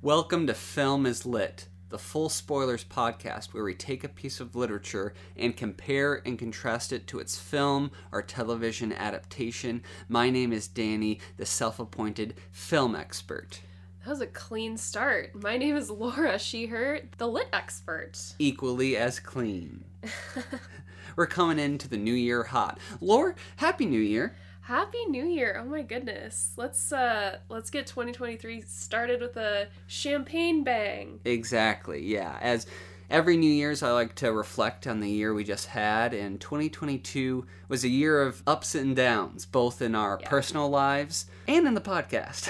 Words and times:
Welcome 0.00 0.46
to 0.46 0.54
Film 0.54 1.06
is 1.06 1.26
Lit, 1.26 1.66
the 1.88 1.98
full 1.98 2.28
spoilers 2.28 2.84
podcast 2.84 3.52
where 3.52 3.64
we 3.64 3.74
take 3.74 4.04
a 4.04 4.08
piece 4.08 4.38
of 4.38 4.54
literature 4.54 5.12
and 5.36 5.56
compare 5.56 6.22
and 6.24 6.38
contrast 6.38 6.92
it 6.92 7.08
to 7.08 7.18
its 7.18 7.36
film 7.36 7.90
or 8.12 8.22
television 8.22 8.92
adaptation. 8.92 9.82
My 10.08 10.30
name 10.30 10.52
is 10.52 10.68
Danny, 10.68 11.18
the 11.36 11.44
self 11.44 11.80
appointed 11.80 12.34
film 12.52 12.94
expert. 12.94 13.60
That 14.04 14.10
was 14.10 14.20
a 14.20 14.28
clean 14.28 14.76
start. 14.76 15.34
My 15.34 15.56
name 15.56 15.76
is 15.76 15.90
Laura 15.90 16.34
Sheher, 16.34 17.02
the 17.18 17.26
lit 17.26 17.48
expert. 17.52 18.20
Equally 18.38 18.96
as 18.96 19.18
clean. 19.18 19.84
We're 21.16 21.26
coming 21.26 21.58
into 21.58 21.88
the 21.88 21.96
new 21.96 22.14
year 22.14 22.44
hot. 22.44 22.78
Laura, 23.00 23.34
Happy 23.56 23.84
New 23.84 24.00
Year. 24.00 24.36
Happy 24.68 24.98
New 25.08 25.24
Year. 25.24 25.58
Oh 25.58 25.64
my 25.66 25.80
goodness. 25.80 26.52
Let's 26.58 26.92
uh 26.92 27.38
let's 27.48 27.70
get 27.70 27.86
2023 27.86 28.60
started 28.66 29.22
with 29.22 29.34
a 29.38 29.68
champagne 29.86 30.62
bang. 30.62 31.20
Exactly, 31.24 32.04
yeah. 32.04 32.36
As 32.42 32.66
every 33.10 33.36
New 33.36 33.50
Year's, 33.50 33.82
I 33.82 33.90
like 33.92 34.14
to 34.16 34.32
reflect 34.32 34.86
on 34.86 35.00
the 35.00 35.08
year 35.10 35.32
we 35.32 35.44
just 35.44 35.66
had, 35.66 36.12
and 36.14 36.40
2022 36.40 37.46
was 37.68 37.84
a 37.84 37.88
year 37.88 38.20
of 38.22 38.42
ups 38.46 38.74
and 38.74 38.94
downs, 38.94 39.46
both 39.46 39.80
in 39.82 39.94
our 39.94 40.18
Yeah. 40.20 40.28
personal 40.28 40.68
lives 40.68 41.26
and 41.46 41.66
in 41.66 41.74
the 41.74 41.80
podcast. 41.80 42.48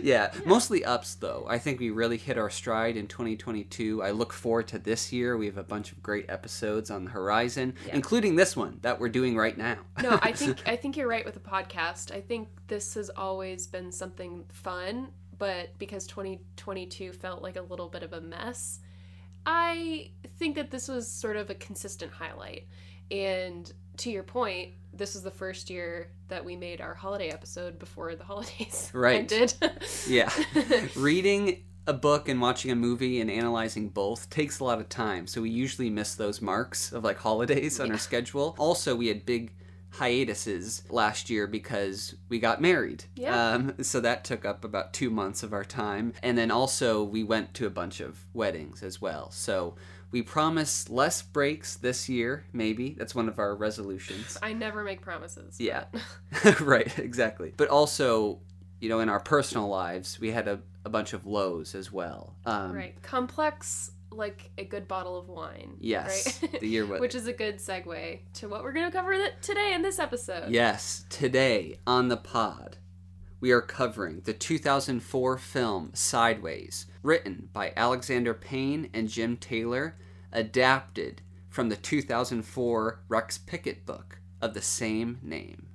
yeah, 0.02 0.32
mostly 0.44 0.84
ups, 0.84 1.14
though. 1.14 1.46
I 1.48 1.58
think 1.58 1.80
we 1.80 1.90
really 1.90 2.16
hit 2.18 2.36
our 2.38 2.50
stride 2.50 2.96
in 2.96 3.06
2022. 3.06 4.02
I 4.02 4.10
look 4.10 4.32
forward 4.32 4.68
to 4.68 4.78
this 4.78 5.12
year. 5.12 5.36
We 5.36 5.46
have 5.46 5.58
a 5.58 5.62
bunch 5.64 5.92
of 5.92 6.02
great 6.02 6.26
episodes 6.28 6.90
on 6.90 7.04
the 7.04 7.10
horizon, 7.10 7.74
Yeah. 7.86 7.94
including 7.96 8.36
this 8.36 8.56
one 8.56 8.78
that 8.82 9.00
we're 9.00 9.08
doing 9.08 9.36
right 9.36 9.56
now. 9.56 9.78
No, 10.02 10.18
I 10.22 10.32
think 10.40 10.62
I 10.66 10.76
think 10.76 10.96
you're 10.96 11.08
right 11.08 11.24
with 11.24 11.34
the 11.34 11.40
podcast. 11.40 12.10
I 12.14 12.20
think 12.20 12.48
this 12.68 12.94
has 12.94 13.10
always 13.10 13.66
been 13.66 13.90
something 13.92 14.44
fun, 14.52 15.08
but 15.38 15.70
because 15.78 16.06
2022 16.06 17.12
felt 17.12 17.42
like 17.42 17.56
a 17.56 17.62
little 17.62 17.88
bit 17.88 18.02
of 18.02 18.12
a 18.12 18.20
mess, 18.20 18.80
I 19.46 20.10
think 20.38 20.56
that 20.56 20.70
this 20.70 20.88
was 20.88 21.10
sort 21.10 21.36
of 21.36 21.50
a 21.50 21.54
consistent 21.54 22.12
highlight. 22.12 22.66
And 23.10 23.70
to 23.98 24.10
your 24.10 24.22
point, 24.22 24.70
this 24.92 25.14
was 25.14 25.22
the 25.22 25.30
first 25.30 25.70
year 25.70 26.10
that 26.28 26.44
we 26.44 26.56
made 26.56 26.80
our 26.80 26.94
holiday 26.94 27.28
episode 27.28 27.78
before 27.78 28.14
the 28.16 28.24
holidays 28.30 28.90
Right. 28.94 29.20
ended. 29.32 29.54
Yeah. 30.06 30.30
Reading 30.96 31.62
a 31.86 31.92
book 31.92 32.28
and 32.30 32.40
watching 32.40 32.70
a 32.70 32.74
movie 32.74 33.20
and 33.20 33.30
analyzing 33.30 33.90
both 33.90 34.30
takes 34.30 34.58
a 34.60 34.64
lot 34.64 34.80
of 34.80 34.88
time. 34.88 35.26
So 35.26 35.42
we 35.42 35.50
usually 35.50 35.90
miss 35.90 36.14
those 36.14 36.40
marks 36.40 36.92
of 36.92 37.04
like 37.04 37.18
holidays 37.18 37.78
on 37.78 37.90
our 37.92 37.98
schedule. 37.98 38.54
Also, 38.58 38.96
we 38.96 39.08
had 39.08 39.26
big 39.26 39.52
hiatuses 39.94 40.82
last 40.90 41.30
year 41.30 41.46
because 41.46 42.16
we 42.28 42.38
got 42.38 42.60
married. 42.60 43.04
Yeah. 43.14 43.52
Um, 43.52 43.82
so 43.82 44.00
that 44.00 44.24
took 44.24 44.44
up 44.44 44.64
about 44.64 44.92
two 44.92 45.10
months 45.10 45.42
of 45.42 45.52
our 45.52 45.64
time. 45.64 46.14
And 46.22 46.36
then 46.36 46.50
also, 46.50 47.02
we 47.02 47.22
went 47.22 47.54
to 47.54 47.66
a 47.66 47.70
bunch 47.70 48.00
of 48.00 48.26
weddings 48.32 48.82
as 48.82 49.00
well. 49.00 49.30
So 49.30 49.76
we 50.10 50.22
promise 50.22 50.88
less 50.90 51.22
breaks 51.22 51.76
this 51.76 52.08
year, 52.08 52.44
maybe. 52.52 52.94
That's 52.98 53.14
one 53.14 53.28
of 53.28 53.38
our 53.38 53.54
resolutions. 53.54 54.36
I 54.42 54.52
never 54.52 54.82
make 54.82 55.00
promises. 55.00 55.60
Yeah. 55.60 55.84
right, 56.60 56.98
exactly. 56.98 57.52
But 57.56 57.68
also, 57.68 58.40
you 58.80 58.88
know, 58.88 59.00
in 59.00 59.08
our 59.08 59.20
personal 59.20 59.68
lives, 59.68 60.20
we 60.20 60.32
had 60.32 60.48
a, 60.48 60.60
a 60.84 60.88
bunch 60.88 61.12
of 61.12 61.24
lows 61.24 61.74
as 61.74 61.92
well. 61.92 62.34
Um, 62.46 62.72
right. 62.72 63.00
Complex 63.02 63.92
like 64.16 64.50
a 64.58 64.64
good 64.64 64.88
bottle 64.88 65.18
of 65.18 65.28
wine. 65.28 65.76
Yes. 65.80 66.40
Right? 66.42 66.50
The 66.60 66.68
year. 66.68 66.86
Which 66.86 67.14
is 67.14 67.26
a 67.26 67.32
good 67.32 67.56
segue 67.58 68.20
to 68.34 68.48
what 68.48 68.62
we're 68.62 68.72
going 68.72 68.90
to 68.90 68.96
cover 68.96 69.14
th- 69.14 69.34
today 69.42 69.72
in 69.74 69.82
this 69.82 69.98
episode. 69.98 70.50
Yes, 70.50 71.04
today 71.08 71.78
on 71.86 72.08
the 72.08 72.16
pod, 72.16 72.78
we 73.40 73.50
are 73.50 73.60
covering 73.60 74.22
the 74.24 74.32
2004 74.32 75.38
film 75.38 75.90
Sideways, 75.94 76.86
written 77.02 77.48
by 77.52 77.72
Alexander 77.76 78.34
Payne 78.34 78.88
and 78.94 79.08
Jim 79.08 79.36
Taylor, 79.36 79.96
adapted 80.32 81.22
from 81.50 81.68
the 81.68 81.76
2004 81.76 83.00
Rex 83.08 83.38
Pickett 83.38 83.84
book 83.84 84.18
of 84.40 84.54
the 84.54 84.62
same 84.62 85.18
name. 85.22 85.66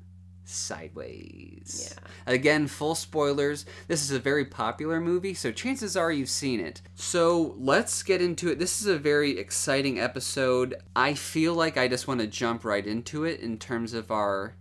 Sideways. 0.50 1.94
Yeah. 1.96 2.34
Again, 2.34 2.68
full 2.68 2.96
spoilers. 2.96 3.66
This 3.88 4.02
is 4.02 4.12
a 4.12 4.20
very 4.20 4.46
popular 4.46 5.00
movie, 5.00 5.34
so 5.34 5.52
chances 5.52 5.96
are 5.96 6.12
you've 6.12 6.30
seen 6.30 6.60
it. 6.60 6.82
So 6.96 7.56
let's 7.58 8.02
get 8.04 8.22
into 8.22 8.50
it. 8.50 8.60
This 8.60 8.82
is 8.82 8.88
a 8.88 8.98
very 8.98 9.38
exciting 9.38 10.00
episode. 10.00 10.76
I 10.96 11.14
feel 11.14 11.54
like 11.54 11.78
I 11.78 11.88
just 11.88 12.08
want 12.08 12.20
to 12.22 12.28
jump 12.28 12.66
right 12.66 12.86
into 12.86 13.26
it 13.26 13.40
in 13.42 13.58
terms 13.58 13.94
of 13.94 14.12
our 14.12 14.56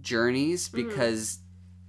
journeys 0.00 0.68
mm-hmm. 0.68 0.88
because 0.88 1.38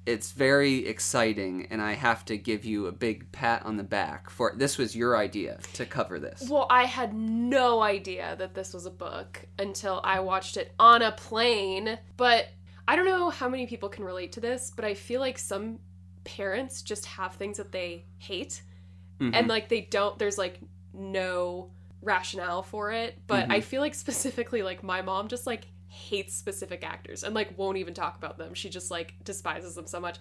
it's 0.05 0.31
very 0.31 0.85
exciting, 0.87 1.67
and 1.71 1.81
I 1.81 1.93
have 1.93 2.25
to 2.25 2.37
give 2.37 2.63
you 2.63 2.85
a 2.85 2.91
big 2.91 3.31
pat 3.31 3.65
on 3.65 3.77
the 3.77 3.83
back 3.83 4.29
for 4.29 4.53
this 4.55 4.77
was 4.77 4.95
your 4.95 5.17
idea 5.17 5.57
to 5.73 5.85
cover 5.85 6.19
this. 6.19 6.47
Well, 6.47 6.67
I 6.69 6.83
had 6.83 7.15
no 7.15 7.81
idea 7.81 8.35
that 8.37 8.53
this 8.53 8.73
was 8.73 8.85
a 8.85 8.91
book 8.91 9.47
until 9.57 10.01
I 10.03 10.19
watched 10.19 10.57
it 10.57 10.73
on 10.77 11.01
a 11.01 11.11
plane. 11.11 11.97
But 12.17 12.49
I 12.88 12.96
don't 12.96 13.06
know 13.06 13.29
how 13.29 13.50
many 13.50 13.66
people 13.68 13.90
can 13.90 14.03
relate 14.03 14.31
to 14.34 14.40
this, 14.40 14.72
but 14.75 14.85
I 14.85 14.94
feel 14.94 15.19
like 15.19 15.38
some 15.38 15.79
parents 16.23 16.81
just 16.81 17.06
have 17.06 17.35
things 17.35 17.57
that 17.57 17.72
they 17.72 18.06
hate 18.18 18.62
Mhm. 19.19 19.31
and 19.34 19.47
like 19.47 19.69
they 19.69 19.81
don't 19.81 20.18
there's 20.19 20.38
like 20.38 20.59
no 20.94 21.69
rationale 22.01 22.63
for 22.63 22.91
it 22.91 23.18
but 23.28 23.44
Mm-hmm. 23.44 23.51
i 23.51 23.62
feel 23.62 23.79
like 23.81 23.94
specifically 24.06 24.62
like 24.63 24.81
my 24.84 25.01
mom 25.03 25.28
just 25.28 25.46
like 25.46 25.68
hates 25.88 26.35
specific 26.35 26.84
actors 26.84 27.23
and 27.23 27.34
like 27.35 27.56
won't 27.57 27.78
even 27.78 27.94
talk 27.94 28.18
about 28.18 28.38
them 28.40 28.53
she 28.56 28.69
just 28.69 28.90
like 28.91 29.13
despises 29.23 29.75
them 29.75 29.85
so 29.88 30.00
much 30.00 30.17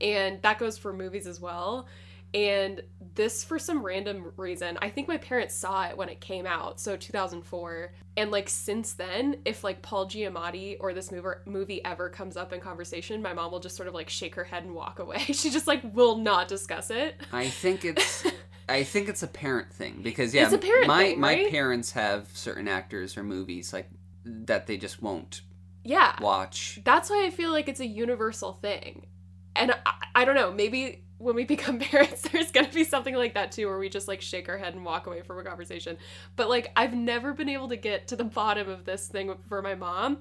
and 0.00 0.40
that 0.42 0.58
goes 0.58 0.76
for 0.78 0.92
movies 0.92 1.26
as 1.26 1.40
well 1.40 1.86
and 2.34 2.82
this 3.14 3.44
for 3.44 3.58
some 3.58 3.84
random 3.84 4.32
reason 4.36 4.76
i 4.82 4.88
think 4.90 5.08
my 5.08 5.16
parents 5.16 5.54
saw 5.54 5.84
it 5.86 5.96
when 5.96 6.08
it 6.08 6.20
came 6.20 6.46
out 6.46 6.78
so 6.80 6.96
2004 6.96 7.92
and 8.16 8.30
like 8.30 8.48
since 8.48 8.94
then 8.94 9.36
if 9.44 9.64
like 9.64 9.80
paul 9.80 10.06
giamatti 10.06 10.76
or 10.80 10.92
this 10.92 11.10
movie, 11.10 11.28
movie 11.46 11.84
ever 11.84 12.08
comes 12.10 12.36
up 12.36 12.52
in 12.52 12.60
conversation 12.60 13.22
my 13.22 13.32
mom 13.32 13.50
will 13.52 13.60
just 13.60 13.76
sort 13.76 13.88
of 13.88 13.94
like 13.94 14.08
shake 14.10 14.34
her 14.34 14.44
head 14.44 14.64
and 14.64 14.74
walk 14.74 14.98
away 14.98 15.18
she 15.32 15.50
just 15.50 15.66
like 15.66 15.82
will 15.94 16.16
not 16.16 16.48
discuss 16.48 16.90
it 16.90 17.16
I 17.32 17.48
think 17.48 17.84
it's 17.84 18.24
I 18.68 18.82
think 18.82 19.08
it's 19.08 19.22
a 19.22 19.28
parent 19.28 19.72
thing 19.72 20.00
because 20.02 20.34
yeah, 20.34 20.44
It's 20.44 20.52
a 20.52 20.58
parent 20.58 20.86
my 20.88 21.04
thing, 21.04 21.20
my 21.20 21.34
right? 21.34 21.50
parents 21.50 21.92
have 21.92 22.28
certain 22.34 22.66
actors 22.68 23.16
or 23.16 23.22
movies 23.22 23.72
like 23.72 23.88
that 24.24 24.66
they 24.66 24.76
just 24.76 25.00
won't 25.02 25.42
yeah 25.84 26.16
watch. 26.20 26.80
that's 26.84 27.08
why 27.10 27.24
I 27.26 27.30
feel 27.30 27.50
like 27.52 27.68
it's 27.68 27.80
a 27.80 27.86
universal 27.86 28.52
thing. 28.54 29.06
And 29.54 29.72
I, 29.86 29.92
I 30.16 30.24
don't 30.24 30.34
know, 30.34 30.52
maybe 30.52 31.04
when 31.18 31.34
we 31.34 31.44
become 31.56 31.78
parents, 31.78 32.22
there's 32.22 32.50
gonna 32.50 32.68
be 32.68 32.84
something 32.84 33.14
like 33.14 33.34
that 33.34 33.52
too, 33.52 33.66
where 33.66 33.78
we 33.78 33.88
just 33.88 34.08
like 34.08 34.20
shake 34.20 34.48
our 34.48 34.58
head 34.58 34.74
and 34.74 34.84
walk 34.84 35.06
away 35.06 35.22
from 35.22 35.38
a 35.38 35.44
conversation. 35.44 35.96
But 36.36 36.48
like, 36.48 36.72
I've 36.76 36.94
never 36.94 37.32
been 37.32 37.48
able 37.48 37.68
to 37.68 37.76
get 37.76 38.08
to 38.08 38.16
the 38.16 38.24
bottom 38.36 38.68
of 38.68 38.84
this 38.84 39.08
thing 39.08 39.34
for 39.48 39.62
my 39.62 39.74
mom. 39.74 40.18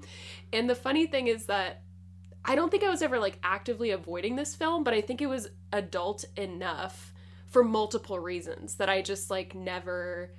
And 0.54 0.70
the 0.70 0.76
funny 0.76 1.08
thing 1.08 1.28
is 1.28 1.46
that 1.48 1.82
I 2.44 2.56
don't 2.56 2.70
think 2.70 2.84
I 2.84 2.90
was 2.90 3.02
ever 3.02 3.20
like 3.20 3.40
actively 3.44 3.92
avoiding 3.92 4.36
this 4.36 4.56
film, 4.56 4.84
but 4.84 4.94
I 4.94 5.02
think 5.02 5.22
it 5.22 5.28
was 5.28 5.50
adult 5.74 6.26
enough 6.38 7.14
for 7.48 7.64
multiple 7.64 8.20
reasons 8.20 8.76
that 8.76 8.90
I 8.90 9.02
just 9.02 9.30
like 9.32 9.56
never 9.56 10.32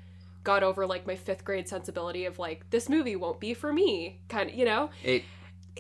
got 0.45 0.63
over 0.63 0.87
like 0.87 1.07
my 1.07 1.17
fifth 1.17 1.45
grade 1.45 1.67
sensibility 1.67 2.25
of 2.25 2.39
like 2.39 2.71
this 2.71 2.89
movie 2.89 3.17
won't 3.17 3.41
be 3.41 3.53
for 3.53 3.73
me 3.73 4.21
kind 4.29 4.49
of 4.49 4.55
you 4.55 4.65
know 4.65 4.91
It 5.03 5.25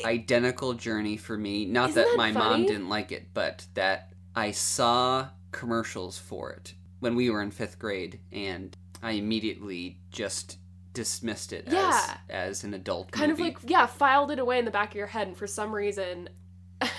identical 0.04 0.74
journey 0.74 1.16
for 1.16 1.36
me. 1.36 1.64
Not 1.64 1.94
that, 1.94 2.06
that 2.06 2.16
my 2.16 2.32
mom 2.32 2.66
didn't 2.66 2.88
like 2.88 3.12
it, 3.12 3.28
but 3.32 3.66
that 3.74 4.12
I 4.36 4.50
saw 4.50 5.28
commercials 5.52 6.18
for 6.18 6.50
it 6.52 6.74
when 7.00 7.14
we 7.16 7.30
were 7.30 7.42
in 7.42 7.50
fifth 7.50 7.78
grade, 7.78 8.20
and 8.30 8.76
I 9.02 9.12
immediately 9.12 9.98
just 10.10 10.58
dismissed 10.92 11.52
it 11.52 11.66
Yeah. 11.70 12.16
as 12.30 12.60
as 12.60 12.64
an 12.64 12.72
adult 12.74 13.10
kind 13.10 13.30
movie. 13.30 13.48
of 13.50 13.62
like 13.62 13.70
yeah 13.70 13.84
filed 13.86 14.30
it 14.30 14.38
away 14.38 14.58
in 14.58 14.64
the 14.64 14.70
back 14.70 14.90
of 14.90 14.94
your 14.96 15.06
head 15.08 15.28
and 15.28 15.36
for 15.36 15.46
some 15.46 15.74
reason 15.74 16.30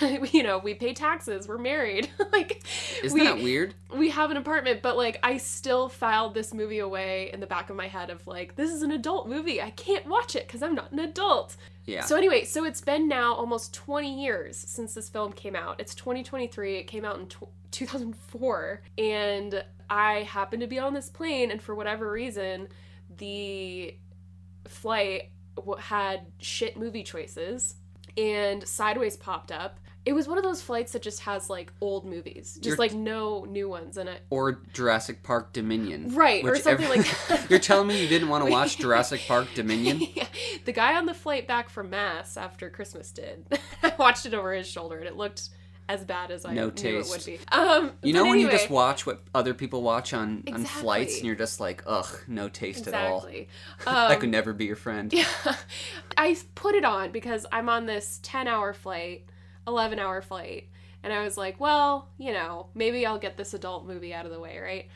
you 0.30 0.44
know 0.44 0.58
we 0.58 0.72
pay 0.74 0.92
taxes 0.94 1.48
we're 1.48 1.58
married 1.58 2.08
like 2.32 2.62
Isn't 3.02 3.18
we, 3.18 3.24
that 3.26 3.38
weird? 3.38 3.74
we 3.96 4.10
have 4.10 4.30
an 4.30 4.36
apartment 4.36 4.82
but 4.82 4.96
like 4.96 5.18
i 5.24 5.36
still 5.36 5.88
filed 5.88 6.34
this 6.34 6.54
movie 6.54 6.78
away 6.78 7.30
in 7.32 7.40
the 7.40 7.46
back 7.48 7.70
of 7.70 7.76
my 7.76 7.88
head 7.88 8.08
of 8.10 8.24
like 8.24 8.54
this 8.54 8.70
is 8.70 8.82
an 8.82 8.92
adult 8.92 9.28
movie 9.28 9.60
i 9.60 9.70
can't 9.70 10.06
watch 10.06 10.36
it 10.36 10.46
because 10.46 10.62
i'm 10.62 10.76
not 10.76 10.92
an 10.92 11.00
adult 11.00 11.56
Yeah. 11.88 12.04
so 12.04 12.16
anyway 12.16 12.44
so 12.44 12.64
it's 12.64 12.82
been 12.82 13.08
now 13.08 13.32
almost 13.32 13.72
20 13.72 14.22
years 14.22 14.58
since 14.58 14.92
this 14.92 15.08
film 15.08 15.32
came 15.32 15.56
out. 15.56 15.80
It's 15.80 15.94
2023 15.94 16.76
it 16.76 16.84
came 16.84 17.04
out 17.04 17.18
in 17.18 17.26
tw 17.26 17.48
2004 17.70 18.82
and 18.96 19.64
i 19.90 20.22
happened 20.22 20.60
to 20.62 20.66
be 20.66 20.78
on 20.78 20.94
this 20.94 21.08
plane 21.10 21.50
and 21.50 21.60
for 21.60 21.74
whatever 21.74 22.10
reason 22.10 22.68
the 23.16 23.94
flight 24.66 25.30
had 25.78 26.26
shit 26.38 26.76
movie 26.78 27.02
choices 27.02 27.74
and 28.16 28.66
sideways 28.66 29.16
popped 29.16 29.52
up 29.52 29.80
it 30.08 30.14
was 30.14 30.26
one 30.26 30.38
of 30.38 30.44
those 30.44 30.62
flights 30.62 30.92
that 30.92 31.02
just 31.02 31.20
has 31.20 31.50
like 31.50 31.70
old 31.82 32.06
movies 32.06 32.54
just 32.54 32.64
You're- 32.64 32.78
like 32.78 32.94
no 32.94 33.44
new 33.44 33.68
ones 33.68 33.98
in 33.98 34.08
it 34.08 34.22
or 34.30 34.60
Jurassic 34.72 35.22
Park 35.22 35.52
Dominion. 35.52 36.14
Right, 36.14 36.42
or 36.44 36.56
something 36.56 36.86
every- 36.86 37.02
like 37.02 37.50
You're 37.50 37.58
telling 37.58 37.88
me 37.88 38.00
you 38.02 38.08
didn't 38.08 38.28
want 38.30 38.44
to 38.46 38.50
watch 38.58 38.78
Jurassic 38.78 39.20
Park 39.28 39.48
Dominion? 39.54 40.00
Yeah. 40.14 40.26
The 40.64 40.72
guy 40.72 40.94
on 40.94 41.04
the 41.04 41.12
flight 41.14 41.46
back 41.46 41.68
from 41.68 41.90
Mass 41.90 42.36
after 42.38 42.70
Christmas 42.70 43.10
did. 43.12 43.46
I 43.82 43.92
watched 43.98 44.24
it 44.24 44.32
over 44.32 44.52
his 44.54 44.66
shoulder 44.66 44.96
and 44.98 45.06
it 45.06 45.16
looked 45.16 45.50
as 45.90 46.04
bad 46.04 46.30
as 46.30 46.44
I 46.44 46.52
No 46.52 46.66
knew 46.66 46.70
taste. 46.72 47.08
it 47.08 47.10
would 47.10 47.24
be. 47.24 47.38
Um, 47.50 47.92
You 48.02 48.12
know 48.12 48.24
when 48.24 48.38
you 48.38 48.50
just 48.50 48.68
watch 48.70 49.06
what 49.06 49.22
other 49.34 49.54
people 49.54 49.80
watch 49.82 50.12
on, 50.12 50.42
on 50.52 50.64
flights 50.64 51.16
and 51.18 51.26
you're 51.26 51.34
just 51.34 51.60
like, 51.60 51.82
ugh, 51.86 52.06
no 52.26 52.48
taste 52.50 52.86
at 52.88 52.94
all. 52.94 53.18
exactly. 53.18 53.48
That 53.86 54.10
Um, 54.12 54.20
could 54.20 54.28
never 54.30 54.52
be 54.52 54.66
your 54.66 54.76
friend. 54.76 55.10
Yeah. 55.12 55.24
I 56.16 56.36
put 56.54 56.74
it 56.74 56.84
on 56.84 57.10
because 57.10 57.46
I'm 57.52 57.68
on 57.70 57.86
this 57.86 58.20
10 58.22 58.48
hour 58.48 58.72
flight, 58.74 59.24
11 59.68 59.98
hour 59.98 60.20
flight. 60.22 60.68
And 61.04 61.12
I 61.12 61.22
was 61.22 61.36
like, 61.36 61.60
well, 61.60 62.08
you 62.18 62.32
know, 62.32 62.66
maybe 62.74 63.06
I'll 63.06 63.18
get 63.20 63.36
this 63.36 63.54
adult 63.54 63.86
movie 63.86 64.12
out 64.12 64.26
of 64.26 64.32
the 64.32 64.40
way, 64.40 64.58
right? 64.58 64.88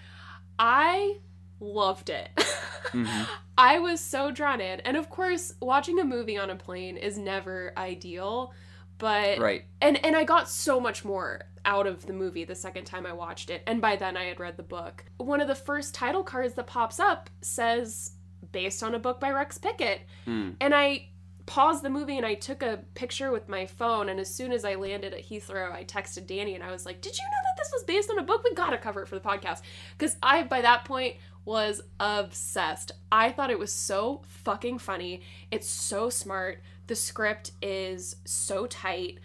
I 0.59 1.19
loved 1.61 2.11
it. 2.11 2.29
Mhm. 2.93 3.27
I 3.57 3.79
was 3.79 4.01
so 4.01 4.31
drawn 4.33 4.61
in. 4.61 4.81
And 4.81 4.99
of 4.99 5.09
course, 5.09 5.55
watching 5.63 5.99
a 5.99 6.05
movie 6.05 6.37
on 6.37 6.51
a 6.51 6.57
plane 6.57 6.99
is 6.99 7.17
never 7.17 7.73
ideal, 7.77 8.53
but 8.99 9.39
Right. 9.39 9.65
and 9.81 10.05
and 10.05 10.15
I 10.15 10.25
got 10.25 10.47
so 10.51 10.79
much 10.79 11.03
more 11.03 11.43
out 11.65 11.87
of 11.87 12.05
the 12.05 12.13
movie 12.13 12.45
the 12.45 12.55
second 12.57 12.85
time 12.85 13.07
I 13.07 13.13
watched 13.15 13.49
it. 13.49 13.63
And 13.67 13.81
by 13.81 13.97
then 13.97 14.17
I 14.17 14.25
had 14.25 14.41
read 14.41 14.59
the 14.59 14.63
book. 14.63 15.05
One 15.17 15.41
of 15.41 15.49
the 15.49 15.55
first 15.55 15.95
title 15.95 16.23
cards 16.23 16.53
that 16.55 16.67
pops 16.67 17.01
up 17.01 17.31
says 17.41 18.13
based 18.51 18.83
on 18.83 18.95
a 18.95 18.99
book 18.99 19.21
by 19.21 19.31
Rex 19.31 19.57
Pickett. 19.57 20.01
Mm. 20.27 20.57
And 20.61 20.75
I 20.75 21.09
paused 21.47 21.83
the 21.83 21.91
movie 21.91 22.17
and 22.17 22.27
I 22.27 22.35
took 22.35 22.63
a 22.63 22.81
picture 22.95 23.31
with 23.31 23.49
my 23.49 23.67
phone 23.67 24.09
and 24.09 24.21
as 24.21 24.33
soon 24.33 24.53
as 24.53 24.65
I 24.65 24.75
landed 24.75 25.13
at 25.13 25.29
Heathrow, 25.29 25.73
I 25.73 25.85
texted 25.85 26.27
Danny 26.27 26.55
and 26.55 26.65
I 26.65 26.71
was 26.71 26.87
like, 26.87 27.01
"Did 27.01 27.17
you 27.17 27.25
know 27.25 27.31
that 27.45 27.63
this 27.63 27.73
was 27.73 27.85
based 27.85 28.11
on 28.11 28.19
a 28.19 28.23
book? 28.23 28.43
We 28.45 28.55
got 28.55 28.71
to 28.71 28.79
cover 28.79 29.03
it 29.03 29.09
for 29.09 29.15
the 29.15 29.21
podcast." 29.21 29.63
Cuz 29.99 30.17
I 30.23 30.43
by 30.45 30.61
that 30.63 30.85
point 30.85 31.17
was 31.45 31.83
obsessed. 31.99 32.93
I 33.11 33.33
thought 33.33 33.51
it 33.51 33.59
was 33.59 33.73
so 33.73 34.23
fucking 34.25 34.79
funny. 34.79 35.23
It's 35.51 35.69
so 35.69 36.09
smart. 36.09 36.63
The 36.87 36.95
script 36.95 37.53
is 37.61 38.17
so 38.25 38.67
tight 38.67 39.19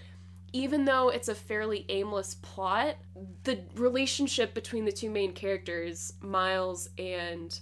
even 0.53 0.85
though 0.85 1.09
it's 1.09 1.27
a 1.27 1.35
fairly 1.35 1.85
aimless 1.89 2.35
plot, 2.35 2.95
the 3.43 3.59
relationship 3.75 4.53
between 4.53 4.85
the 4.85 4.91
two 4.91 5.09
main 5.09 5.33
characters, 5.33 6.13
Miles 6.21 6.89
and 6.97 7.59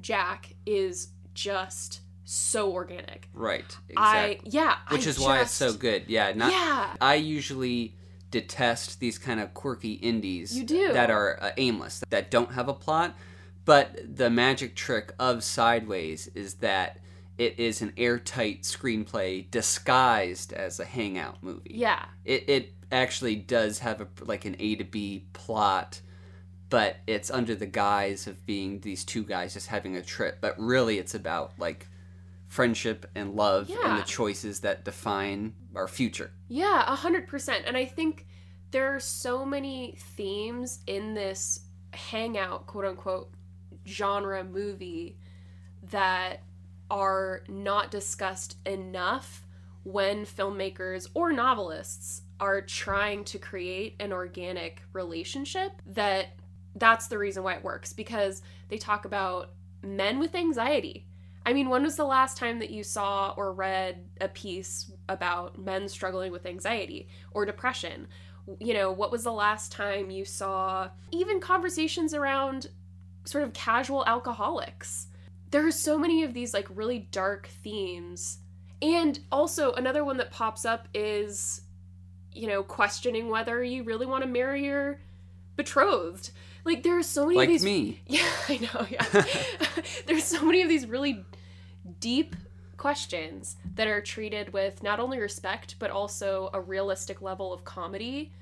Jack, 0.00 0.54
is 0.66 1.08
just 1.34 2.02
so 2.30 2.72
organic. 2.72 3.28
Right. 3.34 3.64
Exactly. 3.88 3.96
I 3.98 4.40
yeah, 4.44 4.76
Which 4.88 5.06
I 5.06 5.10
is 5.10 5.18
why 5.18 5.40
it's 5.40 5.50
so 5.52 5.72
good. 5.72 6.04
Yeah. 6.08 6.32
Not. 6.34 6.52
yeah, 6.52 6.94
I 7.00 7.14
usually 7.16 7.96
detest 8.30 9.00
these 9.00 9.18
kind 9.18 9.40
of 9.40 9.52
quirky 9.54 9.94
indies 9.94 10.56
You 10.56 10.64
do. 10.64 10.92
that 10.92 11.10
are 11.10 11.38
uh, 11.42 11.50
aimless, 11.56 12.02
that 12.10 12.30
don't 12.30 12.52
have 12.52 12.68
a 12.68 12.74
plot. 12.74 13.16
But 13.64 14.16
the 14.16 14.30
magic 14.30 14.74
trick 14.74 15.12
of 15.18 15.42
Sideways 15.44 16.28
is 16.34 16.54
that 16.54 16.98
it 17.38 17.58
is 17.58 17.82
an 17.82 17.92
airtight 17.96 18.62
screenplay 18.62 19.50
disguised 19.50 20.52
as 20.52 20.78
a 20.80 20.84
hangout 20.84 21.42
movie. 21.42 21.72
yeah, 21.74 22.04
It, 22.24 22.48
it 22.48 22.72
actually 22.92 23.36
does 23.36 23.80
have 23.80 24.00
a 24.00 24.08
like 24.24 24.44
an 24.44 24.56
A 24.58 24.76
to 24.76 24.84
B 24.84 25.24
plot, 25.32 26.00
but 26.68 26.96
it's 27.06 27.30
under 27.30 27.54
the 27.54 27.66
guise 27.66 28.26
of 28.26 28.44
being 28.46 28.80
these 28.80 29.04
two 29.04 29.22
guys 29.24 29.54
just 29.54 29.66
having 29.68 29.96
a 29.96 30.02
trip. 30.02 30.38
But 30.40 30.54
really, 30.58 30.98
it's 30.98 31.14
about 31.14 31.52
like 31.58 31.86
friendship 32.50 33.06
and 33.14 33.36
love 33.36 33.70
and 33.84 33.96
the 33.96 34.02
choices 34.02 34.60
that 34.60 34.84
define 34.84 35.54
our 35.74 35.86
future. 35.86 36.32
yeah, 36.48 36.82
a 36.86 36.96
hundred 36.96 37.28
percent. 37.28 37.64
And 37.64 37.76
I 37.76 37.84
think 37.84 38.26
there 38.72 38.94
are 38.94 39.00
so 39.00 39.46
many 39.46 39.94
themes 40.16 40.80
in 40.88 41.14
this 41.14 41.60
hangout, 41.92 42.66
quote 42.66 42.84
unquote, 42.84 43.32
genre 43.86 44.42
movie 44.42 45.16
that 45.90 46.42
are 46.90 47.44
not 47.48 47.92
discussed 47.92 48.56
enough 48.66 49.46
when 49.84 50.26
filmmakers 50.26 51.08
or 51.14 51.32
novelists 51.32 52.22
are 52.40 52.60
trying 52.60 53.22
to 53.24 53.38
create 53.38 53.94
an 54.00 54.12
organic 54.12 54.82
relationship 54.92 55.70
that 55.86 56.36
that's 56.74 57.06
the 57.06 57.16
reason 57.16 57.44
why 57.44 57.54
it 57.54 57.62
works 57.62 57.92
because 57.92 58.42
they 58.68 58.76
talk 58.76 59.04
about 59.04 59.50
men 59.82 60.18
with 60.18 60.34
anxiety. 60.34 61.06
I 61.46 61.52
mean, 61.52 61.68
when 61.68 61.82
was 61.82 61.96
the 61.96 62.04
last 62.04 62.36
time 62.36 62.58
that 62.58 62.70
you 62.70 62.84
saw 62.84 63.32
or 63.36 63.52
read 63.52 64.04
a 64.20 64.28
piece 64.28 64.92
about 65.08 65.58
men 65.58 65.88
struggling 65.88 66.32
with 66.32 66.46
anxiety 66.46 67.08
or 67.32 67.46
depression? 67.46 68.06
You 68.58 68.74
know, 68.74 68.92
what 68.92 69.10
was 69.10 69.24
the 69.24 69.32
last 69.32 69.72
time 69.72 70.10
you 70.10 70.24
saw 70.24 70.90
even 71.12 71.40
conversations 71.40 72.14
around 72.14 72.68
sort 73.24 73.44
of 73.44 73.52
casual 73.52 74.04
alcoholics? 74.06 75.06
There 75.50 75.66
are 75.66 75.72
so 75.72 75.98
many 75.98 76.22
of 76.24 76.34
these 76.34 76.52
like 76.52 76.68
really 76.74 77.08
dark 77.10 77.48
themes. 77.62 78.38
And 78.82 79.18
also, 79.30 79.72
another 79.72 80.04
one 80.04 80.16
that 80.18 80.30
pops 80.30 80.64
up 80.64 80.88
is, 80.94 81.62
you 82.32 82.46
know, 82.46 82.62
questioning 82.62 83.28
whether 83.28 83.62
you 83.62 83.82
really 83.82 84.06
want 84.06 84.22
to 84.24 84.28
marry 84.28 84.64
your 84.64 85.00
betrothed. 85.56 86.30
Like, 86.64 86.82
there 86.82 86.98
are 86.98 87.02
so 87.02 87.26
many 87.26 87.36
Like 87.38 87.48
of 87.48 87.52
these. 87.54 87.64
me. 87.64 88.00
Yeah, 88.06 88.28
I 88.48 88.56
know. 88.58 88.86
Yeah, 88.90 89.24
there's 90.06 90.24
so 90.24 90.44
many 90.44 90.62
of 90.62 90.68
these 90.68 90.86
really 90.86 91.24
deep 92.00 92.36
questions 92.76 93.56
that 93.74 93.86
are 93.86 94.00
treated 94.00 94.52
with 94.52 94.82
not 94.82 95.00
only 95.00 95.18
respect 95.18 95.74
but 95.78 95.90
also 95.90 96.48
a 96.54 96.60
realistic 96.60 97.20
level 97.20 97.52
of 97.52 97.62
comedy 97.64 98.32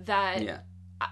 that 0.00 0.42
Yeah. 0.42 0.58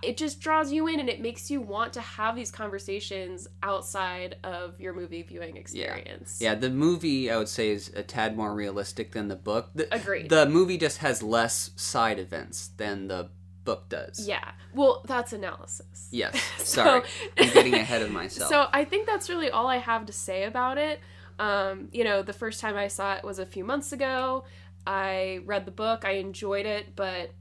it 0.03 0.19
just 0.19 0.41
draws 0.41 0.71
you 0.71 0.87
in 0.87 1.01
and 1.01 1.09
it 1.09 1.23
makes 1.23 1.51
you 1.51 1.61
want 1.63 1.95
to 1.95 2.03
have 2.03 2.37
these 2.37 2.51
conversations 2.51 3.49
outside 3.63 4.37
of 4.45 4.79
your 4.79 4.93
movie 4.93 5.23
viewing 5.23 5.57
experience. 5.57 6.39
Yeah, 6.41 6.55
the 6.55 6.69
movie 6.69 7.31
I 7.31 7.39
would 7.39 7.49
say 7.49 7.71
is 7.71 7.91
a 7.97 8.03
tad 8.03 8.37
more 8.37 8.55
realistic 8.55 9.13
than 9.13 9.29
the 9.29 9.37
book. 9.37 9.71
The, 9.75 9.93
Agreed. 9.95 10.29
The 10.29 10.47
movie 10.47 10.77
just 10.77 10.99
has 10.99 11.23
less 11.23 11.71
side 11.77 12.19
events 12.19 12.69
than 12.77 13.09
the 13.09 13.31
book 13.67 13.89
does. 13.91 14.27
Yeah. 14.27 14.53
Well, 14.75 15.03
that's 15.07 15.33
analysis. 15.35 16.09
Yes. 16.11 16.35
So- 16.59 16.83
Sorry. 16.85 17.03
I'm 17.39 17.51
getting 17.53 17.75
ahead 17.75 18.01
of 18.03 18.11
myself. 18.11 18.51
So 18.55 18.67
I 18.73 18.85
think 18.85 19.07
that's 19.07 19.29
really 19.29 19.51
all 19.51 19.67
I 19.67 19.77
have 19.77 20.07
to 20.07 20.13
say 20.13 20.45
about 20.45 20.79
it. 20.79 21.01
Um, 21.39 21.89
you 21.93 22.03
know, 22.05 22.23
the 22.23 22.33
first 22.33 22.61
time 22.61 22.77
I 22.77 22.89
saw 22.89 23.15
it 23.15 23.23
was 23.25 23.39
a 23.39 23.45
few 23.47 23.65
months 23.65 23.93
ago. 23.93 24.45
I 24.87 25.41
read 25.45 25.67
the 25.67 25.71
book, 25.73 26.05
I 26.05 26.13
enjoyed 26.13 26.65
it, 26.65 26.95
but 26.97 27.33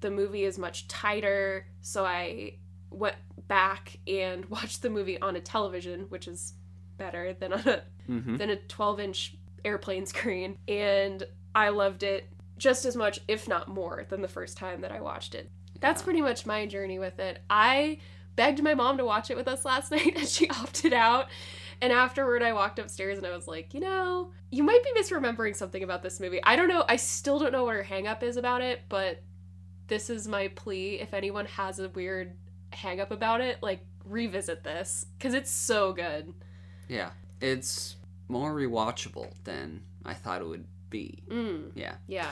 the 0.00 0.10
movie 0.10 0.44
is 0.44 0.58
much 0.58 0.86
tighter, 0.88 1.66
so 1.80 2.04
I 2.04 2.56
went 2.90 3.16
back 3.48 3.98
and 4.06 4.44
watched 4.50 4.82
the 4.82 4.90
movie 4.90 5.20
on 5.20 5.34
a 5.36 5.40
television, 5.40 6.06
which 6.08 6.28
is 6.28 6.54
better 6.98 7.32
than 7.32 7.52
on 7.52 7.60
a 7.68 7.82
hmm 8.06 8.36
than 8.36 8.50
a 8.50 8.56
12 8.56 9.00
inch 9.00 9.36
airplane 9.64 10.06
screen, 10.06 10.56
and 10.66 11.22
I 11.54 11.68
loved 11.70 12.02
it 12.02 12.28
just 12.58 12.84
as 12.84 12.96
much, 12.96 13.20
if 13.28 13.46
not 13.48 13.68
more, 13.68 14.04
than 14.08 14.20
the 14.22 14.28
first 14.28 14.56
time 14.56 14.80
that 14.80 14.90
I 14.92 15.00
watched 15.00 15.34
it. 15.34 15.50
That's 15.80 16.00
Yeah. 16.00 16.04
pretty 16.04 16.22
much 16.22 16.46
my 16.46 16.66
journey 16.66 16.98
with 16.98 17.18
it. 17.18 17.40
I 17.48 17.98
begged 18.36 18.62
my 18.62 18.74
mom 18.74 18.98
to 18.98 19.04
watch 19.04 19.30
it 19.30 19.36
with 19.36 19.48
us 19.48 19.64
last 19.64 19.90
night, 19.92 20.14
and 20.16 20.26
she 20.28 20.48
opted 20.50 20.92
out. 20.92 21.26
And 21.80 21.92
afterward, 21.92 22.42
I 22.42 22.52
walked 22.52 22.78
upstairs 22.80 23.18
and 23.18 23.26
I 23.26 23.30
was 23.34 23.46
like, 23.46 23.72
you 23.72 23.78
know, 23.80 24.32
you 24.50 24.64
might 24.64 24.82
be 24.82 25.00
misremembering 25.00 25.54
something 25.54 25.82
about 25.84 26.02
this 26.02 26.18
movie. 26.18 26.40
I 26.42 26.56
don't 26.56 26.66
know. 26.68 26.84
I 26.88 26.96
still 26.96 27.38
don't 27.38 27.52
know 27.52 27.62
what 27.64 27.76
her 27.76 27.84
hangup 27.84 28.22
is 28.24 28.36
about 28.36 28.62
it, 28.62 28.80
but 28.88 29.22
this 29.86 30.10
is 30.10 30.26
my 30.26 30.48
plea. 30.48 30.94
If 31.00 31.14
anyone 31.14 31.46
has 31.46 31.78
a 31.78 31.88
weird 31.90 32.32
hangup 32.72 33.12
about 33.12 33.40
it, 33.40 33.58
like, 33.62 33.80
revisit 34.04 34.64
this 34.64 35.06
because 35.16 35.34
it's 35.34 35.50
so 35.52 35.92
good. 35.92 36.32
Yeah. 36.88 37.10
It's 37.40 37.94
more 38.26 38.52
rewatchable 38.52 39.32
than 39.44 39.82
I 40.04 40.14
thought 40.14 40.40
it 40.40 40.48
would 40.48 40.66
be. 40.90 41.22
Mm, 41.28 41.70
Yeah. 41.76 41.94
yeah. 42.08 42.30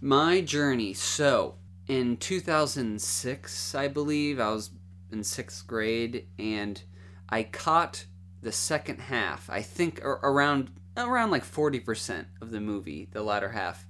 My 0.00 0.40
journey. 0.40 0.94
So, 0.94 1.56
in 1.88 2.16
2006, 2.18 3.74
I 3.74 3.88
believe, 3.88 4.38
I 4.38 4.50
was 4.50 4.70
in 5.10 5.24
sixth 5.24 5.66
grade, 5.66 6.26
and 6.38 6.80
I 7.28 7.42
caught 7.42 8.04
the 8.42 8.52
second 8.52 9.00
half. 9.00 9.48
I 9.50 9.62
think 9.62 10.00
around 10.04 10.70
around 10.96 11.30
like 11.30 11.44
40% 11.44 12.24
of 12.40 12.50
the 12.50 12.60
movie, 12.60 13.08
the 13.12 13.22
latter 13.22 13.50
half, 13.50 13.86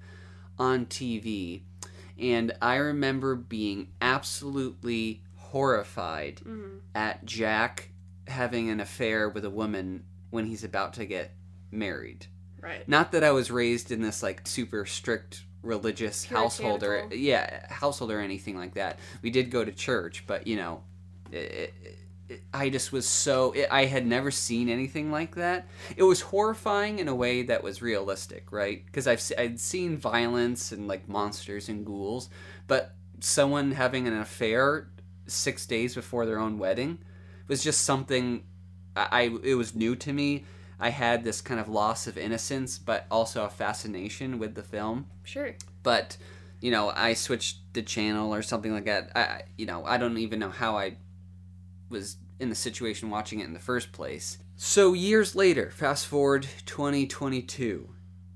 on 0.58 0.84
TV, 0.86 1.62
and 2.18 2.52
I 2.60 2.76
remember 2.76 3.34
being 3.34 3.88
absolutely 4.02 5.22
horrified 5.36 6.42
Mm, 6.44 6.80
at 6.94 7.24
Jack 7.24 7.90
having 8.26 8.68
an 8.68 8.78
affair 8.80 9.28
with 9.30 9.44
a 9.44 9.50
woman 9.50 10.04
when 10.30 10.44
he's 10.46 10.64
about 10.64 10.92
to 10.94 11.06
get 11.06 11.32
married. 11.70 12.26
right. 12.60 12.86
Not 12.86 13.12
that 13.12 13.24
I 13.24 13.30
was 13.30 13.50
raised 13.50 13.90
in 13.90 14.02
this 14.02 14.22
like 14.22 14.46
super 14.46 14.84
strict 14.84 15.44
religious 15.62 16.24
household 16.24 16.82
or 16.82 16.88
Puritanical. 16.88 17.18
yeah, 17.18 17.72
household 17.72 18.10
or 18.10 18.20
anything 18.20 18.56
like 18.56 18.74
that. 18.74 18.98
We 19.22 19.30
did 19.30 19.50
go 19.50 19.64
to 19.64 19.72
church, 19.72 20.24
but 20.26 20.46
you 20.46 20.56
know, 20.56 20.82
it, 21.32 21.74
it, 22.28 22.42
I 22.52 22.68
just 22.68 22.92
was 22.92 23.08
so 23.08 23.52
it, 23.52 23.68
I 23.70 23.86
had 23.86 24.06
never 24.06 24.30
seen 24.30 24.68
anything 24.68 25.10
like 25.10 25.34
that. 25.36 25.66
It 25.96 26.02
was 26.02 26.20
horrifying 26.20 26.98
in 26.98 27.08
a 27.08 27.14
way 27.14 27.42
that 27.42 27.62
was 27.62 27.82
realistic, 27.82 28.52
right? 28.52 28.84
Because 28.84 29.06
I've 29.06 29.22
I'd 29.38 29.60
seen 29.60 29.96
violence 29.96 30.72
and 30.72 30.86
like 30.86 31.08
monsters 31.08 31.68
and 31.68 31.84
ghouls, 31.84 32.28
but 32.66 32.94
someone 33.20 33.72
having 33.72 34.06
an 34.06 34.16
affair 34.18 34.90
six 35.26 35.66
days 35.66 35.94
before 35.94 36.24
their 36.26 36.38
own 36.38 36.58
wedding 36.58 36.98
was 37.48 37.62
just 37.62 37.82
something 37.82 38.44
I, 38.96 39.08
I 39.10 39.22
it 39.42 39.54
was 39.54 39.74
new 39.74 39.96
to 39.96 40.12
me. 40.12 40.44
I 40.80 40.90
had 40.90 41.24
this 41.24 41.40
kind 41.40 41.60
of 41.60 41.68
loss 41.68 42.06
of 42.06 42.16
innocence, 42.16 42.78
but 42.78 43.06
also 43.10 43.44
a 43.44 43.48
fascination 43.48 44.38
with 44.38 44.54
the 44.54 44.62
film. 44.62 45.06
Sure. 45.24 45.54
But 45.82 46.16
you 46.60 46.70
know, 46.70 46.90
I 46.94 47.14
switched 47.14 47.58
the 47.72 47.82
channel 47.82 48.34
or 48.34 48.42
something 48.42 48.72
like 48.72 48.86
that. 48.86 49.12
I, 49.16 49.42
you 49.56 49.66
know, 49.66 49.84
I 49.84 49.96
don't 49.96 50.18
even 50.18 50.38
know 50.38 50.50
how 50.50 50.76
I 50.76 50.96
was 51.88 52.16
in 52.40 52.48
the 52.48 52.54
situation 52.54 53.10
watching 53.10 53.40
it 53.40 53.44
in 53.44 53.52
the 53.52 53.60
first 53.60 53.92
place. 53.92 54.38
So 54.56 54.92
years 54.92 55.36
later, 55.36 55.70
fast 55.70 56.06
forward 56.06 56.46
2022, 56.66 57.88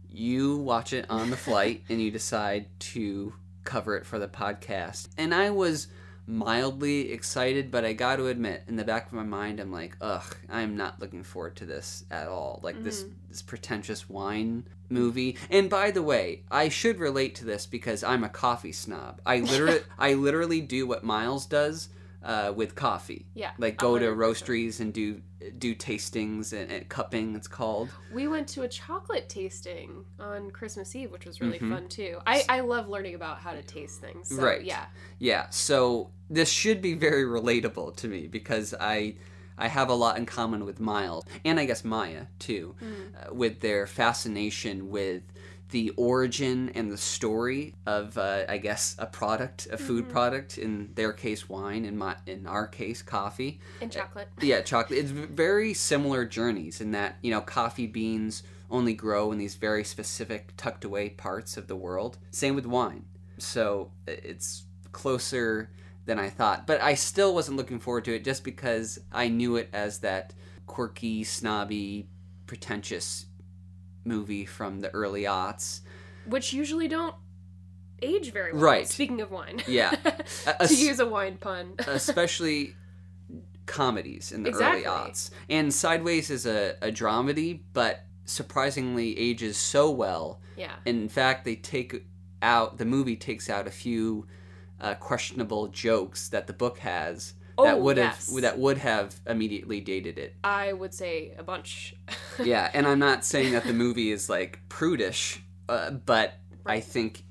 you 0.09 0.57
watch 0.59 0.93
it 0.93 1.07
on 1.11 1.31
the 1.31 1.37
flight 1.37 1.83
and 1.89 2.01
you 2.01 2.11
decide 2.11 2.67
to 2.79 3.35
cover 3.65 3.97
it 3.97 4.07
for 4.07 4.19
the 4.19 4.29
podcast. 4.29 5.09
And 5.17 5.35
I 5.35 5.51
was 5.51 5.89
mildly 6.27 7.13
excited, 7.13 7.71
but 7.71 7.85
I 7.85 7.93
got 7.93 8.17
to 8.17 8.29
admit, 8.29 8.63
in 8.69 8.77
the 8.77 8.85
back 8.85 9.07
of 9.07 9.13
my 9.13 9.25
mind, 9.25 9.61
I'm 9.61 9.73
like, 9.73 9.97
ugh, 10.01 10.37
I'm 10.49 10.77
not 10.77 11.01
looking 11.01 11.23
forward 11.23 11.57
to 11.57 11.67
this 11.67 12.05
at 12.11 12.29
all. 12.29 12.61
Like 12.63 12.83
this 12.83 13.05
mm. 13.05 13.13
this 13.29 13.43
pretentious 13.43 14.09
wine 14.09 14.65
movie. 14.89 15.37
And 15.51 15.69
by 15.69 15.91
the 15.91 16.03
way, 16.03 16.43
I 16.51 16.69
should 16.69 16.99
relate 16.99 17.35
to 17.37 17.45
this 17.45 17.67
because 17.67 18.05
I'm 18.05 18.25
a 18.25 18.29
coffee 18.29 18.73
snob. 18.73 19.21
I 19.27 19.41
literally 19.41 19.81
I 19.99 20.15
literally 20.15 20.61
do 20.61 20.87
what 20.87 21.05
Miles 21.05 21.47
does 21.47 21.89
uh, 22.25 22.53
with 22.55 22.75
coffee. 22.75 23.27
Yeah. 23.35 23.51
Like 23.59 23.77
go 23.77 23.99
to 23.99 24.07
100%. 24.07 24.17
roasteries 24.17 24.81
and 24.81 24.93
do 24.93 25.21
do 25.59 25.75
tastings 25.75 26.53
and, 26.53 26.71
and 26.71 26.89
cupping. 26.89 27.35
It's 27.35 27.49
called. 27.49 27.91
We 28.13 28.29
went 28.29 28.47
to 28.49 28.63
a 28.63 28.69
chocolate 28.69 29.29
tasting 29.29 30.05
on 30.21 30.51
Christmas 30.53 30.95
Eve, 30.95 31.11
which 31.11 31.27
was 31.27 31.41
really 31.41 31.59
Mhm. 31.59 31.69
fun 31.71 31.89
too. 31.89 32.19
I, 32.27 32.45
I 32.49 32.61
love 32.61 32.89
learning 32.89 33.17
about 33.17 33.39
how 33.39 33.53
to 33.53 33.63
taste 33.63 34.01
things. 34.01 34.29
So, 34.29 34.37
Right. 34.43 34.63
Yeah. 34.63 34.87
Yeah. 35.19 35.49
So 35.51 36.11
this 36.31 36.49
should 36.49 36.81
be 36.81 36.95
very 36.95 37.25
relatable 37.25 37.97
to 37.97 38.09
me 38.09 38.29
because 38.29 38.73
I 38.79 39.17
I 39.59 39.69
have 39.69 39.91
a 39.91 39.95
lot 39.95 40.17
in 40.17 40.25
common 40.27 40.65
with 40.65 40.81
Miles 40.81 41.25
and 41.45 41.61
I 41.61 41.67
guess 41.67 41.85
Maya 41.85 42.27
too, 42.39 42.75
uh, 42.81 43.35
with 43.35 43.61
their 43.61 43.87
fascination 43.87 44.91
with 44.91 45.23
the 45.73 45.91
origin 45.97 46.71
and 46.75 46.93
the 46.93 46.97
story 46.97 47.75
of 47.87 48.17
uh, 48.17 48.45
I 48.49 48.59
guess 48.59 48.95
a 48.99 49.07
product, 49.07 49.67
a 49.73 49.77
food 49.77 50.09
product. 50.09 50.59
In 50.59 50.91
their 50.95 51.13
case, 51.13 51.49
wine. 51.49 51.85
In 51.85 51.99
my 51.99 52.17
in 52.27 52.47
our 52.47 52.69
case, 52.69 53.03
coffee. 53.03 53.61
And 53.81 53.91
chocolate. 53.91 54.29
Yeah, 54.41 54.61
chocolate. 54.61 55.01
It's 55.01 55.11
very 55.11 55.75
similar 55.75 56.25
journeys 56.25 56.81
in 56.81 56.93
that, 56.93 57.17
you 57.23 57.31
know, 57.33 57.41
coffee 57.41 57.87
beans 57.89 58.45
only 58.71 58.95
grow 58.95 59.33
in 59.33 59.39
these 59.39 59.57
very 59.57 59.85
specific 59.85 60.53
tucked 60.57 60.85
away 60.85 61.11
parts 61.11 61.57
of 61.57 61.67
the 61.67 61.77
world. 61.77 62.19
Same 62.31 62.55
with 62.55 62.67
wine. 62.67 63.05
So 63.39 63.91
it's 64.07 64.65
closer 64.93 65.71
than 66.05 66.19
I 66.19 66.29
thought. 66.29 66.67
But 66.67 66.81
I 66.81 66.95
still 66.95 67.35
wasn't 67.35 67.57
looking 67.57 67.81
forward 67.81 68.05
to 68.05 68.15
it 68.15 68.25
just 68.25 68.45
because 68.45 68.99
I 69.11 69.29
knew 69.29 69.57
it 69.57 69.69
as 69.73 69.99
that 70.01 70.35
quirky, 70.67 71.25
snobby, 71.25 72.09
pretentious 72.47 73.27
movie 74.05 74.45
from 74.45 74.81
the 74.81 74.91
early 74.91 75.23
aughts. 75.25 75.81
Which 76.27 76.53
usually 76.53 76.89
don't 76.89 77.15
age 78.01 78.33
very 78.33 78.53
well. 78.53 78.63
Right. 78.63 78.89
Speaking 78.89 79.21
of 79.21 79.31
wine. 79.31 79.63
Yeah. 79.67 79.91
To 80.67 80.75
use 80.75 80.99
a 81.01 81.07
wine 81.07 81.37
pun. 81.39 81.75
especially 81.87 82.75
comedies 83.67 84.33
in 84.33 84.43
the 84.43 84.51
Exactly. 84.51 84.85
early 84.85 84.97
aughts. 85.11 85.31
And 85.49 85.73
Sideways 85.73 86.31
is 86.31 86.47
a, 86.47 86.77
a 86.83 86.91
dramedy, 86.91 87.61
but 87.73 88.05
surprisingly 88.25 89.19
ages 89.19 89.57
so 89.57 89.91
well. 89.91 90.41
yeah. 90.57 90.75
In 90.85 91.09
fact, 91.09 91.45
they 91.45 91.57
take 91.57 92.05
out 92.41 92.79
the 92.79 92.85
movie 92.85 93.15
takes 93.17 93.49
out 93.49 93.67
a 93.69 93.71
few 93.71 94.27
uh, 94.81 94.95
questionable 94.95 95.69
jokes 95.69 96.29
that 96.31 96.47
the 96.49 96.53
book 96.53 96.79
has 96.79 97.35
that 97.65 97.77
Oh, 97.77 97.79
would 97.83 97.97
yes. 97.97 98.33
have 98.33 98.43
that 98.43 98.59
would 98.59 98.79
have 98.79 99.15
immediately 99.27 99.81
dated 99.81 100.19
it. 100.19 100.35
I 100.45 100.73
would 100.73 100.93
say 100.95 101.35
a 101.39 101.43
bunch. 101.43 101.95
yeah, 102.43 102.71
and 102.75 102.87
I'm 102.87 102.99
not 102.99 103.25
saying 103.25 103.53
that 103.53 103.65
the 103.65 103.73
movie 103.73 104.11
is 104.11 104.29
like 104.29 104.61
prudish, 104.69 105.43
uh, 105.69 105.91
but 105.91 106.35
I 106.67 106.81
think 106.81 107.25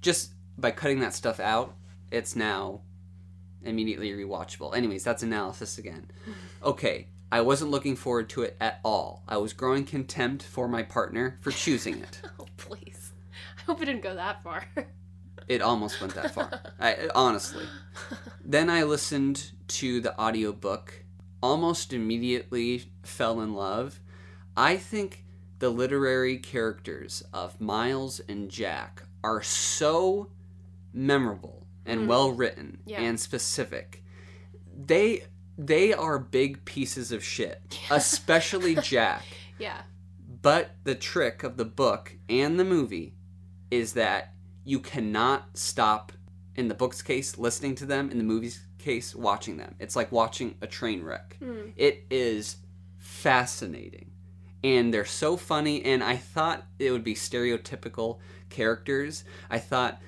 just 0.00 0.32
by 0.56 0.70
cutting 0.70 1.00
that 1.00 1.14
stuff 1.14 1.40
out, 1.40 1.74
it's 2.10 2.34
now 2.36 2.80
immediately 3.62 4.10
rewatchable. 4.12 4.74
Anyways, 4.76 5.04
that's 5.04 5.22
analysis 5.22 5.78
again. 5.78 6.10
Okay, 6.62 7.08
I 7.30 7.40
wasn't 7.42 7.70
looking 7.70 7.96
forward 7.96 8.28
to 8.30 8.42
it 8.42 8.56
at 8.60 8.80
all. 8.84 9.22
I 9.28 9.36
was 9.36 9.52
growing 9.52 9.84
contempt 9.84 10.42
for 10.42 10.68
my 10.68 10.82
partner 10.82 11.38
for 11.42 11.50
choosing 11.50 11.98
it. 12.00 12.20
oh, 12.40 12.46
please. 12.56 13.12
I 13.58 13.62
hope 13.62 13.82
it 13.82 13.86
didn't 13.86 14.02
go 14.02 14.14
that 14.14 14.42
far. 14.42 14.64
It 15.48 15.62
almost 15.62 16.00
went 16.00 16.14
that 16.14 16.34
far. 16.34 16.60
I, 16.80 17.08
honestly. 17.14 17.64
Then 18.44 18.68
I 18.68 18.82
listened 18.82 19.52
to 19.68 20.00
the 20.00 20.18
audiobook, 20.20 21.04
almost 21.42 21.92
immediately 21.92 22.90
fell 23.02 23.40
in 23.40 23.54
love. 23.54 24.00
I 24.56 24.76
think 24.76 25.24
the 25.58 25.70
literary 25.70 26.36
characters 26.38 27.22
of 27.32 27.60
Miles 27.60 28.20
and 28.28 28.50
Jack 28.50 29.02
are 29.24 29.42
so 29.42 30.30
memorable 30.92 31.66
and 31.86 32.02
hmm. 32.02 32.06
well 32.08 32.32
written 32.32 32.78
Yeah. 32.86 33.00
and 33.00 33.18
specific. 33.18 34.04
They 34.76 35.24
they 35.56 35.92
are 35.92 36.18
big 36.20 36.64
pieces 36.64 37.10
of 37.10 37.24
shit, 37.24 37.78
especially 37.90 38.76
Jack. 38.76 39.24
yeah. 39.58 39.82
But 40.40 40.70
the 40.84 40.94
trick 40.94 41.42
of 41.42 41.56
the 41.56 41.64
book 41.64 42.16
and 42.28 42.60
the 42.60 42.64
movie 42.64 43.14
is 43.70 43.94
that 43.94 44.34
you 44.68 44.78
cannot 44.78 45.56
stop, 45.56 46.12
in 46.54 46.68
the 46.68 46.74
book's 46.74 47.00
case, 47.00 47.38
listening 47.38 47.74
to 47.76 47.86
them, 47.86 48.10
in 48.10 48.18
the 48.18 48.24
movie's 48.24 48.60
case, 48.76 49.14
watching 49.14 49.56
them. 49.56 49.74
It's 49.78 49.96
like 49.96 50.12
watching 50.12 50.56
a 50.60 50.66
train 50.66 51.02
wreck. 51.02 51.38
Hmm. 51.38 51.70
It 51.74 52.04
is 52.10 52.56
fascinating. 52.98 54.10
And 54.62 54.92
they're 54.92 55.06
so 55.06 55.38
funny, 55.38 55.82
and 55.86 56.04
I 56.04 56.16
thought 56.16 56.66
it 56.78 56.90
would 56.90 57.02
be 57.02 57.14
stereotypical 57.14 58.18
characters. 58.50 59.24
I 59.48 59.58
thought 59.58 60.02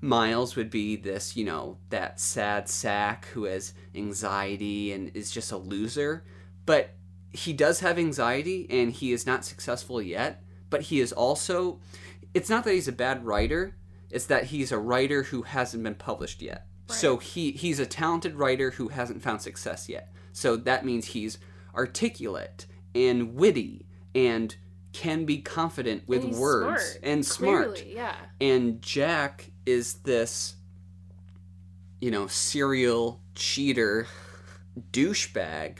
Miles 0.00 0.54
would 0.54 0.70
be 0.70 0.94
this, 0.94 1.36
you 1.36 1.44
know, 1.44 1.78
that 1.90 2.20
sad 2.20 2.68
sack 2.68 3.26
who 3.32 3.44
has 3.44 3.74
anxiety 3.96 4.92
and 4.92 5.10
is 5.16 5.32
just 5.32 5.50
a 5.50 5.56
loser. 5.56 6.24
But 6.66 6.94
he 7.30 7.52
does 7.52 7.80
have 7.80 7.98
anxiety 7.98 8.68
and 8.70 8.92
he 8.92 9.10
is 9.10 9.26
not 9.26 9.44
successful 9.44 10.00
yet. 10.00 10.44
But 10.70 10.82
he 10.82 11.00
is 11.00 11.12
also, 11.12 11.80
it's 12.32 12.48
not 12.48 12.62
that 12.62 12.74
he's 12.74 12.86
a 12.86 12.92
bad 12.92 13.24
writer, 13.24 13.74
it's 14.10 14.26
that 14.26 14.44
he's 14.44 14.72
a 14.72 14.78
writer 14.78 15.24
who 15.24 15.42
hasn't 15.42 15.82
been 15.82 15.94
published 15.94 16.42
yet. 16.42 16.66
So 16.90 17.18
he, 17.18 17.52
he's 17.52 17.78
a 17.78 17.86
talented 17.86 18.36
writer 18.36 18.70
who 18.70 18.88
hasn't 18.88 19.22
found 19.22 19.42
success 19.42 19.88
yet. 19.90 20.10
So 20.32 20.56
that 20.56 20.86
means 20.86 21.08
he's 21.08 21.38
articulate 21.74 22.66
and 22.94 23.34
witty 23.34 23.86
and 24.14 24.56
can 24.92 25.24
be 25.24 25.38
confident 25.38 26.08
with 26.08 26.24
And 26.24 26.34
words 26.34 26.82
smart, 26.82 26.98
and 27.02 27.26
smart. 27.26 27.74
Clearly, 27.74 27.94
yeah. 27.94 28.14
And 28.40 28.80
Jack 28.80 29.50
is 29.66 29.94
this, 29.94 30.56
you 32.00 32.10
know, 32.10 32.26
serial 32.26 33.20
cheater 33.34 34.06
douchebag, 34.92 35.78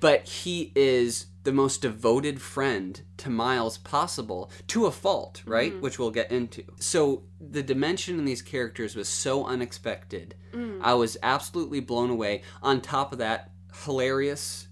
but 0.00 0.28
he 0.28 0.72
is 0.74 1.26
the 1.48 1.52
most 1.54 1.80
devoted 1.80 2.42
friend 2.42 3.00
to 3.16 3.30
Miles 3.30 3.78
possible 3.78 4.50
to 4.66 4.84
a 4.84 4.90
fault, 4.90 5.42
right? 5.46 5.72
Mm-hmm. 5.72 5.80
Which 5.80 5.98
we'll 5.98 6.10
get 6.10 6.30
into. 6.30 6.62
So 6.78 7.22
the 7.40 7.62
dimension 7.62 8.18
in 8.18 8.26
these 8.26 8.42
characters 8.42 8.94
was 8.94 9.08
so 9.08 9.46
unexpected. 9.46 10.34
Mm. 10.52 10.80
I 10.82 10.92
was 10.92 11.16
absolutely 11.22 11.80
blown 11.80 12.10
away. 12.10 12.42
On 12.62 12.82
top 12.82 13.12
of 13.12 13.18
that, 13.20 13.50
hilarious, 13.86 14.68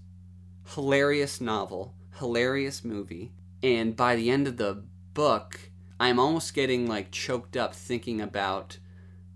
hilarious 0.75 1.41
novel, 1.41 1.95
hilarious 2.19 2.85
movie. 2.85 3.33
And 3.63 3.95
by 3.95 4.15
the 4.15 4.29
end 4.29 4.47
of 4.47 4.57
the 4.57 4.83
book, 5.15 5.71
I'm 5.99 6.19
almost 6.19 6.53
getting 6.53 6.85
like 6.85 7.09
choked 7.09 7.57
up 7.57 7.73
thinking 7.73 8.21
about 8.21 8.77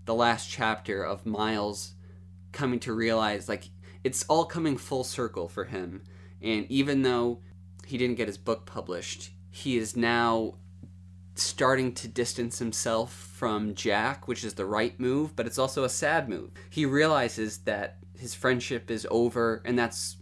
the 0.04 0.14
last 0.14 0.48
chapter 0.48 1.02
of 1.02 1.26
Miles 1.26 1.94
coming 2.52 2.78
to 2.78 2.92
realize 2.92 3.48
like 3.48 3.70
it's 4.04 4.24
all 4.28 4.44
coming 4.44 4.76
full 4.76 5.02
circle 5.02 5.48
for 5.48 5.64
him. 5.64 6.04
And 6.42 6.66
even 6.70 7.02
though 7.02 7.40
he 7.86 7.98
didn't 7.98 8.16
get 8.16 8.28
his 8.28 8.38
book 8.38 8.66
published, 8.66 9.30
he 9.50 9.76
is 9.76 9.96
now 9.96 10.54
starting 11.34 11.92
to 11.94 12.08
distance 12.08 12.58
himself 12.58 13.12
from 13.12 13.74
Jack, 13.74 14.28
which 14.28 14.44
is 14.44 14.54
the 14.54 14.66
right 14.66 14.98
move, 15.00 15.34
but 15.34 15.46
it's 15.46 15.58
also 15.58 15.84
a 15.84 15.88
sad 15.88 16.28
move. 16.28 16.50
He 16.70 16.84
realizes 16.84 17.58
that 17.58 17.98
his 18.18 18.34
friendship 18.34 18.90
is 18.90 19.06
over 19.10 19.62
and 19.64 19.78
that's 19.78 20.16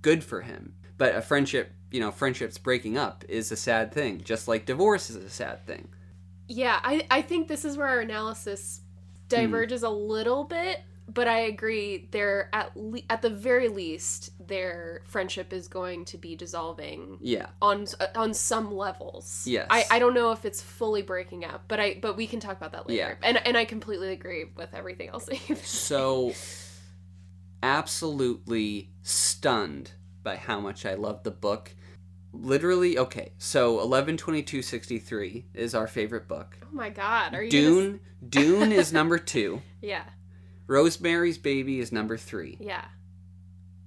good 0.00 0.24
for 0.24 0.40
him. 0.40 0.74
But 0.98 1.14
a 1.14 1.22
friendship, 1.22 1.72
you 1.90 2.00
know, 2.00 2.10
friendships 2.10 2.58
breaking 2.58 2.96
up 2.96 3.24
is 3.28 3.52
a 3.52 3.56
sad 3.56 3.92
thing, 3.92 4.22
just 4.24 4.48
like 4.48 4.64
divorce 4.66 5.10
is 5.10 5.16
a 5.16 5.30
sad 5.30 5.66
thing. 5.66 5.88
Yeah, 6.48 6.80
I, 6.82 7.06
I 7.10 7.22
think 7.22 7.48
this 7.48 7.64
is 7.64 7.76
where 7.76 7.88
our 7.88 8.00
analysis 8.00 8.80
Hmm. 8.80 9.28
diverges 9.28 9.82
a 9.82 9.88
little 9.90 10.44
bit, 10.44 10.80
but 11.08 11.26
I 11.28 11.40
agree. 11.40 12.08
They're 12.10 12.48
at 12.52 12.76
le- 12.76 13.02
at 13.10 13.22
the 13.22 13.30
very 13.30 13.68
least, 13.68 14.30
their 14.46 15.02
friendship 15.04 15.52
is 15.52 15.68
going 15.68 16.04
to 16.06 16.16
be 16.18 16.36
dissolving 16.36 17.18
Yeah. 17.20 17.46
on 17.60 17.86
uh, 18.00 18.06
on 18.14 18.34
some 18.34 18.74
levels. 18.74 19.44
Yes. 19.46 19.66
I, 19.70 19.84
I 19.90 19.98
don't 19.98 20.14
know 20.14 20.32
if 20.32 20.44
it's 20.44 20.62
fully 20.62 21.02
breaking 21.02 21.44
up, 21.44 21.64
but 21.68 21.80
I 21.80 21.98
but 22.00 22.16
we 22.16 22.26
can 22.26 22.40
talk 22.40 22.56
about 22.56 22.72
that 22.72 22.88
later. 22.88 23.18
Yeah. 23.20 23.28
And 23.28 23.46
and 23.46 23.56
I 23.56 23.64
completely 23.64 24.12
agree 24.12 24.44
with 24.56 24.72
everything 24.74 25.08
else 25.08 25.24
that 25.26 25.48
you've 25.48 25.64
So 25.66 26.32
absolutely 27.62 28.90
stunned 29.02 29.92
by 30.22 30.36
how 30.36 30.60
much 30.60 30.84
I 30.86 30.94
love 30.94 31.22
the 31.24 31.30
book. 31.30 31.74
literally 32.32 32.96
okay. 32.98 33.32
So 33.38 33.80
eleven 33.80 34.16
twenty 34.16 34.42
two 34.42 34.62
sixty 34.62 34.98
three 34.98 35.46
is 35.54 35.74
our 35.74 35.86
favorite 35.86 36.28
book. 36.28 36.56
Oh 36.62 36.68
my 36.72 36.88
god, 36.90 37.34
are 37.34 37.42
you 37.42 37.50
Dune 37.50 38.00
Dune 38.26 38.72
is 38.72 38.92
number 39.00 39.18
two. 39.18 39.60
Yeah, 39.82 40.04
Rosemary's 40.66 41.38
Baby 41.38 41.80
is 41.80 41.92
number 41.92 42.16
three. 42.16 42.56
yeah. 42.60 42.84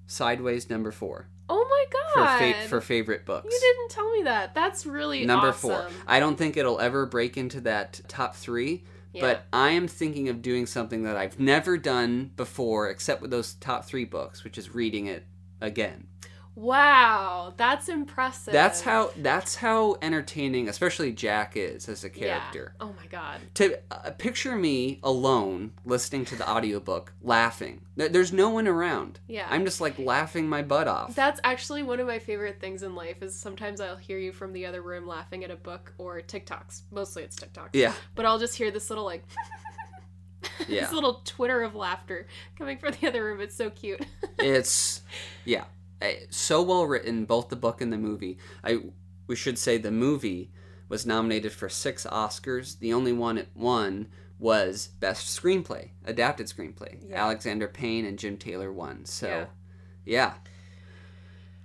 Sideways 0.08 0.70
number 0.70 0.92
four 0.92 1.28
Oh 1.50 1.66
my 1.68 1.86
for 2.14 2.20
god. 2.22 2.40
fa- 2.40 2.68
for 2.70 2.82
favorite 2.82 3.26
books. 3.26 3.48
you 3.52 3.60
didn't 3.60 3.90
tell 3.92 4.12
me 4.12 4.24
that. 4.24 4.54
That's 4.56 4.86
really 4.86 5.26
number 5.26 5.50
awesome. 5.50 5.70
four. 5.70 5.88
I 6.08 6.20
don't 6.20 6.38
think 6.38 6.58
it'll 6.58 6.80
ever 6.80 7.06
break 7.06 7.38
into 7.38 7.62
that 7.62 8.02
top 8.08 8.36
three. 8.36 8.84
Yeah. 9.14 9.22
But 9.22 9.46
I 9.54 9.70
am 9.72 9.88
thinking 9.88 10.28
of 10.30 10.42
doing 10.42 10.66
something 10.66 11.04
that 11.04 11.16
I've 11.16 11.40
never 11.40 11.78
done 11.78 12.32
before, 12.36 12.90
except 12.90 13.22
with 13.22 13.32
those 13.32 13.54
top 13.54 13.86
three 13.86 14.06
books, 14.06 14.44
which 14.44 14.58
is 14.58 14.74
reading 14.76 15.06
it 15.08 15.26
again. 15.62 16.08
Wow, 16.56 17.54
that's 17.58 17.90
impressive. 17.90 18.54
That's 18.54 18.82
how 18.82 19.12
that's 19.18 19.56
how 19.56 19.98
entertaining, 20.02 20.68
especially 20.70 21.12
Jack 21.12 21.54
is 21.56 21.88
as 21.88 22.04
a 22.04 22.10
character. 22.10 22.74
Yeah. 22.80 22.86
Oh 22.88 22.96
my 23.00 23.06
god. 23.08 23.42
To 23.56 23.78
uh, 23.92 24.12
picture 24.12 24.56
me 24.56 25.00
alone 25.04 25.72
listening 25.86 26.26
to 26.26 26.36
the 26.36 26.50
audiobook, 26.50 27.14
laughing. 27.22 27.82
There's 27.96 28.34
no 28.34 28.50
one 28.50 28.68
around. 28.68 29.20
Yeah. 29.28 29.48
I'm 29.50 29.66
just 29.66 29.80
like 29.80 29.98
laughing 30.00 30.50
my 30.50 30.62
butt 30.62 30.88
off. 30.88 31.16
That's 31.16 31.40
actually 31.44 31.84
one 31.84 32.00
of 32.00 32.08
my 32.08 32.20
favorite 32.20 32.60
things 32.60 32.84
in 32.84 32.96
life 32.96 33.22
is 33.22 33.36
sometimes 33.36 33.80
I'll 33.80 33.96
hear 33.96 34.18
you 34.18 34.32
from 34.32 34.54
the 34.54 34.66
other 34.66 34.82
room 34.82 35.08
laughing 35.08 35.44
at 35.44 35.52
a 35.52 35.56
book 35.56 35.94
or 35.98 36.20
TikToks. 36.22 36.82
Mostly 36.92 37.24
it's 37.24 37.38
TikToks. 37.38 37.70
yeah, 37.74 37.94
But 38.16 38.26
I'll 38.26 38.40
just 38.40 38.58
hear 38.58 38.72
this 38.72 38.90
little 38.90 39.06
like 39.06 39.24
yeah. 40.68 40.82
this 40.82 40.92
little 40.92 41.22
twitter 41.26 41.64
of 41.64 41.76
laughter 41.76 42.28
coming 42.58 42.78
from 42.78 42.94
the 43.00 43.08
other 43.08 43.24
room. 43.24 43.40
It's 43.42 43.56
so 43.56 43.70
cute. 43.70 44.06
it's 44.40 45.02
yeah 45.46 45.66
Eh, 46.06 46.26
so 46.30 46.62
well 46.62 46.86
written 46.86 47.26
both 47.26 47.50
the 47.50 47.56
book 47.56 47.82
and 47.82 47.92
the 47.92 47.98
movie. 47.98 48.38
I 48.64 48.80
we 49.28 49.36
should 49.36 49.58
say 49.58 49.78
the 49.78 49.92
movie 49.92 50.52
was 50.88 51.06
nominated 51.06 51.52
for 51.52 51.68
six 51.70 52.06
oscars. 52.06 52.78
The 52.80 52.94
only 52.94 53.12
one 53.14 53.38
it 53.38 53.50
won 53.56 54.08
was 54.38 54.88
best 55.00 55.28
screenplay 55.42 55.90
adapted 56.06 56.48
screenplay. 56.48 56.98
Yeah. 57.10 57.24
alexander 57.24 57.68
payne 57.68 58.06
and 58.06 58.20
jim 58.20 58.38
taylor 58.38 58.72
won. 58.72 59.06
So 59.06 59.28
Yeah. 59.28 59.46
yeah. 60.06 60.34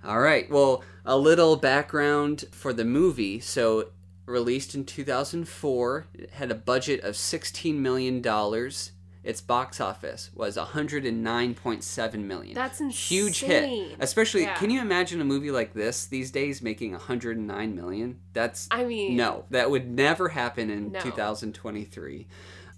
All 0.03 0.19
right. 0.19 0.49
Well 0.49 0.83
a 1.05 1.17
little 1.17 1.55
background 1.57 2.45
for 2.51 2.73
the 2.73 2.85
movie. 2.85 3.39
So 3.39 3.89
released 4.25 4.73
in 4.75 4.85
2004 4.85 6.07
it 6.13 6.29
had 6.31 6.49
a 6.51 6.55
budget 6.55 7.01
of 7.03 7.15
16 7.17 7.81
million 7.81 8.21
dollars 8.21 8.91
its 9.23 9.39
box 9.41 9.79
office 9.79 10.31
was 10.33 10.57
109.7 10.57 12.13
million. 12.23 12.55
That's 12.55 12.79
insane. 12.79 12.91
huge 13.17 13.39
hit. 13.41 13.95
especially 13.99 14.43
Yeah. 14.43 14.55
can 14.55 14.69
you 14.69 14.81
imagine 14.81 15.21
a 15.21 15.25
movie 15.25 15.51
like 15.51 15.73
this 15.73 16.05
these 16.05 16.31
days 16.31 16.61
making 16.61 16.91
109 16.93 17.75
million? 17.75 18.19
That's 18.33 18.67
I 18.71 18.83
mean 18.83 19.15
no. 19.15 19.45
That 19.49 19.69
would 19.69 19.89
never 19.89 20.29
happen 20.29 20.69
in 20.69 20.91
No. 20.91 20.99
2023 20.99 22.27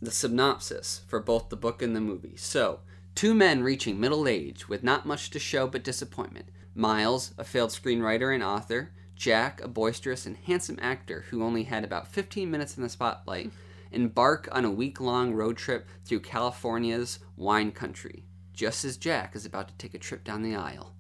the 0.02 0.12
synopsis 0.12 1.02
for 1.08 1.20
both 1.22 1.48
the 1.50 1.56
book 1.56 1.82
and 1.82 1.96
the 1.96 2.02
movie. 2.02 2.36
So 2.36 2.80
two 3.16 3.34
men 3.34 3.64
reaching 3.64 4.00
middle 4.00 4.28
age 4.28 4.68
with 4.68 4.84
not 4.84 5.06
much 5.06 5.30
to 5.32 5.40
show 5.40 5.68
but 5.68 5.84
disappointment. 5.84 6.48
Miles 6.76 7.34
a 7.38 7.44
failed 7.44 7.70
screenwriter 7.70 8.34
and 8.34 8.44
author. 8.44 8.92
Jack 9.16 9.62
a 9.62 9.68
boisterous 9.70 10.26
and 10.26 10.36
handsome 10.36 10.80
actor 10.82 11.24
who 11.30 11.44
only 11.44 11.64
had 11.64 11.84
about 11.86 12.08
15 12.08 12.50
minutes 12.52 12.76
in 12.76 12.84
the 12.84 12.90
spotlight 12.90 13.52
embark 13.94 14.50
on 14.52 14.66
a 14.66 14.72
week-long 14.72 15.34
road 15.34 15.58
trip 15.58 15.88
through 16.04 16.20
california's 16.20 17.20
wine 17.38 17.72
country 17.72 18.24
just 18.54 18.86
as 18.86 18.98
jack 18.98 19.36
is 19.36 19.46
about 19.46 19.68
to 19.68 19.74
take 19.78 19.94
a 19.94 20.00
trip 20.00 20.24
down 20.24 20.44
the 20.44 20.56
aisle. 20.56 20.94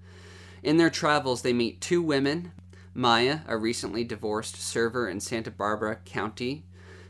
In 0.62 0.77
their 0.77 0.89
travels, 0.89 1.41
they 1.41 1.53
meet 1.53 1.81
two 1.81 2.01
women 2.01 2.51
Maya, 2.95 3.39
a 3.47 3.57
recently 3.57 4.03
divorced 4.03 4.55
server 4.55 5.09
in 5.09 5.19
Santa 5.19 5.50
Barbara 5.50 5.97
County, 6.05 6.63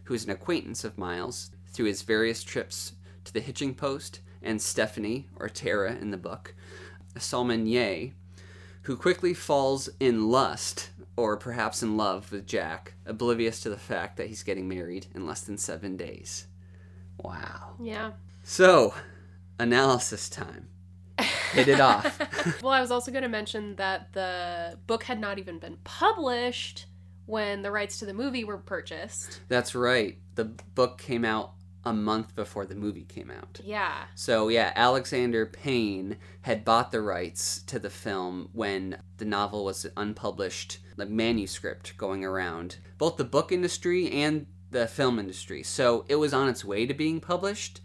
who 0.05 0.13
is 0.13 0.23
an 0.23 0.31
acquaintance 0.31 0.85
of 0.85 0.97
Miles 0.97 1.51
through 1.67 1.87
his 1.87 2.03
various 2.03 2.41
trips 2.41 2.93
to 3.25 3.33
the 3.33 3.41
hitching 3.41 3.75
post, 3.75 4.21
and 4.41 4.61
Stephanie, 4.61 5.27
or 5.35 5.49
Tara 5.49 5.95
in 5.95 6.11
the 6.11 6.17
book, 6.17 6.55
a 7.15 7.19
sommelier, 7.19 8.11
who 8.83 8.95
quickly 8.95 9.33
falls 9.33 9.89
in 9.99 10.29
lust, 10.29 10.89
or 11.15 11.37
perhaps 11.37 11.83
in 11.83 11.97
love, 11.97 12.31
with 12.31 12.47
Jack, 12.47 12.95
oblivious 13.05 13.59
to 13.61 13.69
the 13.69 13.77
fact 13.77 14.17
that 14.17 14.27
he's 14.27 14.43
getting 14.43 14.67
married 14.67 15.07
in 15.13 15.25
less 15.25 15.41
than 15.41 15.57
seven 15.57 15.95
days. 15.95 16.47
Wow. 17.19 17.75
Yeah. 17.81 18.11
So, 18.43 18.93
analysis 19.59 20.29
time. 20.29 20.67
Hit 21.51 21.67
it 21.67 21.79
off. 21.79 22.19
Well, 22.63 22.73
I 22.73 22.81
was 22.81 22.91
also 22.91 23.11
going 23.11 23.23
to 23.23 23.29
mention 23.29 23.75
that 23.75 24.13
the 24.13 24.77
book 24.87 25.03
had 25.03 25.19
not 25.19 25.37
even 25.39 25.59
been 25.59 25.77
published 25.83 26.87
when 27.25 27.61
the 27.61 27.71
rights 27.71 27.99
to 27.99 28.05
the 28.05 28.13
movie 28.13 28.43
were 28.43 28.57
purchased. 28.57 29.41
That's 29.47 29.75
right. 29.75 30.17
The 30.35 30.45
book 30.45 30.97
came 30.97 31.23
out 31.23 31.53
a 31.85 31.93
month 31.93 32.35
before 32.35 32.65
the 32.65 32.75
movie 32.75 33.03
came 33.03 33.29
out. 33.29 33.59
Yeah. 33.63 34.05
So, 34.15 34.47
yeah, 34.47 34.71
Alexander 34.75 35.45
Payne 35.45 36.17
had 36.41 36.63
bought 36.63 36.91
the 36.91 37.01
rights 37.01 37.61
to 37.63 37.79
the 37.79 37.89
film 37.89 38.49
when 38.53 39.01
the 39.17 39.25
novel 39.25 39.65
was 39.65 39.85
unpublished, 39.97 40.79
like 40.97 41.09
manuscript 41.09 41.97
going 41.97 42.23
around 42.23 42.77
both 42.97 43.17
the 43.17 43.25
book 43.25 43.51
industry 43.51 44.09
and 44.11 44.45
the 44.71 44.87
film 44.87 45.19
industry. 45.19 45.63
So, 45.63 46.05
it 46.07 46.15
was 46.15 46.33
on 46.33 46.47
its 46.47 46.63
way 46.63 46.85
to 46.85 46.93
being 46.93 47.19
published, 47.19 47.81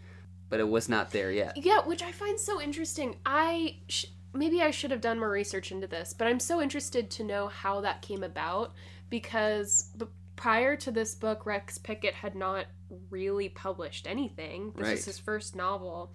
but 0.49 0.59
it 0.59 0.69
was 0.69 0.87
not 0.87 1.11
there 1.11 1.31
yet. 1.31 1.57
Yeah, 1.57 1.79
which 1.85 2.01
I 2.01 2.11
find 2.11 2.39
so 2.39 2.61
interesting. 2.61 3.17
I 3.25 3.77
sh- 3.87 4.05
maybe 4.33 4.61
I 4.61 4.71
should 4.71 4.91
have 4.91 5.01
done 5.01 5.19
more 5.19 5.29
research 5.29 5.71
into 5.71 5.87
this, 5.87 6.13
but 6.13 6.27
I'm 6.27 6.39
so 6.39 6.61
interested 6.61 7.09
to 7.11 7.23
know 7.23 7.47
how 7.47 7.81
that 7.81 8.01
came 8.01 8.23
about 8.23 8.73
because 9.09 9.91
prior 10.39 10.77
to 10.77 10.89
this 10.89 11.15
book, 11.15 11.45
Rex 11.45 11.77
Pickett 11.77 12.13
had 12.13 12.33
not 12.33 12.65
really 13.09 13.49
published 13.49 14.07
anything. 14.07 14.71
This 14.71 14.83
Right. 14.83 14.91
was 14.91 15.03
his 15.03 15.19
first 15.19 15.53
novel. 15.53 16.13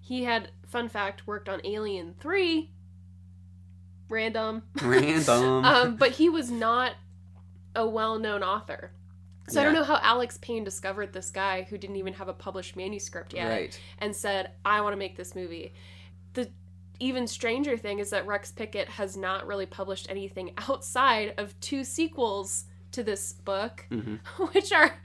He 0.00 0.22
had, 0.22 0.52
fun 0.64 0.88
fact, 0.88 1.26
worked 1.26 1.48
on 1.48 1.60
Alien 1.64 2.14
3. 2.20 2.70
Random. 4.08 4.62
Random. 4.80 5.64
um, 5.64 5.96
but 5.96 6.12
he 6.12 6.28
was 6.28 6.52
not 6.52 6.92
a 7.74 7.84
well 7.84 8.16
known 8.16 8.44
author. 8.44 8.92
So 9.48 9.60
I 9.60 9.64
don't 9.64 9.74
know 9.74 9.82
how 9.82 9.98
Alex 10.00 10.38
Payne 10.38 10.62
discovered 10.62 11.12
this 11.12 11.32
guy 11.32 11.62
who 11.62 11.76
didn't 11.76 11.96
even 11.96 12.14
have 12.14 12.28
a 12.28 12.32
published 12.32 12.76
manuscript 12.76 13.34
yet 13.34 13.48
right. 13.48 13.80
and 13.98 14.14
said, 14.14 14.52
I 14.64 14.82
want 14.82 14.92
to 14.92 14.96
make 14.96 15.16
this 15.16 15.34
movie. 15.34 15.74
The 16.34 16.48
even 17.00 17.26
stranger 17.26 17.76
thing 17.76 17.98
is 17.98 18.10
that 18.10 18.24
Rex 18.24 18.52
Pickett 18.52 18.88
has 18.88 19.16
not 19.16 19.48
really 19.48 19.66
published 19.66 20.06
anything 20.08 20.52
outside 20.68 21.34
of 21.38 21.58
two 21.58 21.82
sequels 21.82 22.66
to 22.94 23.04
this 23.04 23.32
book, 23.32 23.86
hmm 23.90 24.16
which 24.52 24.72
are 24.72 24.96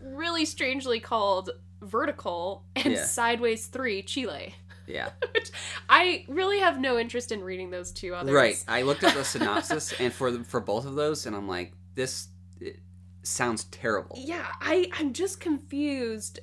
really 0.00 0.44
strangely 0.44 1.00
called 1.00 1.50
Vertical 1.80 2.64
and 2.76 2.94
Yeah. 2.94 3.04
Sideways 3.04 3.66
3 3.66 4.02
Chile. 4.02 4.54
Yeah. 4.86 5.10
Which 5.34 5.50
I 5.88 6.24
really 6.28 6.58
have 6.60 6.78
no 6.78 6.98
interest 6.98 7.32
in 7.32 7.42
reading 7.42 7.70
those 7.70 7.90
two 7.90 8.14
others. 8.14 8.34
Right. 8.34 8.64
I 8.68 8.82
looked 8.82 9.02
at 9.02 9.14
the 9.14 9.24
synopsis 9.24 9.94
and 9.98 10.12
for 10.12 10.30
the, 10.30 10.44
for 10.44 10.60
both 10.60 10.84
of 10.84 10.94
those 10.94 11.24
and 11.26 11.34
I'm 11.34 11.48
like 11.48 11.72
this 11.94 12.28
it 12.60 12.80
sounds 13.22 13.64
terrible. 13.64 14.16
Yeah, 14.18 14.46
I 14.60 14.90
I'm 14.98 15.12
just 15.14 15.40
confused 15.40 16.40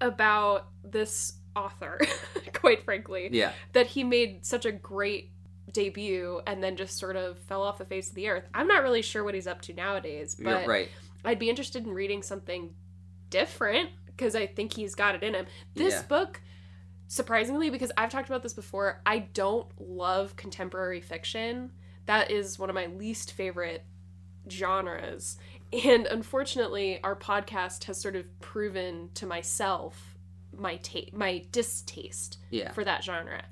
about 0.00 0.68
this 0.82 1.34
author, 1.56 2.00
quite 2.52 2.84
frankly. 2.84 3.28
Yeah. 3.32 3.52
That 3.72 3.86
he 3.86 4.04
made 4.04 4.44
such 4.44 4.66
a 4.66 4.72
great 4.72 5.30
debut 5.72 6.40
and 6.46 6.62
then 6.62 6.76
just 6.76 6.98
sort 6.98 7.16
of 7.16 7.38
fell 7.38 7.62
off 7.62 7.78
the 7.78 7.84
face 7.84 8.08
of 8.10 8.14
the 8.14 8.28
earth. 8.28 8.44
I'm 8.54 8.66
not 8.68 8.82
really 8.82 9.02
sure 9.02 9.24
what 9.24 9.34
he's 9.34 9.46
up 9.46 9.60
to 9.62 9.72
nowadays, 9.72 10.36
You're 10.38 10.50
but 10.52 10.66
right. 10.66 10.88
I'd 11.24 11.38
be 11.38 11.48
interested 11.50 11.84
in 11.86 11.92
reading 11.92 12.22
something 12.22 12.74
different 13.30 13.90
because 14.06 14.36
I 14.36 14.46
think 14.46 14.74
he's 14.74 14.94
got 14.94 15.14
it 15.14 15.22
in 15.22 15.34
him. 15.34 15.46
This 15.74 15.94
Yeah. 15.94 16.02
book 16.02 16.40
surprisingly 17.08 17.70
because 17.70 17.92
I've 17.96 18.10
talked 18.10 18.28
about 18.28 18.42
this 18.42 18.54
before, 18.54 19.00
I 19.06 19.18
don't 19.20 19.68
love 19.80 20.36
contemporary 20.36 21.00
fiction. 21.00 21.72
That 22.06 22.30
is 22.30 22.58
one 22.58 22.68
of 22.70 22.74
my 22.74 22.86
least 22.86 23.32
favorite 23.32 23.84
genres. 24.50 25.38
And 25.72 26.06
unfortunately, 26.06 27.02
our 27.02 27.16
podcast 27.16 27.84
has 27.84 28.00
sort 28.00 28.16
of 28.16 28.26
proven 28.40 29.10
to 29.14 29.26
myself 29.26 30.16
my 30.56 30.76
ta- 30.76 31.10
my 31.12 31.44
distaste 31.50 32.38
Yeah. 32.50 32.70
for 32.72 32.84
that 32.84 33.02
genre. 33.02 33.44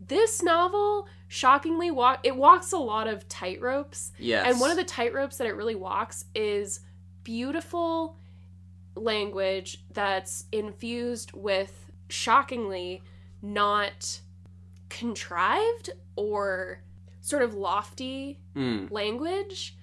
This 0.00 0.42
novel 0.42 1.08
shockingly 1.32 1.92
walk 1.92 2.18
it 2.24 2.34
walks 2.34 2.72
a 2.72 2.76
lot 2.76 3.06
of 3.06 3.26
tightropes. 3.28 4.10
Yes. 4.18 4.44
And 4.46 4.58
one 4.60 4.72
of 4.72 4.76
the 4.76 4.84
tightropes 4.84 5.36
that 5.36 5.46
it 5.46 5.54
really 5.54 5.76
walks 5.76 6.24
is 6.34 6.80
beautiful 7.22 8.16
language 8.96 9.84
that's 9.92 10.46
infused 10.50 11.30
with 11.32 11.92
shockingly 12.08 13.00
not 13.40 14.20
contrived 14.88 15.90
or 16.16 16.82
sort 17.20 17.42
of 17.42 17.54
lofty 17.54 18.40
Mm. 18.56 18.90
language, 18.90 19.76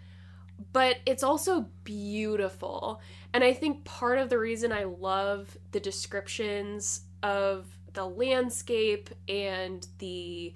but 0.73 0.97
it's 1.05 1.23
also 1.23 1.69
beautiful. 1.85 2.99
And 3.33 3.41
I 3.41 3.53
think 3.53 3.85
part 3.85 4.19
of 4.19 4.29
the 4.29 4.37
reason 4.37 4.73
I 4.73 4.83
love 4.83 5.57
the 5.71 5.79
descriptions 5.79 7.03
of 7.23 7.67
the 7.93 8.05
landscape 8.05 9.09
and 9.29 9.87
the 9.99 10.53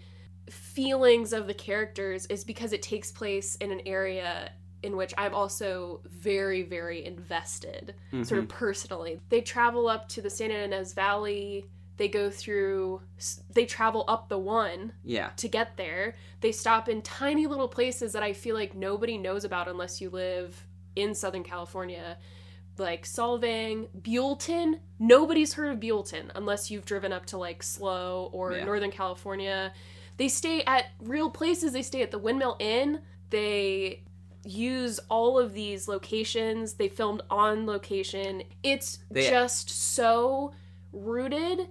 feelings 0.52 1.34
of 1.34 1.48
the 1.48 1.54
characters 1.54 2.26
is 2.28 2.44
because 2.44 2.74
it 2.74 2.82
takes 2.82 3.12
place 3.12 3.56
in 3.56 3.72
an 3.72 3.82
area 3.86 4.52
in 4.84 4.96
which 4.98 5.14
I'm 5.18 5.34
also 5.36 6.02
very, 6.06 6.64
very 6.64 7.06
invested, 7.06 7.96
sort 8.12 8.32
of 8.32 8.46
mm-hmm. 8.46 8.46
personally. 8.48 9.20
They 9.30 9.42
travel 9.42 9.88
up 9.88 10.10
to 10.10 10.22
the 10.22 10.30
Santa 10.30 10.56
Ynez 10.56 10.94
Valley. 10.94 11.66
They 11.98 12.08
go 12.08 12.32
through, 12.32 13.02
they 13.54 13.66
travel 13.66 14.06
up 14.08 14.28
the 14.28 14.40
one 14.40 14.94
Yeah. 15.04 15.30
to 15.38 15.48
get 15.48 15.78
there. 15.78 16.16
They 16.40 16.52
stop 16.52 16.90
in 16.90 17.04
tiny 17.04 17.46
little 17.46 17.68
places 17.68 18.14
that 18.14 18.24
I 18.24 18.34
feel 18.34 18.56
like 18.56 18.74
nobody 18.74 19.18
knows 19.20 19.44
about 19.44 19.68
unless 19.68 20.02
you 20.02 20.10
live 20.10 20.66
in 20.96 21.14
Southern 21.14 21.44
California. 21.44 22.18
Like 22.78 23.04
Solvang, 23.06 23.88
Buellton. 24.02 24.80
Nobody's 24.98 25.54
heard 25.54 25.74
of 25.74 25.80
Buellton 25.80 26.32
unless 26.34 26.72
you've 26.72 26.86
driven 26.86 27.14
up 27.14 27.28
to 27.28 27.38
like 27.38 27.62
SLO 27.62 28.32
or 28.34 28.54
Yeah. 28.54 28.64
Northern 28.64 28.92
California. 28.92 29.72
They 30.18 30.28
stay 30.28 30.64
at 30.64 30.86
real 31.00 31.30
places. 31.30 31.74
They 31.74 31.82
stay 31.82 32.02
at 32.02 32.12
the 32.12 32.20
Windmill 32.20 32.58
Inn. 32.60 33.02
They 33.30 34.04
use 34.44 35.00
all 35.10 35.38
of 35.40 35.54
these 35.54 35.88
locations. 35.88 36.74
They 36.74 36.90
filmed 36.90 37.22
on 37.30 37.66
location. 37.66 38.44
It's 38.64 39.00
They- 39.10 39.30
just 39.30 39.70
so 39.70 40.54
rooted 40.92 41.68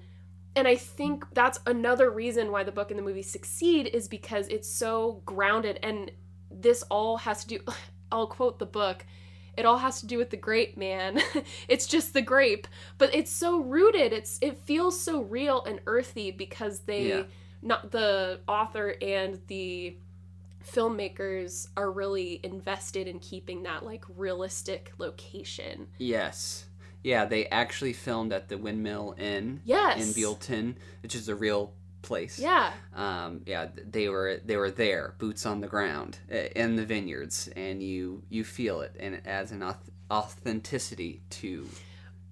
and 0.57 0.67
I 0.67 0.75
think 0.77 1.25
that's 1.33 1.61
another 1.67 2.11
reason 2.11 2.51
why 2.51 2.65
the 2.65 2.73
book 2.73 2.91
and 2.91 2.99
the 2.99 3.03
movie 3.05 3.23
succeed 3.23 3.87
is 3.87 4.09
because 4.09 4.49
it's 4.49 4.69
so 4.69 5.23
grounded 5.25 5.79
and 5.83 6.11
this 6.51 6.83
all 6.91 7.19
has 7.19 7.45
to 7.45 7.59
do 7.59 7.61
I'll 8.13 8.27
quote 8.27 8.59
the 8.59 8.67
book 8.67 9.05
it 9.57 9.65
all 9.67 9.79
has 9.79 10.01
to 10.01 10.07
do 10.07 10.17
with 10.19 10.31
the 10.31 10.37
grape 10.37 10.77
man 10.77 11.21
it's 11.69 11.87
just 11.87 12.15
the 12.15 12.23
grape 12.23 12.67
but 12.99 13.15
it's 13.15 13.31
so 13.31 13.61
rooted 13.61 14.13
it's 14.13 14.39
it 14.41 14.57
feels 14.59 14.99
so 15.01 15.21
real 15.23 15.63
and 15.65 15.81
earthy 15.87 16.31
because 16.31 16.81
they 16.81 17.09
Yeah. 17.09 17.23
Not 17.63 17.91
the 17.91 18.41
author 18.49 18.95
and 19.03 19.41
the 19.49 19.97
filmmakers 20.65 21.69
are 21.77 21.91
really 21.91 22.41
invested 22.43 23.09
in 23.09 23.19
keeping 23.19 23.63
that 23.63 23.85
like 23.85 24.05
realistic 24.17 24.93
location 24.99 25.87
Yes. 25.99 26.67
Yeah, 27.03 27.25
they 27.25 27.47
actually 27.47 27.95
filmed 27.95 28.31
at 28.33 28.49
the 28.49 28.59
Windmill 28.59 29.15
Inn 29.19 29.63
yes 29.65 29.99
in 29.99 30.23
Buellton, 30.23 30.75
which 31.03 31.15
is 31.15 31.29
a 31.31 31.35
real 31.35 31.73
place. 32.03 32.39
yeah 32.39 32.73
Um, 32.95 33.41
yeah, 33.47 33.69
they 33.91 34.11
were 34.11 34.41
they 34.45 34.57
were 34.57 34.71
there, 34.71 35.15
boots 35.19 35.47
on 35.47 35.61
the 35.61 35.67
ground, 35.67 36.19
in 36.29 36.77
the 36.77 36.85
vineyards, 36.85 37.49
and 37.57 37.83
you 37.83 38.23
you 38.29 38.45
feel 38.45 38.83
it, 38.83 38.97
and 39.01 39.15
it 39.15 39.23
adds 39.27 39.51
an 39.51 39.65
authenticity 40.11 41.23
to 41.31 41.67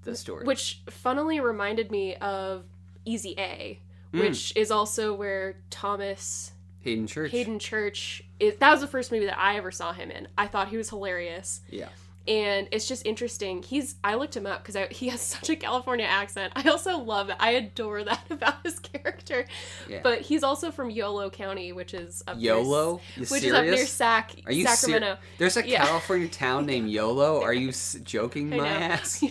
the 0.02 0.14
story. 0.14 0.44
Which 0.44 0.82
funnily 0.90 1.40
reminded 1.40 1.90
me 1.90 2.16
of 2.16 2.64
Easy 3.06 3.34
A, 3.38 3.80
Mm. 4.12 4.20
which 4.20 4.56
is 4.56 4.70
also 4.70 5.12
where 5.14 5.56
Thomas 5.70 6.52
Haden 6.80 7.06
Church. 7.06 7.30
Haden 7.30 7.58
Church 7.58 8.22
is. 8.40 8.56
That 8.56 8.70
was 8.70 8.80
the 8.80 8.86
first 8.86 9.12
movie 9.12 9.26
that 9.26 9.38
I 9.38 9.56
ever 9.56 9.70
saw 9.70 9.92
him 9.92 10.10
in. 10.10 10.28
I 10.38 10.46
thought 10.46 10.68
he 10.68 10.76
was 10.78 10.88
hilarious. 10.88 11.60
Yeah. 11.68 11.88
And 12.26 12.68
it's 12.72 12.86
just 12.86 13.06
interesting. 13.06 13.62
He's 13.62 13.96
I 14.04 14.14
looked 14.14 14.36
him 14.36 14.46
up 14.46 14.62
because 14.64 14.86
he 14.96 15.08
has 15.08 15.20
such 15.36 15.48
a 15.50 15.56
California 15.56 16.04
accent. 16.06 16.52
I 16.56 16.68
also 16.68 16.98
love 16.98 17.30
it. 17.30 17.36
I 17.40 17.50
adore 17.52 18.04
that 18.04 18.22
about 18.30 18.62
his 18.64 18.78
character. 18.78 19.46
Yeah. 19.88 20.00
But 20.02 20.20
he's 20.22 20.42
also 20.42 20.70
from 20.70 20.90
Yolo 20.90 21.30
County, 21.30 21.72
which 21.72 21.92
is 21.94 22.22
up 22.26 22.36
Yolo? 22.38 23.00
Near, 23.16 23.26
which 23.26 23.42
is 23.44 23.52
up 23.52 23.64
near? 23.64 23.86
Sac 23.86 24.32
Are 24.46 24.52
you 24.52 24.66
ser- 24.66 24.76
Sacramento. 24.76 25.18
There's 25.38 25.56
a 25.56 25.66
Yeah. 25.66 25.84
California 25.86 26.28
town 26.28 26.64
named 26.66 26.90
Yolo. 26.92 27.42
Are 27.42 27.54
you 27.54 27.68
s- 27.70 27.96
joking 28.04 28.50
my 28.50 28.68
ass? 28.68 29.22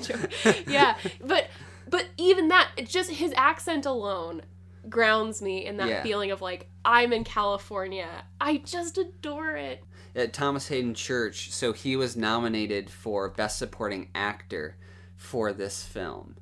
Yeah, 0.67 0.95
but 1.23 1.47
but 1.89 2.07
even 2.17 2.49
that, 2.49 2.71
just 2.85 3.09
his 3.11 3.31
accent 3.37 3.85
alone 3.85 4.41
grounds 4.89 5.41
me 5.41 5.65
in 5.65 5.77
that 5.77 5.87
Yeah. 5.87 6.03
feeling 6.03 6.31
of 6.31 6.41
like 6.41 6.69
I'm 6.85 7.11
in 7.13 7.23
California. 7.23 8.25
I 8.39 8.57
just 8.57 8.97
adore 8.97 9.55
it. 9.55 9.83
At 10.15 10.33
Thomas 10.33 10.67
Haden 10.69 10.95
Church, 10.95 11.51
so 11.51 11.73
he 11.73 11.95
was 11.95 12.15
nominated 12.17 12.89
for 12.89 13.29
Best 13.29 13.59
Supporting 13.59 14.09
Actor 14.15 14.77
for 15.15 15.53
this 15.53 15.83
film. 15.83 16.35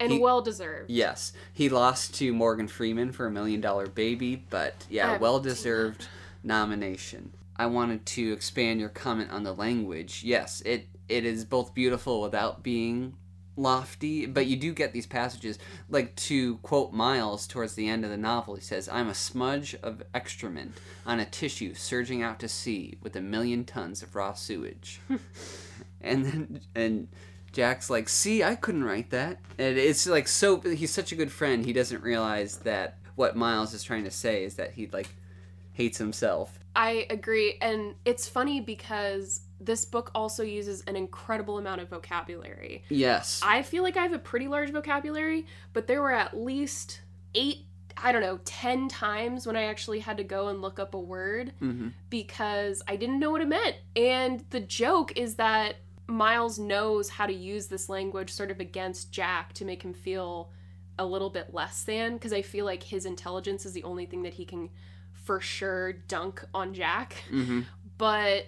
And 0.00 0.12
He- 0.12 0.18
well 0.18 0.42
deserved. 0.42 0.90
Yes, 0.90 1.32
he 1.52 1.68
lost 1.68 2.14
to 2.16 2.32
Morgan 2.32 2.66
Freeman 2.66 3.12
for 3.12 3.26
a 3.26 3.30
Million 3.30 3.60
Dollar 3.60 3.86
Baby, 3.86 4.44
but 4.50 4.86
yeah, 4.90 5.18
well 5.18 5.38
deserved 5.38 6.08
nomination. 6.42 7.32
I 7.56 7.66
wanted 7.66 8.04
to 8.06 8.32
expand 8.32 8.80
your 8.80 8.88
comment 8.88 9.30
on 9.30 9.44
the 9.44 9.54
language. 9.54 10.22
Yes, 10.24 10.60
it 10.62 10.88
it 11.08 11.24
is 11.24 11.44
both 11.44 11.74
beautiful 11.74 12.20
without 12.22 12.62
being 12.62 13.16
lofty, 13.56 14.26
but 14.26 14.46
you 14.46 14.56
do 14.56 14.72
get 14.72 14.92
these 14.92 15.06
passages 15.06 15.58
like 15.88 16.14
to 16.16 16.56
quote 16.58 16.92
Miles 16.92 17.46
towards 17.46 17.74
the 17.74 17.88
end 17.88 18.04
of 18.04 18.10
the 18.10 18.16
novel. 18.16 18.54
He 18.54 18.62
says, 18.62 18.88
"I'm 18.88 19.08
a 19.08 19.14
smudge 19.14 19.74
of 19.82 20.02
excrement 20.14 20.78
on 21.06 21.20
a 21.20 21.24
tissue 21.24 21.74
surging 21.74 22.22
out 22.22 22.38
to 22.40 22.48
sea 22.48 22.98
with 23.02 23.16
a 23.16 23.20
million 23.20 23.64
tons 23.64 24.02
of 24.02 24.14
raw 24.14 24.32
sewage." 24.32 25.00
and 26.00 26.24
then 26.24 26.60
and 26.74 27.08
Jack's 27.52 27.90
like, 27.90 28.08
"See, 28.08 28.42
I 28.42 28.54
couldn't 28.54 28.84
write 28.84 29.10
that." 29.10 29.40
And 29.58 29.76
it's 29.76 30.06
like 30.06 30.28
so 30.28 30.60
he's 30.60 30.92
such 30.92 31.12
a 31.12 31.16
good 31.16 31.32
friend. 31.32 31.64
He 31.64 31.72
doesn't 31.72 32.02
realize 32.02 32.58
that 32.58 32.98
what 33.14 33.36
Miles 33.36 33.74
is 33.74 33.82
trying 33.82 34.04
to 34.04 34.10
say 34.10 34.44
is 34.44 34.54
that 34.54 34.72
he 34.72 34.86
like 34.86 35.08
hates 35.72 35.98
himself. 35.98 36.58
I 36.74 37.06
agree. 37.10 37.58
And 37.60 37.94
it's 38.04 38.28
funny 38.28 38.60
because 38.60 39.40
this 39.64 39.84
book 39.84 40.10
also 40.14 40.42
uses 40.42 40.82
an 40.82 40.96
incredible 40.96 41.58
amount 41.58 41.80
of 41.80 41.88
vocabulary. 41.88 42.84
Yes. 42.88 43.40
I 43.44 43.62
feel 43.62 43.82
like 43.82 43.96
I 43.96 44.02
have 44.02 44.12
a 44.12 44.18
pretty 44.18 44.48
large 44.48 44.70
vocabulary, 44.70 45.46
but 45.72 45.86
there 45.86 46.02
were 46.02 46.12
at 46.12 46.36
least 46.36 47.00
eight, 47.34 47.66
I 47.96 48.10
don't 48.12 48.22
know, 48.22 48.40
10 48.44 48.88
times 48.88 49.46
when 49.46 49.56
I 49.56 49.64
actually 49.64 50.00
had 50.00 50.16
to 50.16 50.24
go 50.24 50.48
and 50.48 50.60
look 50.60 50.78
up 50.78 50.94
a 50.94 51.00
word 51.00 51.52
hmm 51.58 51.88
because 52.10 52.82
I 52.86 52.96
didn't 52.96 53.20
know 53.20 53.30
what 53.30 53.40
it 53.40 53.48
meant. 53.48 53.76
And 53.96 54.44
the 54.50 54.60
joke 54.60 55.16
is 55.16 55.36
that 55.36 55.76
Miles 56.06 56.58
knows 56.58 57.08
how 57.08 57.26
to 57.26 57.32
use 57.32 57.68
this 57.68 57.88
language 57.88 58.30
sort 58.30 58.50
of 58.50 58.60
against 58.60 59.12
Jack 59.12 59.52
to 59.54 59.64
make 59.64 59.82
him 59.82 59.94
feel 59.94 60.50
a 60.98 61.06
little 61.06 61.30
bit 61.30 61.54
less 61.54 61.84
than 61.84 62.14
because 62.14 62.32
I 62.32 62.42
feel 62.42 62.66
like 62.66 62.82
his 62.82 63.06
intelligence 63.06 63.64
is 63.64 63.72
the 63.72 63.84
only 63.84 64.04
thing 64.04 64.22
that 64.24 64.34
he 64.34 64.44
can 64.44 64.68
for 65.12 65.40
sure 65.40 65.92
dunk 65.92 66.44
on 66.52 66.74
Jack. 66.74 67.14
hmm 67.30 67.60
But 67.96 68.46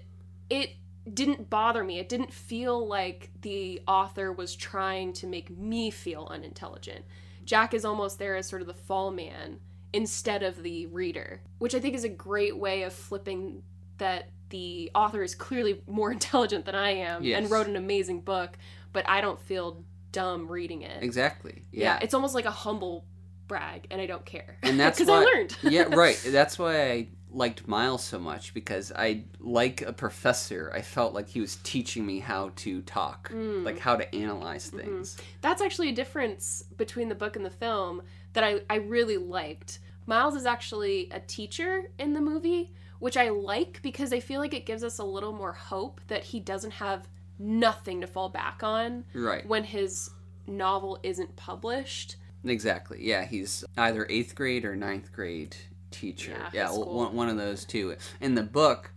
it 0.51 0.71
didn't 1.13 1.51
bother 1.51 1.85
me. 1.85 1.99
It 1.99 2.09
didn't 2.09 2.33
feel 2.33 2.87
like 2.87 3.31
the 3.43 3.83
author 3.87 4.33
was 4.33 4.57
trying 4.57 5.13
to 5.15 5.27
make 5.27 5.51
me 5.51 5.91
feel 5.91 6.27
unintelligent. 6.31 7.05
Jack 7.45 7.75
is 7.75 7.85
almost 7.85 8.19
there 8.19 8.37
as 8.37 8.47
sort 8.49 8.63
of 8.63 8.69
the 8.69 8.75
fall 8.75 9.11
man 9.11 9.59
instead 9.93 10.43
of 10.43 10.63
the 10.63 10.87
reader, 10.87 11.41
which 11.59 11.75
I 11.75 11.81
think 11.81 11.95
is 11.95 12.05
a 12.05 12.09
great 12.09 12.57
way 12.57 12.83
of 12.85 12.93
flipping 12.93 13.63
that 13.99 14.31
the 14.49 14.91
author 14.95 15.23
is 15.23 15.35
clearly 15.35 15.83
more 15.87 16.11
intelligent 16.19 16.65
than 16.65 16.75
I 16.75 16.91
am 16.91 17.23
Yes. 17.23 17.43
and 17.43 17.51
wrote 17.51 17.67
an 17.67 17.77
amazing 17.77 18.21
book, 18.23 18.57
but 18.93 19.09
I 19.09 19.21
don't 19.21 19.39
feel 19.41 19.85
dumb 20.13 20.49
reading 20.51 20.83
it. 20.83 21.03
Exactly. 21.03 21.63
Yeah. 21.71 21.95
Yeah. 21.95 21.99
it's 22.03 22.15
almost 22.15 22.35
like 22.35 22.45
a 22.47 22.51
humble 22.51 23.05
brag, 23.47 23.87
and 23.91 24.01
I 24.01 24.07
don't 24.07 24.25
care. 24.25 24.57
And 24.63 24.81
that's 24.81 24.99
because 25.01 25.11
I 25.11 25.19
why- 25.19 25.25
learned. 25.35 25.57
yeah, 25.65 25.83
right. 25.95 26.19
That's 26.27 26.59
why 26.59 26.91
I 26.91 27.09
liked 27.35 27.67
Miles 27.67 28.05
so 28.05 28.19
much 28.19 28.55
because 28.55 28.93
I 28.95 29.25
like 29.41 29.83
a 29.83 29.93
professor. 29.93 30.71
I 30.75 30.83
felt 30.83 31.13
like 31.15 31.29
he 31.29 31.41
was 31.41 31.57
teaching 31.57 32.07
me 32.07 32.21
how 32.21 32.53
to 32.57 32.81
talk, 32.83 33.31
Mm. 33.31 33.65
like 33.65 33.79
how 33.79 33.97
to 33.97 34.15
analyze 34.15 34.69
things. 34.71 35.17
That's 35.41 35.61
actually 35.61 35.89
a 35.91 35.95
difference 35.95 36.63
between 36.77 37.09
the 37.09 37.15
book 37.15 37.37
and 37.37 37.45
the 37.45 37.51
film 37.51 38.03
that 38.35 38.45
I, 38.45 38.61
I 38.71 38.77
really 38.77 39.17
liked. 39.17 39.81
Miles 40.07 40.35
is 40.37 40.47
actually 40.47 41.09
a 41.11 41.21
teacher 41.21 41.91
in 41.99 42.13
the 42.13 42.21
movie, 42.21 42.73
which 43.01 43.17
I 43.17 43.31
like 43.31 43.81
because 43.83 44.13
I 44.13 44.21
feel 44.21 44.41
like 44.41 44.55
it 44.55 44.65
gives 44.67 44.85
us 44.85 44.99
a 44.99 45.05
little 45.05 45.33
more 45.33 45.53
hope 45.53 46.01
that 46.09 46.25
he 46.25 46.41
doesn't 46.41 46.73
have 46.73 47.09
nothing 47.39 48.01
to 48.01 48.07
fall 48.07 48.29
back 48.29 48.63
on 48.63 49.05
Right. 49.13 49.45
when 49.47 49.65
his 49.65 50.11
novel 50.47 50.99
isn't 51.03 51.35
published. 51.37 52.17
Exactly. 52.45 52.99
Yeah, 53.01 53.25
he's 53.25 53.65
either 53.77 54.07
eighth 54.11 54.35
grade 54.35 54.65
or 54.65 54.77
ninth 54.77 55.11
grade 55.13 55.57
teacher. 55.95 56.37
Yeah, 56.53 56.71
Yeah, 56.71 56.71
one, 56.71 57.15
one 57.15 57.29
of 57.29 57.37
those 57.37 57.65
two. 57.65 57.97
In 58.21 58.35
the 58.35 58.43
book, 58.43 58.91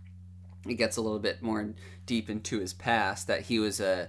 it 0.66 0.74
gets 0.74 0.96
a 0.96 1.00
little 1.00 1.18
bit 1.18 1.42
more 1.42 1.74
deep 2.06 2.28
into 2.28 2.58
his 2.58 2.74
past 2.74 3.26
that 3.26 3.42
he 3.42 3.58
was 3.58 3.80
a 3.80 4.08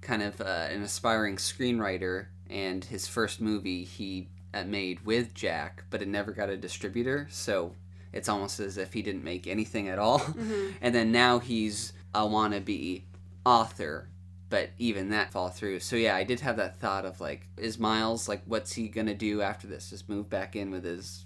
kind 0.00 0.22
of 0.22 0.40
uh, 0.40 0.68
an 0.70 0.82
aspiring 0.82 1.36
screenwriter, 1.36 2.26
and 2.48 2.84
his 2.84 3.06
first 3.06 3.40
movie 3.40 3.84
he 3.84 4.28
uh, 4.54 4.64
made 4.64 5.04
with 5.04 5.34
Jack, 5.34 5.84
but 5.90 6.02
it 6.02 6.08
never 6.08 6.32
got 6.32 6.48
a 6.48 6.56
distributor. 6.56 7.26
So 7.30 7.74
it's 8.12 8.28
almost 8.28 8.60
as 8.60 8.78
if 8.78 8.92
he 8.92 9.02
didn't 9.02 9.24
make 9.24 9.46
anything 9.46 9.88
at 9.88 9.98
all. 9.98 10.22
And 10.80 10.94
then 10.94 11.10
now 11.12 11.40
he's 11.40 11.92
a 12.14 12.20
wannabe 12.20 13.02
author, 13.44 14.08
but 14.48 14.70
even 14.78 15.10
that 15.10 15.32
fall 15.32 15.48
through. 15.48 15.80
So 15.80 15.96
yeah, 15.96 16.14
I 16.16 16.24
did 16.24 16.40
have 16.40 16.56
that 16.56 16.78
thought 16.78 17.04
of 17.04 17.20
like, 17.20 17.46
is 17.56 17.78
Miles 17.78 18.28
like, 18.28 18.42
what's 18.46 18.72
he 18.72 18.88
gonna 18.88 19.14
do 19.14 19.42
after 19.42 19.66
this? 19.66 19.90
Just 19.90 20.08
move 20.08 20.30
back 20.30 20.56
in 20.56 20.70
with 20.70 20.84
his 20.84 21.24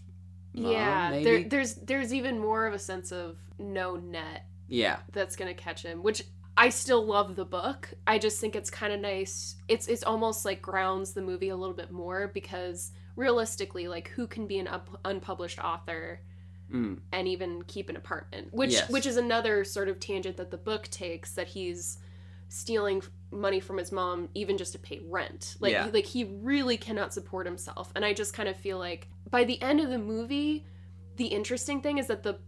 mom, 0.55 0.73
yeah, 0.73 1.11
maybe? 1.11 1.25
there, 1.25 1.45
there's 1.49 1.75
there's 1.75 2.13
even 2.15 2.39
more 2.39 2.67
of 2.67 2.75
a 2.75 2.79
sense 2.79 3.13
of 3.13 3.39
no 3.59 3.97
net 3.97 4.47
yeah, 4.69 4.99
that's 5.13 5.37
gonna 5.37 5.55
catch 5.55 5.83
him, 5.83 6.03
which 6.03 6.23
I 6.57 6.69
still 6.69 7.05
love 7.05 7.37
the 7.37 7.45
book. 7.45 7.93
I 8.07 8.19
just 8.19 8.41
think 8.41 8.55
it's 8.57 8.71
kind 8.71 8.93
of 8.93 9.01
nice. 9.01 9.57
It's 9.69 9.87
it's 9.89 10.03
almost 10.03 10.45
like 10.45 10.63
grounds 10.63 11.13
the 11.13 11.23
movie 11.23 11.49
a 11.51 11.57
little 11.57 11.75
bit 11.75 11.91
more 11.91 12.31
because 12.33 12.93
realistically, 13.17 13.89
like 13.89 14.09
who 14.09 14.27
can 14.27 14.47
be 14.47 14.59
an 14.59 14.69
up- 14.69 14.99
unpublished 15.05 15.59
author 15.59 16.21
Mm. 16.73 17.01
and 17.13 17.29
even 17.29 17.63
keep 17.65 17.91
an 17.91 17.97
apartment, 17.97 18.49
which 18.55 18.73
Yes. 18.73 18.89
which 18.89 19.05
is 19.05 19.19
another 19.19 19.63
sort 19.63 19.89
of 19.89 20.01
tangent 20.01 20.39
that 20.39 20.51
the 20.51 20.57
book 20.57 20.89
takes 20.89 21.35
that 21.35 21.49
he's 21.49 21.99
stealing 22.53 23.03
money 23.31 23.61
from 23.61 23.79
his 23.79 23.91
mom 23.91 24.29
even 24.35 24.59
just 24.59 24.73
to 24.73 24.79
pay 24.79 25.01
rent. 25.09 25.57
Like 25.59 25.73
Yeah. 25.73 25.89
like 25.91 26.05
he 26.05 26.25
really 26.25 26.77
cannot 26.77 27.15
support 27.15 27.47
himself. 27.47 27.91
And 27.97 28.05
I 28.05 28.13
just 28.13 28.35
kind 28.35 28.47
of 28.49 28.57
feel 28.57 28.79
like 28.79 29.09
by 29.31 29.45
the 29.45 29.61
end 29.63 29.81
of 29.81 29.89
the 29.89 29.99
movie, 29.99 30.67
the 31.17 31.27
interesting 31.27 31.81
thing 31.81 31.97
is 31.97 32.09
that 32.09 32.23
the 32.23 32.39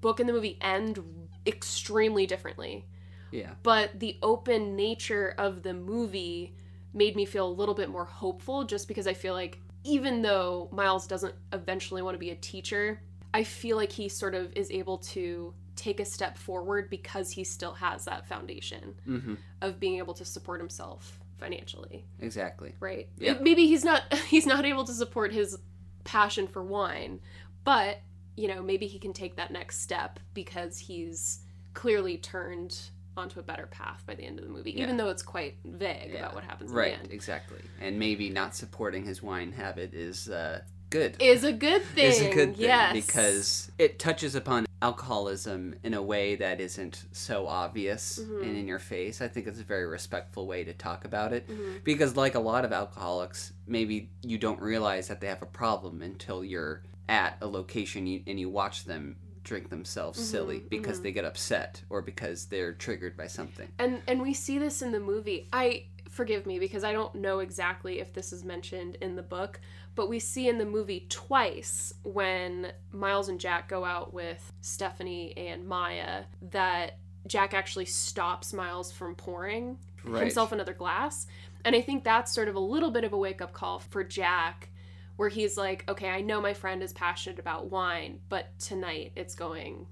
book 0.00 0.20
and 0.20 0.28
the 0.28 0.32
movie 0.32 0.56
end 0.60 1.02
extremely 1.46 2.26
differently. 2.26 2.86
Yeah. 3.32 3.54
But 3.64 3.98
the 3.98 4.18
open 4.22 4.76
nature 4.76 5.34
of 5.36 5.64
the 5.64 5.74
movie 5.74 6.54
made 6.94 7.16
me 7.16 7.24
feel 7.24 7.48
a 7.48 7.50
little 7.50 7.74
bit 7.74 7.88
more 7.90 8.04
hopeful 8.04 8.62
just 8.64 8.86
because 8.86 9.08
I 9.08 9.14
feel 9.14 9.34
like 9.34 9.58
even 9.82 10.22
though 10.22 10.68
Miles 10.70 11.08
doesn't 11.08 11.34
eventually 11.52 12.02
want 12.02 12.14
to 12.14 12.18
be 12.18 12.30
a 12.30 12.36
teacher, 12.36 13.00
I 13.34 13.42
feel 13.42 13.76
like 13.76 13.90
he 13.90 14.08
sort 14.08 14.34
of 14.36 14.52
is 14.54 14.70
able 14.70 14.98
to 14.98 15.54
take 15.80 15.98
a 15.98 16.04
step 16.04 16.36
forward 16.36 16.90
because 16.90 17.30
he 17.32 17.42
still 17.42 17.72
has 17.72 18.04
that 18.04 18.26
foundation 18.26 18.94
hmm 19.04 19.34
of 19.62 19.78
being 19.80 19.96
able 19.98 20.14
to 20.14 20.24
support 20.24 20.58
himself 20.60 21.18
financially, 21.38 22.04
Exactly. 22.20 22.74
right? 22.80 23.08
Yeah. 23.18 23.34
Maybe 23.40 23.66
he's 23.66 23.84
not 23.84 24.12
he's 24.28 24.46
not 24.46 24.64
able 24.64 24.84
to 24.84 24.92
support 24.92 25.32
his 25.32 25.58
passion 26.04 26.46
for 26.46 26.62
wine, 26.62 27.20
but 27.64 28.00
you 28.36 28.48
know, 28.48 28.62
maybe 28.62 28.86
he 28.86 28.98
can 28.98 29.12
take 29.12 29.36
that 29.36 29.50
next 29.50 29.80
step 29.80 30.20
because 30.34 30.78
he's 30.78 31.40
clearly 31.74 32.16
turned 32.18 32.78
onto 33.16 33.38
a 33.40 33.42
better 33.42 33.66
path 33.66 34.02
by 34.06 34.14
the 34.14 34.22
end 34.22 34.38
of 34.38 34.44
the 34.46 34.50
movie, 34.50 34.70
Yeah. 34.72 34.84
even 34.84 34.96
though 34.96 35.08
it's 35.10 35.22
quite 35.22 35.56
vague 35.64 36.10
Yeah. 36.12 36.20
about 36.20 36.34
what 36.34 36.44
happens 36.44 36.70
Right. 36.70 36.92
in 36.92 36.98
the 36.98 37.04
end. 37.04 37.12
Exactly. 37.12 37.58
And 37.80 37.98
maybe 37.98 38.30
not 38.30 38.54
supporting 38.54 39.04
his 39.04 39.22
wine 39.22 39.52
habit 39.52 39.92
is 39.92 40.28
uh, 40.28 40.60
good. 40.90 41.16
Is 41.20 41.44
a 41.44 41.52
good 41.52 41.82
thing. 41.84 42.04
is 42.06 42.20
a 42.20 42.32
good 42.32 42.56
thing 42.56 42.64
yes. 42.68 42.92
because 42.94 43.70
it 43.78 43.98
touches 43.98 44.34
upon 44.34 44.64
alcoholism 44.82 45.74
in 45.82 45.94
a 45.94 46.02
way 46.02 46.36
that 46.36 46.60
isn't 46.60 47.04
so 47.12 47.46
obvious 47.46 48.18
Mhm. 48.18 48.42
and 48.42 48.56
in 48.56 48.66
your 48.68 48.78
face. 48.78 49.20
I 49.20 49.28
think 49.28 49.46
it's 49.46 49.60
a 49.60 49.64
very 49.64 49.86
respectful 49.86 50.46
way 50.46 50.64
to 50.64 50.72
talk 50.72 51.04
about 51.04 51.32
it 51.32 51.46
Mhm. 51.48 51.84
because 51.84 52.16
like 52.16 52.34
a 52.34 52.40
lot 52.40 52.64
of 52.64 52.72
alcoholics, 52.72 53.52
maybe 53.66 54.10
you 54.22 54.38
don't 54.38 54.60
realize 54.60 55.08
that 55.08 55.20
they 55.20 55.26
have 55.26 55.42
a 55.42 55.46
problem 55.46 56.02
until 56.02 56.44
you're 56.44 56.82
at 57.08 57.36
a 57.40 57.46
location 57.46 58.22
and 58.26 58.38
you 58.40 58.48
watch 58.48 58.84
them 58.84 59.16
drink 59.42 59.68
themselves 59.70 60.18
silly 60.20 60.60
Mhm, 60.60 60.68
because 60.68 61.00
mhm. 61.00 61.02
they 61.04 61.12
get 61.12 61.24
upset 61.24 61.82
or 61.90 62.02
because 62.02 62.46
they're 62.46 62.72
triggered 62.74 63.16
by 63.16 63.26
something. 63.26 63.68
And 63.78 64.02
and 64.06 64.20
we 64.22 64.34
see 64.34 64.58
this 64.58 64.82
in 64.82 64.92
the 64.92 65.00
movie. 65.00 65.48
I 65.52 65.86
forgive 66.10 66.44
me 66.44 66.58
because 66.58 66.84
I 66.84 66.92
don't 66.92 67.14
know 67.14 67.38
exactly 67.38 68.00
if 68.00 68.12
this 68.12 68.32
is 68.32 68.44
mentioned 68.44 68.96
in 69.00 69.16
the 69.16 69.22
book, 69.22 69.60
but 69.94 70.08
we 70.08 70.18
see 70.18 70.48
in 70.48 70.58
the 70.58 70.66
movie 70.66 71.06
twice 71.08 71.94
when 72.02 72.72
Miles 72.92 73.28
and 73.28 73.40
Jack 73.40 73.68
go 73.68 73.84
out 73.84 74.12
with 74.12 74.52
Stephanie 74.60 75.32
and 75.36 75.66
Maya 75.66 76.24
that 76.50 76.98
Jack 77.26 77.54
actually 77.54 77.84
stops 77.86 78.52
Miles 78.52 78.92
from 78.92 79.14
pouring 79.14 79.78
Right. 80.04 80.22
himself 80.22 80.52
another 80.52 80.72
glass. 80.72 81.26
And 81.64 81.76
I 81.76 81.82
think 81.82 82.04
that's 82.04 82.32
sort 82.34 82.48
of 82.48 82.54
a 82.54 82.60
little 82.60 82.90
bit 82.90 83.04
of 83.04 83.12
a 83.12 83.18
wake 83.18 83.42
up 83.42 83.52
call 83.52 83.78
for 83.80 84.02
Jack 84.02 84.70
where 85.16 85.28
he's 85.28 85.58
like, 85.58 85.84
okay, 85.88 86.08
I 86.08 86.22
know 86.22 86.40
my 86.40 86.54
friend 86.54 86.82
is 86.82 86.94
passionate 86.94 87.38
about 87.38 87.70
wine, 87.70 88.20
but 88.30 88.58
tonight 88.58 89.12
it's 89.14 89.34
going 89.34 89.86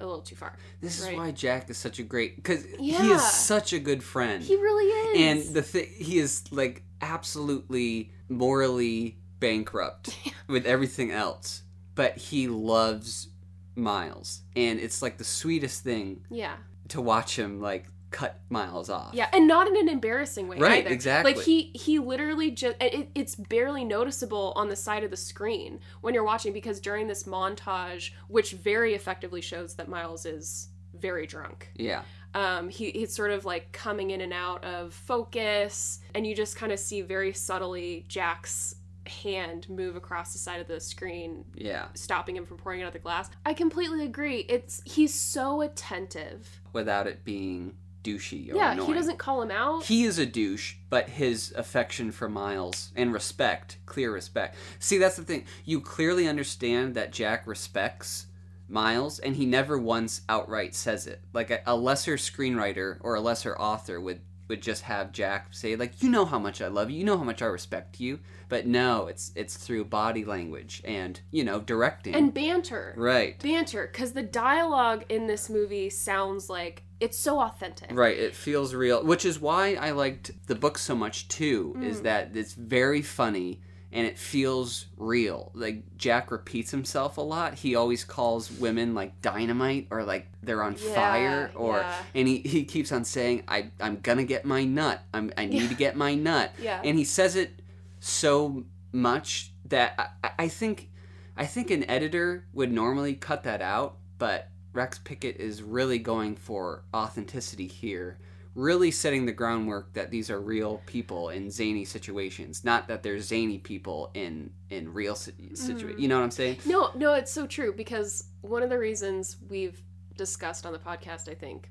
a 0.00 0.06
little 0.06 0.22
too 0.22 0.36
far. 0.36 0.56
This 0.80 1.00
is 1.00 1.14
why 1.14 1.30
Jack 1.30 1.70
is 1.70 1.78
such 1.78 1.98
a 1.98 2.02
great 2.02 2.36
because 2.36 2.64
he 2.78 2.92
is 2.92 3.22
such 3.22 3.72
a 3.72 3.78
good 3.78 4.02
friend. 4.02 4.42
He 4.42 4.56
really 4.56 4.84
is. 4.84 5.46
and 5.48 5.54
the 5.54 5.62
thing 5.62 5.86
he 5.96 6.18
is 6.18 6.44
like 6.50 6.82
absolutely 7.00 8.12
morally 8.28 9.18
bankrupt 9.38 10.16
with 10.46 10.66
everything 10.66 11.10
else 11.10 11.62
but 11.94 12.16
he 12.16 12.48
loves 12.48 13.28
miles 13.74 14.42
and 14.56 14.78
it's 14.78 15.02
like 15.02 15.18
the 15.18 15.24
sweetest 15.24 15.82
thing 15.82 16.24
yeah. 16.30 16.56
to 16.88 17.00
watch 17.00 17.38
him 17.38 17.60
like 17.60 17.86
cut 18.10 18.40
miles 18.48 18.90
off 18.90 19.14
Yeah, 19.14 19.28
and 19.32 19.46
not 19.46 19.68
in 19.68 19.76
an 19.76 19.88
embarrassing 19.88 20.48
way. 20.48 20.58
Right, 20.58 20.84
either. 20.84 20.94
exactly. 20.94 21.34
Like 21.34 21.44
he 21.44 21.70
he 21.74 21.98
literally 21.98 22.50
just 22.50 22.76
it, 22.80 23.08
it's 23.14 23.34
barely 23.34 23.84
noticeable 23.84 24.52
on 24.56 24.68
the 24.68 24.76
side 24.76 25.04
of 25.04 25.10
the 25.10 25.16
screen 25.16 25.80
when 26.00 26.14
you're 26.14 26.24
watching 26.24 26.52
because 26.52 26.80
during 26.80 27.06
this 27.06 27.24
montage, 27.24 28.10
which 28.28 28.52
very 28.52 28.94
effectively 28.94 29.40
shows 29.40 29.74
that 29.74 29.88
Miles 29.88 30.26
is 30.26 30.68
very 30.94 31.26
drunk. 31.26 31.70
yeah 31.76 32.02
Um, 32.34 32.68
he 32.68 32.90
he's 32.90 33.14
sort 33.14 33.30
of 33.30 33.44
like 33.44 33.70
coming 33.72 34.10
in 34.10 34.20
and 34.20 34.32
out 34.32 34.64
of 34.64 34.92
focus, 34.92 36.00
and 36.14 36.26
you 36.26 36.34
just 36.34 36.56
kind 36.56 36.72
of 36.72 36.78
see 36.80 37.02
very 37.02 37.32
subtly 37.32 38.04
Jack's 38.08 38.74
hand 39.06 39.68
move 39.68 39.96
across 39.96 40.32
the 40.32 40.38
side 40.38 40.60
of 40.60 40.68
the 40.68 40.78
screen 40.78 41.44
yeah 41.54 41.86
stopping 41.94 42.36
him 42.36 42.44
from 42.44 42.58
pouring 42.58 42.80
another 42.82 42.98
glass 42.98 43.28
i 43.46 43.52
completely 43.52 44.04
agree 44.04 44.40
it's 44.48 44.82
he's 44.84 45.12
so 45.12 45.62
attentive 45.62 46.60
without 46.74 47.06
it 47.08 47.24
being 47.24 47.74
douchey 48.02 48.50
or 48.52 48.56
yeah 48.56 48.72
annoying. 48.72 48.88
he 48.88 48.94
doesn't 48.94 49.18
call 49.18 49.42
him 49.42 49.50
out 49.50 49.84
he 49.84 50.04
is 50.04 50.18
a 50.18 50.26
douche, 50.26 50.74
but 50.88 51.08
his 51.08 51.52
affection 51.56 52.12
for 52.12 52.28
Miles 52.28 52.92
and 52.94 53.12
respect, 53.12 53.78
clear 53.86 54.12
respect. 54.12 54.56
See, 54.78 54.98
that's 54.98 55.16
the 55.16 55.22
thing. 55.22 55.44
You 55.64 55.80
clearly 55.80 56.28
understand 56.28 56.94
that 56.94 57.12
Jack 57.12 57.46
respects 57.46 58.26
Miles, 58.68 59.18
and 59.18 59.34
he 59.36 59.46
never 59.46 59.78
once 59.78 60.22
outright 60.28 60.74
says 60.74 61.06
it. 61.06 61.20
Like 61.32 61.50
a, 61.50 61.60
a 61.66 61.76
lesser 61.76 62.16
screenwriter 62.16 62.98
or 63.00 63.16
a 63.16 63.20
lesser 63.20 63.58
author 63.58 64.00
would 64.00 64.20
would 64.48 64.62
just 64.62 64.82
have 64.82 65.12
Jack 65.12 65.48
say 65.50 65.76
like, 65.76 66.02
"You 66.02 66.10
know 66.10 66.24
how 66.24 66.38
much 66.38 66.60
I 66.60 66.68
love 66.68 66.90
you. 66.90 66.98
You 66.98 67.04
know 67.04 67.18
how 67.18 67.24
much 67.24 67.42
I 67.42 67.46
respect 67.46 68.00
you." 68.00 68.20
But 68.48 68.66
no, 68.66 69.06
it's 69.06 69.32
it's 69.34 69.56
through 69.56 69.86
body 69.86 70.24
language 70.24 70.82
and 70.84 71.20
you 71.30 71.44
know 71.44 71.60
directing. 71.60 72.14
and 72.14 72.32
banter 72.32 72.94
right. 72.96 73.40
banter 73.40 73.88
because 73.90 74.12
the 74.12 74.22
dialogue 74.22 75.04
in 75.08 75.26
this 75.26 75.48
movie 75.48 75.90
sounds 75.90 76.48
like 76.48 76.84
it's 77.00 77.18
so 77.18 77.40
authentic 77.40 77.90
Right, 77.92 78.16
it 78.18 78.34
feels 78.34 78.74
real, 78.74 79.02
which 79.04 79.24
is 79.24 79.40
why 79.40 79.74
I 79.74 79.90
liked 79.92 80.30
the 80.46 80.54
book 80.54 80.76
so 80.78 80.94
much 80.94 81.28
too. 81.28 81.74
Mm. 81.78 81.84
Is 81.84 82.02
that 82.02 82.36
it's 82.36 82.52
very 82.54 83.02
funny 83.02 83.60
and 83.92 84.06
it 84.06 84.16
feels 84.18 84.86
real. 84.96 85.50
Like 85.54 85.96
Jack 85.96 86.30
repeats 86.30 86.70
himself 86.70 87.16
a 87.16 87.22
lot. 87.22 87.54
He 87.54 87.74
always 87.74 88.04
calls 88.04 88.50
women 88.52 88.94
like 88.94 89.20
dynamite 89.22 89.88
or 89.90 90.04
like 90.04 90.28
they're 90.42 90.62
on 90.62 90.76
Yeah, 90.80 90.94
fire 90.94 91.50
or 91.56 91.78
yeah. 91.78 92.02
and 92.14 92.28
he, 92.28 92.38
he 92.38 92.64
keeps 92.64 92.92
on 92.92 93.04
saying 93.04 93.42
I 93.48 93.70
I'm 93.80 93.98
gonna 94.00 94.24
get 94.24 94.44
my 94.44 94.64
nut. 94.64 95.02
I'm 95.12 95.32
I 95.36 95.46
need 95.46 95.68
to 95.70 95.74
get 95.84 95.96
my 95.96 96.14
nut. 96.14 96.52
Yeah. 96.62 96.80
And 96.84 96.96
he 96.98 97.04
says 97.04 97.34
it 97.34 97.60
so 97.98 98.64
much 98.92 99.52
that 99.64 99.94
I- 100.22 100.30
I 100.44 100.48
think 100.48 100.88
I 101.36 101.46
think 101.46 101.70
an 101.70 101.88
editor 101.90 102.46
would 102.52 102.70
normally 102.70 103.14
cut 103.14 103.44
that 103.44 103.62
out, 103.62 103.96
but 104.18 104.49
Rex 104.72 104.98
Pickett 104.98 105.36
is 105.36 105.62
really 105.62 105.98
going 105.98 106.36
for 106.36 106.84
authenticity 106.94 107.66
here, 107.66 108.18
really 108.54 108.90
setting 108.90 109.26
the 109.26 109.32
groundwork 109.32 109.92
that 109.94 110.10
these 110.10 110.30
are 110.30 110.40
real 110.40 110.80
people 110.86 111.30
in 111.30 111.50
zany 111.50 111.84
situations, 111.84 112.64
not 112.64 112.88
that 112.88 113.02
they're 113.02 113.20
zany 113.20 113.58
people 113.58 114.10
in 114.14 114.50
in 114.70 114.92
real 114.92 115.14
situations. 115.14 115.68
Mm-hmm. 115.68 116.00
You 116.00 116.08
know 116.08 116.18
what 116.18 116.24
I'm 116.24 116.30
saying? 116.30 116.58
no 116.66 116.90
no 116.94 117.14
it's 117.14 117.32
so 117.32 117.46
true 117.46 117.72
because 117.72 118.24
one 118.42 118.62
of 118.62 118.70
the 118.70 118.78
reasons 118.78 119.36
we've 119.48 119.82
discussed 120.16 120.66
on 120.66 120.72
the 120.72 120.78
podcast 120.78 121.28
i 121.30 121.34
think 121.34 121.70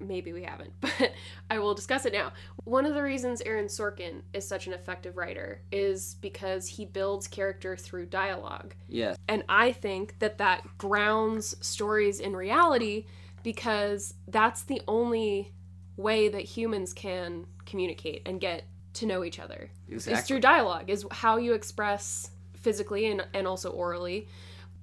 maybe 0.00 0.32
we 0.32 0.42
haven't 0.42 0.72
but 0.80 1.12
i 1.50 1.58
will 1.58 1.74
discuss 1.74 2.04
it 2.04 2.12
now 2.12 2.32
one 2.64 2.84
of 2.84 2.94
the 2.94 3.02
reasons 3.02 3.40
aaron 3.46 3.66
sorkin 3.66 4.22
is 4.32 4.46
such 4.46 4.66
an 4.66 4.72
effective 4.72 5.16
writer 5.16 5.60
is 5.72 6.16
because 6.20 6.66
he 6.66 6.84
builds 6.84 7.26
character 7.26 7.76
through 7.76 8.06
dialogue 8.06 8.74
Yes. 8.94 9.16
And 9.26 9.42
I 9.48 9.72
think 9.72 10.20
that 10.20 10.38
that 10.38 10.62
grounds 10.78 11.56
stories 11.60 12.20
in 12.20 12.36
reality 12.36 13.06
because 13.42 14.14
that's 14.28 14.62
the 14.62 14.80
only 14.86 15.52
way 15.96 16.28
that 16.28 16.42
humans 16.42 16.92
can 16.92 17.46
communicate 17.66 18.22
and 18.24 18.40
get 18.40 18.64
to 18.94 19.06
know 19.06 19.24
each 19.24 19.40
other. 19.40 19.70
Is 19.88 20.06
Exactly. 20.06 20.22
through 20.22 20.40
dialogue, 20.40 20.90
is 20.90 21.04
how 21.10 21.38
you 21.38 21.54
express 21.54 22.30
physically 22.54 23.06
and, 23.10 23.26
and 23.34 23.48
also 23.48 23.70
orally. 23.70 24.28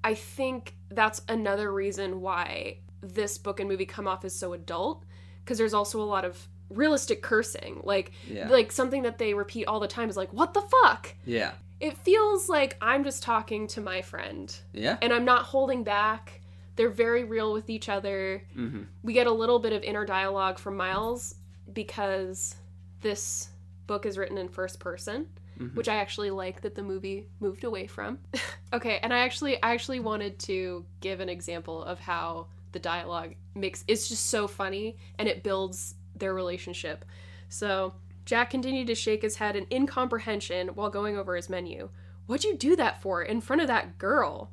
I 0.03 0.13
think 0.13 0.75
that's 0.89 1.21
another 1.29 1.71
reason 1.71 2.19
why 2.19 2.79
this 3.01 3.37
book 3.37 3.59
and 3.59 3.67
movie 3.69 3.85
come 3.85 4.07
off 4.07 4.23
as 4.25 4.33
so 4.35 4.53
adult 4.53 5.03
because 5.43 5.57
there's 5.57 5.73
also 5.73 6.01
a 6.01 6.03
lot 6.05 6.23
of 6.25 6.47
realistic 6.69 7.21
cursing. 7.21 7.81
Like 7.83 8.11
Yeah. 8.27 8.47
like 8.49 8.71
something 8.71 9.03
that 9.03 9.17
they 9.17 9.33
repeat 9.33 9.65
all 9.65 9.79
the 9.79 9.87
time 9.87 10.09
is 10.09 10.15
like, 10.17 10.31
"What 10.33 10.53
the 10.53 10.61
fuck?" 10.61 11.13
Yeah. 11.25 11.53
It 11.79 11.97
feels 11.97 12.47
like 12.47 12.77
I'm 12.79 13.03
just 13.03 13.23
talking 13.23 13.67
to 13.67 13.81
my 13.81 14.01
friend 14.03 14.55
Yeah. 14.71 14.97
and 15.01 15.11
I'm 15.11 15.25
not 15.25 15.43
holding 15.45 15.83
back. 15.83 16.41
They're 16.75 16.89
very 16.89 17.23
real 17.23 17.51
with 17.53 17.69
each 17.69 17.89
other. 17.89 18.43
hmm 18.53 18.83
We 19.03 19.13
get 19.13 19.27
a 19.27 19.31
little 19.31 19.59
bit 19.59 19.73
of 19.73 19.83
inner 19.83 20.05
dialogue 20.05 20.59
from 20.59 20.77
Miles 20.77 21.35
because 21.73 22.55
this 23.01 23.49
book 23.87 24.05
is 24.05 24.17
written 24.17 24.37
in 24.37 24.47
first 24.47 24.79
person, 24.79 25.27
Mhm. 25.59 25.73
which 25.75 25.89
I 25.89 25.95
actually 25.95 26.29
like 26.31 26.61
that 26.61 26.75
the 26.75 26.83
movie 26.83 27.27
moved 27.39 27.63
away 27.63 27.87
from. 27.87 28.19
okay, 28.73 28.99
and 29.01 29.11
I 29.13 29.19
actually 29.19 29.61
I 29.61 29.73
actually 29.73 29.99
wanted 29.99 30.39
to 30.39 30.85
give 31.01 31.19
an 31.19 31.29
example 31.29 31.83
of 31.83 31.99
how 31.99 32.47
the 32.71 32.79
dialogue 32.79 33.35
makes 33.55 33.83
it's 33.87 34.07
just 34.07 34.27
so 34.27 34.47
funny 34.47 34.97
and 35.17 35.27
it 35.27 35.43
builds 35.43 35.95
their 36.15 36.33
relationship. 36.33 37.05
So, 37.49 37.93
Jack 38.25 38.49
continued 38.49 38.87
to 38.87 38.95
shake 38.95 39.23
his 39.23 39.37
head 39.37 39.55
in 39.55 39.67
incomprehension 39.71 40.69
while 40.69 40.89
going 40.89 41.17
over 41.17 41.35
his 41.35 41.49
menu. 41.49 41.89
What'd 42.27 42.45
you 42.45 42.55
do 42.55 42.75
that 42.77 43.01
for 43.01 43.21
in 43.21 43.41
front 43.41 43.61
of 43.61 43.67
that 43.67 43.97
girl? 43.97 44.51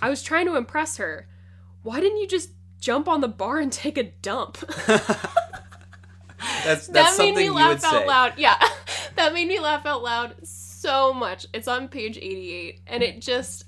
I 0.00 0.08
was 0.08 0.22
trying 0.22 0.46
to 0.46 0.56
impress 0.56 0.98
her. 0.98 1.26
Why 1.82 2.00
didn't 2.00 2.18
you 2.18 2.28
just 2.28 2.50
jump 2.80 3.08
on 3.08 3.20
the 3.20 3.28
bar 3.28 3.58
and 3.58 3.72
take 3.72 3.98
a 3.98 4.04
dump? 4.22 4.58
That's 4.86 5.16
that's 6.64 6.88
that 6.88 7.14
made 7.18 7.34
me 7.34 7.50
laugh 7.50 7.82
out 7.84 8.02
say. 8.02 8.06
loud. 8.06 8.34
Yeah, 8.36 8.56
that 9.16 9.32
made 9.32 9.48
me 9.48 9.58
laugh 9.58 9.86
out 9.86 10.02
loud 10.02 10.34
so 10.42 11.12
much. 11.12 11.46
It's 11.52 11.66
on 11.68 11.88
page 11.88 12.18
88, 12.18 12.80
and 12.86 13.02
it 13.02 13.20
just 13.20 13.64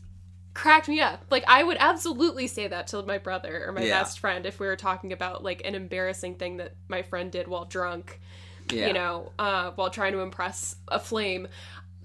cracked 0.54 0.88
me 0.88 1.00
up. 1.00 1.24
Like, 1.30 1.44
I 1.46 1.62
would 1.62 1.76
absolutely 1.80 2.46
say 2.46 2.66
that 2.68 2.88
to 2.88 3.02
my 3.02 3.18
brother 3.18 3.64
or 3.66 3.72
my 3.72 3.82
Yeah. 3.82 4.00
best 4.00 4.18
friend 4.18 4.46
if 4.46 4.58
we 4.60 4.66
were 4.66 4.76
talking 4.76 5.12
about 5.12 5.42
like 5.44 5.62
an 5.64 5.74
embarrassing 5.74 6.34
thing 6.36 6.56
that 6.58 6.74
my 6.88 7.02
friend 7.02 7.30
did 7.30 7.46
while 7.48 7.64
drunk, 7.66 8.20
Yeah. 8.70 8.88
you 8.88 8.92
know, 8.92 9.32
uh, 9.38 9.70
while 9.72 9.90
trying 9.90 10.12
to 10.12 10.20
impress 10.20 10.76
a 10.88 10.98
flame. 10.98 11.48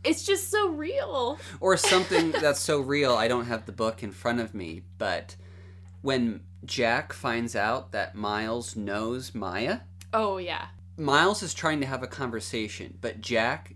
It's 0.04 0.24
just 0.24 0.52
so 0.52 0.70
real. 0.70 1.40
or 1.60 1.76
something 1.94 2.32
that's 2.32 2.60
so 2.60 2.80
real 2.80 3.16
i 3.16 3.28
don't 3.28 3.46
have 3.46 3.66
the 3.66 3.72
book 3.72 4.04
in 4.04 4.12
front 4.12 4.40
of 4.40 4.54
me 4.54 4.84
but 5.00 5.36
when 6.04 6.42
jack 6.64 7.12
finds 7.14 7.56
out 7.56 7.92
that 7.92 8.14
miles 8.16 8.76
knows 8.76 9.34
maya 9.34 9.80
Oh, 10.14 10.38
yeah. 10.38 10.68
miles 10.98 11.42
is 11.42 11.54
trying 11.56 11.80
to 11.82 11.88
have 11.88 12.04
a 12.04 12.08
conversation 12.08 12.98
but 13.02 13.20
jack 13.20 13.74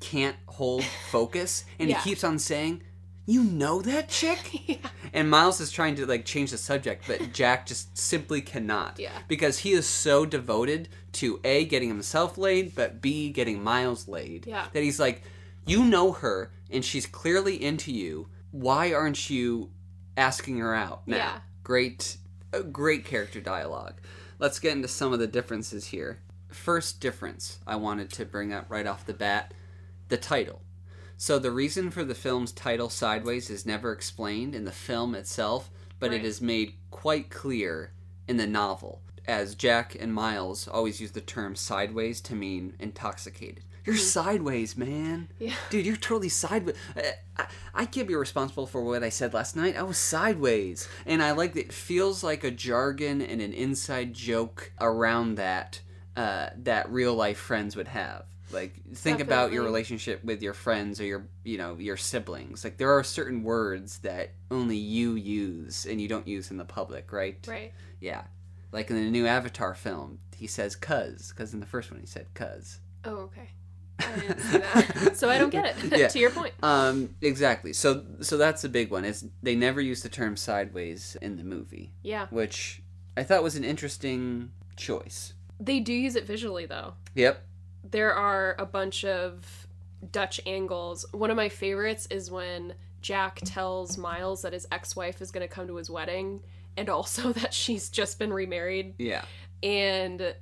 can't 0.00 0.36
hold 0.46 0.84
focus 1.10 1.64
and 1.78 1.88
Yeah. 1.88 1.98
he 2.02 2.10
keeps 2.10 2.24
on 2.24 2.38
saying 2.38 2.82
you 3.30 3.44
know 3.44 3.80
that 3.82 4.08
chick 4.08 4.40
yeah. 4.68 4.76
and 5.12 5.30
miles 5.30 5.60
is 5.60 5.70
trying 5.70 5.94
to 5.94 6.06
like 6.06 6.24
change 6.24 6.50
the 6.50 6.58
subject 6.58 7.04
but 7.06 7.32
jack 7.32 7.66
just 7.66 7.96
simply 7.96 8.40
cannot 8.40 8.98
Yeah. 8.98 9.12
because 9.28 9.58
he 9.58 9.72
is 9.72 9.86
so 9.86 10.26
devoted 10.26 10.88
to 11.12 11.38
a 11.44 11.64
getting 11.64 11.88
himself 11.88 12.36
laid 12.38 12.74
but 12.74 13.00
b 13.00 13.30
getting 13.30 13.62
miles 13.62 14.08
laid 14.08 14.46
Yeah. 14.46 14.66
that 14.72 14.82
he's 14.82 14.98
like 14.98 15.22
you 15.66 15.84
know 15.84 16.12
her 16.12 16.50
and 16.70 16.84
she's 16.84 17.06
clearly 17.06 17.62
into 17.62 17.92
you 17.92 18.28
why 18.50 18.92
aren't 18.92 19.30
you 19.30 19.70
asking 20.16 20.58
her 20.58 20.74
out 20.74 21.06
now 21.06 21.16
Yeah. 21.16 21.38
great 21.62 22.16
great 22.72 23.04
character 23.04 23.40
dialogue 23.40 23.94
let's 24.38 24.58
get 24.58 24.72
into 24.72 24.88
some 24.88 25.12
of 25.12 25.18
the 25.20 25.26
differences 25.28 25.86
here 25.88 26.18
first 26.48 27.00
difference 27.00 27.60
i 27.66 27.76
wanted 27.76 28.10
to 28.10 28.24
bring 28.24 28.52
up 28.52 28.66
right 28.68 28.86
off 28.88 29.06
the 29.06 29.14
bat 29.14 29.54
the 30.08 30.16
title 30.16 30.62
so 31.22 31.38
the 31.38 31.50
reason 31.50 31.90
for 31.90 32.02
the 32.02 32.14
film's 32.14 32.50
title 32.50 32.88
sideways 32.88 33.50
is 33.50 33.66
never 33.66 33.92
explained 33.92 34.54
in 34.54 34.64
the 34.64 34.72
film 34.72 35.14
itself 35.14 35.70
but 35.98 36.12
it 36.14 36.16
Right. 36.16 36.24
is 36.24 36.40
made 36.40 36.72
quite 36.90 37.28
clear 37.28 37.92
in 38.26 38.38
the 38.38 38.46
novel 38.46 39.02
as 39.26 39.54
jack 39.54 39.94
and 40.00 40.14
miles 40.14 40.66
always 40.66 40.98
use 40.98 41.12
the 41.12 41.20
term 41.20 41.54
sideways 41.54 42.20
to 42.22 42.34
mean 42.34 42.74
intoxicated. 42.78 43.62
You're 43.84 43.96
sideways 43.96 44.76
man. 44.78 45.28
Yeah. 45.38 45.54
dude 45.68 45.84
you're 45.86 45.96
totally 45.96 46.30
sideways. 46.30 46.76
I, 47.36 47.46
I 47.74 47.84
can't 47.86 48.08
be 48.08 48.14
responsible 48.16 48.66
for 48.66 48.82
what 48.82 49.02
i 49.02 49.10
said 49.10 49.34
last 49.34 49.56
night. 49.56 49.76
I 49.76 49.82
was 49.82 49.98
sideways. 49.98 50.88
And 51.04 51.22
i 51.22 51.32
like 51.32 51.52
that 51.52 51.66
it 51.66 51.72
feels 51.72 52.24
like 52.24 52.44
a 52.44 52.50
jargon 52.50 53.20
and 53.20 53.40
an 53.42 53.52
inside 53.52 54.14
joke 54.14 54.72
around 54.80 55.34
that 55.36 55.80
uh, 56.16 56.48
that 56.56 56.90
real 56.90 57.14
life 57.14 57.38
friends 57.38 57.76
would 57.76 57.88
have 57.88 58.24
like 58.52 58.74
think 58.94 59.20
about 59.20 59.52
your 59.52 59.62
relationship 59.62 60.22
with 60.24 60.42
your 60.42 60.52
friends 60.54 61.00
or 61.00 61.04
your 61.04 61.26
you 61.44 61.56
know 61.58 61.76
your 61.78 61.96
siblings 61.96 62.64
like 62.64 62.76
there 62.78 62.90
are 62.96 63.04
certain 63.04 63.42
words 63.42 63.98
that 63.98 64.30
only 64.50 64.76
you 64.76 65.14
use 65.14 65.86
and 65.86 66.00
you 66.00 66.08
don't 66.08 66.26
use 66.26 66.50
in 66.50 66.56
the 66.56 66.64
public 66.64 67.12
right 67.12 67.38
Right. 67.48 67.72
yeah 68.00 68.22
like 68.72 68.90
in 68.90 68.96
the 68.96 69.10
new 69.10 69.26
avatar 69.26 69.74
film 69.74 70.18
he 70.36 70.46
says 70.46 70.74
cuz 70.76 71.30
because 71.30 71.52
in 71.54 71.60
the 71.60 71.66
first 71.66 71.90
one 71.90 72.00
he 72.00 72.06
said 72.06 72.26
cuz 72.34 72.80
Oh, 73.04 73.30
okay. 73.30 73.48
I 73.98 74.16
didn't 74.20 74.40
see 74.48 74.58
that. 74.58 75.16
so 75.16 75.28
I 75.30 75.38
don't 75.38 75.50
get 75.50 75.64
it. 75.84 75.98
Yeah. 75.98 76.08
to 76.14 76.18
your 76.18 76.30
point. 76.30 76.54
um 76.62 77.14
exactly 77.20 77.72
so 77.72 78.04
so 78.20 78.36
that's 78.36 78.64
a 78.64 78.68
big 78.68 78.90
one 78.90 79.04
is 79.04 79.26
they 79.42 79.54
never 79.54 79.80
use 79.80 80.02
the 80.02 80.08
term 80.08 80.36
sideways 80.36 81.16
in 81.22 81.36
the 81.36 81.44
movie 81.44 81.92
Yeah. 82.02 82.26
which 82.30 82.82
i 83.16 83.22
thought 83.22 83.42
was 83.42 83.56
an 83.56 83.64
interesting 83.64 84.50
choice 84.76 85.34
They 85.60 85.80
do 85.80 85.92
use 85.92 86.16
it 86.16 86.24
visually, 86.26 86.64
though. 86.66 86.94
yep 87.14 87.44
there 87.82 88.14
are 88.14 88.56
a 88.58 88.66
bunch 88.66 89.04
of 89.04 89.66
Dutch 90.12 90.40
angles. 90.46 91.04
One 91.12 91.30
of 91.30 91.36
my 91.36 91.48
favorites 91.48 92.06
is 92.10 92.30
when 92.30 92.74
Jack 93.02 93.40
tells 93.44 93.96
Miles 93.98 94.42
that 94.42 94.52
his 94.52 94.66
ex 94.70 94.94
wife 94.94 95.20
is 95.22 95.30
going 95.30 95.46
to 95.46 95.52
come 95.52 95.66
to 95.66 95.76
his 95.76 95.90
wedding 95.90 96.40
and 96.76 96.88
also 96.88 97.32
that 97.34 97.54
she's 97.54 97.88
just 97.88 98.18
been 98.18 98.32
remarried 98.32 98.94
yeah 98.98 99.24
and 99.62 100.34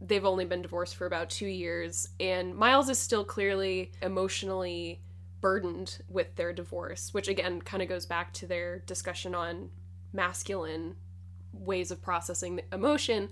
they've 0.00 0.24
only 0.24 0.44
been 0.44 0.62
divorced 0.62 0.96
for 0.96 1.06
about 1.06 1.30
two 1.30 1.46
years. 1.46 2.08
And 2.20 2.54
Miles 2.54 2.88
is 2.88 2.98
still 2.98 3.24
clearly 3.24 3.92
emotionally 4.02 5.00
burdened 5.40 5.98
with 6.08 6.36
their 6.36 6.52
divorce, 6.52 7.12
which 7.12 7.28
again 7.28 7.60
kind 7.60 7.82
of 7.82 7.88
goes 7.88 8.06
back 8.06 8.32
to 8.34 8.46
their 8.46 8.80
discussion 8.80 9.34
on 9.34 9.70
masculine 10.12 10.96
ways 11.52 11.90
of 11.90 12.02
processing 12.02 12.60
emotion. 12.72 13.28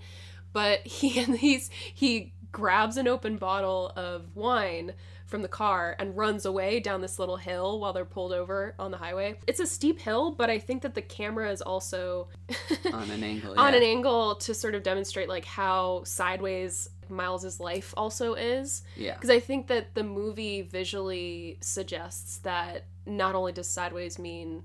But 0.51 0.79
he 0.87 1.19
and 1.19 1.37
he's 1.37 1.69
he 1.93 2.33
grabs 2.53 2.95
an 2.95 3.07
open 3.09 3.35
bottle 3.35 3.91
of 3.97 4.33
wine 4.35 4.93
from 5.25 5.41
the 5.41 5.47
car 5.47 5.95
and 5.99 6.15
runs 6.15 6.45
away 6.45 6.79
down 6.79 7.01
this 7.01 7.17
little 7.19 7.37
hill 7.37 7.79
while 7.79 7.91
they're 7.91 8.05
pulled 8.05 8.31
over 8.31 8.75
on 8.79 8.91
the 8.91 8.97
highway. 8.97 9.35
It's 9.47 9.59
a 9.59 9.65
steep 9.65 9.99
hill, 9.99 10.31
but 10.31 10.49
I 10.49 10.59
think 10.59 10.83
that 10.83 10.93
the 10.93 11.01
camera 11.01 11.51
is 11.51 11.61
also 11.61 12.29
on 12.93 13.09
an 13.09 13.23
angle 13.23 13.59
on 13.59 13.73
yeah. 13.73 13.79
an 13.79 13.83
angle 13.83 14.35
to 14.35 14.53
sort 14.53 14.75
of 14.75 14.83
demonstrate 14.83 15.27
like 15.27 15.43
how 15.43 16.03
sideways 16.05 16.89
Miles's 17.09 17.59
life 17.59 17.93
also 17.97 18.33
is 18.33 18.81
yeah 18.95 19.13
because 19.15 19.29
I 19.29 19.39
think 19.39 19.67
that 19.67 19.93
the 19.93 20.03
movie 20.03 20.61
visually 20.61 21.57
suggests 21.61 22.37
that 22.39 22.85
not 23.05 23.35
only 23.35 23.51
does 23.51 23.67
sideways 23.67 24.17
mean 24.17 24.63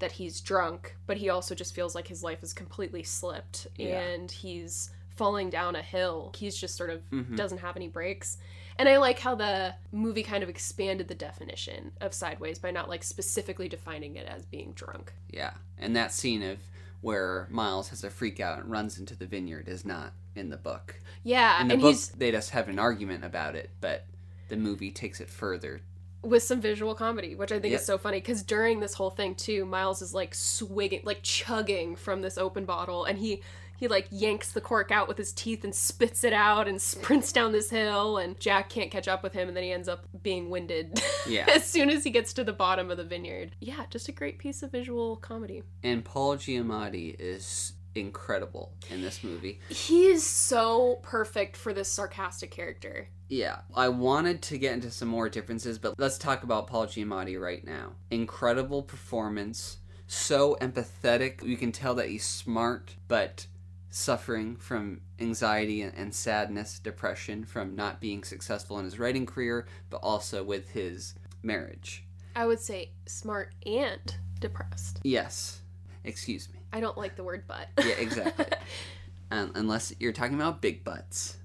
that 0.00 0.12
he's 0.12 0.40
drunk, 0.40 0.96
but 1.06 1.16
he 1.16 1.28
also 1.28 1.54
just 1.54 1.74
feels 1.74 1.94
like 1.94 2.08
his 2.08 2.24
life 2.24 2.42
is 2.42 2.52
completely 2.52 3.04
slipped 3.04 3.68
Yeah. 3.76 4.00
and 4.00 4.30
he's 4.30 4.90
falling 5.16 5.50
down 5.50 5.76
a 5.76 5.82
hill. 5.82 6.32
He's 6.36 6.56
just 6.56 6.76
sort 6.76 6.90
of 6.90 7.02
Mhm. 7.10 7.36
doesn't 7.36 7.58
have 7.58 7.76
any 7.76 7.88
brakes. 7.88 8.38
And 8.78 8.88
I 8.88 8.96
like 8.96 9.18
how 9.18 9.34
the 9.34 9.74
movie 9.92 10.22
kind 10.22 10.42
of 10.42 10.48
expanded 10.48 11.08
the 11.08 11.14
definition 11.14 11.92
of 12.00 12.14
sideways 12.14 12.58
by 12.58 12.70
not 12.70 12.88
like 12.88 13.04
specifically 13.04 13.68
defining 13.68 14.16
it 14.16 14.26
as 14.26 14.44
being 14.46 14.72
drunk. 14.72 15.12
Yeah, 15.30 15.54
and 15.78 15.94
that 15.94 16.12
scene 16.12 16.42
of 16.42 16.58
where 17.02 17.48
Miles 17.50 17.88
has 17.90 18.02
a 18.04 18.10
freak 18.10 18.40
out 18.40 18.60
and 18.60 18.70
runs 18.70 18.98
into 18.98 19.14
the 19.14 19.26
vineyard 19.26 19.68
is 19.68 19.84
not 19.84 20.12
in 20.34 20.48
the 20.48 20.56
book. 20.56 21.00
Yeah, 21.22 21.60
In 21.60 21.68
the 21.68 21.74
and 21.74 21.82
book, 21.82 21.90
he's 21.90 22.08
they 22.10 22.30
just 22.30 22.50
have 22.50 22.68
an 22.68 22.78
argument 22.78 23.24
about 23.24 23.54
it, 23.56 23.70
but 23.80 24.06
the 24.48 24.56
movie 24.56 24.90
takes 24.90 25.20
it 25.20 25.28
further. 25.28 25.82
with 26.24 26.44
some 26.44 26.60
visual 26.60 26.94
comedy, 26.94 27.34
which 27.34 27.50
I 27.50 27.58
think 27.58 27.72
Yep. 27.72 27.80
is 27.80 27.84
so 27.86 27.98
funny 27.98 28.18
because 28.20 28.44
during 28.44 28.78
this 28.78 28.94
whole 28.94 29.10
thing 29.10 29.34
too, 29.34 29.64
Miles 29.64 30.00
is 30.02 30.14
like 30.14 30.36
swigging, 30.36 31.00
like 31.02 31.18
chugging 31.24 31.96
from 31.96 32.22
this 32.22 32.38
open 32.38 32.64
bottle, 32.64 33.04
and 33.04 33.18
he 33.18 33.42
he 33.82 33.88
like 33.88 34.06
yanks 34.12 34.52
the 34.52 34.60
cork 34.60 34.92
out 34.92 35.08
with 35.08 35.18
his 35.18 35.32
teeth 35.32 35.64
and 35.64 35.74
spits 35.74 36.22
it 36.22 36.32
out 36.32 36.68
and 36.68 36.80
sprints 36.80 37.32
down 37.32 37.50
this 37.50 37.68
hill, 37.68 38.16
and 38.16 38.38
Jack 38.38 38.68
can't 38.68 38.92
catch 38.92 39.08
up 39.08 39.24
with 39.24 39.32
him, 39.32 39.48
and 39.48 39.56
then 39.56 39.64
he 39.64 39.72
ends 39.72 39.88
up 39.88 40.06
being 40.22 40.48
winded. 40.50 41.02
Yeah. 41.24 41.46
as 41.48 41.64
soon 41.64 41.88
as 41.88 42.02
he 42.02 42.10
gets 42.10 42.32
to 42.32 42.42
the 42.42 42.52
bottom 42.52 42.90
of 42.90 42.96
the 42.96 43.04
vineyard. 43.04 43.54
Yeah, 43.60 43.84
just 43.90 44.08
a 44.08 44.12
great 44.12 44.38
piece 44.38 44.62
of 44.64 44.72
visual 44.72 45.16
comedy. 45.16 45.62
And 45.84 46.04
Paul 46.04 46.36
Giamatti 46.36 47.14
is 47.16 47.74
incredible 47.94 48.72
in 48.90 49.02
this 49.02 49.22
movie. 49.22 49.60
He 49.68 50.06
is 50.06 50.26
so 50.26 50.98
perfect 51.02 51.56
for 51.56 51.72
this 51.72 51.88
sarcastic 51.88 52.50
character. 52.50 53.08
Yeah, 53.28 53.60
I 53.74 53.88
wanted 53.88 54.42
to 54.42 54.58
get 54.58 54.74
into 54.74 54.90
some 54.90 55.08
more 55.08 55.28
differences, 55.28 55.78
but 55.78 55.94
let's 55.98 56.18
talk 56.18 56.42
about 56.42 56.66
Paul 56.66 56.86
Giamatti 56.86 57.40
right 57.40 57.64
now. 57.64 57.92
Incredible 58.10 58.82
performance, 58.82 59.78
so 60.08 60.56
empathetic. 60.60 61.44
You 61.44 61.56
can 61.56 61.70
tell 61.70 61.94
that 61.94 62.08
he's 62.08 62.24
smart, 62.24 62.96
but 63.06 63.46
suffering 63.92 64.56
from 64.56 65.00
anxiety 65.20 65.82
and, 65.82 65.94
and 65.94 66.14
sadness, 66.14 66.78
depression 66.78 67.44
from 67.44 67.76
not 67.76 68.00
being 68.00 68.24
successful 68.24 68.78
in 68.78 68.86
his 68.86 68.98
writing 68.98 69.26
career, 69.26 69.66
but 69.90 69.98
also 69.98 70.42
with 70.42 70.70
his 70.70 71.14
marriage. 71.42 72.04
I 72.34 72.46
would 72.46 72.58
say 72.58 72.90
smart 73.06 73.54
and 73.66 74.16
depressed. 74.40 75.00
Yes, 75.04 75.60
excuse 76.04 76.48
me. 76.48 76.58
I 76.72 76.80
don't 76.80 76.96
like 76.96 77.16
the 77.16 77.22
word 77.22 77.46
butt. 77.46 77.68
Yeah, 77.78 77.94
exactly. 77.98 78.46
um, 79.30 79.52
unless 79.54 79.92
you're 80.00 80.12
talking 80.12 80.34
about 80.34 80.62
big 80.62 80.82
butts. 80.84 81.36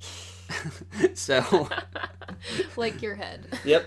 so. 1.14 1.68
like 2.76 3.02
your 3.02 3.14
head. 3.14 3.46
Yep. 3.64 3.86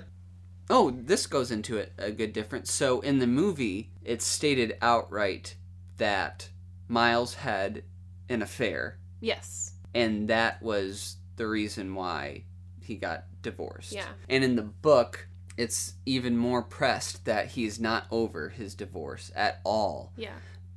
Oh, 0.70 0.91
this 0.91 1.28
goes 1.28 1.51
into 1.51 1.78
it 1.78 1.93
a 1.97 2.12
good 2.12 2.32
difference. 2.32 2.72
So 2.72 3.01
in 3.01 3.20
the 3.20 3.28
movie, 3.28 3.91
it's 4.03 4.26
stated 4.26 4.78
outright 4.82 5.55
that 5.97 6.49
Miles 6.88 7.36
had 7.36 7.84
an 8.30 8.41
affair, 8.41 8.97
Yes. 9.19 9.73
and 9.93 10.28
that 10.30 10.61
was 10.61 11.17
the 11.36 11.47
reason 11.47 11.93
why 11.95 12.43
he 12.82 12.95
got 12.95 13.25
divorced. 13.41 13.91
Yeah. 13.93 14.07
And 14.30 14.43
in 14.43 14.55
the 14.55 14.61
book, 14.63 15.28
it's 15.57 15.93
even 16.05 16.38
more 16.38 16.61
pressed 16.61 17.25
that 17.25 17.47
he's 17.49 17.80
not 17.80 18.05
over 18.11 18.49
his 18.49 18.75
divorce 18.75 19.32
at 19.36 19.59
all. 19.63 20.13
Yeah. 20.15 20.34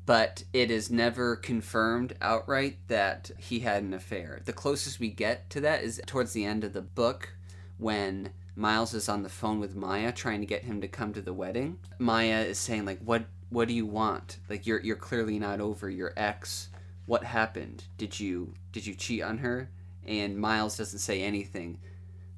But 0.06 0.44
it 0.52 0.70
is 0.70 0.90
never 0.90 1.36
confirmed 1.36 2.14
outright 2.20 2.78
that 2.88 3.30
he 3.38 3.60
had 3.60 3.82
an 3.82 3.94
affair. 3.94 4.40
The 4.44 4.52
closest 4.52 4.98
we 4.98 5.08
get 5.10 5.50
to 5.50 5.60
that 5.60 5.82
is 5.84 6.00
towards 6.06 6.32
the 6.32 6.44
end 6.44 6.64
of 6.64 6.72
the 6.72 6.80
book 6.82 7.34
when 7.78 8.30
Miles 8.56 8.92
is 8.94 9.08
on 9.08 9.22
the 9.22 9.28
phone 9.28 9.60
with 9.60 9.76
Maya 9.76 10.10
trying 10.12 10.40
to 10.40 10.46
get 10.46 10.64
him 10.64 10.80
to 10.80 10.88
come 10.88 11.12
to 11.12 11.22
the 11.22 11.32
wedding. 11.34 11.78
Maya 11.98 12.40
is 12.40 12.58
saying 12.58 12.84
like 12.86 13.00
what 13.04 13.26
what 13.50 13.68
do 13.68 13.74
you 13.74 13.86
want? 13.86 14.38
Like 14.48 14.66
you're 14.66 14.80
you're 14.80 14.96
clearly 14.96 15.38
not 15.38 15.60
over 15.60 15.88
your 15.88 16.12
ex. 16.16 16.69
What 17.10 17.24
happened? 17.24 17.82
Did 17.98 18.20
you 18.20 18.54
did 18.70 18.86
you 18.86 18.94
cheat 18.94 19.20
on 19.20 19.38
her? 19.38 19.68
And 20.06 20.38
Miles 20.38 20.76
doesn't 20.76 21.00
say 21.00 21.22
anything. 21.22 21.80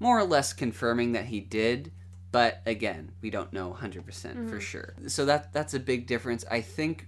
More 0.01 0.19
or 0.19 0.25
less 0.25 0.55
confirming 0.55 1.13
that 1.13 1.27
he 1.27 1.41
did, 1.41 1.93
but 2.31 2.63
again, 2.65 3.13
we 3.21 3.29
don't 3.29 3.53
know 3.53 3.77
100% 3.79 4.03
for 4.03 4.09
mm-hmm. 4.09 4.59
sure. 4.59 4.95
So 5.09 5.27
that 5.27 5.53
that's 5.53 5.75
a 5.75 5.79
big 5.79 6.07
difference. 6.07 6.47
I 6.51 6.63
think 6.63 7.07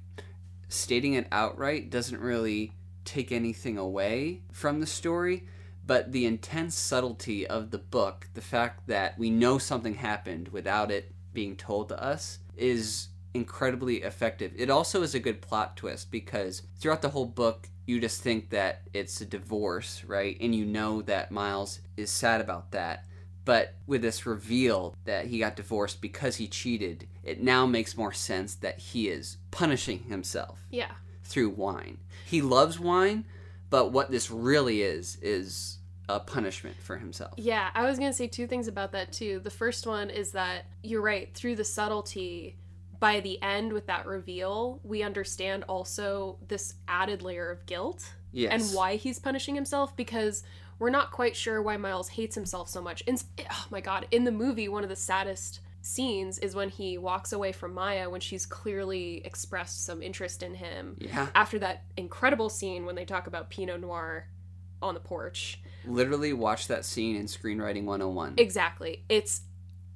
stating 0.68 1.14
it 1.14 1.26
outright 1.32 1.88
doesn't 1.88 2.20
really 2.20 2.72
take 3.06 3.32
anything 3.32 3.78
away 3.78 4.42
from 4.52 4.80
the 4.80 4.86
story, 4.86 5.44
but 5.86 6.12
the 6.12 6.26
intense 6.26 6.74
subtlety 6.74 7.46
of 7.46 7.70
the 7.70 7.78
book, 7.78 8.28
the 8.34 8.42
fact 8.42 8.88
that 8.88 9.18
we 9.18 9.30
know 9.30 9.56
something 9.56 9.94
happened 9.94 10.48
without 10.48 10.90
it 10.90 11.14
being 11.32 11.56
told 11.56 11.88
to 11.88 12.04
us, 12.04 12.40
is 12.58 13.08
incredibly 13.34 13.96
effective. 14.02 14.52
It 14.56 14.70
also 14.70 15.02
is 15.02 15.14
a 15.14 15.20
good 15.20 15.42
plot 15.42 15.76
twist 15.76 16.10
because 16.10 16.62
throughout 16.78 17.02
the 17.02 17.10
whole 17.10 17.26
book, 17.26 17.68
you 17.84 18.00
just 18.00 18.22
think 18.22 18.50
that 18.50 18.82
it's 18.94 19.20
a 19.20 19.26
divorce, 19.26 20.04
right? 20.06 20.38
And 20.40 20.54
you 20.54 20.64
know 20.64 21.02
that 21.02 21.30
Miles 21.30 21.80
is 21.96 22.10
sad 22.10 22.40
about 22.40 22.70
that. 22.70 23.04
But 23.44 23.74
with 23.86 24.00
this 24.00 24.24
reveal 24.24 24.94
that 25.04 25.26
he 25.26 25.38
got 25.38 25.56
divorced 25.56 26.00
because 26.00 26.36
he 26.36 26.46
cheated, 26.48 27.06
it 27.22 27.42
now 27.42 27.66
makes 27.66 27.96
more 27.96 28.12
sense 28.12 28.54
that 28.54 28.78
he 28.78 29.08
is 29.08 29.36
punishing 29.50 30.04
himself 30.04 30.60
Yeah. 30.70 30.92
through 31.24 31.50
wine. 31.50 31.98
He 32.24 32.40
loves 32.40 32.80
wine, 32.80 33.26
but 33.68 33.92
what 33.92 34.10
this 34.10 34.30
really 34.30 34.80
is 34.80 35.18
is 35.20 35.78
a 36.08 36.20
punishment 36.20 36.76
for 36.76 36.96
himself. 36.96 37.34
Yeah, 37.36 37.70
I 37.74 37.84
was 37.84 37.98
going 37.98 38.10
to 38.10 38.16
say 38.16 38.28
two 38.28 38.46
things 38.46 38.66
about 38.68 38.92
that 38.92 39.12
too. 39.12 39.40
The 39.40 39.50
first 39.50 39.86
one 39.86 40.08
is 40.08 40.32
that 40.32 40.64
you're 40.82 41.02
right, 41.02 41.32
through 41.34 41.56
the 41.56 41.64
subtlety, 41.64 42.56
by 43.00 43.20
the 43.20 43.40
end 43.42 43.72
with 43.72 43.86
that 43.86 44.06
reveal, 44.06 44.80
we 44.82 45.02
understand 45.02 45.64
also 45.68 46.38
this 46.48 46.74
added 46.88 47.22
layer 47.22 47.50
of 47.50 47.66
guilt 47.66 48.12
Yes. 48.32 48.50
and 48.52 48.76
why 48.76 48.96
he's 48.96 49.18
punishing 49.18 49.54
himself 49.54 49.96
because 49.96 50.42
we're 50.78 50.90
not 50.90 51.12
quite 51.12 51.36
sure 51.36 51.62
why 51.62 51.76
Miles 51.76 52.08
hates 52.08 52.34
himself 52.34 52.68
so 52.68 52.82
much. 52.82 53.00
In, 53.02 53.16
eh, 53.38 53.44
oh 53.50 53.66
my 53.70 53.80
god, 53.80 54.06
in 54.10 54.24
the 54.24 54.32
movie, 54.32 54.68
one 54.68 54.82
of 54.82 54.88
the 54.88 54.96
saddest 54.96 55.60
scenes 55.82 56.38
is 56.38 56.54
when 56.54 56.68
he 56.70 56.98
walks 56.98 57.32
away 57.32 57.52
from 57.52 57.74
Maya 57.74 58.08
when 58.10 58.20
she's 58.20 58.44
clearly 58.46 59.22
expressed 59.24 59.84
some 59.84 60.02
interest 60.02 60.42
in 60.42 60.54
him. 60.54 60.96
Yeah. 60.98 61.28
After 61.34 61.58
that 61.60 61.84
incredible 61.96 62.48
scene 62.48 62.86
when 62.86 62.94
they 62.96 63.04
talk 63.04 63.26
about 63.26 63.50
Pinot 63.50 63.80
Noir 63.80 64.28
on 64.82 64.94
the 64.94 65.00
porch. 65.00 65.60
Literally 65.86 66.32
watch 66.32 66.68
that 66.68 66.84
scene 66.84 67.16
in 67.16 67.26
Screenwriting 67.26 67.84
101. 67.84 68.34
Exactly. 68.38 69.04
It's 69.08 69.42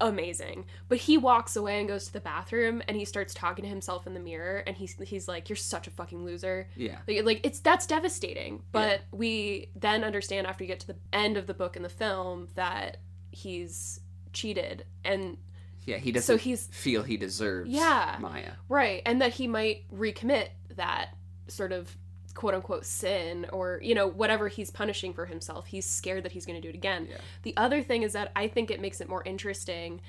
amazing. 0.00 0.64
But 0.88 0.98
he 0.98 1.18
walks 1.18 1.56
away 1.56 1.78
and 1.80 1.88
goes 1.88 2.06
to 2.06 2.12
the 2.12 2.20
bathroom 2.20 2.82
and 2.88 2.96
he 2.96 3.04
starts 3.04 3.34
talking 3.34 3.64
to 3.64 3.68
himself 3.68 4.06
in 4.06 4.14
the 4.14 4.20
mirror 4.20 4.62
and 4.66 4.76
he's 4.76 4.94
he's 5.04 5.28
like, 5.28 5.48
You're 5.48 5.56
such 5.56 5.86
a 5.86 5.90
fucking 5.90 6.24
loser. 6.24 6.68
yeah. 6.76 6.98
Like, 7.06 7.24
like 7.24 7.40
it's 7.44 7.60
that's 7.60 7.86
devastating. 7.86 8.62
But 8.72 9.00
we 9.12 9.70
then 9.76 10.04
understand 10.04 10.46
after 10.46 10.64
you 10.64 10.68
get 10.68 10.80
to 10.80 10.86
the 10.88 10.96
end 11.12 11.36
of 11.36 11.46
the 11.46 11.54
book 11.54 11.76
in 11.76 11.82
the 11.82 11.88
film 11.88 12.48
that 12.54 12.98
he's 13.30 14.00
cheated 14.32 14.84
and 15.04 15.36
Yeah, 15.84 15.96
he 15.96 16.12
doesn't 16.12 16.26
so 16.26 16.36
he's 16.38 16.66
feel 16.66 17.02
he 17.02 17.16
deserves 17.16 17.70
Yeah. 17.70 18.16
Maya. 18.20 18.52
right 18.68 19.02
and 19.06 19.20
that 19.22 19.34
he 19.34 19.46
might 19.46 19.84
recommit 19.92 20.48
that 20.76 21.10
sort 21.48 21.72
of 21.72 21.96
quote 22.38 22.54
unquote 22.54 22.86
sin 22.86 23.44
or 23.52 23.80
you 23.82 23.96
know 23.96 24.06
whatever 24.06 24.46
he's 24.46 24.70
punishing 24.70 25.12
for 25.12 25.26
himself 25.26 25.66
he's 25.66 25.84
scared 25.84 26.22
that 26.24 26.30
he's 26.30 26.46
going 26.46 26.54
to 26.54 26.62
do 26.62 26.68
it 26.68 26.74
again 26.76 27.08
Yeah. 27.10 27.16
the 27.42 27.52
other 27.56 27.82
thing 27.82 28.04
is 28.04 28.12
that 28.12 28.30
i 28.36 28.46
think 28.46 28.70
it 28.70 28.80
makes 28.80 29.00
it 29.00 29.08
more 29.08 29.24
interesting 29.24 30.00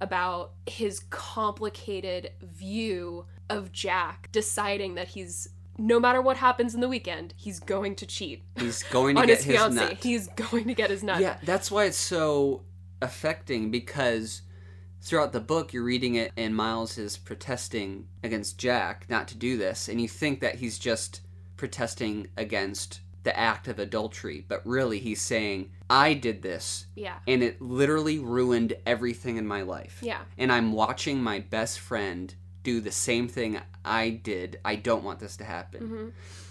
about 0.00 0.50
his 0.66 0.98
complicated 1.10 2.32
view 2.42 3.24
of 3.48 3.70
jack 3.70 4.28
deciding 4.32 4.96
that 4.96 5.06
he's 5.06 5.50
no 5.78 6.00
matter 6.00 6.20
what 6.20 6.36
happens 6.38 6.74
in 6.74 6.80
the 6.80 6.88
weekend 6.88 7.32
he's 7.36 7.60
going 7.60 7.94
to 7.94 8.04
cheat 8.06 8.42
He's 8.58 8.82
going 8.82 9.14
to 9.14 9.20
on 9.22 9.26
get 9.28 9.42
his 9.44 9.62
his, 9.62 9.74
nut. 9.76 9.98
he's 10.02 10.26
going 10.28 10.64
to 10.66 10.74
get 10.74 10.90
his 10.90 11.04
nut 11.04 11.20
Yeah, 11.20 11.36
that's 11.44 11.70
why 11.70 11.84
it's 11.84 11.96
so 11.96 12.62
affecting 13.00 13.70
because 13.70 14.42
throughout 15.02 15.32
the 15.32 15.38
book 15.40 15.72
you're 15.72 15.84
reading 15.84 16.16
it 16.16 16.32
and 16.36 16.56
Miles 16.56 16.98
is 16.98 17.16
protesting 17.16 18.08
against 18.24 18.58
Jack 18.58 19.06
not 19.08 19.28
to 19.28 19.36
do 19.36 19.56
this 19.56 19.88
and 19.88 20.00
you 20.00 20.08
think 20.08 20.40
that 20.40 20.56
he's 20.56 20.80
just 20.80 21.20
protesting 21.56 22.28
against 22.36 23.00
the 23.22 23.36
act 23.38 23.66
of 23.66 23.78
adultery, 23.78 24.44
but 24.46 24.64
really 24.64 24.98
he's 25.00 25.20
saying 25.20 25.70
I 25.90 26.14
did 26.14 26.42
this 26.42 26.86
yeah 26.94 27.18
and 27.26 27.42
it 27.42 27.60
literally 27.60 28.18
ruined 28.20 28.74
everything 28.86 29.36
in 29.36 29.46
my 29.46 29.62
life. 29.62 29.98
yeah 30.02 30.20
And 30.38 30.52
I'm 30.52 30.72
watching 30.72 31.22
my 31.22 31.40
best 31.40 31.80
friend 31.80 32.32
do 32.62 32.80
the 32.80 32.92
same 32.92 33.26
thing 33.28 33.60
I 33.84 34.10
did. 34.10 34.58
I 34.64 34.76
don't 34.76 35.04
want 35.04 35.18
this 35.20 35.36
to 35.38 35.44
happen. 35.44 35.80
hmm 35.86 36.08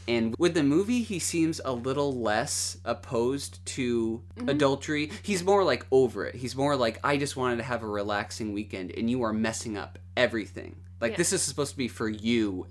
And 0.07 0.35
with 0.37 0.53
the 0.53 0.63
movie, 0.63 1.01
he 1.01 1.19
seems 1.19 1.59
a 1.65 1.73
little 1.73 2.13
less 2.13 2.77
opposed 2.85 3.65
to 3.77 4.21
Mm-hmm. 4.37 4.49
adultery. 4.49 5.11
He's 5.23 5.43
more 5.43 5.63
like 5.63 5.85
over 5.91 6.25
it. 6.25 6.35
He's 6.35 6.55
more 6.57 6.75
like, 6.75 6.99
I 7.03 7.15
just 7.17 7.35
wanted 7.37 7.57
to 7.57 7.63
have 7.63 7.83
a 7.83 7.87
relaxing 7.87 8.51
weekend, 8.53 8.91
and 8.97 9.09
you 9.09 9.23
are 9.23 9.33
messing 9.33 9.77
up 9.77 9.97
everything. 10.17 10.75
Like, 11.01 11.11
Yeah. 11.13 11.17
this 11.17 11.31
is 11.33 11.41
supposed 11.41 11.71
to 11.71 11.77
be 11.77 11.87
for 11.87 12.07
you, 12.09 12.67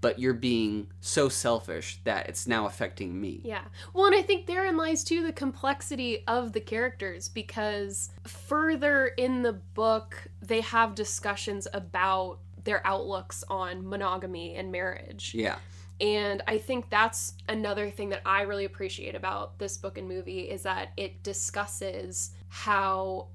but 0.00 0.18
you're 0.18 0.34
being 0.34 0.86
so 1.00 1.28
selfish 1.28 2.00
that 2.04 2.28
it's 2.28 2.46
now 2.46 2.66
affecting 2.66 3.20
me. 3.20 3.40
Yeah. 3.44 3.64
Well, 3.92 4.06
and 4.06 4.14
I 4.14 4.22
think 4.22 4.46
therein 4.46 4.76
lies 4.76 5.02
too 5.02 5.24
the 5.24 5.32
complexity 5.32 6.24
of 6.26 6.52
the 6.52 6.60
characters 6.60 7.28
because 7.28 8.10
further 8.24 9.08
in 9.16 9.42
the 9.42 9.54
book, 9.54 10.28
they 10.40 10.60
have 10.60 10.94
discussions 10.94 11.66
about 11.72 12.38
their 12.64 12.86
outlooks 12.86 13.44
on 13.48 13.88
monogamy 13.88 14.54
and 14.54 14.70
marriage. 14.70 15.34
Yeah. 15.34 15.56
And 16.00 16.42
I 16.46 16.58
think 16.58 16.90
that's 16.90 17.34
another 17.48 17.90
thing 17.90 18.10
that 18.10 18.22
I 18.24 18.42
really 18.42 18.64
appreciate 18.64 19.16
about 19.16 19.58
this 19.58 19.76
book 19.76 19.98
and 19.98 20.08
movie 20.08 20.42
is 20.42 20.62
that 20.62 20.90
it 20.96 21.22
discusses 21.24 22.30
how 22.48 23.28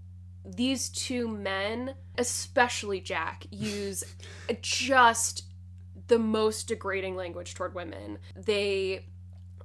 these 0.45 0.89
two 0.89 1.28
men, 1.28 1.95
especially 2.18 3.01
Jack, 3.01 3.45
use 3.49 4.03
just 4.61 5.43
the 6.14 6.20
most 6.20 6.68
degrading 6.68 7.16
language 7.16 7.55
toward 7.55 7.74
women. 7.74 8.20
They 8.36 9.07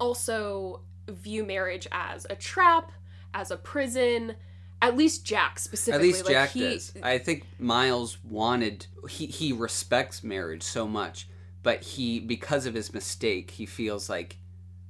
also 0.00 0.80
view 1.06 1.44
marriage 1.44 1.86
as 1.92 2.26
a 2.30 2.36
trap, 2.36 2.90
as 3.34 3.50
a 3.50 3.58
prison. 3.58 4.34
At 4.80 4.96
least 4.96 5.26
Jack 5.26 5.58
specifically. 5.58 6.08
At 6.08 6.12
least 6.14 6.24
like, 6.24 6.32
Jack 6.32 6.50
he, 6.52 6.60
does. 6.60 6.94
I 7.02 7.18
think 7.18 7.44
Miles 7.58 8.16
wanted, 8.24 8.86
he, 9.10 9.26
he 9.26 9.52
respects 9.52 10.24
marriage 10.24 10.62
so 10.62 10.88
much, 10.88 11.28
but 11.62 11.82
he, 11.82 12.18
because 12.18 12.64
of 12.64 12.72
his 12.72 12.94
mistake, 12.94 13.50
he 13.50 13.66
feels 13.66 14.08
like 14.08 14.38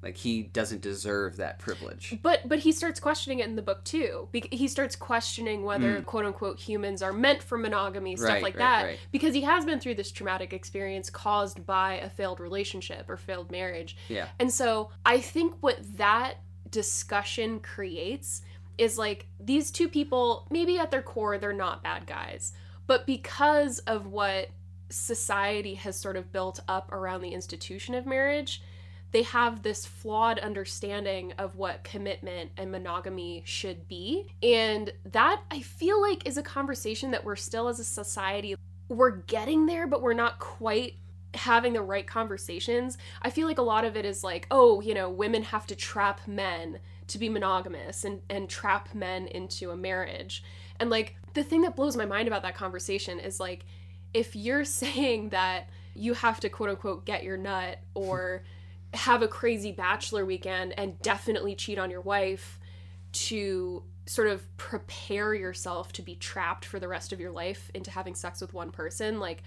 like 0.08 0.16
he 0.16 0.44
doesn't 0.44 0.80
deserve 0.80 1.36
that 1.36 1.58
privilege. 1.58 2.16
But 2.22 2.48
but 2.48 2.60
he 2.60 2.72
starts 2.72 2.98
questioning 2.98 3.40
it 3.40 3.46
in 3.46 3.56
the 3.56 3.62
book 3.62 3.84
too. 3.84 4.28
Be- 4.32 4.48
he 4.50 4.66
starts 4.66 4.96
questioning 4.96 5.64
whether 5.64 5.96
hmm. 5.96 6.02
quote 6.04 6.24
unquote 6.24 6.58
humans 6.58 7.02
are 7.02 7.12
meant 7.12 7.42
for 7.42 7.58
monogamy, 7.58 8.16
stuff. 8.16 8.28
Right, 8.28 8.42
like 8.42 8.54
right, 8.54 8.58
that, 8.58 8.82
right. 8.84 8.98
because 9.12 9.34
he 9.34 9.42
has 9.42 9.66
been 9.66 9.80
through 9.80 9.96
this 9.96 10.10
traumatic 10.10 10.54
experience 10.54 11.10
caused 11.10 11.66
by 11.66 11.94
a 11.94 12.08
failed 12.08 12.40
relationship 12.40 13.04
or 13.08 13.18
failed 13.18 13.50
marriage. 13.50 13.98
Yeah. 14.08 14.28
And 14.38 14.50
so 14.50 14.90
I 15.04 15.20
think 15.20 15.56
what 15.60 15.78
that 15.98 16.36
discussion 16.70 17.60
creates 17.60 18.40
is 18.78 18.96
like 18.96 19.26
these 19.38 19.70
two 19.70 19.88
people, 19.88 20.46
maybe 20.50 20.78
at 20.78 20.90
their 20.90 21.02
core, 21.02 21.36
they're 21.36 21.52
not 21.52 21.82
bad 21.82 22.06
guys, 22.06 22.52
but 22.86 23.04
because 23.04 23.80
of 23.80 24.06
what 24.06 24.48
society 24.88 25.74
has 25.74 25.98
sort 25.98 26.16
of 26.16 26.32
built 26.32 26.60
up 26.66 26.90
around 26.92 27.20
the 27.20 27.34
institution 27.34 27.94
of 27.94 28.06
marriage, 28.06 28.62
they 29.10 29.22
have 29.22 29.62
this 29.62 29.86
flawed 29.86 30.38
understanding 30.38 31.32
of 31.38 31.56
what 31.56 31.84
commitment 31.84 32.50
and 32.56 32.70
monogamy 32.70 33.42
should 33.46 33.88
be. 33.88 34.28
And 34.42 34.92
that 35.06 35.42
I 35.50 35.60
feel 35.60 36.00
like 36.00 36.26
is 36.26 36.36
a 36.36 36.42
conversation 36.42 37.10
that 37.12 37.24
we're 37.24 37.36
still 37.36 37.68
as 37.68 37.80
a 37.80 37.84
society, 37.84 38.54
we're 38.88 39.16
getting 39.16 39.66
there, 39.66 39.86
but 39.86 40.02
we're 40.02 40.12
not 40.12 40.38
quite 40.38 40.94
having 41.34 41.72
the 41.72 41.82
right 41.82 42.06
conversations. 42.06 42.98
I 43.22 43.30
feel 43.30 43.46
like 43.46 43.58
a 43.58 43.62
lot 43.62 43.84
of 43.84 43.96
it 43.96 44.04
is 44.04 44.24
like, 44.24 44.46
oh, 44.50 44.80
you 44.80 44.94
know, 44.94 45.10
women 45.10 45.42
have 45.44 45.66
to 45.68 45.76
trap 45.76 46.26
men 46.26 46.78
to 47.08 47.18
be 47.18 47.28
monogamous 47.28 48.04
and, 48.04 48.20
and 48.28 48.48
trap 48.48 48.94
men 48.94 49.26
into 49.28 49.70
a 49.70 49.76
marriage. 49.76 50.42
And 50.80 50.90
like 50.90 51.16
the 51.34 51.44
thing 51.44 51.62
that 51.62 51.76
blows 51.76 51.96
my 51.96 52.06
mind 52.06 52.28
about 52.28 52.42
that 52.42 52.54
conversation 52.54 53.18
is 53.18 53.40
like, 53.40 53.64
if 54.12 54.36
you're 54.36 54.64
saying 54.66 55.30
that 55.30 55.68
you 55.94 56.14
have 56.14 56.40
to 56.40 56.48
quote 56.48 56.70
unquote 56.70 57.04
get 57.04 57.24
your 57.24 57.36
nut 57.36 57.78
or 57.94 58.44
have 58.94 59.22
a 59.22 59.28
crazy 59.28 59.72
bachelor 59.72 60.24
weekend 60.24 60.74
and 60.78 61.00
definitely 61.02 61.54
cheat 61.54 61.78
on 61.78 61.90
your 61.90 62.00
wife 62.00 62.58
to 63.12 63.82
sort 64.06 64.28
of 64.28 64.56
prepare 64.56 65.34
yourself 65.34 65.92
to 65.92 66.02
be 66.02 66.14
trapped 66.14 66.64
for 66.64 66.78
the 66.78 66.88
rest 66.88 67.12
of 67.12 67.20
your 67.20 67.30
life 67.30 67.70
into 67.74 67.90
having 67.90 68.14
sex 68.14 68.40
with 68.40 68.54
one 68.54 68.70
person 68.70 69.20
like 69.20 69.42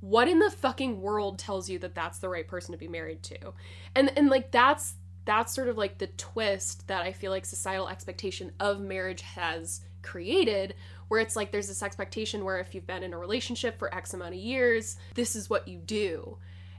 what 0.00 0.28
in 0.28 0.38
the 0.38 0.50
fucking 0.50 1.00
world 1.02 1.38
tells 1.38 1.68
you 1.68 1.78
that 1.78 1.94
that's 1.94 2.18
the 2.18 2.28
right 2.28 2.48
person 2.48 2.72
to 2.72 2.78
be 2.78 2.88
married 2.88 3.22
to 3.22 3.52
and 3.94 4.10
and 4.16 4.30
like 4.30 4.50
that's 4.50 4.94
that's 5.26 5.54
sort 5.54 5.68
of 5.68 5.76
like 5.76 5.98
the 5.98 6.06
twist 6.06 6.86
that 6.88 7.02
i 7.02 7.12
feel 7.12 7.30
like 7.30 7.44
societal 7.44 7.88
expectation 7.88 8.50
of 8.60 8.80
marriage 8.80 9.20
has 9.20 9.82
created 10.00 10.74
where 11.08 11.20
it's 11.20 11.36
like 11.36 11.50
there's 11.50 11.68
this 11.68 11.82
expectation 11.82 12.44
where 12.44 12.58
if 12.58 12.74
you've 12.74 12.86
been 12.86 13.02
in 13.02 13.12
a 13.12 13.18
relationship 13.18 13.78
for 13.78 13.92
X 13.94 14.14
amount 14.14 14.34
of 14.34 14.40
years, 14.40 14.96
this 15.14 15.34
is 15.34 15.50
what 15.50 15.66
you 15.66 15.78
do. 15.78 16.36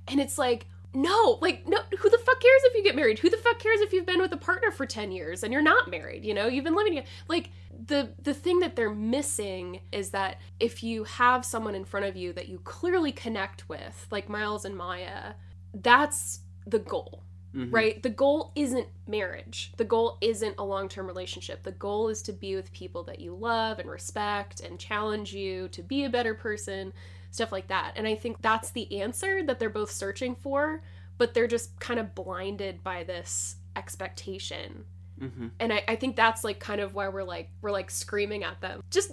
And 0.08 0.20
it's 0.20 0.38
like, 0.38 0.68
no, 0.94 1.38
like 1.42 1.68
no 1.68 1.78
who 2.00 2.10
the 2.10 2.18
fuck 2.18 2.40
cares 2.40 2.62
if 2.64 2.74
you 2.76 2.84
get 2.84 2.96
married? 2.96 3.20
Who 3.20 3.30
the 3.30 3.38
fuck 3.38 3.60
cares 3.60 3.80
if 3.82 3.94
you've 3.94 4.06
been 4.06 4.22
with 4.22 4.34
a 4.34 4.38
partner 4.38 4.72
for 4.72 4.86
10 4.86 5.12
years 5.12 5.44
and 5.44 5.54
you're 5.54 5.62
not 5.62 5.90
married, 5.90 6.26
you 6.26 6.34
know? 6.34 6.48
You've 6.48 6.64
been 6.64 6.76
living. 6.76 7.04
Like 7.28 7.52
the 7.86 8.10
the 8.22 8.34
thing 8.34 8.60
that 8.60 8.76
they're 8.76 8.90
missing 8.90 9.82
is 9.92 10.10
that 10.12 10.40
if 10.60 10.84
you 10.84 11.04
have 11.04 11.46
someone 11.46 11.76
in 11.76 11.86
front 11.86 12.06
of 12.08 12.16
you 12.16 12.34
that 12.34 12.50
you 12.50 12.60
clearly 12.60 13.12
connect 13.12 13.70
with, 13.70 14.08
like 14.10 14.30
Miles 14.30 14.66
and 14.66 14.76
Maya, 14.76 15.34
that's 15.74 16.40
the 16.66 16.80
goal. 16.80 17.24
Mhm. 17.56 17.74
Right? 17.74 18.04
The 18.04 18.10
goal 18.12 18.52
isn't 18.56 18.88
marriage. 19.08 19.72
The 19.78 19.86
goal 19.86 20.18
isn't 20.22 20.56
a 20.60 20.64
long 20.64 20.88
term 20.88 21.08
relationship. 21.08 21.64
The 21.64 21.72
goal 21.72 22.10
is 22.10 22.22
to 22.24 22.34
be 22.34 22.56
with 22.56 22.72
people 22.74 23.04
that 23.04 23.20
you 23.20 23.34
love 23.36 23.80
and 23.80 23.90
respect 23.90 24.60
and 24.62 24.80
challenge 24.80 25.34
you 25.34 25.68
to 25.70 25.82
be 25.82 26.04
a 26.04 26.10
better 26.10 26.36
person, 26.36 26.94
stuff 27.32 27.52
like 27.52 27.68
that. 27.68 27.94
And 27.96 28.08
I 28.08 28.16
think 28.16 28.42
that's 28.42 28.72
the 28.72 29.02
answer 29.02 29.44
that 29.44 29.60
they're 29.60 29.70
both 29.70 29.92
searching 29.92 30.36
for, 30.36 30.82
but 31.18 31.34
they're 31.34 31.48
just 31.48 31.80
kind 31.80 32.00
of 32.00 32.16
blinded 32.16 32.84
by 32.84 33.04
this 33.04 33.58
expectation. 33.76 34.86
Mhm. 35.20 35.52
And 35.60 35.74
I, 35.74 35.84
I 35.88 35.96
think 35.98 36.16
that's 36.16 36.44
like 36.44 36.60
kind 36.60 36.80
of 36.80 36.96
why 36.96 37.10
we're 37.10 37.24
like 37.24 37.50
we're 37.62 37.72
like 37.72 37.92
screaming 37.92 38.44
at 38.44 38.62
them. 38.62 38.82
Just 38.90 39.12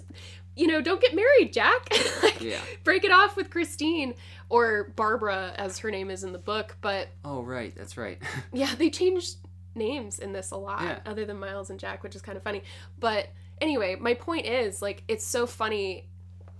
you 0.55 0.65
know, 0.65 0.81
don't 0.81 0.99
get 0.99 1.13
married, 1.15 1.53
Jack. 1.53 1.87
like, 2.23 2.41
Yeah. 2.41 2.59
break 2.83 3.03
it 3.03 3.11
off 3.11 3.35
with 3.35 3.51
Christine 3.51 4.15
or 4.49 4.85
Barbara 4.95 5.53
as 5.55 5.77
her 5.79 5.91
name 5.91 6.09
is 6.09 6.23
in 6.23 6.31
the 6.31 6.39
book, 6.39 6.77
but 6.81 7.09
Oh, 7.23 7.43
right. 7.43 7.75
That's 7.75 7.95
right. 7.97 8.19
yeah, 8.53 8.73
they 8.75 8.89
changed 8.89 9.35
names 9.75 10.17
in 10.17 10.31
this 10.31 10.49
a 10.51 10.57
lot, 10.57 10.81
Yeah. 10.81 10.99
other 11.05 11.25
than 11.25 11.37
Miles 11.37 11.69
and 11.69 11.79
Jack, 11.79 12.01
which 12.01 12.15
is 12.15 12.21
kind 12.23 12.37
of 12.37 12.43
funny. 12.43 12.63
But 12.97 13.27
anyway, 13.61 13.97
my 13.99 14.13
point 14.15 14.45
is 14.47 14.81
like 14.81 15.03
it's 15.07 15.25
so 15.27 15.45
funny. 15.45 16.09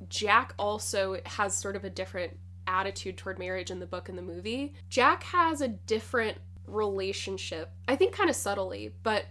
Jack 0.09 0.53
also 0.57 1.17
has 1.25 1.57
sort 1.57 1.75
of 1.75 1.83
a 1.83 1.89
different 1.89 2.37
attitude 2.67 3.17
toward 3.17 3.39
marriage 3.39 3.71
in 3.71 3.79
the 3.79 3.85
book 3.85 4.09
and 4.09 4.17
the 4.17 4.21
movie. 4.21 4.73
Jack 4.89 5.23
has 5.23 5.61
a 5.61 5.67
different 5.67 6.37
relationship, 6.65 7.71
I 7.87 7.95
think, 7.95 8.13
kind 8.13 8.29
of 8.29 8.35
subtly, 8.35 8.93
but 9.03 9.25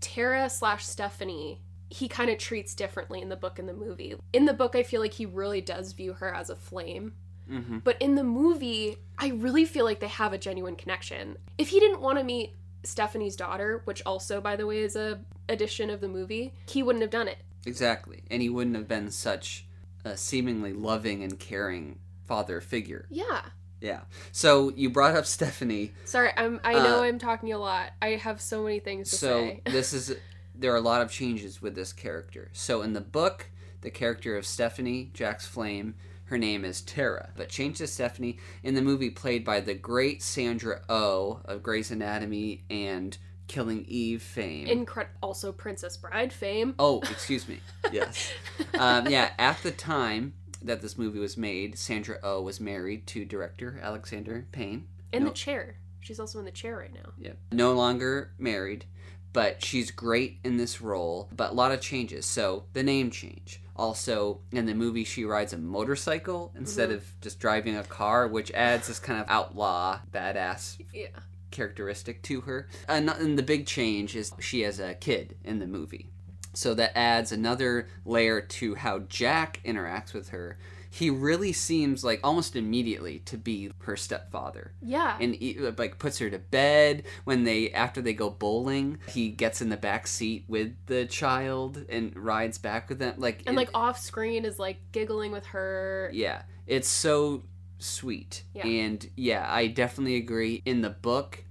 Tara 0.00 0.48
slash 0.48 0.84
Stephanie. 0.84 1.60
He 1.88 2.08
kind 2.08 2.30
of 2.30 2.38
treats 2.38 2.74
differently 2.74 3.20
in 3.22 3.28
the 3.28 3.36
book 3.36 3.60
and 3.60 3.68
the 3.68 3.72
movie. 3.72 4.16
In 4.32 4.44
the 4.44 4.52
book, 4.52 4.74
I 4.74 4.82
feel 4.82 5.00
like 5.00 5.14
he 5.14 5.26
really 5.26 5.60
does 5.60 5.92
view 5.92 6.14
her 6.14 6.34
as 6.34 6.50
a 6.50 6.56
flame. 6.56 7.12
hmm 7.48 7.78
But 7.78 8.00
in 8.00 8.16
the 8.16 8.24
movie, 8.24 8.96
I 9.18 9.28
really 9.28 9.64
feel 9.64 9.84
like 9.84 10.00
they 10.00 10.08
have 10.08 10.32
a 10.32 10.38
genuine 10.38 10.74
connection. 10.74 11.36
If 11.58 11.68
he 11.68 11.78
didn't 11.78 12.00
want 12.00 12.18
to 12.18 12.24
meet 12.24 12.54
Stephanie's 12.82 13.36
daughter, 13.36 13.82
which 13.84 14.02
also 14.04 14.40
by 14.40 14.56
the 14.56 14.66
way 14.66 14.78
is 14.78 14.96
a 14.96 15.20
addition 15.48 15.90
of 15.90 16.00
the 16.00 16.08
movie, 16.08 16.54
he 16.68 16.82
wouldn't 16.82 17.02
have 17.02 17.10
done 17.10 17.28
it. 17.28 17.38
Exactly. 17.64 18.22
And 18.30 18.42
he 18.42 18.48
wouldn't 18.48 18.76
have 18.76 18.88
been 18.88 19.10
such 19.10 19.65
a 20.06 20.16
seemingly 20.16 20.72
loving 20.72 21.24
and 21.24 21.38
caring 21.38 21.98
father 22.26 22.60
figure. 22.60 23.06
Yeah. 23.10 23.42
Yeah. 23.80 24.02
So 24.30 24.72
you 24.74 24.88
brought 24.88 25.16
up 25.16 25.26
Stephanie. 25.36 25.92
Sorry, 26.04 26.30
I'm 26.36 26.60
I 26.62 26.74
know 26.74 27.00
Uh, 27.00 27.02
I'm 27.02 27.18
talking 27.18 27.52
a 27.52 27.58
lot. 27.58 27.90
I 28.00 28.10
have 28.10 28.40
so 28.40 28.62
many 28.62 28.78
things 28.78 29.10
to 29.10 29.16
So 29.16 29.40
say. 29.40 29.62
this 29.66 29.92
is 29.92 30.16
there 30.54 30.72
are 30.72 30.76
a 30.76 30.80
lot 30.80 31.02
of 31.02 31.10
changes 31.10 31.60
with 31.60 31.74
this 31.74 31.92
character. 31.92 32.50
So 32.52 32.82
in 32.82 32.92
the 32.92 33.00
book, 33.00 33.50
the 33.82 33.90
character 33.90 34.36
of 34.36 34.46
Stephanie, 34.46 35.10
Jack's 35.12 35.46
flame, 35.46 35.96
her 36.26 36.38
name 36.38 36.64
is 36.64 36.80
Tara, 36.80 37.30
but 37.36 37.48
changed 37.48 37.78
to 37.78 37.86
Stephanie 37.86 38.38
in 38.62 38.74
the 38.74 38.82
movie 38.82 39.10
played 39.10 39.44
by 39.44 39.60
the 39.60 39.74
great 39.74 40.22
Sandra 40.22 40.82
O 40.88 40.94
oh 40.96 41.40
of 41.44 41.62
Grey's 41.62 41.90
Anatomy 41.90 42.64
and 42.70 43.18
Killing 43.48 43.84
Eve 43.88 44.22
fame. 44.22 44.66
Incre- 44.66 45.06
also 45.22 45.52
Princess 45.52 45.96
Bride 45.96 46.32
fame. 46.32 46.74
Oh, 46.78 47.00
excuse 47.00 47.48
me. 47.48 47.60
Yes. 47.92 48.32
um, 48.78 49.06
yeah, 49.08 49.30
at 49.38 49.62
the 49.62 49.70
time 49.70 50.34
that 50.62 50.82
this 50.82 50.98
movie 50.98 51.20
was 51.20 51.36
made, 51.36 51.78
Sandra 51.78 52.16
O 52.22 52.38
oh 52.38 52.42
was 52.42 52.60
married 52.60 53.06
to 53.08 53.24
director 53.24 53.78
Alexander 53.80 54.46
Payne. 54.50 54.88
in 55.12 55.22
no. 55.22 55.28
the 55.28 55.34
chair. 55.34 55.76
She's 56.00 56.18
also 56.18 56.38
in 56.40 56.44
the 56.44 56.50
chair 56.50 56.76
right 56.78 56.92
now. 56.92 57.12
Yeah. 57.18 57.32
No 57.52 57.72
longer 57.74 58.32
married, 58.38 58.84
but 59.32 59.62
she's 59.64 59.90
great 59.92 60.38
in 60.44 60.56
this 60.56 60.80
role. 60.80 61.28
But 61.34 61.52
a 61.52 61.54
lot 61.54 61.70
of 61.72 61.80
changes. 61.80 62.26
So 62.26 62.64
the 62.72 62.82
name 62.82 63.10
change. 63.10 63.60
Also, 63.76 64.40
in 64.52 64.66
the 64.66 64.74
movie, 64.74 65.04
she 65.04 65.24
rides 65.24 65.52
a 65.52 65.58
motorcycle 65.58 66.52
instead 66.56 66.88
Mhm. 66.90 66.94
of 66.94 67.20
just 67.20 67.38
driving 67.38 67.76
a 67.76 67.84
car, 67.84 68.26
which 68.26 68.50
adds 68.52 68.88
this 68.88 68.98
kind 68.98 69.20
of 69.20 69.26
outlaw, 69.28 70.00
badass 70.12 70.80
Yeah. 70.92 71.08
Characteristic 71.56 72.22
to 72.22 72.42
her. 72.42 72.68
Uh, 72.88 72.92
and, 72.92 73.10
and 73.10 73.38
the 73.38 73.42
big 73.42 73.66
change 73.66 74.14
is 74.14 74.32
she 74.38 74.60
has 74.60 74.78
a 74.78 74.94
kid 74.94 75.36
in 75.44 75.58
the 75.58 75.66
movie. 75.66 76.10
So 76.52 76.72
that 76.74 76.96
adds 76.96 77.32
another 77.32 77.88
layer 78.04 78.40
to 78.40 78.74
how 78.76 79.00
Jack 79.00 79.60
interacts 79.64 80.14
with 80.14 80.28
her. 80.30 80.58
He 80.88 81.10
really 81.10 81.52
seems 81.52 82.02
like 82.02 82.20
almost 82.24 82.56
immediately 82.56 83.18
to 83.26 83.36
be 83.36 83.70
her 83.80 83.96
stepfather 83.96 84.72
Yeah. 84.80 85.18
and 85.20 85.34
he, 85.34 85.58
like 85.58 85.98
puts 85.98 86.18
her 86.20 86.30
to 86.30 86.38
bed 86.38 87.02
when 87.24 87.44
they 87.44 87.70
after 87.72 88.00
they 88.00 88.14
go 88.14 88.30
bowling 88.30 88.98
he 89.08 89.28
gets 89.28 89.60
in 89.60 89.68
the 89.68 89.76
back 89.76 90.06
seat 90.06 90.44
with 90.48 90.72
the 90.86 91.04
child 91.04 91.84
and 91.90 92.16
rides 92.16 92.56
back 92.56 92.88
with 92.88 92.98
them 93.00 93.14
like 93.18 93.42
and 93.46 93.54
it- 93.54 93.58
like 93.58 93.70
off 93.74 93.98
screen 93.98 94.46
is 94.46 94.58
like 94.58 94.78
giggling 94.92 95.32
with 95.32 95.44
her. 95.46 96.08
yeah 96.14 96.42
it's 96.66 96.88
so 96.88 97.42
sweet 97.78 98.42
Yeah. 98.54 98.64
and 98.66 99.06
yeah 99.16 99.44
i 99.50 99.66
definitely 99.66 100.16
agree 100.16 100.62
in 100.64 100.80
the 100.80 100.88
book 100.90 101.44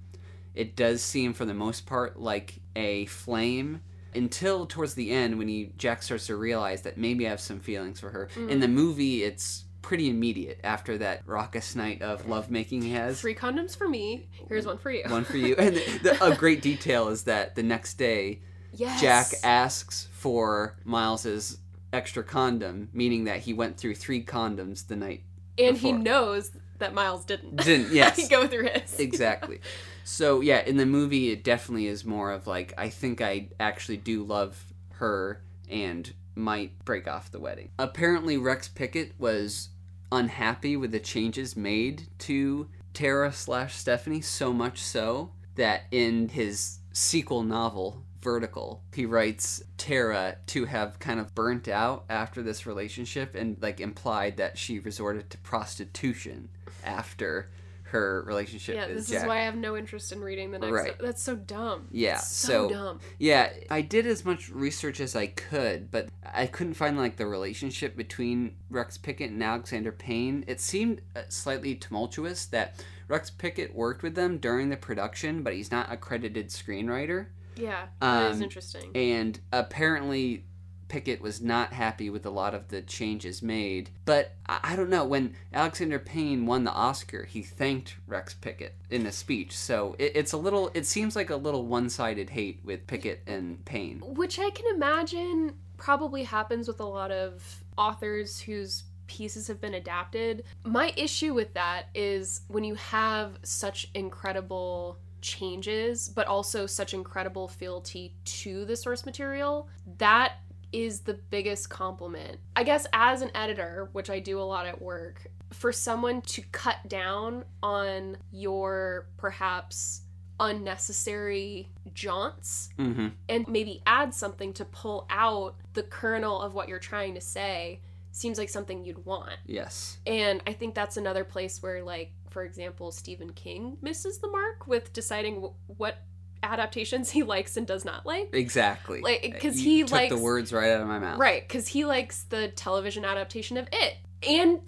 it 0.56 0.76
does 0.76 1.02
seem 1.02 1.34
for 1.34 1.46
the 1.46 1.54
most 1.54 1.86
part 1.86 2.20
like 2.20 2.56
a 2.76 3.06
flame 3.08 3.82
until 4.14 4.66
towards 4.66 4.94
the 4.96 5.12
end 5.12 5.38
when 5.38 5.48
he 5.48 5.72
jack 5.78 6.02
starts 6.02 6.28
to 6.28 6.36
realize 6.36 6.82
that 6.84 6.98
maybe 6.98 7.28
i 7.28 7.30
have 7.30 7.40
some 7.40 7.60
feelings 7.60 8.00
for 8.00 8.10
her 8.10 8.30
in 8.36 8.48
Mm. 8.58 8.62
the 8.62 8.68
movie 8.68 9.24
it's 9.24 9.66
pretty 9.82 10.10
immediate 10.10 10.60
after 10.64 10.98
that 10.98 11.22
raucous 11.28 11.76
night 11.76 12.02
of 12.02 12.28
lovemaking 12.28 12.82
he 12.82 12.92
has 12.94 13.22
Three 13.22 13.36
condoms 13.36 13.78
for 13.78 13.88
me. 13.88 14.28
Here's 14.50 14.66
one 14.66 14.80
for 14.80 14.90
you. 14.90 15.04
one 15.08 15.24
for 15.26 15.38
you. 15.38 15.54
And 15.60 15.76
the, 15.76 16.00
the, 16.02 16.24
a 16.26 16.36
great 16.36 16.64
detail 16.64 17.10
is 17.10 17.26
that 17.26 17.54
the 17.54 17.62
next 17.62 17.94
day, 18.00 18.42
yes. 18.74 19.00
Jack 19.00 19.28
asks 19.44 20.08
for 20.12 20.76
Miles's 20.86 21.60
extra 21.94 22.24
condom, 22.24 22.90
meaning 22.94 23.26
that 23.26 23.42
he 23.42 23.54
went 23.54 23.78
through 23.78 23.94
three 23.94 24.24
condoms 24.26 24.88
the 24.88 24.96
night. 24.96 25.22
and 25.60 25.78
he 25.78 25.92
knows 25.92 26.50
that 26.80 26.96
Miles 26.96 27.24
didn't. 27.24 27.58
Didn't, 27.58 27.92
yes. 27.94 28.28
go 28.28 28.48
through 28.48 28.70
his. 28.70 29.00
Exactly. 29.00 29.60
So 30.08 30.40
yeah, 30.40 30.60
in 30.60 30.78
the 30.78 30.86
movie, 30.86 31.32
it 31.32 31.44
definitely 31.44 31.88
is 31.88 32.06
more 32.06 32.32
of 32.32 32.46
like 32.46 32.74
I 32.78 32.90
think 32.90 33.22
I 33.22 33.50
actually 33.60 33.98
do 33.98 34.24
love 34.24 34.64
her 34.94 35.42
and 35.68 36.14
might 36.36 36.86
break 36.86 37.08
off 37.08 37.32
the 37.32 37.40
wedding. 37.40 37.72
Apparently, 37.80 38.38
Rex 38.38 38.68
Pickett 38.68 39.14
was 39.18 39.70
unhappy 40.12 40.78
with 40.78 40.92
the 40.92 41.00
changes 41.00 41.58
made 41.58 42.08
to 42.20 42.70
Tara 42.94 43.34
slash 43.34 43.76
Stephanie 43.76 44.22
so 44.22 44.54
much 44.54 44.80
so 44.80 45.32
that 45.56 45.86
in 45.90 46.30
his 46.30 46.80
sequel 46.94 47.42
novel 47.42 48.04
vertical 48.22 48.82
he 48.94 49.06
writes 49.06 49.62
tara 49.78 50.36
to 50.48 50.66
have 50.66 50.98
kind 50.98 51.20
of 51.20 51.36
burnt 51.36 51.68
out 51.68 52.06
after 52.10 52.42
this 52.42 52.66
relationship 52.66 53.36
and 53.36 53.56
like 53.62 53.80
implied 53.80 54.38
that 54.38 54.58
she 54.58 54.80
resorted 54.80 55.30
to 55.30 55.38
prostitution 55.40 56.50
after 56.84 57.50
her 57.96 58.22
relationship 58.28 58.76
yeah, 58.76 58.88
with 58.88 58.98
this 58.98 59.10
Jack. 59.10 59.22
is 59.22 59.28
why 59.28 59.38
I 59.40 59.44
have 59.44 59.56
no 59.56 59.78
interest 59.78 60.12
in 60.12 60.20
reading 60.22 60.52
the 60.52 60.60
next. 60.60 60.72
Right. 60.72 61.00
That's 61.00 61.22
so 61.24 61.36
dumb. 61.36 61.88
Yeah, 61.92 62.18
so, 62.18 62.48
so- 62.48 62.70
dumb. 62.70 63.00
Yeah, 63.18 63.50
I 63.70 63.82
did 63.82 64.06
as 64.06 64.26
much 64.26 64.50
research 64.50 65.00
as 65.00 65.16
I 65.16 65.28
could, 65.28 65.90
but 65.90 66.10
I 66.24 66.46
couldn't 66.46 66.74
find 66.76 66.98
like 66.98 67.16
the 67.16 67.26
relationship 67.26 67.96
between 67.96 68.56
Rex 68.70 68.98
Pickett 68.98 69.32
and 69.32 69.42
Alexander 69.42 69.92
Payne. 69.92 70.44
It 70.48 70.60
seemed 70.60 71.02
uh, 71.16 71.22
slightly 71.30 71.76
tumultuous 71.76 72.46
that 72.48 72.84
Rex 73.08 73.30
Pickett 73.30 73.74
worked 73.74 74.04
with 74.04 74.16
them 74.16 74.38
during 74.38 74.70
the 74.70 74.78
production, 74.78 75.42
but 75.44 75.54
he's 75.54 75.72
not 75.72 75.92
a 75.92 75.98
credited 75.98 76.50
screenwriter. 76.50 77.28
Yeah, 77.56 77.86
that 78.02 78.32
is 78.32 78.38
Um, 78.38 78.44
interesting. 78.44 78.92
And 78.96 79.40
apparently, 79.54 80.46
Pickett 80.88 81.22
was 81.22 81.42
not 81.42 81.74
happy 81.74 82.10
with 82.10 82.26
a 82.26 82.30
lot 82.30 82.54
of 82.54 82.68
the 82.70 82.82
changes 82.82 83.42
made. 83.42 83.90
But 84.06 84.36
I, 84.46 84.76
don't 84.76 84.90
know, 84.90 85.06
when 85.06 85.36
Alexander 85.54 86.00
Payne 86.00 86.46
won 86.46 86.64
the 86.64 86.72
Oscar, 86.72 87.26
he 87.26 87.42
thanked 87.42 87.96
Rex 88.08 88.34
Pickett 88.34 88.76
in 88.90 89.06
a 89.06 89.12
speech. 89.12 89.56
So 89.58 89.96
it, 89.98 90.12
it's 90.16 90.34
a 90.34 90.38
little, 90.38 90.72
it 90.74 90.86
seems 90.86 91.16
like 91.16 91.30
a 91.30 91.36
little 91.36 91.66
one 91.66 91.90
sided 91.90 92.30
hate 92.30 92.60
with 92.64 92.88
Pickett 92.88 93.24
and 93.28 93.64
Payne. 93.66 94.02
Which 94.06 94.40
I 94.40 94.50
can 94.52 94.76
imagine 94.76 95.56
probably 95.78 96.24
happens 96.24 96.68
with 96.68 96.80
a 96.80 96.86
lot 96.86 97.12
of 97.12 97.64
authors 97.78 98.40
whose 98.40 98.84
pieces 99.08 99.48
have 99.48 99.62
been 99.62 99.74
adapted. 99.74 100.44
My 100.64 100.94
issue 100.96 101.34
with 101.34 101.54
that 101.54 101.88
is 101.94 102.42
when 102.48 102.64
you 102.64 102.76
have 102.76 103.38
such 103.44 103.90
incredible 103.94 104.98
changes, 105.22 106.10
but 106.10 106.28
also 106.28 106.66
such 106.66 106.94
incredible 106.94 107.48
fealty 107.48 108.14
to 108.24 108.66
the 108.66 108.76
source 108.76 109.06
material, 109.06 109.68
that 109.98 110.34
is 110.76 111.02
the 111.02 111.14
biggest 111.14 111.70
compliment. 111.70 112.38
I 112.56 112.64
guess 112.64 112.86
as 112.94 113.22
an 113.22 113.32
editor, 113.34 113.90
which 113.94 114.10
I 114.10 114.20
do 114.20 114.40
a 114.40 114.44
lot 114.44 114.66
at 114.66 114.82
work, 114.82 115.28
for 115.52 115.72
someone 115.72 116.22
to 116.24 116.42
cut 116.52 116.78
down 116.88 117.46
on 117.64 118.18
your 118.32 119.08
perhaps 119.18 120.02
unnecessary 120.40 121.70
jaunts 121.94 122.70
Mm-hmm. 122.78 123.08
and 123.30 123.48
maybe 123.48 123.82
add 123.86 124.14
something 124.14 124.52
to 124.54 124.66
pull 124.66 125.06
out 125.10 125.56
the 125.74 125.84
kernel 125.84 126.42
of 126.42 126.54
what 126.54 126.68
you're 126.68 126.80
trying 126.80 127.14
to 127.14 127.22
say 127.22 127.80
seems 128.12 128.38
like 128.38 128.50
something 128.50 128.84
you'd 128.84 129.06
want. 129.06 129.38
Yes. 129.46 129.98
And 130.08 130.42
I 130.48 130.54
think 130.54 130.74
that's 130.76 130.98
another 130.98 131.24
place 131.24 131.62
where, 131.62 131.84
like, 131.84 132.12
for 132.30 132.44
example, 132.44 132.92
Stephen 132.92 133.32
King 133.34 133.78
misses 133.82 134.18
the 134.20 134.28
mark 134.30 134.68
with 134.68 134.92
deciding 134.94 135.36
w- 135.36 135.54
what 135.68 136.00
adaptations 136.46 137.10
he 137.12 137.24
likes 137.24 137.58
and 137.58 137.66
does 137.68 137.84
not 137.86 138.06
like. 138.06 138.30
Exactly. 138.34 139.02
Like 139.02 139.22
because 139.24 139.58
he 139.58 139.82
took 139.84 139.92
likes- 139.92 140.14
the 140.16 140.20
words 140.22 140.54
right 140.54 140.72
out 140.72 140.82
of 140.82 140.88
my 140.88 141.00
mouth. 141.00 141.20
Right, 141.20 141.48
because 141.48 141.68
he 141.68 141.86
likes 141.86 142.24
the 142.24 142.48
television 142.50 143.04
adaptation 143.06 143.58
of 143.58 143.68
It 143.72 143.96
and 144.28 144.60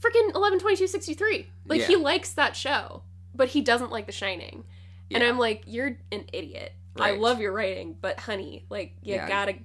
freaking 0.00 0.32
112263. 0.34 1.46
Like, 1.66 1.82
he 1.82 1.96
likes 1.96 2.32
that 2.32 2.56
show, 2.56 3.02
but 3.34 3.48
he 3.48 3.60
doesn't 3.60 3.90
like 3.90 4.06
The 4.06 4.12
Shining. 4.12 4.64
And 5.10 5.22
I'm 5.22 5.38
like, 5.38 5.62
you're 5.66 5.96
an 6.12 6.24
idiot. 6.32 6.72
I 6.98 7.12
love 7.12 7.40
your 7.40 7.52
writing, 7.52 7.96
but 8.00 8.18
honey, 8.20 8.64
like, 8.70 8.94
you 9.02 9.14
Yeah. 9.14 9.28
gotta. 9.28 9.54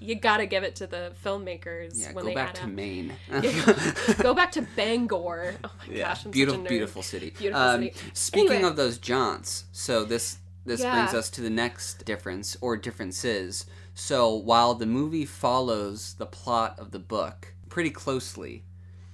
You 0.00 0.16
gotta 0.16 0.44
give 0.44 0.64
it 0.64 0.76
to 0.76 0.86
the 0.86 1.12
filmmakers 1.24 1.92
Yeah. 1.94 2.12
when 2.12 2.24
Go 2.24 2.28
they 2.28 2.34
back 2.34 2.52
to. 2.54 2.66
Maine. 2.66 3.14
Go 4.20 4.34
back 4.34 4.52
to 4.52 4.62
Bangor. 4.76 5.54
Oh 5.64 5.70
my 5.88 5.94
Yeah, 5.94 6.08
gosh, 6.08 6.26
I'm 6.26 6.30
beautiful, 6.30 6.58
such 6.58 6.64
a 6.64 6.66
nerd. 6.66 6.68
beautiful 6.68 7.02
city. 7.02 7.30
Beautiful 7.30 7.62
um, 7.62 7.80
city. 7.82 7.94
Speaking 8.12 8.50
Anyway. 8.52 8.68
of 8.68 8.76
those 8.76 8.98
jaunts, 8.98 9.64
so 9.72 10.04
this 10.04 10.36
this 10.64 10.80
Yeah. 10.80 10.92
brings 10.94 11.14
us 11.14 11.30
to 11.30 11.40
the 11.40 11.50
next 11.50 12.04
difference 12.04 12.56
or 12.60 12.76
differences. 12.76 13.66
So 13.94 14.34
while 14.34 14.74
the 14.74 14.86
movie 14.86 15.24
follows 15.24 16.14
the 16.14 16.26
plot 16.26 16.78
of 16.78 16.90
the 16.90 16.98
book 16.98 17.54
pretty 17.68 17.90
closely, 17.90 18.64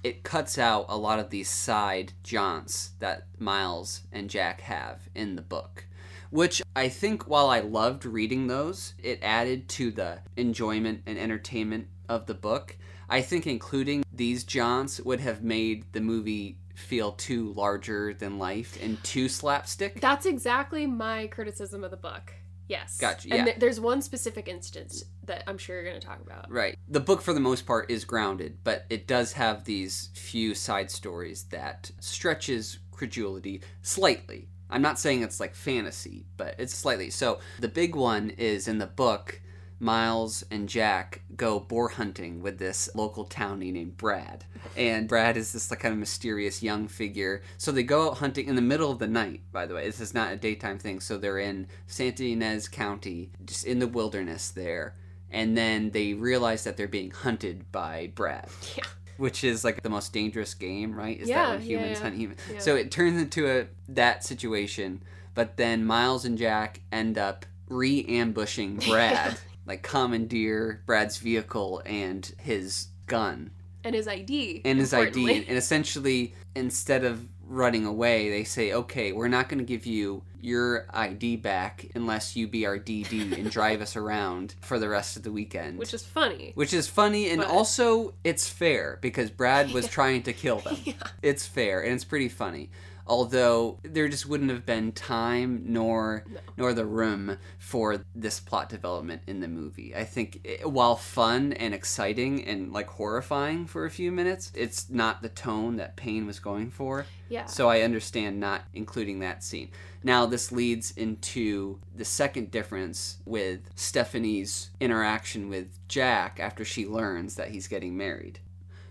it 0.03 0.23
cuts 0.23 0.57
out 0.57 0.85
a 0.87 0.97
lot 0.97 1.19
of 1.19 1.29
these 1.29 1.49
side 1.49 2.13
jaunts 2.23 2.91
that 2.99 3.27
Miles 3.37 4.03
and 4.11 4.29
Jack 4.29 4.61
have 4.61 5.09
in 5.13 5.35
the 5.35 5.41
book. 5.41 5.85
Which 6.29 6.61
I 6.75 6.89
think, 6.89 7.27
while 7.27 7.49
I 7.49 7.59
loved 7.59 8.05
reading 8.05 8.47
those, 8.47 8.93
it 9.01 9.19
added 9.21 9.67
to 9.69 9.91
the 9.91 10.19
enjoyment 10.37 11.01
and 11.05 11.17
entertainment 11.17 11.87
of 12.07 12.27
the 12.27 12.35
book. 12.35 12.77
I 13.09 13.21
think 13.21 13.47
including 13.47 14.03
these 14.13 14.43
jaunts 14.43 15.01
would 15.01 15.19
have 15.21 15.43
made 15.43 15.85
the 15.93 16.01
movie 16.01 16.57
feel 16.79 17.11
too 17.13 17.53
larger 17.53 18.13
than 18.13 18.39
life 18.39 18.77
and 18.81 19.01
too 19.03 19.29
slapstick. 19.29 19.99
That's 20.01 20.25
exactly 20.25 20.85
my 20.85 21.27
criticism 21.27 21.83
of 21.83 21.91
the 21.91 21.97
book. 21.97 22.33
Yes. 22.67 22.97
Gotcha, 22.99 23.29
And 23.29 23.37
yeah. 23.39 23.43
th- 23.45 23.57
there's 23.59 23.79
one 23.79 24.01
specific 24.01 24.47
instance 24.47 25.03
that 25.25 25.43
I'm 25.47 25.57
sure 25.57 25.75
you're 25.75 25.89
going 25.89 25.99
to 25.99 26.05
talk 26.05 26.21
about. 26.21 26.51
Right. 26.51 26.77
The 26.87 26.99
book, 26.99 27.21
for 27.21 27.33
the 27.33 27.39
most 27.39 27.65
part, 27.65 27.89
is 27.89 28.05
grounded, 28.05 28.59
but 28.63 28.85
it 28.89 29.07
does 29.07 29.33
have 29.33 29.65
these 29.65 30.09
few 30.13 30.53
side 30.53 30.91
stories 30.91 31.45
that 31.45 31.89
stretches 31.99 32.77
credulity 32.91 33.61
slightly. 33.81 34.49
I'm 34.69 34.83
not 34.83 34.99
saying 34.99 35.23
it's 35.23 35.39
like 35.39 35.55
fantasy, 35.55 36.27
but 36.37 36.55
it's 36.59 36.75
slightly. 36.75 37.09
So 37.09 37.39
the 37.59 37.67
big 37.67 37.95
one 37.95 38.29
is 38.29 38.67
in 38.67 38.77
the 38.77 38.85
book. 38.85 39.41
Miles 39.79 40.43
and 40.51 40.67
Jack 40.67 41.21
go 41.35 41.59
boar 41.59 41.89
hunting 41.89 42.41
with 42.41 42.59
this 42.59 42.89
local 42.95 43.25
townie 43.25 43.71
named 43.71 43.97
Brad. 43.97 44.43
And 44.75 45.07
Brad 45.07 45.37
is 45.37 45.53
this 45.53 45.71
like 45.71 45.79
kind 45.79 45.93
of 45.93 45.99
mysterious 45.99 46.61
young 46.61 46.87
figure. 46.87 47.41
So 47.57 47.71
they 47.71 47.83
go 47.83 48.09
out 48.09 48.17
hunting 48.17 48.47
in 48.47 48.55
the 48.55 48.61
middle 48.61 48.91
of 48.91 48.99
the 48.99 49.07
night, 49.07 49.41
by 49.51 49.65
the 49.65 49.73
way. 49.75 49.85
This 49.85 50.01
is 50.01 50.13
not 50.13 50.33
a 50.33 50.37
daytime 50.37 50.79
thing. 50.79 50.99
So 50.99 51.17
they're 51.17 51.39
in 51.39 51.67
Santa 51.87 52.23
Ynez 52.23 52.67
County, 52.69 53.31
just 53.45 53.65
in 53.65 53.79
the 53.79 53.87
wilderness 53.87 54.49
there 54.51 54.95
and 55.31 55.55
then 55.55 55.91
they 55.91 56.13
realize 56.15 56.63
that 56.63 56.75
they're 56.75 56.87
being 56.87 57.11
hunted 57.11 57.71
by 57.71 58.11
Brad, 58.15 58.49
Yeah. 58.75 58.83
which 59.17 59.43
is 59.43 59.63
like 59.63 59.83
the 59.83 59.89
most 59.89 60.11
dangerous 60.11 60.55
game, 60.55 60.95
right? 60.95 61.19
Is 61.19 61.29
Yeah, 61.29 61.35
that 61.45 61.49
when 61.51 61.61
yeah, 61.61 61.67
humans 61.67 61.97
yeah. 61.99 62.03
hunt 62.03 62.15
humans? 62.15 62.39
Yeah. 62.51 62.59
So 62.59 62.75
it 62.75 62.89
turns 62.89 63.21
into 63.21 63.47
a 63.47 63.67
that 63.89 64.23
situation, 64.23 65.03
but 65.35 65.55
then 65.57 65.85
Miles 65.85 66.25
and 66.25 66.35
Jack 66.35 66.81
end 66.91 67.19
up 67.19 67.45
re-ambushing 67.67 68.77
Brad, 68.87 69.37
like 69.69 69.83
commandeer 69.83 70.81
Brad's 70.85 71.17
vehicle 71.17 71.81
and 71.85 72.29
his 72.39 72.87
gun 73.05 73.51
And 73.83 73.95
his 73.95 74.07
ID. 74.07 74.63
and 74.65 74.79
his 74.79 74.93
ID, 74.93 75.45
and 75.47 75.57
essentially 75.57 76.33
instead 76.55 77.05
of 77.05 77.25
running 77.47 77.85
away, 77.85 78.29
they 78.29 78.43
say, 78.43 78.73
"Okay, 78.73 79.11
we're 79.11 79.27
not 79.27 79.47
going 79.49 79.59
to 79.59 79.63
give 79.65 79.85
you 79.85 80.23
your 80.41 80.85
ID 80.91 81.35
back 81.37 81.85
unless 81.95 82.35
you 82.35 82.47
be 82.47 82.65
our 82.65 82.77
DD 82.77 83.33
and 83.33 83.49
drive 83.51 83.81
us 83.81 83.95
around 83.95 84.55
for 84.61 84.77
the 84.79 84.87
rest 84.89 85.17
of 85.17 85.23
the 85.23 85.31
weekend." 85.31 85.77
Which 85.79 85.93
is 85.93 86.03
funny. 86.03 86.51
which 86.55 86.73
is 86.73 86.87
funny 86.87 87.29
and 87.29 87.39
But- 87.41 87.49
also 87.49 88.13
it's 88.23 88.47
fair 88.49 88.97
because 89.01 89.29
Brad 89.31 89.71
was 89.71 89.87
trying 89.97 90.23
to 90.23 90.33
kill 90.33 90.59
them. 90.59 90.77
Yeah. 90.83 90.93
It's 91.21 91.45
fair 91.47 91.81
and 91.81 91.93
it's 91.93 92.03
pretty 92.05 92.29
funny. 92.29 92.69
Although 93.09 93.79
there 93.81 94.07
just 94.07 94.27
wouldn't 94.27 94.51
have 94.51 94.65
been 94.65 94.91
time 94.91 95.63
nor 95.65 96.23
No. 96.31 96.39
nor 96.57 96.73
the 96.73 96.85
room 96.85 97.37
for 97.57 98.05
this 98.13 98.39
plot 98.39 98.69
development 98.69 99.23
in 99.25 99.39
the 99.39 99.47
movie. 99.47 99.95
I 99.95 100.03
think 100.05 100.41
it, 100.43 100.69
while 100.69 100.95
fun 100.95 101.53
and 101.53 101.73
exciting 101.73 102.45
and 102.45 102.71
like 102.71 102.87
horrifying 102.87 103.65
for 103.65 103.85
a 103.85 103.89
few 103.89 104.11
minutes, 104.11 104.51
it's 104.53 104.89
not 104.89 105.23
the 105.23 105.29
tone 105.29 105.77
that 105.77 105.95
Payne 105.97 106.27
was 106.27 106.39
going 106.39 106.69
for. 106.69 107.07
Yeah. 107.29 107.45
So 107.45 107.67
I 107.67 107.81
understand 107.81 108.39
not 108.39 108.61
including 108.73 109.19
that 109.19 109.43
scene. 109.43 109.71
Now, 110.03 110.25
this 110.25 110.51
leads 110.51 110.91
into 110.91 111.79
the 111.93 112.05
second 112.05 112.51
difference 112.51 113.17
with 113.25 113.61
Stephanie's 113.75 114.69
interaction 114.79 115.49
with 115.49 115.67
Jack 115.87 116.39
after 116.39 116.63
she 116.63 116.85
learns 116.85 117.35
that 117.35 117.49
he's 117.49 117.67
getting 117.67 117.97
married. 117.97 118.39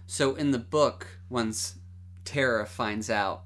So, 0.07 0.35
in 0.35 0.51
the 0.51 0.59
book, 0.59 1.07
once 1.31 1.77
Tara 2.25 2.67
finds 2.67 3.09
out 3.09 3.45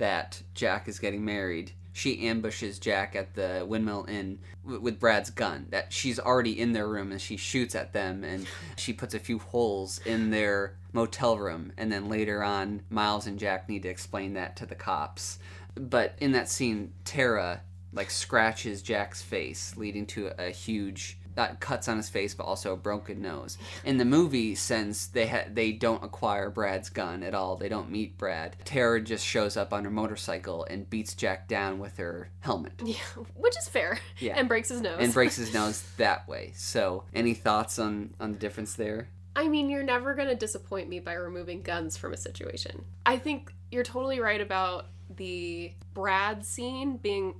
that 0.00 0.42
Jack 0.54 0.88
is 0.88 0.98
getting 0.98 1.24
married, 1.24 1.72
she 1.92 2.26
ambushes 2.26 2.78
Jack 2.78 3.14
at 3.14 3.34
the 3.34 3.64
Windmill 3.66 4.06
Inn 4.08 4.38
w- 4.64 4.80
with 4.80 4.98
Brad's 4.98 5.30
gun. 5.30 5.66
That 5.70 5.92
she's 5.92 6.18
already 6.18 6.58
in 6.58 6.72
their 6.72 6.88
room 6.88 7.12
and 7.12 7.20
she 7.20 7.36
shoots 7.36 7.74
at 7.74 7.92
them 7.92 8.24
and 8.24 8.46
she 8.76 8.92
puts 8.92 9.14
a 9.14 9.18
few 9.18 9.38
holes 9.38 10.00
in 10.04 10.30
their 10.30 10.76
motel 10.92 11.38
room. 11.38 11.72
And 11.76 11.92
then 11.92 12.08
later 12.08 12.42
on, 12.42 12.82
Miles 12.90 13.26
and 13.26 13.38
Jack 13.38 13.68
need 13.68 13.82
to 13.82 13.88
explain 13.88 14.34
that 14.34 14.56
to 14.56 14.66
the 14.66 14.74
cops. 14.74 15.38
But 15.74 16.14
in 16.18 16.32
that 16.32 16.48
scene, 16.48 16.92
Tara 17.04 17.60
like 17.92 18.10
scratches 18.10 18.82
Jack's 18.82 19.22
face, 19.22 19.76
leading 19.76 20.06
to 20.06 20.32
a 20.38 20.50
huge 20.50 21.18
cuts 21.60 21.88
on 21.88 21.96
his 21.96 22.08
face, 22.08 22.34
but 22.34 22.44
also 22.44 22.72
a 22.72 22.76
broken 22.76 23.22
nose. 23.22 23.56
In 23.84 23.96
the 23.96 24.04
movie, 24.04 24.54
since 24.54 25.06
they 25.06 25.26
ha- 25.26 25.44
they 25.50 25.72
don't 25.72 26.04
acquire 26.04 26.50
Brad's 26.50 26.90
gun 26.90 27.22
at 27.22 27.34
all, 27.34 27.56
they 27.56 27.68
don't 27.68 27.90
meet 27.90 28.18
Brad. 28.18 28.56
Tara 28.64 29.00
just 29.00 29.24
shows 29.24 29.56
up 29.56 29.72
on 29.72 29.84
her 29.84 29.90
motorcycle 29.90 30.64
and 30.70 30.88
beats 30.88 31.14
Jack 31.14 31.48
down 31.48 31.78
with 31.78 31.96
her 31.96 32.30
helmet 32.40 32.72
yeah. 32.84 32.96
Which 33.34 33.56
is 33.58 33.68
fair. 33.68 33.98
Yeah. 34.18 34.34
And 34.36 34.48
breaks 34.48 34.68
his 34.68 34.80
nose. 34.80 34.98
and 35.00 35.12
breaks 35.12 35.36
his 35.36 35.54
nose 35.60 35.82
that 35.96 36.28
way. 36.28 36.52
So, 36.54 37.04
any 37.14 37.34
thoughts 37.34 37.78
on 37.78 38.14
on 38.20 38.32
the 38.32 38.38
difference 38.38 38.74
there? 38.74 39.08
I 39.36 39.48
mean, 39.48 39.70
you're 39.70 39.84
never 39.84 40.14
going 40.14 40.28
to 40.28 40.34
disappoint 40.34 40.88
me 40.88 40.98
by 41.00 41.14
removing 41.14 41.62
guns 41.62 41.96
from 41.96 42.12
a 42.12 42.16
situation. 42.16 42.84
I 43.06 43.16
think 43.16 43.52
you're 43.70 43.84
totally 43.84 44.18
right 44.20 44.40
about 44.40 44.86
the 45.16 45.72
Brad 45.94 46.44
scene 46.44 46.96
being 46.96 47.34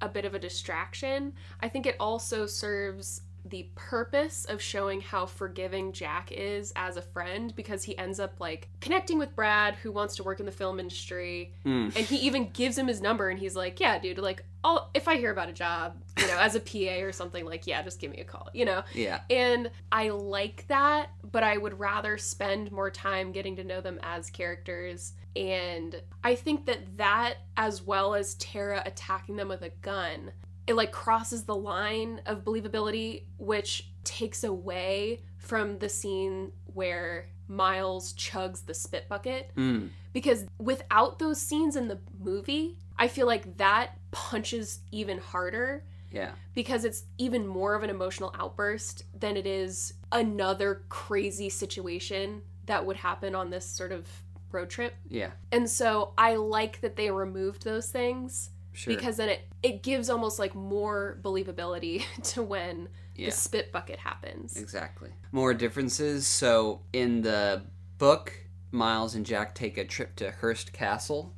a 0.00 0.08
bit 0.08 0.24
of 0.24 0.34
a 0.34 0.38
distraction. 0.38 1.34
I 1.60 1.68
think 1.68 1.86
it 1.86 1.96
also 2.00 2.46
serves 2.46 3.20
the 3.46 3.68
purpose 3.74 4.46
of 4.46 4.60
showing 4.62 5.00
how 5.02 5.26
forgiving 5.26 5.92
Jack 5.92 6.32
is 6.32 6.72
as 6.76 6.96
a 6.96 7.02
friend 7.02 7.54
because 7.54 7.84
he 7.84 7.96
ends 7.98 8.18
up 8.18 8.40
like 8.40 8.68
connecting 8.80 9.18
with 9.18 9.36
Brad 9.36 9.74
who 9.76 9.92
wants 9.92 10.16
to 10.16 10.22
work 10.22 10.40
in 10.40 10.46
the 10.46 10.52
film 10.52 10.80
industry 10.80 11.52
Hmm. 11.62 11.88
and 11.94 12.06
he 12.06 12.16
even 12.18 12.50
gives 12.50 12.78
him 12.78 12.86
his 12.86 13.00
number 13.02 13.28
and 13.28 13.38
he's 13.38 13.54
like, 13.54 13.80
"Yeah, 13.80 13.98
dude, 13.98 14.18
like 14.18 14.44
I'll 14.64 14.90
if 14.94 15.08
I 15.08 15.16
hear 15.16 15.30
about 15.30 15.50
a 15.50 15.52
job, 15.52 15.96
you 16.18 16.26
know, 16.26 16.38
as 16.38 16.54
a 16.54 16.60
PA 16.60 17.02
or 17.02 17.12
something 17.12 17.44
like, 17.44 17.66
yeah, 17.66 17.82
just 17.82 18.00
give 18.00 18.10
me 18.10 18.20
a 18.20 18.24
call." 18.24 18.48
You 18.54 18.64
know? 18.64 18.82
Yeah. 18.94 19.20
And 19.28 19.70
I 19.92 20.08
like 20.08 20.66
that, 20.68 21.10
but 21.30 21.42
I 21.42 21.58
would 21.58 21.78
rather 21.78 22.16
spend 22.16 22.72
more 22.72 22.90
time 22.90 23.30
getting 23.32 23.56
to 23.56 23.64
know 23.64 23.80
them 23.82 23.98
as 24.02 24.30
characters. 24.30 25.12
And 25.36 26.00
I 26.22 26.34
think 26.36 26.64
that 26.66 26.96
that, 26.96 27.34
as 27.56 27.82
well 27.82 28.14
as 28.14 28.34
Tara 28.36 28.82
attacking 28.86 29.36
them 29.36 29.48
with 29.48 29.62
a 29.62 29.70
gun, 29.82 30.32
it 30.66 30.74
like 30.74 30.92
crosses 30.92 31.44
the 31.44 31.54
line 31.56 32.20
of 32.26 32.44
believability, 32.44 33.24
which 33.38 33.90
takes 34.04 34.44
away 34.44 35.20
from 35.36 35.78
the 35.78 35.88
scene 35.88 36.52
where 36.72 37.28
Miles 37.48 38.14
chugs 38.14 38.64
the 38.64 38.74
spit 38.74 39.08
bucket. 39.08 39.50
Mm. 39.56 39.90
Because 40.12 40.46
without 40.58 41.18
those 41.18 41.40
scenes 41.40 41.76
in 41.76 41.88
the 41.88 41.98
movie, 42.18 42.78
I 42.98 43.08
feel 43.08 43.26
like 43.26 43.56
that 43.58 43.98
punches 44.12 44.78
even 44.92 45.18
harder 45.18 45.84
Yeah. 46.10 46.30
because 46.54 46.84
it's 46.84 47.04
even 47.18 47.46
more 47.46 47.74
of 47.74 47.82
an 47.82 47.90
emotional 47.90 48.34
outburst 48.38 49.04
than 49.18 49.36
it 49.36 49.46
is 49.46 49.94
another 50.12 50.82
crazy 50.88 51.48
situation 51.50 52.42
that 52.66 52.86
would 52.86 52.96
happen 52.96 53.34
on 53.34 53.50
this 53.50 53.66
sort 53.66 53.92
of 53.92 54.08
road 54.52 54.70
trip. 54.70 54.94
Yeah. 55.08 55.32
And 55.50 55.68
so 55.68 56.14
I 56.16 56.36
like 56.36 56.80
that 56.80 56.96
they 56.96 57.10
removed 57.10 57.64
those 57.64 57.90
things 57.90 58.50
Sure. 58.74 58.94
because 58.94 59.16
then 59.16 59.28
it 59.30 59.40
it 59.62 59.82
gives 59.82 60.10
almost 60.10 60.38
like 60.38 60.54
more 60.54 61.18
believability 61.22 62.04
to 62.34 62.42
when 62.42 62.88
yeah. 63.16 63.26
the 63.26 63.32
spit 63.32 63.72
bucket 63.72 63.98
happens. 64.00 64.56
Exactly. 64.56 65.10
More 65.32 65.54
differences. 65.54 66.26
So 66.26 66.82
in 66.92 67.22
the 67.22 67.62
book, 67.98 68.32
Miles 68.72 69.14
and 69.14 69.24
Jack 69.24 69.54
take 69.54 69.78
a 69.78 69.84
trip 69.84 70.16
to 70.16 70.32
Hearst 70.32 70.72
Castle. 70.72 71.32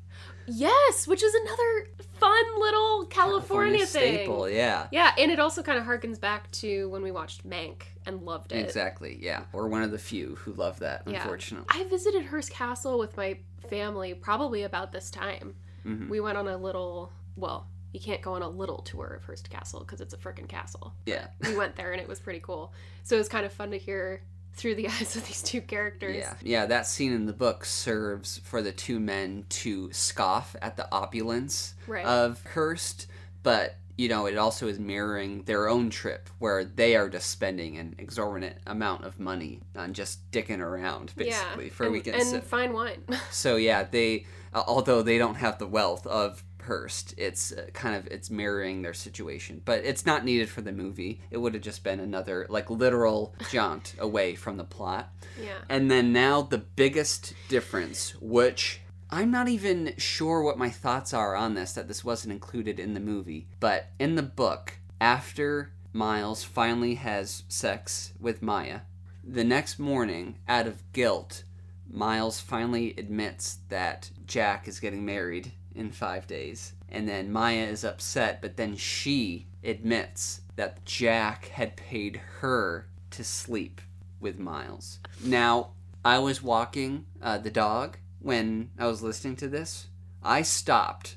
Yes, 0.49 1.07
which 1.09 1.22
is 1.24 1.34
another 1.34 1.91
fun 2.20 2.45
little 2.61 3.05
California, 3.07 3.84
thing. 3.84 4.14
staple, 4.14 4.49
yeah. 4.49 4.87
Yeah, 4.93 5.11
and 5.18 5.30
it 5.32 5.41
also 5.41 5.61
kind 5.62 5.76
of 5.78 5.84
harkens 5.84 6.20
back 6.20 6.51
to 6.53 6.89
when 6.89 7.03
we 7.03 7.11
watched 7.11 7.47
Mank 7.49 7.82
and 8.07 8.22
loved 8.22 8.53
it. 8.53 8.64
Exactly, 8.64 9.18
yeah. 9.20 9.43
We're 9.53 9.66
one 9.66 9.82
of 9.82 9.91
the 9.91 9.99
few 9.99 10.37
who 10.37 10.53
love 10.53 10.78
that, 10.78 11.03
Yeah. 11.07 11.20
unfortunately. 11.20 11.66
I 11.68 11.82
visited 11.84 12.26
Hearst 12.26 12.53
Castle 12.53 12.97
with 12.99 13.16
my 13.16 13.39
family 13.68 14.14
probably 14.14 14.62
about 14.62 14.93
this 14.93 15.11
time. 15.11 15.57
Mhm. 15.84 16.09
We 16.09 16.20
went 16.20 16.39
on 16.39 16.47
a 16.47 16.57
little, 16.57 17.12
well, 17.37 17.68
you 17.93 18.01
can't 18.01 18.20
go 18.20 18.34
on 18.34 18.43
a 18.43 18.49
little 18.49 18.78
tour 18.78 19.07
of 19.18 19.24
Hearst 19.24 19.49
Castle 19.49 19.80
because 19.80 20.01
it's 20.01 20.12
a 20.12 20.18
freaking 20.18 20.49
castle. 20.49 20.95
Yeah. 21.07 21.28
We 21.43 21.57
went 21.57 21.76
there 21.76 21.93
and 21.93 22.01
it 22.01 22.09
was 22.09 22.20
pretty 22.20 22.41
cool. 22.41 22.72
So 23.05 23.16
it 23.16 23.18
was 23.18 23.28
kind 23.28 23.47
of 23.47 23.53
fun 23.53 23.70
to 23.70 23.78
hear 23.78 24.22
through 24.55 24.74
the 24.74 24.89
eyes 24.89 25.16
of 25.16 25.26
these 25.26 25.43
two 25.43 25.61
characters. 25.61 26.16
Yeah, 26.16 26.34
yeah. 26.43 26.66
That 26.66 26.87
scene 26.87 27.12
in 27.12 27.26
the 27.26 27.32
book 27.32 27.64
serves 27.64 28.39
for 28.39 28.62
the 28.62 28.72
two 28.72 29.01
men 29.01 29.45
to 29.51 29.93
scoff 29.93 30.57
at 30.61 30.76
the 30.76 30.91
opulence 30.93 31.74
Right. 31.87 32.05
of 32.05 32.43
Hearst, 32.55 33.07
but 33.43 33.76
you 33.99 34.09
know 34.09 34.26
it 34.26 34.37
also 34.37 34.68
is 34.68 34.78
mirroring 34.78 35.43
their 35.45 35.68
own 35.68 35.89
trip 35.89 36.28
where 36.39 36.64
they 36.64 36.97
are 36.97 37.09
just 37.09 37.30
spending 37.30 37.78
an 37.78 37.95
exorbitant 37.97 38.57
amount 38.66 39.05
of 39.05 39.18
money 39.18 39.61
on 39.74 39.95
just 39.95 40.30
dicking 40.30 40.61
around, 40.61 41.14
basically, 41.16 41.66
yeah. 41.66 41.72
for 41.72 41.84
and, 41.84 41.93
weekends. 41.93 42.32
And 42.32 42.43
fine 42.43 42.72
wine. 42.72 43.03
So 43.30 43.57
yeah, 43.57 43.84
they 43.84 44.26
uh, 44.53 44.64
although 44.66 45.03
they 45.03 45.18
don't 45.18 45.37
have 45.37 45.59
the 45.59 45.66
wealth 45.66 46.07
of 46.07 46.43
Hearst, 46.66 47.14
it's 47.16 47.52
uh, 47.52 47.66
kind 47.72 47.96
of 47.96 48.06
it's 48.08 48.30
mirroring 48.30 48.82
their 48.82 48.94
situation, 48.94 49.62
but 49.64 49.84
it's 49.84 50.06
not 50.06 50.24
needed 50.24 50.48
for 50.48 50.60
the 50.60 50.72
movie. 50.72 51.20
It 51.30 51.38
would 51.38 51.54
have 51.54 51.62
just 51.62 51.82
been 51.82 52.00
another 52.00 52.46
like 52.48 52.70
literal 52.70 53.34
jaunt 53.50 53.94
away 53.98 54.34
from 54.34 54.56
the 54.56 54.64
plot. 54.64 55.10
yeah. 55.40 55.58
And 55.68 55.90
then 55.90 56.12
now 56.12 56.42
the 56.42 56.58
biggest 56.58 57.34
difference, 57.48 58.14
which 58.20 58.80
I'm 59.10 59.30
not 59.30 59.48
even 59.48 59.94
sure 59.96 60.42
what 60.42 60.58
my 60.58 60.70
thoughts 60.70 61.14
are 61.14 61.36
on 61.36 61.54
this, 61.54 61.72
that 61.72 61.88
this 61.88 62.04
wasn't 62.04 62.32
included 62.32 62.80
in 62.80 62.94
the 62.94 63.00
movie. 63.00 63.48
But 63.60 63.90
in 63.98 64.16
the 64.16 64.22
book, 64.22 64.78
after 65.00 65.72
Miles 65.92 66.42
finally 66.42 66.96
has 66.96 67.44
sex 67.48 68.12
with 68.18 68.42
Maya, 68.42 68.80
the 69.22 69.44
next 69.44 69.78
morning, 69.78 70.38
out 70.48 70.66
of 70.66 70.92
guilt, 70.92 71.44
Miles 71.90 72.40
finally 72.40 72.94
admits 72.98 73.58
that 73.68 74.10
Jack 74.26 74.68
is 74.68 74.80
getting 74.80 75.04
married 75.04 75.52
in 75.77 75.91
five 75.93 76.27
days. 76.27 76.72
And 76.89 77.09
then 77.09 77.33
Maya 77.33 77.64
is 77.64 77.85
upset, 77.85 78.41
but 78.41 78.57
then 78.57 78.77
she 78.77 79.47
admits 79.62 80.41
that 80.57 80.85
Jack 80.85 81.49
had 81.49 81.77
paid 81.77 82.20
her 82.41 82.89
to 83.11 83.24
sleep 83.24 83.81
with 84.20 84.39
Miles. 84.39 84.99
Now, 85.22 85.70
I 86.05 86.18
was 86.18 86.43
walking 86.43 87.07
uh, 87.20 87.39
the 87.39 87.51
dog 87.51 87.99
when 88.20 88.70
I 88.79 88.87
was 88.87 89.03
listening 89.03 89.37
to 89.37 89.49
this. 89.49 89.89
I 90.22 90.43
stopped, 90.43 91.16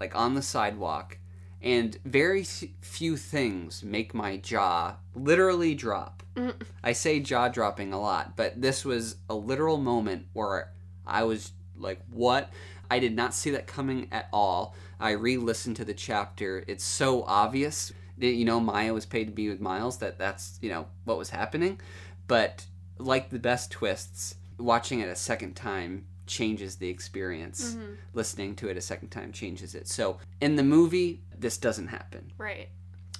like 0.00 0.14
on 0.14 0.34
the 0.34 0.42
sidewalk, 0.42 1.18
and 1.60 1.96
very 2.04 2.42
few 2.42 3.16
things 3.16 3.82
make 3.84 4.14
my 4.14 4.36
jaw 4.36 4.96
literally 5.14 5.74
drop. 5.74 6.22
Mm. 6.34 6.54
I 6.82 6.92
say 6.92 7.20
jaw 7.20 7.48
dropping 7.48 7.92
a 7.92 8.00
lot, 8.00 8.36
but 8.36 8.60
this 8.60 8.84
was 8.84 9.16
a 9.28 9.34
literal 9.34 9.76
moment 9.76 10.26
where 10.32 10.72
I 11.06 11.24
was 11.24 11.52
like, 11.76 12.00
what? 12.10 12.50
I 12.92 12.98
did 12.98 13.16
not 13.16 13.32
see 13.32 13.48
that 13.52 13.66
coming 13.66 14.06
at 14.12 14.28
all. 14.34 14.74
I 15.00 15.12
re 15.12 15.38
listened 15.38 15.76
to 15.76 15.84
the 15.86 15.94
chapter. 15.94 16.62
It's 16.66 16.84
so 16.84 17.22
obvious 17.22 17.90
that, 18.18 18.34
you 18.34 18.44
know, 18.44 18.60
Maya 18.60 18.92
was 18.92 19.06
paid 19.06 19.28
to 19.28 19.32
be 19.32 19.48
with 19.48 19.62
Miles, 19.62 19.96
that 20.00 20.18
that's, 20.18 20.58
you 20.60 20.68
know, 20.68 20.88
what 21.04 21.16
was 21.16 21.30
happening. 21.30 21.80
But 22.28 22.66
like 22.98 23.30
the 23.30 23.38
best 23.38 23.70
twists, 23.70 24.34
watching 24.58 25.00
it 25.00 25.08
a 25.08 25.16
second 25.16 25.56
time 25.56 26.04
changes 26.26 26.76
the 26.76 26.90
experience. 26.90 27.76
Mhm. 27.76 27.96
Listening 28.12 28.54
to 28.56 28.68
it 28.68 28.76
a 28.76 28.82
second 28.82 29.08
time 29.08 29.32
changes 29.32 29.74
it. 29.74 29.88
So 29.88 30.18
in 30.38 30.56
the 30.56 30.62
movie, 30.62 31.22
this 31.34 31.56
doesn't 31.56 31.88
happen. 31.88 32.30
Right. 32.36 32.68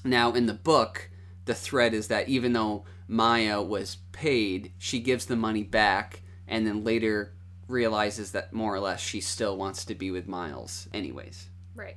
Now, 0.05 0.33
in 0.33 0.45
the 0.45 0.53
book, 0.53 1.09
the 1.47 1.55
thread 1.55 1.95
is 1.95 2.09
that 2.09 2.29
even 2.29 2.53
though 2.53 2.85
Maya 3.09 3.63
was 3.63 3.97
paid, 4.13 4.73
she 4.77 5.01
gives 5.01 5.25
the 5.25 5.37
money 5.37 5.63
back 5.63 6.21
and 6.47 6.67
then 6.67 6.85
later 6.85 7.33
realizes 7.73 8.33
that 8.33 8.53
more 8.53 8.75
or 8.75 8.81
less 8.81 9.01
she 9.01 9.21
still 9.21 9.57
wants 9.57 9.85
to 9.87 9.95
be 9.95 10.11
with 10.11 10.29
Miles, 10.29 10.89
anyways. 10.93 11.49
Right. 11.75 11.97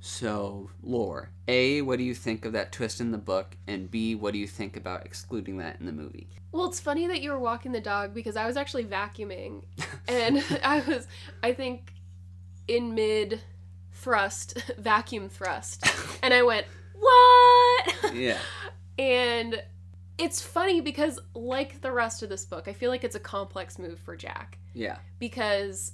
So, 0.00 0.68
Lore, 0.82 1.30
A, 1.48 1.80
what 1.80 1.96
do 1.98 2.04
you 2.04 2.14
think 2.14 2.44
of 2.44 2.52
that 2.52 2.72
twist 2.72 3.00
in 3.00 3.10
the 3.10 3.16
book? 3.16 3.56
And 3.66 3.90
B, 3.90 4.14
what 4.14 4.34
do 4.34 4.38
you 4.38 4.46
think 4.46 4.76
about 4.76 5.06
excluding 5.06 5.56
that 5.58 5.80
in 5.80 5.86
the 5.86 5.92
movie? 5.92 6.28
Well, 6.52 6.66
it's 6.66 6.78
funny 6.78 7.06
that 7.06 7.22
you 7.22 7.30
were 7.30 7.38
walking 7.38 7.72
the 7.72 7.80
dog 7.80 8.12
because 8.12 8.36
I 8.36 8.46
was 8.46 8.58
actually 8.58 8.84
vacuuming 8.84 9.62
and 10.08 10.44
I 10.64 10.80
was 10.80 11.06
I 11.42 11.54
think 11.54 11.94
in 12.68 12.94
mid 12.94 13.40
thrust, 13.92 14.62
vacuum 14.78 15.28
thrust. 15.30 15.86
And 16.22 16.34
I 16.34 16.42
went, 16.42 16.66
"What?" 16.98 18.14
Yeah. 18.14 18.38
And 18.98 19.62
it's 20.18 20.42
funny 20.42 20.80
because 20.80 21.18
like 21.34 21.80
the 21.80 21.90
rest 21.90 22.22
of 22.22 22.28
this 22.28 22.44
book, 22.44 22.68
I 22.68 22.72
feel 22.72 22.90
like 22.90 23.04
it's 23.04 23.16
a 23.16 23.20
complex 23.20 23.78
move 23.78 23.98
for 23.98 24.16
Jack 24.16 24.58
Yeah. 24.74 24.96
because 25.18 25.92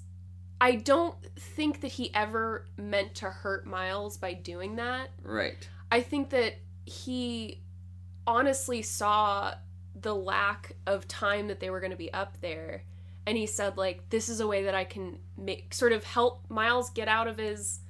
I 0.60 0.76
don't 0.76 1.14
think 1.36 1.80
that 1.82 1.92
he 1.92 2.14
ever 2.14 2.66
meant 2.76 3.14
to 3.16 3.30
hurt 3.30 3.66
Miles 3.66 4.16
by 4.16 4.34
doing 4.34 4.76
that. 4.76 5.10
Right. 5.22 5.68
I 5.90 6.00
think 6.02 6.30
that 6.30 6.56
he 6.84 7.62
honestly 8.26 8.82
saw 8.82 9.54
the 9.94 10.14
lack 10.14 10.72
of 10.86 11.08
time 11.08 11.48
that 11.48 11.60
they 11.60 11.70
were 11.70 11.80
going 11.80 11.90
to 11.90 11.96
be 11.96 12.12
up 12.12 12.40
there 12.40 12.84
and 13.26 13.36
he 13.36 13.46
said 13.46 13.76
like 13.76 14.08
this 14.10 14.28
is 14.28 14.40
a 14.40 14.46
way 14.46 14.64
that 14.64 14.74
I 14.74 14.84
can 14.84 15.18
make 15.36 15.74
sort 15.74 15.92
of 15.92 16.04
help 16.04 16.44
Miles 16.48 16.90
get 16.90 17.08
out 17.08 17.28
of 17.28 17.38
his 17.38 17.80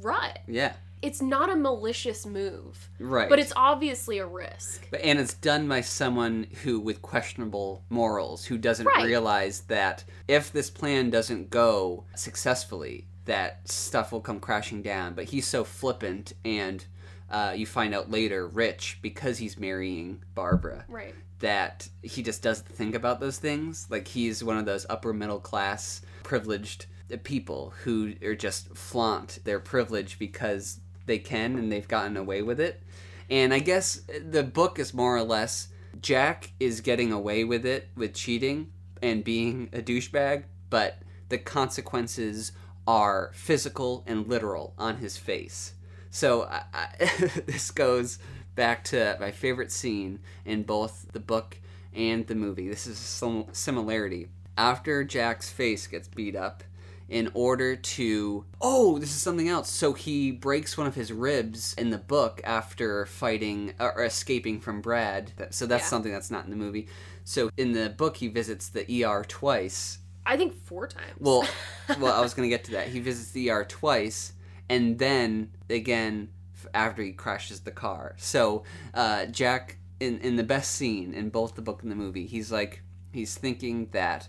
rut. 0.00 0.40
Yeah. 0.46 0.72
It's 1.02 1.22
not 1.22 1.48
a 1.50 1.56
malicious 1.56 2.26
move, 2.26 2.90
Right. 2.98 3.28
but 3.28 3.38
it's 3.38 3.52
obviously 3.56 4.18
a 4.18 4.26
risk. 4.26 4.86
But 4.90 5.00
and 5.00 5.18
it's 5.18 5.32
done 5.34 5.66
by 5.66 5.80
someone 5.80 6.46
who 6.62 6.78
with 6.78 7.00
questionable 7.00 7.84
morals 7.88 8.44
who 8.44 8.58
doesn't 8.58 8.86
Right. 8.86 9.06
realize 9.06 9.62
that 9.62 10.04
if 10.28 10.52
this 10.52 10.68
plan 10.70 11.08
doesn't 11.10 11.48
go 11.50 12.04
successfully 12.14 13.06
that 13.26 13.68
stuff 13.68 14.12
will 14.12 14.20
come 14.20 14.40
crashing 14.40 14.82
down 14.82 15.14
but 15.14 15.26
he's 15.26 15.46
so 15.46 15.62
flippant 15.62 16.32
and 16.44 16.84
uh, 17.30 17.52
you 17.56 17.64
find 17.66 17.94
out 17.94 18.10
later 18.10 18.46
rich 18.48 18.98
because 19.02 19.38
he's 19.38 19.58
marrying 19.58 20.22
barbara 20.34 20.84
Right. 20.88 21.14
that 21.38 21.88
he 22.02 22.22
just 22.22 22.42
doesn't 22.42 22.66
think 22.68 22.94
about 22.94 23.20
those 23.20 23.38
things 23.38 23.86
like 23.90 24.08
he's 24.08 24.42
one 24.42 24.56
of 24.58 24.64
those 24.66 24.84
upper 24.90 25.12
middle 25.12 25.38
class 25.38 26.00
privileged 26.24 26.86
people 27.22 27.72
who 27.84 28.14
are 28.24 28.34
just 28.34 28.74
flaunt 28.76 29.38
their 29.44 29.60
privilege 29.60 30.18
because 30.18 30.80
they 31.06 31.18
can 31.18 31.58
and 31.58 31.70
they've 31.70 31.88
gotten 31.88 32.16
away 32.16 32.42
with 32.42 32.60
it 32.60 32.82
and 33.30 33.54
I 33.54 33.60
guess 33.60 34.02
the 34.28 34.42
book 34.42 34.78
is 34.78 34.92
more 34.92 35.16
or 35.16 35.22
less 35.22 35.68
Jack 36.02 36.52
is 36.58 36.80
getting 36.80 37.12
away 37.12 37.44
with 37.44 37.64
it 37.64 37.88
with 37.96 38.14
cheating 38.14 38.72
and 39.02 39.24
being 39.24 39.68
a 39.72 39.80
douchebag, 39.80 40.44
but 40.68 40.98
the 41.28 41.38
consequences 41.38 42.52
are 42.86 43.30
physical 43.34 44.02
and 44.06 44.26
literal 44.26 44.74
on 44.76 44.96
his 44.96 45.16
face. 45.16 45.74
So 46.10 46.44
I, 46.44 46.62
I, 46.74 46.88
this 47.46 47.70
goes 47.70 48.18
back 48.56 48.82
to 48.84 49.16
my 49.20 49.30
favorite 49.30 49.70
scene 49.70 50.18
in 50.44 50.64
both 50.64 51.06
the 51.12 51.20
book 51.20 51.58
and 51.94 52.26
the 52.26 52.34
movie. 52.34 52.68
This 52.68 52.86
is 52.86 52.98
a 53.22 53.44
similarity. 53.52 54.28
After 54.56 55.04
Jack's 55.04 55.50
face 55.50 55.86
gets 55.86 56.08
beat 56.08 56.36
up, 56.36 56.64
in 57.10 57.28
order 57.34 57.74
to 57.76 58.44
oh 58.60 58.98
this 58.98 59.10
is 59.10 59.20
something 59.20 59.48
else. 59.48 59.68
So 59.68 59.92
he 59.92 60.30
breaks 60.30 60.78
one 60.78 60.86
of 60.86 60.94
his 60.94 61.12
ribs 61.12 61.74
in 61.74 61.90
the 61.90 61.98
book 61.98 62.40
after 62.44 63.04
fighting 63.06 63.74
or 63.78 64.04
escaping 64.04 64.60
from 64.60 64.80
brad. 64.80 65.32
So 65.50 65.66
that's 65.66 65.84
Yeah. 65.84 65.88
something 65.88 66.12
that's 66.12 66.30
not 66.30 66.44
in 66.44 66.50
the 66.50 66.56
movie. 66.56 66.86
So 67.24 67.50
in 67.56 67.72
the 67.72 67.90
book 67.90 68.16
he 68.16 68.28
visits 68.28 68.68
the 68.68 69.04
er 69.04 69.24
twice. 69.26 69.98
I 70.24 70.36
think 70.36 70.54
four 70.64 70.86
times. 70.86 71.16
well 71.18 71.46
well 71.98 72.14
i 72.14 72.20
was 72.20 72.32
gonna 72.32 72.48
get 72.48 72.64
to 72.64 72.70
that. 72.72 72.88
He 72.88 73.00
visits 73.00 73.32
the 73.32 73.50
er 73.50 73.64
twice 73.64 74.32
and 74.68 74.98
then 74.98 75.50
again 75.68 76.28
after 76.72 77.02
he 77.02 77.12
crashes 77.12 77.60
the 77.60 77.72
car. 77.72 78.14
So 78.18 78.62
uh, 78.94 79.26
jack 79.26 79.78
in, 79.98 80.18
in 80.20 80.36
the 80.36 80.44
best 80.44 80.76
scene 80.76 81.12
in 81.12 81.30
both 81.30 81.56
the 81.56 81.62
book 81.62 81.82
and 81.82 81.90
the 81.90 81.96
movie 81.96 82.26
he's 82.26 82.52
like 82.52 82.82
he's 83.12 83.34
thinking 83.34 83.88
that 83.90 84.28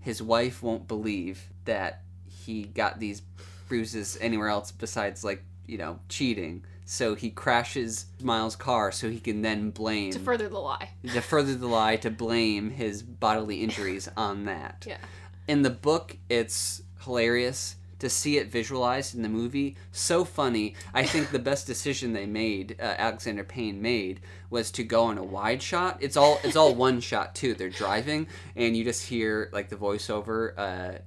his 0.00 0.22
wife 0.22 0.62
won't 0.62 0.86
believe 0.86 1.48
that 1.64 2.02
he 2.40 2.64
got 2.64 2.98
these 3.00 3.22
bruises 3.68 4.18
anywhere 4.20 4.48
else 4.48 4.70
besides 4.72 5.22
like 5.24 5.42
you 5.66 5.78
know 5.78 6.00
cheating. 6.08 6.64
So 6.84 7.14
he 7.14 7.30
crashes 7.30 8.06
miles 8.20 8.56
car 8.56 8.90
so 8.90 9.08
he 9.08 9.20
can 9.20 9.42
then 9.42 9.70
blame 9.70 10.10
to 10.12 10.18
further 10.18 10.48
the 10.48 10.58
lie. 10.58 10.90
to 11.12 11.20
further 11.20 11.54
the 11.54 11.68
lie 11.68 11.96
to 11.96 12.10
blame 12.24 12.70
his 12.70 13.02
bodily 13.02 13.62
injuries 13.62 14.08
on 14.16 14.44
that. 14.46 14.84
Yeah. 14.88 14.96
in 15.46 15.62
the 15.62 15.70
book 15.70 16.16
it's 16.28 16.82
hilarious 17.04 17.76
to 18.00 18.08
see 18.08 18.38
it 18.38 18.48
visualized 18.50 19.14
in 19.14 19.20
the 19.22 19.28
movie. 19.28 19.76
So 19.92 20.24
funny. 20.24 20.74
I 20.94 21.04
think 21.04 21.30
the 21.30 21.38
best 21.38 21.66
decision 21.66 22.12
they 22.14 22.24
made 22.26 22.76
uh, 22.80 22.94
alexander 22.98 23.44
payne 23.44 23.80
made 23.82 24.20
was 24.48 24.70
to 24.72 24.82
go 24.82 25.04
on 25.04 25.18
a 25.18 25.22
wide 25.22 25.62
shot. 25.62 25.98
It's 26.00 26.16
all 26.16 26.40
it's 26.42 26.56
all 26.56 26.74
one 26.74 27.00
shot 27.00 27.34
too. 27.36 27.54
They're 27.54 27.68
driving 27.68 28.26
and 28.56 28.76
you 28.76 28.82
just 28.84 29.06
hear 29.06 29.48
like 29.52 29.68
the 29.68 29.76
voiceover 29.76 30.58
uh, 30.58 30.98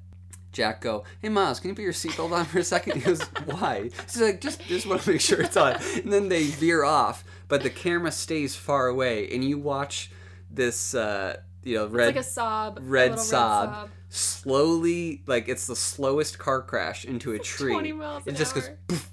Jack 0.53 0.81
go, 0.81 1.03
"Hey 1.21 1.29
Miles, 1.29 1.59
can 1.59 1.69
you 1.69 1.75
put 1.75 1.81
your 1.81 1.91
seatbelt 1.93 2.31
on 2.31 2.45
for 2.45 2.59
a 2.59 2.63
second? 2.63 2.93
He 2.93 3.01
goes, 3.01 3.21
"Why?" 3.45 3.89
He's 4.05 4.21
like, 4.21 4.39
"Just 4.39 4.61
just 4.61 4.85
want 4.87 5.01
to 5.01 5.11
make 5.11 5.21
sure 5.21 5.41
it's 5.41 5.57
on." 5.57 5.75
And 5.95 6.13
then 6.13 6.29
they 6.29 6.43
veer 6.45 6.83
off, 6.83 7.23
but 7.49 7.63
the 7.63 7.69
camera 7.69 8.11
stays 8.11 8.55
far 8.55 8.87
away, 8.87 9.27
and 9.33 9.43
you 9.43 9.57
watch 9.57 10.11
this, 10.49 10.93
uh, 10.95 11.37
you 11.63 11.75
know, 11.75 11.85
It's 11.85 11.93
red 11.93 12.05
like 12.07 12.15
a 12.17 12.19
Saab. 12.19 12.77
a 12.77 12.81
red 12.81 13.11
Saab, 13.13 13.89
slowly, 14.09 15.23
like 15.25 15.49
it's 15.49 15.65
the 15.67 15.75
slowest 15.75 16.37
car 16.37 16.61
crash 16.61 17.03
into 17.05 17.33
a 17.33 17.39
tree. 17.39 17.73
20 17.73 17.91
miles 17.93 18.27
an 18.27 18.35
it 18.35 18.37
just 18.37 18.53
goes, 18.53 18.69
poof. 18.87 19.09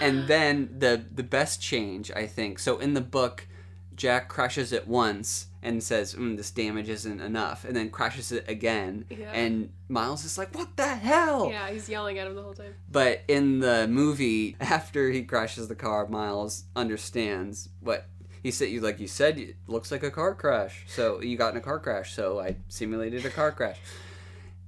and 0.00 0.26
then 0.26 0.74
the 0.78 1.04
the 1.14 1.22
best 1.22 1.60
change, 1.62 2.10
I 2.10 2.26
think. 2.26 2.58
So 2.58 2.78
in 2.78 2.94
the 2.94 3.00
book, 3.00 3.46
Jack 3.94 4.28
crashes 4.28 4.72
it 4.72 4.88
once 4.88 5.46
and 5.62 5.82
says, 5.82 6.14
mm, 6.14 6.36
"This 6.36 6.50
damage 6.50 6.88
isn't 6.88 7.20
enough," 7.20 7.64
and 7.64 7.76
then 7.76 7.90
crashes 7.90 8.32
it 8.32 8.44
again, 8.48 9.04
Yeah. 9.10 9.30
and 9.32 9.70
Miles 9.88 10.24
is 10.24 10.38
like, 10.38 10.54
"What 10.54 10.76
the 10.76 10.86
hell?" 10.96 11.48
Yeah, 11.50 11.70
he's 11.70 11.88
yelling 11.88 12.18
at 12.18 12.26
him 12.26 12.34
the 12.34 12.42
whole 12.42 12.54
time. 12.54 12.74
But 12.90 13.22
in 13.28 13.60
the 13.60 13.86
movie, 13.88 14.56
after 14.60 15.10
he 15.10 15.22
crashes 15.22 15.68
the 15.68 15.74
car, 15.74 16.06
Miles 16.06 16.64
understands 16.74 17.68
what 17.80 18.06
he 18.42 18.50
said. 18.50 18.70
You 18.70 18.80
like 18.80 19.00
you 19.00 19.06
said, 19.08 19.38
it 19.38 19.56
looks 19.66 19.90
like 19.92 20.02
a 20.02 20.10
car 20.10 20.34
crash. 20.34 20.84
So 20.88 21.20
you 21.20 21.36
got 21.36 21.52
in 21.52 21.58
a 21.58 21.62
car 21.62 21.78
crash. 21.78 22.14
So 22.14 22.40
I 22.40 22.56
simulated 22.68 23.24
a 23.26 23.30
car 23.30 23.52
crash. 23.52 23.78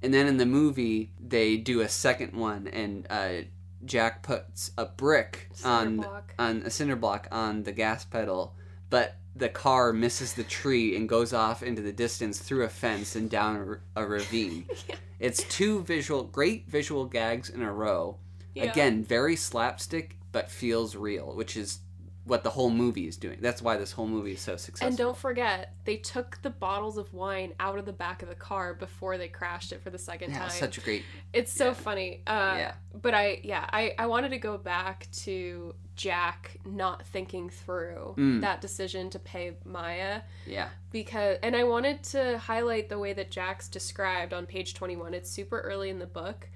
And 0.03 0.13
then 0.13 0.27
in 0.27 0.37
the 0.37 0.47
movie, 0.47 1.13
they 1.21 1.57
do 1.57 1.81
a 1.81 1.89
second 1.89 2.33
one, 2.35 2.67
and 2.67 3.07
uh, 3.09 3.43
Jack 3.85 4.23
puts 4.25 4.73
a 4.77 4.85
brick 4.87 5.49
Cinder 5.55 5.69
on 5.71 5.97
block. 5.97 6.35
on 6.39 6.63
a 6.65 6.71
cinder 6.71 6.97
block 6.97 7.29
on 7.31 7.63
the 7.63 7.71
gas 7.73 8.05
pedal, 8.05 8.55
but 8.91 9.15
the 9.35 9.49
car 9.49 9.93
misses 9.93 10.35
the 10.35 10.45
tree 10.45 10.97
and 10.97 11.09
goes 11.09 11.33
off 11.33 11.63
into 11.63 11.81
the 11.83 11.93
distance 11.93 12.39
through 12.39 12.65
a 12.65 12.69
fence 12.69 13.17
and 13.17 13.31
down 13.31 13.79
a 13.97 14.07
ravine. 14.07 14.67
Yeah. 14.89 14.97
It's 15.21 15.45
two 15.45 15.85
visual, 15.85 16.25
great 16.25 16.69
visual 16.69 17.05
gags 17.05 17.49
in 17.49 17.63
a 17.63 17.73
row. 17.73 18.17
Yeah. 18.57 18.65
Again, 18.65 19.05
very 19.05 19.37
slapstick, 19.37 20.19
but 20.33 20.51
feels 20.51 20.97
real, 20.97 21.37
which 21.37 21.57
is 21.57 21.79
what 22.25 22.45
the 22.45 22.51
whole 22.51 22.71
movie 22.71 23.09
is 23.09 23.17
doing. 23.17 23.39
That's 23.41 23.61
why 23.61 23.77
this 23.77 23.91
whole 23.93 24.07
movie 24.07 24.33
is 24.33 24.41
so 24.41 24.57
successful. 24.57 24.87
And 24.89 24.97
don't 24.97 25.17
forget, 25.17 25.75
they 25.85 25.97
took 25.97 26.41
the 26.43 26.51
bottles 26.51 26.97
of 26.97 27.13
wine 27.13 27.53
out 27.59 27.79
of 27.79 27.85
the 27.85 27.93
back 27.93 28.23
of 28.23 28.29
the 28.29 28.35
car 28.37 28.75
before 28.75 29.19
they 29.19 29.27
crashed 29.27 29.73
it 29.73 29.83
for 29.83 29.91
the 29.91 29.99
second 29.99 30.31
yeah, 30.31 30.39
time. 30.41 30.51
such 30.51 30.79
a 30.79 30.81
great. 30.81 31.03
It's 31.33 31.51
so 31.53 31.69
yeah. 31.69 31.73
funny. 31.75 32.21
Uh, 32.27 32.55
Yeah. 32.59 32.73
But 33.01 33.15
I, 33.15 33.41
yeah, 33.43 33.69
I, 33.73 33.95
I 33.99 34.07
wanted 34.07 34.29
to 34.31 34.39
go 34.39 34.57
back 34.57 35.09
to 35.25 35.75
Jack 35.97 36.59
not 36.65 37.05
thinking 37.07 37.51
through 37.51 38.15
Mm. 38.17 38.41
that 38.43 38.61
decision 38.61 39.11
to 39.11 39.19
pay 39.19 39.57
Maya 39.65 40.21
Yeah, 40.47 40.69
because, 40.93 41.39
and 41.43 41.57
I 41.57 41.65
wanted 41.65 42.03
to 42.05 42.39
highlight 42.39 42.89
the 42.89 42.99
way 42.99 43.13
that 43.15 43.31
Jack's 43.33 43.69
described 43.69 44.33
on 44.33 44.47
page 44.47 44.75
21. 44.75 45.13
It's 45.13 45.29
super 45.31 45.61
early 45.61 45.91
in 45.91 45.99
the 45.99 46.07
book. 46.07 46.49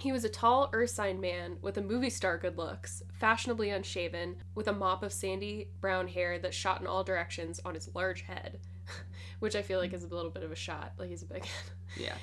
He 0.00 0.10
was 0.10 0.24
a 0.24 0.28
tall 0.28 0.70
Ursine 0.72 1.20
man 1.20 1.58
with 1.60 1.76
a 1.76 1.82
movie 1.82 2.08
star 2.10 2.38
good 2.38 2.56
looks, 2.56 3.02
fashionably 3.22 3.70
unshaven, 3.70 4.34
with 4.56 4.66
a 4.66 4.72
mop 4.72 5.04
of 5.04 5.12
sandy 5.12 5.68
brown 5.80 6.08
hair 6.08 6.40
that 6.40 6.52
shot 6.52 6.80
in 6.80 6.88
all 6.88 7.04
directions 7.04 7.60
on 7.64 7.72
his 7.72 7.88
large 7.94 8.22
head, 8.22 8.58
which 9.38 9.54
I 9.54 9.62
feel 9.62 9.78
like 9.78 9.92
is 9.92 10.02
a 10.02 10.08
little 10.08 10.32
bit 10.32 10.42
of 10.42 10.50
a 10.50 10.56
shot. 10.56 10.94
Like 10.98 11.08
he's 11.08 11.22
a 11.22 11.26
big 11.26 11.44
head. 11.44 11.70
yeah. 11.96 12.14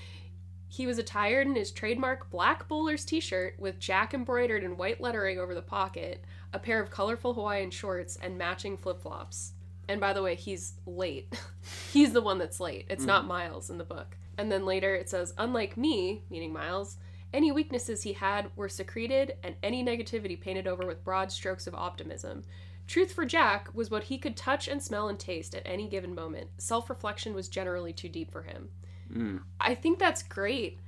He 0.68 0.86
was 0.86 0.98
attired 0.98 1.48
in 1.48 1.56
his 1.56 1.72
trademark 1.72 2.30
black 2.30 2.68
bowler's 2.68 3.06
t 3.06 3.22
shirt 3.22 3.56
with 3.58 3.80
Jack 3.80 4.14
embroidered 4.14 4.62
in 4.62 4.76
white 4.76 5.00
lettering 5.00 5.40
over 5.40 5.56
the 5.56 5.62
pocket, 5.62 6.26
a 6.52 6.60
pair 6.60 6.82
of 6.82 6.92
colorful 6.92 7.34
Hawaiian 7.34 7.72
shorts, 7.72 8.18
and 8.22 8.38
matching 8.38 8.76
flip 8.76 9.02
flops. 9.02 9.54
And 9.88 10.02
by 10.02 10.12
the 10.12 10.22
way, 10.22 10.36
he's 10.36 10.74
late. 10.86 11.34
he's 11.94 12.12
the 12.12 12.22
one 12.22 12.40
that's 12.40 12.60
late. 12.60 12.88
It's 12.90 13.04
hmm. 13.04 13.08
not 13.08 13.26
Miles 13.26 13.70
in 13.70 13.78
the 13.78 13.86
book. 13.86 14.18
And 14.38 14.52
then 14.52 14.66
later 14.66 14.94
it 14.96 15.08
says, 15.08 15.34
unlike 15.38 15.78
me, 15.78 16.24
meaning 16.30 16.52
Miles, 16.52 16.98
any 17.34 17.52
weaknesses 17.52 18.04
he 18.04 18.14
had 18.14 18.50
were 18.56 18.70
secreted 18.70 19.36
and 19.44 19.56
any 19.62 19.84
negativity 19.84 20.40
painted 20.40 20.68
over 20.68 20.86
with 20.86 21.04
broad 21.04 21.32
strokes 21.32 21.68
of 21.68 21.76
optimism. 21.76 22.44
Truth 22.88 23.12
for 23.12 23.26
Jack 23.26 23.70
was 23.74 23.92
what 23.92 24.06
he 24.06 24.18
could 24.18 24.36
touch 24.36 24.68
and 24.68 24.82
smell 24.82 25.10
and 25.10 25.20
taste 25.20 25.54
at 25.54 25.62
any 25.66 25.88
given 25.88 26.16
moment. 26.16 26.50
Self 26.58 26.90
reflection 26.90 27.36
was 27.36 27.48
generally 27.48 27.94
too 27.94 28.10
deep 28.10 28.32
for 28.32 28.42
him. 28.42 28.70
Mm. 29.14 29.42
I 29.62 29.76
think 29.76 30.00
that's 30.00 30.24
great, 30.24 30.80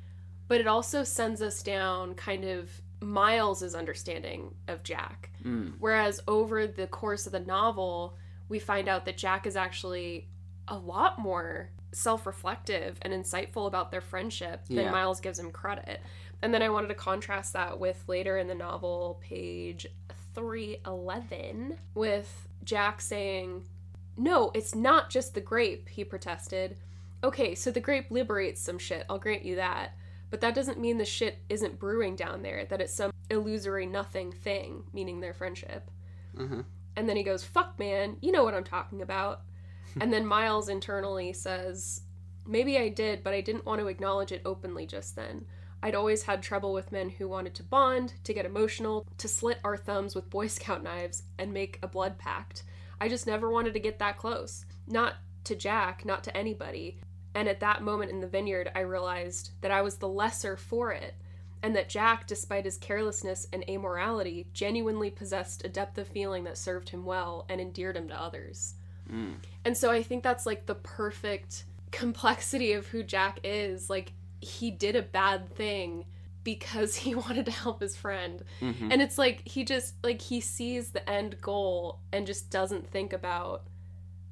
but 0.47 0.59
it 0.59 0.67
also 0.67 1.03
sends 1.03 1.41
us 1.41 1.61
down 1.61 2.15
kind 2.15 2.43
of 2.43 2.69
Miles's 3.01 3.75
understanding 3.75 4.53
of 4.67 4.83
Jack. 4.83 5.29
Mm. 5.43 5.73
Whereas 5.79 6.21
over 6.27 6.65
the 6.65 6.87
course 6.87 7.25
of 7.25 7.33
the 7.33 7.39
novel, 7.39 8.17
we 8.49 8.59
find 8.59 8.87
out 8.87 9.05
that 9.05 9.17
Jack 9.17 9.45
is 9.45 9.55
actually 9.55 10.27
a 10.67 10.77
lot 10.77 11.19
more 11.19 11.69
self-reflective 11.93 12.97
and 13.01 13.13
insightful 13.13 13.67
about 13.67 13.91
their 13.91 14.01
friendship 14.01 14.65
than 14.67 14.77
Yeah. 14.77 14.91
Miles 14.91 15.19
gives 15.19 15.39
him 15.39 15.51
credit. 15.51 16.01
And 16.41 16.53
then 16.53 16.63
I 16.63 16.69
wanted 16.69 16.87
to 16.87 16.95
contrast 16.95 17.53
that 17.53 17.79
with 17.79 18.03
later 18.07 18.37
in 18.37 18.47
the 18.47 18.55
novel, 18.55 19.19
page 19.21 19.87
311, 20.33 21.77
with 21.93 22.47
Jack 22.63 23.01
saying, 23.01 23.65
No, 24.17 24.51
it's 24.53 24.73
not 24.73 25.09
just 25.09 25.33
the 25.33 25.41
grape, 25.41 25.89
he 25.89 26.03
protested. 26.03 26.77
Okay, 27.23 27.53
so 27.53 27.69
the 27.69 27.79
grape 27.79 28.09
liberates 28.09 28.61
some 28.61 28.79
shit, 28.79 29.05
I'll 29.09 29.19
grant 29.19 29.45
you 29.45 29.55
that. 29.55 29.93
But 30.31 30.41
that 30.41 30.55
doesn't 30.55 30.79
mean 30.79 30.97
the 30.97 31.05
shit 31.05 31.39
isn't 31.49 31.77
brewing 31.77 32.15
down 32.15 32.41
there, 32.41 32.65
that 32.65 32.81
it's 32.81 32.93
some 32.93 33.11
illusory 33.29 33.85
nothing 33.85 34.31
thing, 34.31 34.83
meaning 34.93 35.19
their 35.19 35.33
friendship. 35.33 35.91
Uh-huh. 36.39 36.63
And 36.95 37.07
then 37.07 37.17
he 37.17 37.23
goes, 37.23 37.43
Fuck, 37.43 37.77
man, 37.77 38.17
you 38.21 38.31
know 38.31 38.43
what 38.43 38.55
I'm 38.55 38.63
talking 38.63 39.01
about. 39.01 39.41
and 40.01 40.11
then 40.11 40.25
Miles 40.25 40.69
internally 40.69 41.33
says, 41.33 42.01
Maybe 42.47 42.77
I 42.79 42.89
did, 42.89 43.23
but 43.23 43.33
I 43.33 43.41
didn't 43.41 43.65
want 43.65 43.81
to 43.81 43.87
acknowledge 43.87 44.31
it 44.31 44.41
openly 44.45 44.87
just 44.87 45.15
then. 45.15 45.45
I'd 45.84 45.95
always 45.95 46.23
had 46.23 46.43
trouble 46.43 46.73
with 46.73 46.91
men 46.91 47.09
who 47.09 47.27
wanted 47.27 47.55
to 47.55 47.63
bond, 47.63 48.13
to 48.23 48.34
get 48.34 48.45
emotional, 48.45 49.05
to 49.17 49.27
slit 49.27 49.59
our 49.63 49.77
thumbs 49.77 50.15
with 50.15 50.29
Boy 50.29 50.47
Scout 50.47 50.84
knives 50.86 51.23
and 51.38 51.53
make 51.53 51.79
a 51.82 51.88
blood 51.88 52.17
pact. 52.17 52.63
I 52.99 53.09
just 53.09 53.25
never 53.25 53.49
wanted 53.49 53.73
to 53.73 53.79
get 53.79 53.99
that 53.99 54.17
close. 54.17 54.65
Not 54.88 55.15
to 55.45 55.55
Jack, 55.55 56.05
not 56.05 56.23
to 56.25 56.38
anybody. 56.38 56.99
And 57.34 57.47
at 57.47 57.61
that 57.61 57.82
moment 57.82 58.11
in 58.11 58.19
the 58.19 58.27
vineyard, 58.27 58.71
I 58.75 58.82
realized 58.82 59.51
that 59.61 59.71
I 59.71 59.82
was 59.82 59.95
the 59.95 60.07
lesser 60.07 60.57
for 60.57 60.91
it, 60.91 61.15
and 61.63 61.75
that 61.75 61.89
Jack, 61.89 62.27
despite 62.27 62.65
his 62.65 62.77
carelessness 62.77 63.47
and 63.53 63.65
amorality, 63.67 64.47
genuinely 64.53 65.09
possessed 65.09 65.63
a 65.63 65.69
depth 65.69 65.97
of 65.97 66.07
feeling 66.07 66.43
that 66.43 66.57
served 66.57 66.89
him 66.89 67.05
well 67.05 67.45
and 67.49 67.61
endeared 67.61 67.97
him 67.97 68.07
to 68.09 68.21
others. 68.21 68.75
Mm. 69.11 69.36
And 69.65 69.77
so 69.77 69.91
I 69.91 70.03
think 70.03 70.23
that's 70.23 70.45
like 70.45 70.65
the 70.65 70.75
perfect 70.75 71.65
complexity 71.91 72.73
of 72.73 72.88
who 72.88 73.03
Jack 73.03 73.39
is. 73.43 73.89
Like, 73.89 74.13
he 74.41 74.71
did 74.71 74.95
a 74.95 75.01
bad 75.01 75.49
thing 75.55 76.05
because 76.43 76.95
he 77.03 77.13
wanted 77.15 77.45
to 77.45 77.51
help 77.51 77.79
his 77.81 77.95
friend. 77.95 78.43
Mhm. 78.61 78.91
And 78.91 79.01
it's 79.01 79.17
like 79.17 79.47
he 79.47 79.63
just 79.63 79.95
like 80.03 80.21
he 80.21 80.41
sees 80.41 80.89
the 80.91 81.07
end 81.09 81.39
goal 81.41 81.99
and 82.11 82.25
just 82.27 82.49
doesn't 82.49 82.89
think 82.89 83.13
about 83.13 83.63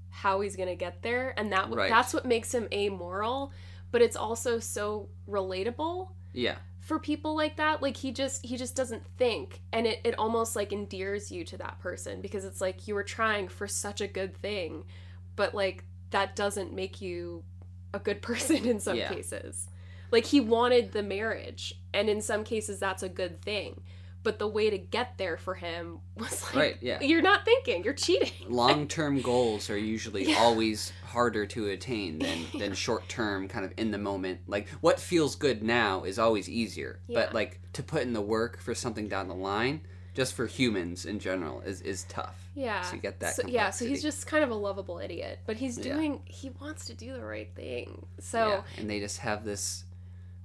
how 0.09 0.41
he's 0.41 0.55
going 0.55 0.67
to 0.69 0.75
get 0.75 1.01
there 1.01 1.33
and 1.39 1.51
that 1.53 1.69
Right. 1.69 1.89
that's 1.89 2.13
what 2.13 2.25
makes 2.25 2.53
him 2.53 2.67
amoral, 2.73 3.53
but 3.91 4.01
it's 4.01 4.15
also 4.15 4.59
so 4.59 5.07
relatable 5.29 6.09
Yeah. 6.33 6.55
for 6.81 6.99
people 6.99 7.35
like 7.35 7.55
that 7.57 7.81
like 7.81 7.95
he 7.97 8.11
just 8.11 8.43
he 8.45 8.57
just 8.57 8.75
doesn't 8.75 9.05
think 9.17 9.61
and 9.71 9.85
it, 9.87 9.99
it 10.03 10.17
almost 10.17 10.55
like 10.55 10.73
endears 10.73 11.31
you 11.31 11.43
to 11.45 11.57
that 11.57 11.79
person 11.79 12.19
because 12.21 12.43
it's 12.43 12.59
like 12.59 12.87
you 12.87 12.95
were 12.95 13.03
trying 13.03 13.47
for 13.47 13.67
such 13.67 14.01
a 14.01 14.07
good 14.07 14.35
thing 14.35 14.83
but 15.35 15.53
like 15.53 15.83
that 16.09 16.35
doesn't 16.35 16.73
make 16.73 16.99
you 17.01 17.43
a 17.93 17.99
good 17.99 18.21
person 18.29 18.65
in 18.67 18.79
some 18.79 18.97
Yeah. 18.97 19.13
cases 19.13 19.68
like 20.11 20.25
he 20.25 20.39
wanted 20.41 20.91
the 20.91 21.03
marriage 21.03 21.73
and 21.93 22.09
in 22.09 22.21
some 22.21 22.43
cases 22.43 22.79
that's 22.79 23.03
a 23.03 23.09
good 23.09 23.41
thing 23.41 23.81
but 24.21 24.37
the 24.37 24.47
way 24.47 24.69
to 24.69 24.77
get 24.77 25.17
there 25.17 25.37
for 25.37 25.55
him 25.55 25.99
was 26.17 26.43
like 26.47 26.55
Right, 26.55 26.77
yeah. 26.81 27.01
you're 27.01 27.21
not 27.21 27.45
thinking 27.45 27.83
you're 27.83 27.93
cheating 27.93 28.31
Long-term 28.49 29.21
goals 29.21 29.69
are 29.69 29.77
usually 29.77 30.29
Yeah. 30.31 30.37
always 30.39 30.91
harder 31.05 31.45
to 31.47 31.67
attain 31.69 32.19
than 32.19 32.39
than 32.59 32.73
short-term 32.73 33.47
kind 33.47 33.63
of 33.65 33.71
in 33.77 33.91
the 33.91 33.97
moment. 33.97 34.41
Like 34.47 34.67
what 34.81 34.99
feels 34.99 35.35
good 35.35 35.63
now 35.63 36.03
is 36.03 36.19
always 36.19 36.49
easier. 36.49 36.99
Yeah. 37.07 37.19
But 37.25 37.33
like 37.33 37.61
to 37.73 37.81
put 37.83 38.01
in 38.01 38.11
the 38.13 38.21
work 38.21 38.59
for 38.59 38.75
something 38.75 39.07
down 39.07 39.27
the 39.29 39.35
line, 39.35 39.81
just 40.13 40.33
for 40.33 40.45
humans 40.47 41.05
in 41.05 41.19
general 41.19 41.61
is 41.61 41.81
is 41.81 42.03
tough. 42.09 42.49
yeah 42.55 42.81
So 42.81 42.95
you 42.95 43.01
get 43.01 43.21
that 43.21 43.35
so, 43.35 43.43
yeah 43.47 43.69
so 43.69 43.85
he's 43.85 44.01
just 44.01 44.27
kind 44.27 44.43
of 44.43 44.49
a 44.49 44.55
lovable 44.55 44.99
idiot 44.99 45.39
but 45.45 45.55
he's 45.55 45.77
Yeah. 45.77 45.93
doing 45.93 46.21
he 46.25 46.49
wants 46.59 46.85
to 46.87 46.93
do 46.93 47.13
the 47.13 47.23
right 47.23 47.49
thing 47.55 48.05
so 48.19 48.47
Yeah, 48.49 48.61
and 48.77 48.89
they 48.89 48.99
just 48.99 49.19
have 49.19 49.45
this 49.45 49.85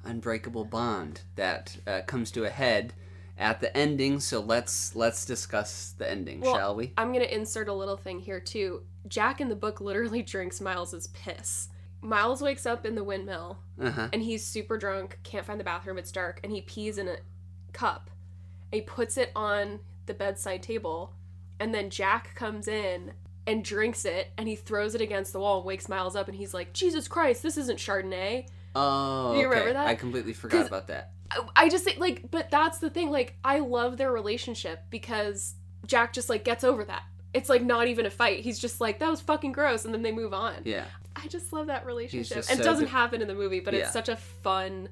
unbreakable 0.05 0.65
bond 0.65 1.23
that 1.37 1.77
uh, 1.87 2.01
comes 2.07 2.31
to 2.33 2.45
a 2.45 2.51
head 2.51 2.93
at 3.39 3.61
the 3.61 3.77
ending. 3.77 4.21
So 4.21 4.41
let's 4.41 4.95
let's 4.95 5.25
discuss 5.25 5.95
the 5.99 6.09
ending, 6.11 6.41
Well, 6.41 6.55
shall 6.55 6.75
we? 6.77 6.93
I'm 6.97 7.13
gonna 7.13 7.25
insert 7.25 7.69
a 7.69 7.73
little 7.73 7.97
thing 7.97 8.21
here 8.21 8.41
too. 8.41 8.83
Jack 9.09 9.41
in 9.41 9.49
the 9.49 9.57
book 9.57 9.81
literally 9.81 10.23
drinks 10.35 10.61
Miles's 10.61 11.09
piss. 11.09 11.69
Miles 12.01 12.43
wakes 12.43 12.67
up 12.67 12.85
in 12.85 12.95
the 12.95 13.05
windmill 13.05 13.59
Uh 13.81 13.91
huh. 13.91 14.09
and 14.13 14.23
he's 14.23 14.45
super 14.45 14.77
drunk, 14.77 15.19
can't 15.23 15.47
find 15.47 15.59
the 15.59 15.65
bathroom, 15.65 15.99
it's 15.99 16.13
dark, 16.13 16.39
and 16.45 16.53
he 16.53 16.61
pees 16.61 16.99
in 16.99 17.09
a 17.09 17.17
cup. 17.73 18.11
And 18.71 18.81
he 18.81 18.87
puts 18.87 19.17
it 19.17 19.33
on 19.35 19.81
the 20.07 20.15
bedside 20.15 20.63
table, 20.63 21.15
and 21.59 21.75
then 21.75 21.89
Jack 21.91 22.35
comes 22.35 22.69
in 22.69 23.13
and 23.47 23.65
drinks 23.65 24.05
it 24.05 24.31
and 24.39 24.49
he 24.49 24.57
throws 24.57 24.95
it 24.95 25.01
against 25.03 25.33
the 25.33 25.39
wall 25.41 25.59
and 25.59 25.67
wakes 25.67 25.89
Miles 25.89 26.17
up 26.17 26.29
and 26.29 26.37
he's 26.37 26.55
like, 26.55 26.73
Jesus 26.73 27.07
Christ, 27.09 27.43
this 27.43 27.57
isn't 27.59 27.79
Chardonnay. 27.79 28.47
Oh, 28.75 29.33
Do 29.35 29.41
you 29.41 29.49
remember 29.49 29.73
that? 29.75 29.87
I 29.87 29.95
completely 29.95 30.33
forgot 30.33 30.67
about 30.67 30.89
that. 30.89 31.13
I 31.57 31.69
just 31.69 31.85
think 31.85 31.99
like, 31.99 32.31
but 32.31 32.51
that's 32.51 32.79
the 32.79 32.91
thing. 32.91 33.11
Like, 33.11 33.37
I 33.45 33.59
love 33.61 33.97
their 33.97 34.13
relationship 34.13 34.81
because 34.91 35.55
Jack 35.87 36.13
just 36.13 36.29
like 36.29 36.45
gets 36.45 36.65
over 36.65 36.85
that. 36.85 37.03
It's 37.33 37.49
like 37.49 37.63
not 37.63 37.89
even 37.89 38.07
a 38.07 38.11
fight. 38.11 38.41
He's 38.41 38.59
just 38.59 38.81
like 38.81 39.01
that 39.01 39.11
was 39.11 39.21
fucking 39.21 39.53
gross, 39.53 39.85
and 39.85 39.93
then 39.93 40.03
they 40.03 40.13
move 40.13 40.33
on. 40.35 40.63
Yeah. 40.65 40.85
I 41.17 41.27
just 41.29 41.53
love 41.53 41.67
that 41.69 41.87
relationship. 41.87 42.45
And 42.51 42.61
It 42.61 42.63
doesn't 42.63 42.85
good. 42.85 42.91
happen 42.91 43.23
in 43.23 43.29
the 43.29 43.35
movie, 43.35 43.61
but 43.61 43.75
Yeah. 43.75 43.81
it's 43.81 43.93
such 43.93 44.09
a 44.09 44.17
fun 44.17 44.89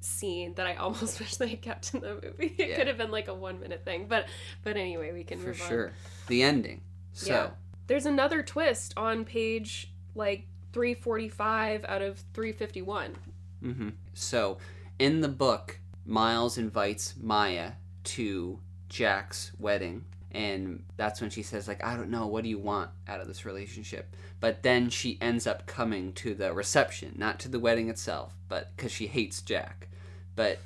scene 0.00 0.54
that 0.54 0.66
I 0.66 0.74
almost 0.76 1.18
wish 1.20 1.36
they 1.36 1.48
had 1.48 1.62
kept 1.62 1.94
in 1.94 2.00
the 2.00 2.14
movie. 2.14 2.54
It 2.58 2.68
Yeah. 2.70 2.76
could 2.76 2.86
have 2.88 2.98
been 2.98 3.10
like 3.10 3.28
a 3.28 3.34
one 3.34 3.60
minute 3.60 3.84
thing, 3.84 4.06
but 4.08 4.26
but 4.62 4.76
anyway, 4.76 5.12
we 5.12 5.24
can 5.24 5.38
For 5.38 5.48
move 5.48 5.62
on. 5.62 5.68
sure. 5.68 5.92
The 6.28 6.42
ending. 6.42 6.82
So, 7.12 7.32
Yeah. 7.32 7.50
There's 7.88 8.06
another 8.06 8.42
twist 8.42 8.94
on 8.96 9.24
page 9.24 9.92
like 10.14 10.46
345 10.72 11.84
out 11.86 12.02
of 12.02 12.22
351. 12.34 13.16
hmm 13.60 13.88
so 14.14 14.58
in 14.98 15.20
the 15.20 15.28
book, 15.28 15.80
Miles 16.04 16.58
invites 16.58 17.14
Maya 17.20 17.72
to 18.04 18.60
Jack's 18.88 19.52
wedding. 19.58 20.04
And 20.30 20.84
that's 20.96 21.20
when 21.20 21.28
she 21.30 21.42
says, 21.42 21.68
like, 21.68 21.84
I 21.84 21.94
don't 21.94 22.08
know, 22.10 22.26
what 22.26 22.42
do 22.42 22.48
you 22.48 22.58
want 22.58 22.90
out 23.06 23.20
of 23.20 23.26
this 23.26 23.44
relationship? 23.44 24.16
But 24.40 24.62
then 24.62 24.88
she 24.88 25.18
ends 25.20 25.46
up 25.46 25.66
coming 25.66 26.12
to 26.14 26.34
the 26.34 26.52
reception, 26.54 27.14
not 27.16 27.38
to 27.40 27.48
the 27.48 27.58
wedding 27.58 27.90
itself, 27.90 28.32
but 28.48 28.74
because 28.74 28.92
she 28.92 29.06
hates 29.08 29.42
Jack. 29.42 29.88
But 30.34 30.58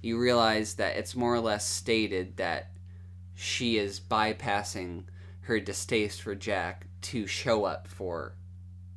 you 0.00 0.18
realize 0.18 0.74
that 0.74 0.96
it's 0.96 1.14
more 1.14 1.34
or 1.34 1.40
less 1.40 1.66
stated 1.66 2.36
that 2.38 2.72
she 3.34 3.78
is 3.78 4.00
bypassing 4.00 5.04
her 5.42 5.60
distaste 5.60 6.22
for 6.22 6.34
Jack 6.34 6.86
to 7.02 7.26
show 7.26 7.64
up 7.64 7.86
for 7.86 8.34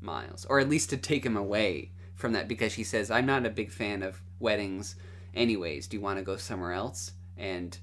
Miles, 0.06 0.46
or 0.46 0.60
at 0.60 0.70
least 0.70 0.90
to 0.92 0.98
take 0.98 1.26
him 1.26 1.36
away 1.36 1.92
from 2.14 2.34
that 2.34 2.48
because 2.48 2.72
she 2.72 2.84
says, 2.84 3.12
I'm 3.12 3.26
not 3.26 3.46
a 3.46 3.50
big 3.50 3.72
fan 3.72 4.04
of 4.04 4.22
weddings, 4.40 4.96
anyways. 5.34 5.88
Do 5.88 5.98
you 5.98 6.02
want 6.02 6.20
to 6.20 6.24
go 6.24 6.38
somewhere 6.38 6.72
else? 6.72 7.12
And 7.38 7.78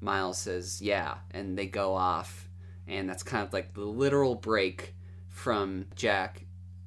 Miles 0.00 0.38
says, 0.38 0.82
Yeah. 0.82 1.14
And 1.30 1.56
they 1.56 1.66
go 1.66 1.94
off, 1.94 2.48
and 2.86 3.08
that's 3.08 3.22
kind 3.22 3.46
of 3.46 3.52
like 3.52 3.74
the 3.74 3.80
literal 3.82 4.34
break 4.34 4.94
from 5.28 5.86
Jack 5.96 6.44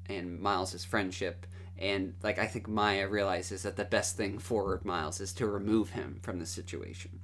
and 0.08 0.38
Miles's 0.40 0.84
friendship. 0.84 1.46
And 1.78 2.14
like 2.22 2.38
I 2.38 2.46
think 2.46 2.68
Maya 2.68 3.08
realizes 3.08 3.62
that 3.62 3.76
the 3.76 3.84
best 3.84 4.16
thing 4.16 4.38
for 4.38 4.80
Miles 4.84 5.20
is 5.20 5.32
to 5.34 5.46
remove 5.46 5.90
him 5.90 6.20
from 6.22 6.38
the 6.38 6.46
situation. 6.46 7.20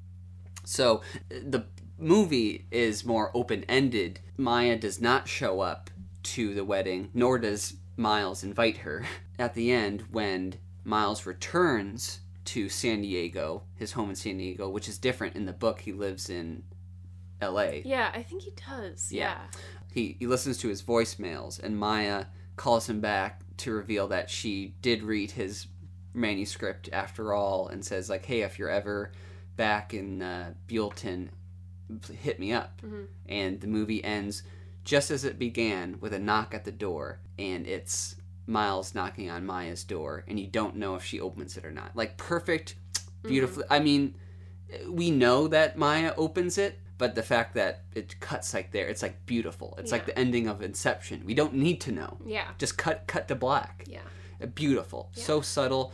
So 0.65 1.03
the 1.29 1.65
movie 1.99 2.67
is 2.71 3.05
more 3.05 3.31
open 3.35 3.65
ended. 3.65 4.21
Maya 4.37 4.77
does 4.77 5.01
not 5.01 5.29
show 5.29 5.61
up 5.61 5.91
to 6.23 6.55
the 6.55 6.65
wedding, 6.65 7.11
nor 7.15 7.39
does 7.39 7.75
Miles 7.97 8.43
invite 8.45 8.79
her. 8.79 9.05
At 9.39 9.55
the 9.55 9.71
end, 9.71 10.05
when 10.11 10.55
Miles 10.85 11.27
returns 11.27 12.21
to 12.47 12.69
San 12.69 13.03
Diego, 13.03 13.63
his 13.77 13.93
home 13.93 14.11
in 14.11 14.17
San 14.17 14.37
Diego, 14.39 14.69
which 14.69 14.89
is 14.89 14.99
different 14.99 15.37
in 15.37 15.47
the 15.47 15.53
book, 15.53 15.81
he 15.81 15.93
lives 15.93 16.29
in 16.29 16.65
LA. 17.41 17.81
Yeah, 17.85 18.11
I 18.15 18.23
think 18.23 18.43
he 18.43 18.53
does. 18.69 19.11
Yeah. 19.13 19.21
Yeah. 19.21 19.59
He, 19.93 20.17
he 20.19 20.27
listens 20.27 20.59
to 20.59 20.69
his 20.69 20.83
voicemails, 20.83 21.63
and 21.63 21.77
Maya 21.79 22.27
calls 22.57 22.89
him 22.89 23.01
back 23.01 23.43
to 23.59 23.73
reveal 23.73 24.09
that 24.09 24.31
she 24.31 24.75
did 24.83 25.03
read 25.03 25.33
his 25.33 25.67
manuscript 26.15 26.89
after 26.93 27.33
all 27.33 27.69
and 27.69 27.85
says, 27.85 28.09
like, 28.11 28.25
hey, 28.25 28.43
if 28.43 28.59
you're 28.59 28.69
ever 28.69 29.13
back 29.57 29.95
in 29.95 30.23
uh, 30.23 30.55
Buellton, 30.69 31.29
hit 32.23 32.39
me 32.39 32.53
up. 32.53 32.81
Mhm. 32.83 33.07
And 33.29 33.61
the 33.61 33.67
movie 33.67 34.03
ends 34.03 34.43
just 34.85 35.11
as 35.11 35.25
it 35.25 35.39
began 35.39 35.99
with 36.01 36.13
a 36.13 36.19
knock 36.19 36.55
at 36.55 36.65
the 36.65 36.73
door, 36.73 37.21
and 37.39 37.67
it's 37.67 38.17
Miles 38.47 38.95
knocking 38.95 39.31
on 39.31 39.47
Maya's 39.47 39.85
door, 39.85 40.25
and 40.27 40.39
you 40.39 40.47
don't 40.47 40.77
know 40.77 40.95
if 40.95 41.05
she 41.05 41.21
opens 41.21 41.57
it 41.57 41.65
or 41.65 41.71
not. 41.71 41.95
Like, 41.95 42.17
perfect, 42.17 42.75
beautifully. 43.23 43.65
I 43.71 43.79
mean, 43.79 44.17
we 44.89 45.11
know 45.11 45.49
that 45.49 45.79
Maya 45.79 46.13
opens 46.17 46.59
it, 46.59 46.79
but 46.99 47.15
the 47.15 47.23
fact 47.23 47.55
that 47.55 47.83
it 47.95 48.19
cuts 48.21 48.55
like 48.55 48.73
there, 48.73 48.87
it's 48.87 49.03
like 49.03 49.27
beautiful. 49.27 49.75
It's 49.79 49.93
like 49.93 50.07
the 50.07 50.19
ending 50.19 50.47
of 50.47 50.63
Inception. 50.63 51.23
We 51.25 51.35
don't 51.35 51.55
need 51.55 51.81
to 51.83 51.93
know. 51.93 52.19
Yeah. 52.25 52.49
Just 52.59 52.79
cut 52.79 53.07
cut 53.07 53.29
to 53.29 53.35
black. 53.35 53.85
Yeah. 53.89 54.01
Uh, 54.41 54.47
Beautiful. 54.47 55.11
Yeah. 55.15 55.25
So 55.25 55.41
subtle, 55.41 55.93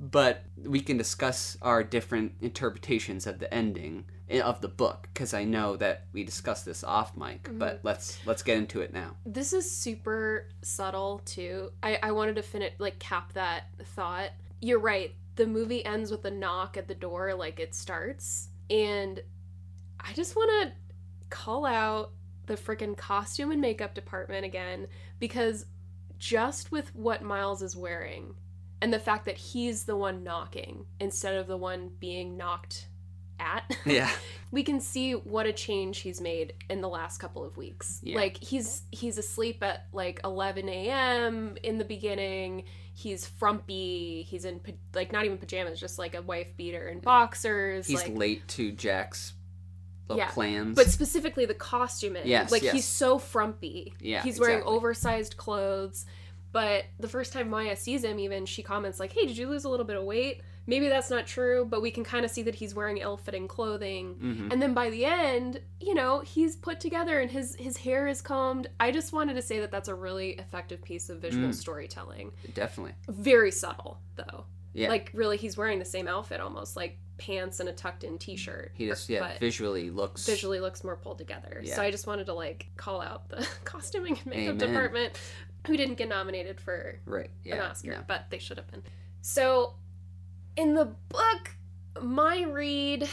but 0.00 0.44
we 0.64 0.80
can 0.80 0.96
discuss 0.96 1.56
our 1.62 1.82
different 1.82 2.32
interpretations 2.40 3.26
of 3.26 3.38
the 3.38 3.52
ending 3.52 4.04
of 4.30 4.60
the 4.60 4.68
book 4.68 5.08
because 5.12 5.32
I 5.34 5.44
know 5.44 5.76
that 5.76 6.06
we 6.12 6.24
discussed 6.24 6.64
this 6.64 6.82
off 6.82 7.16
mic, 7.16 7.44
Mm-hmm. 7.44 7.58
but 7.58 7.80
let's 7.82 8.18
let's 8.26 8.42
get 8.42 8.58
into 8.58 8.80
it 8.80 8.92
now. 8.92 9.16
This 9.24 9.52
is 9.52 9.70
super 9.70 10.48
subtle 10.62 11.20
too. 11.24 11.70
I, 11.82 11.98
I 12.02 12.12
wanted 12.12 12.36
to 12.36 12.42
finish 12.42 12.72
like 12.78 12.98
cap 12.98 13.32
that 13.34 13.64
thought. 13.84 14.30
You're 14.60 14.80
right. 14.80 15.14
The 15.36 15.46
movie 15.46 15.84
ends 15.84 16.10
with 16.10 16.24
a 16.24 16.30
knock 16.30 16.76
at 16.76 16.88
the 16.88 16.94
door 16.94 17.34
like 17.34 17.60
it 17.60 17.74
starts. 17.74 18.48
And 18.70 19.20
I 20.00 20.12
just 20.12 20.34
want 20.34 20.50
to 20.62 20.72
call 21.30 21.64
out 21.66 22.12
the 22.46 22.54
freaking 22.54 22.96
costume 22.96 23.50
and 23.50 23.60
makeup 23.60 23.94
department 23.94 24.44
again 24.44 24.86
because 25.18 25.66
just 26.18 26.72
with 26.72 26.94
what 26.94 27.22
Miles 27.22 27.60
is 27.62 27.76
wearing 27.76 28.34
and 28.80 28.92
the 28.92 28.98
fact 28.98 29.24
that 29.26 29.36
he's 29.36 29.84
the 29.84 29.96
one 29.96 30.22
knocking 30.24 30.86
instead 31.00 31.34
of 31.36 31.46
the 31.46 31.56
one 31.56 31.90
being 31.98 32.36
knocked 32.36 32.88
at 33.38 33.76
Yeah. 33.84 34.10
we 34.50 34.62
can 34.62 34.80
see 34.80 35.12
what 35.12 35.46
a 35.46 35.52
change 35.52 35.98
he's 35.98 36.20
made 36.20 36.54
in 36.70 36.80
the 36.80 36.88
last 36.88 37.18
couple 37.18 37.44
of 37.44 37.56
weeks. 37.56 38.00
Yeah. 38.02 38.16
Like 38.16 38.42
he's 38.42 38.82
he's 38.90 39.18
asleep 39.18 39.62
at 39.62 39.86
like 39.92 40.20
11 40.24 40.68
a.m. 40.68 41.56
in 41.62 41.78
the 41.78 41.84
beginning. 41.84 42.64
He's 42.94 43.26
frumpy. 43.26 44.22
He's 44.22 44.44
in 44.44 44.60
like 44.94 45.12
not 45.12 45.24
even 45.24 45.38
pajamas, 45.38 45.78
just 45.78 45.98
like 45.98 46.14
a 46.14 46.22
wife 46.22 46.56
beater 46.56 46.88
and 46.88 47.02
boxers. 47.02 47.86
He's 47.86 48.02
like, 48.02 48.16
late 48.16 48.48
to 48.48 48.72
Jack's 48.72 49.34
little 50.08 50.24
Yeah, 50.24 50.30
plans. 50.30 50.76
but 50.76 50.88
specifically 50.88 51.46
the 51.46 51.54
costuming. 51.54 52.26
Yes, 52.26 52.50
like 52.50 52.62
yes. 52.62 52.72
he's 52.74 52.84
so 52.84 53.18
frumpy. 53.18 53.94
Yeah, 54.00 54.22
he's 54.22 54.40
wearing 54.40 54.58
exactly. 54.58 54.76
oversized 54.76 55.36
clothes. 55.36 56.06
But 56.52 56.84
the 56.98 57.08
first 57.08 57.32
time 57.32 57.50
Maya 57.50 57.76
sees 57.76 58.02
him, 58.04 58.18
even 58.18 58.46
she 58.46 58.62
comments 58.62 58.98
like, 58.98 59.12
"Hey, 59.12 59.26
did 59.26 59.36
you 59.36 59.48
lose 59.48 59.64
a 59.64 59.68
little 59.68 59.84
bit 59.84 59.96
of 59.96 60.04
weight?" 60.04 60.40
Maybe 60.66 60.88
that's 60.88 61.10
not 61.10 61.26
true, 61.26 61.64
but 61.64 61.80
we 61.80 61.90
can 61.90 62.02
kind 62.04 62.24
of 62.24 62.30
see 62.30 62.42
that 62.42 62.54
he's 62.56 62.74
wearing 62.74 62.98
ill-fitting 62.98 63.46
clothing. 63.46 64.16
Mhm. 64.16 64.52
And 64.52 64.60
then 64.60 64.74
by 64.74 64.90
the 64.90 65.04
end, 65.04 65.60
you 65.80 65.94
know, 65.94 66.20
he's 66.20 66.56
put 66.56 66.80
together 66.80 67.20
and 67.20 67.30
his 67.30 67.54
his 67.56 67.76
hair 67.76 68.08
is 68.08 68.20
combed. 68.20 68.68
I 68.80 68.90
just 68.90 69.12
wanted 69.12 69.34
to 69.34 69.42
say 69.42 69.60
that 69.60 69.70
that's 69.70 69.88
a 69.88 69.94
really 69.94 70.30
effective 70.30 70.82
piece 70.82 71.08
of 71.08 71.20
visual 71.20 71.48
Mm. 71.50 71.54
storytelling. 71.54 72.32
definitely. 72.54 72.94
Very 73.08 73.50
subtle 73.52 74.00
though. 74.16 74.44
Yeah. 74.72 74.88
Like 74.88 75.10
really 75.14 75.36
he's 75.36 75.56
wearing 75.56 75.78
the 75.78 75.84
same 75.84 76.06
outfit 76.08 76.40
almost 76.40 76.76
like 76.76 76.98
pants 77.18 77.60
and 77.60 77.68
a 77.68 77.72
tucked 77.72 78.04
in 78.04 78.18
t-shirt. 78.18 78.72
he 78.74 78.86
just 78.86 79.08
yeah 79.08 79.20
but 79.20 79.38
visually 79.40 79.88
looks 79.88 80.26
visually 80.26 80.60
looks 80.60 80.84
more 80.84 80.96
pulled 80.96 81.16
together. 81.18 81.62
Yeah. 81.64 81.76
So 81.76 81.82
I 81.82 81.90
just 81.90 82.06
wanted 82.06 82.26
to 82.26 82.34
like 82.34 82.66
call 82.76 83.00
out 83.00 83.28
the 83.30 83.46
costuming 83.64 84.14
and 84.18 84.26
makeup 84.26 84.54
Amen. 84.56 84.58
department 84.58 85.18
who 85.66 85.76
didn't 85.76 85.94
get 85.94 86.08
nominated 86.08 86.60
for 86.60 86.98
right. 87.06 87.30
Yeah. 87.44 87.54
an 87.56 87.60
Oscar, 87.62 87.90
no. 87.92 88.04
but 88.06 88.26
they 88.30 88.38
should 88.38 88.56
have 88.58 88.70
been. 88.70 88.82
So, 89.22 89.74
in 90.56 90.74
the 90.74 90.94
book, 91.08 91.56
my 92.02 92.42
read 92.42 93.08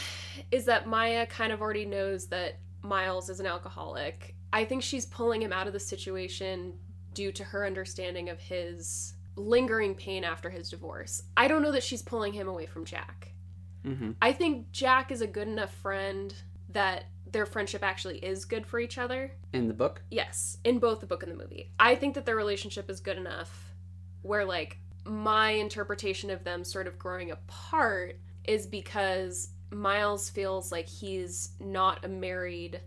is 0.50 0.64
that 0.66 0.86
Maya 0.86 1.26
kind 1.26 1.52
of 1.52 1.60
already 1.60 1.84
knows 1.86 2.26
that 2.28 2.58
Miles 2.82 3.30
is 3.30 3.40
an 3.40 3.46
alcoholic. 3.46 4.34
I 4.52 4.64
think 4.64 4.82
she's 4.82 5.06
pulling 5.06 5.42
him 5.42 5.52
out 5.52 5.66
of 5.66 5.72
the 5.72 5.80
situation 5.80 6.74
due 7.14 7.32
to 7.32 7.44
her 7.44 7.66
understanding 7.66 8.28
of 8.28 8.40
his 8.40 9.14
lingering 9.36 9.94
pain 9.94 10.24
after 10.24 10.50
his 10.50 10.68
divorce. 10.68 11.22
I 11.36 11.48
don't 11.48 11.62
know 11.62 11.72
that 11.72 11.82
she's 11.82 12.02
pulling 12.02 12.32
him 12.32 12.48
away 12.48 12.66
from 12.66 12.84
Jack. 12.84 13.32
Mm-hmm. 13.84 14.12
I 14.22 14.32
think 14.32 14.70
Jack 14.72 15.10
is 15.10 15.20
a 15.20 15.26
good 15.26 15.48
enough 15.48 15.74
friend 15.74 16.34
that 16.70 17.04
their 17.30 17.46
friendship 17.46 17.82
actually 17.82 18.18
is 18.18 18.44
good 18.44 18.66
for 18.66 18.78
each 18.78 18.96
other. 18.96 19.32
In 19.52 19.66
the 19.66 19.74
book. 19.74 20.02
Yes, 20.10 20.58
in 20.64 20.78
both 20.78 21.00
the 21.00 21.06
book 21.06 21.22
and 21.22 21.32
the 21.32 21.36
movie. 21.36 21.72
I 21.78 21.94
think 21.94 22.14
that 22.14 22.26
their 22.26 22.36
relationship 22.36 22.88
is 22.88 23.00
good 23.00 23.18
enough 23.18 23.74
where, 24.22 24.44
like, 24.44 24.78
my 25.06 25.50
interpretation 25.50 26.30
of 26.30 26.44
them 26.44 26.64
sort 26.64 26.86
of 26.86 26.98
growing 26.98 27.30
apart 27.30 28.18
is 28.44 28.66
because 28.66 29.48
Miles 29.70 30.30
feels 30.30 30.70
like 30.72 30.88
he's 30.88 31.50
not 31.60 32.04
a 32.04 32.08
married 32.08 32.80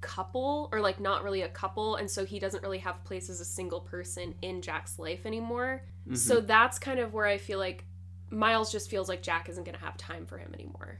couple 0.00 0.68
or, 0.72 0.80
like, 0.80 1.00
not 1.00 1.24
really 1.24 1.42
a 1.42 1.48
couple, 1.48 1.96
and 1.96 2.10
so 2.10 2.24
he 2.26 2.38
doesn't 2.38 2.62
really 2.62 2.78
have 2.78 3.02
place 3.04 3.30
as 3.30 3.40
a 3.40 3.44
single 3.44 3.80
person 3.80 4.34
in 4.42 4.60
Jack's 4.60 4.98
life 4.98 5.24
anymore. 5.24 5.82
Mhm. 6.08 6.16
So 6.18 6.40
that's 6.40 6.78
kind 6.78 7.00
of 7.00 7.14
where 7.14 7.26
I 7.26 7.38
feel 7.38 7.58
like 7.58 7.84
Miles 8.30 8.70
just 8.72 8.90
feels 8.90 9.08
like 9.08 9.22
Jack 9.22 9.48
isn't 9.48 9.64
going 9.64 9.78
to 9.78 9.84
have 9.84 9.96
time 9.96 10.26
for 10.26 10.38
him 10.38 10.52
anymore. 10.54 10.98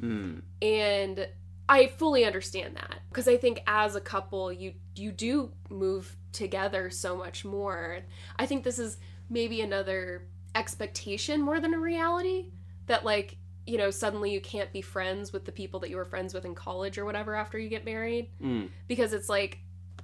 Mm. 0.00 0.42
and 0.62 1.28
i 1.68 1.86
fully 1.86 2.24
understand 2.24 2.74
that 2.76 3.00
because 3.10 3.28
i 3.28 3.36
think 3.36 3.60
as 3.66 3.94
a 3.96 4.00
couple 4.00 4.50
you 4.50 4.72
you 4.96 5.12
do 5.12 5.52
move 5.68 6.16
together 6.32 6.88
so 6.88 7.14
much 7.18 7.44
more 7.44 7.98
i 8.36 8.46
think 8.46 8.64
this 8.64 8.78
is 8.78 8.96
maybe 9.30 9.60
another 9.62 10.26
expectation 10.54 11.40
more 11.40 11.60
than 11.60 11.72
a 11.72 11.78
reality 11.78 12.50
that 12.86 13.04
like 13.04 13.36
you 13.66 13.78
know 13.78 13.90
suddenly 13.90 14.32
you 14.32 14.40
can't 14.40 14.72
be 14.72 14.82
friends 14.82 15.32
with 15.32 15.44
the 15.44 15.52
people 15.52 15.78
that 15.80 15.88
you 15.90 15.96
were 15.96 16.04
friends 16.04 16.34
with 16.34 16.44
in 16.44 16.54
college 16.54 16.98
or 16.98 17.04
whatever 17.04 17.34
after 17.36 17.58
you 17.58 17.68
get 17.68 17.84
married 17.84 18.28
Mm. 18.42 18.68
because 18.88 19.12
it's 19.12 19.28
like 19.28 19.60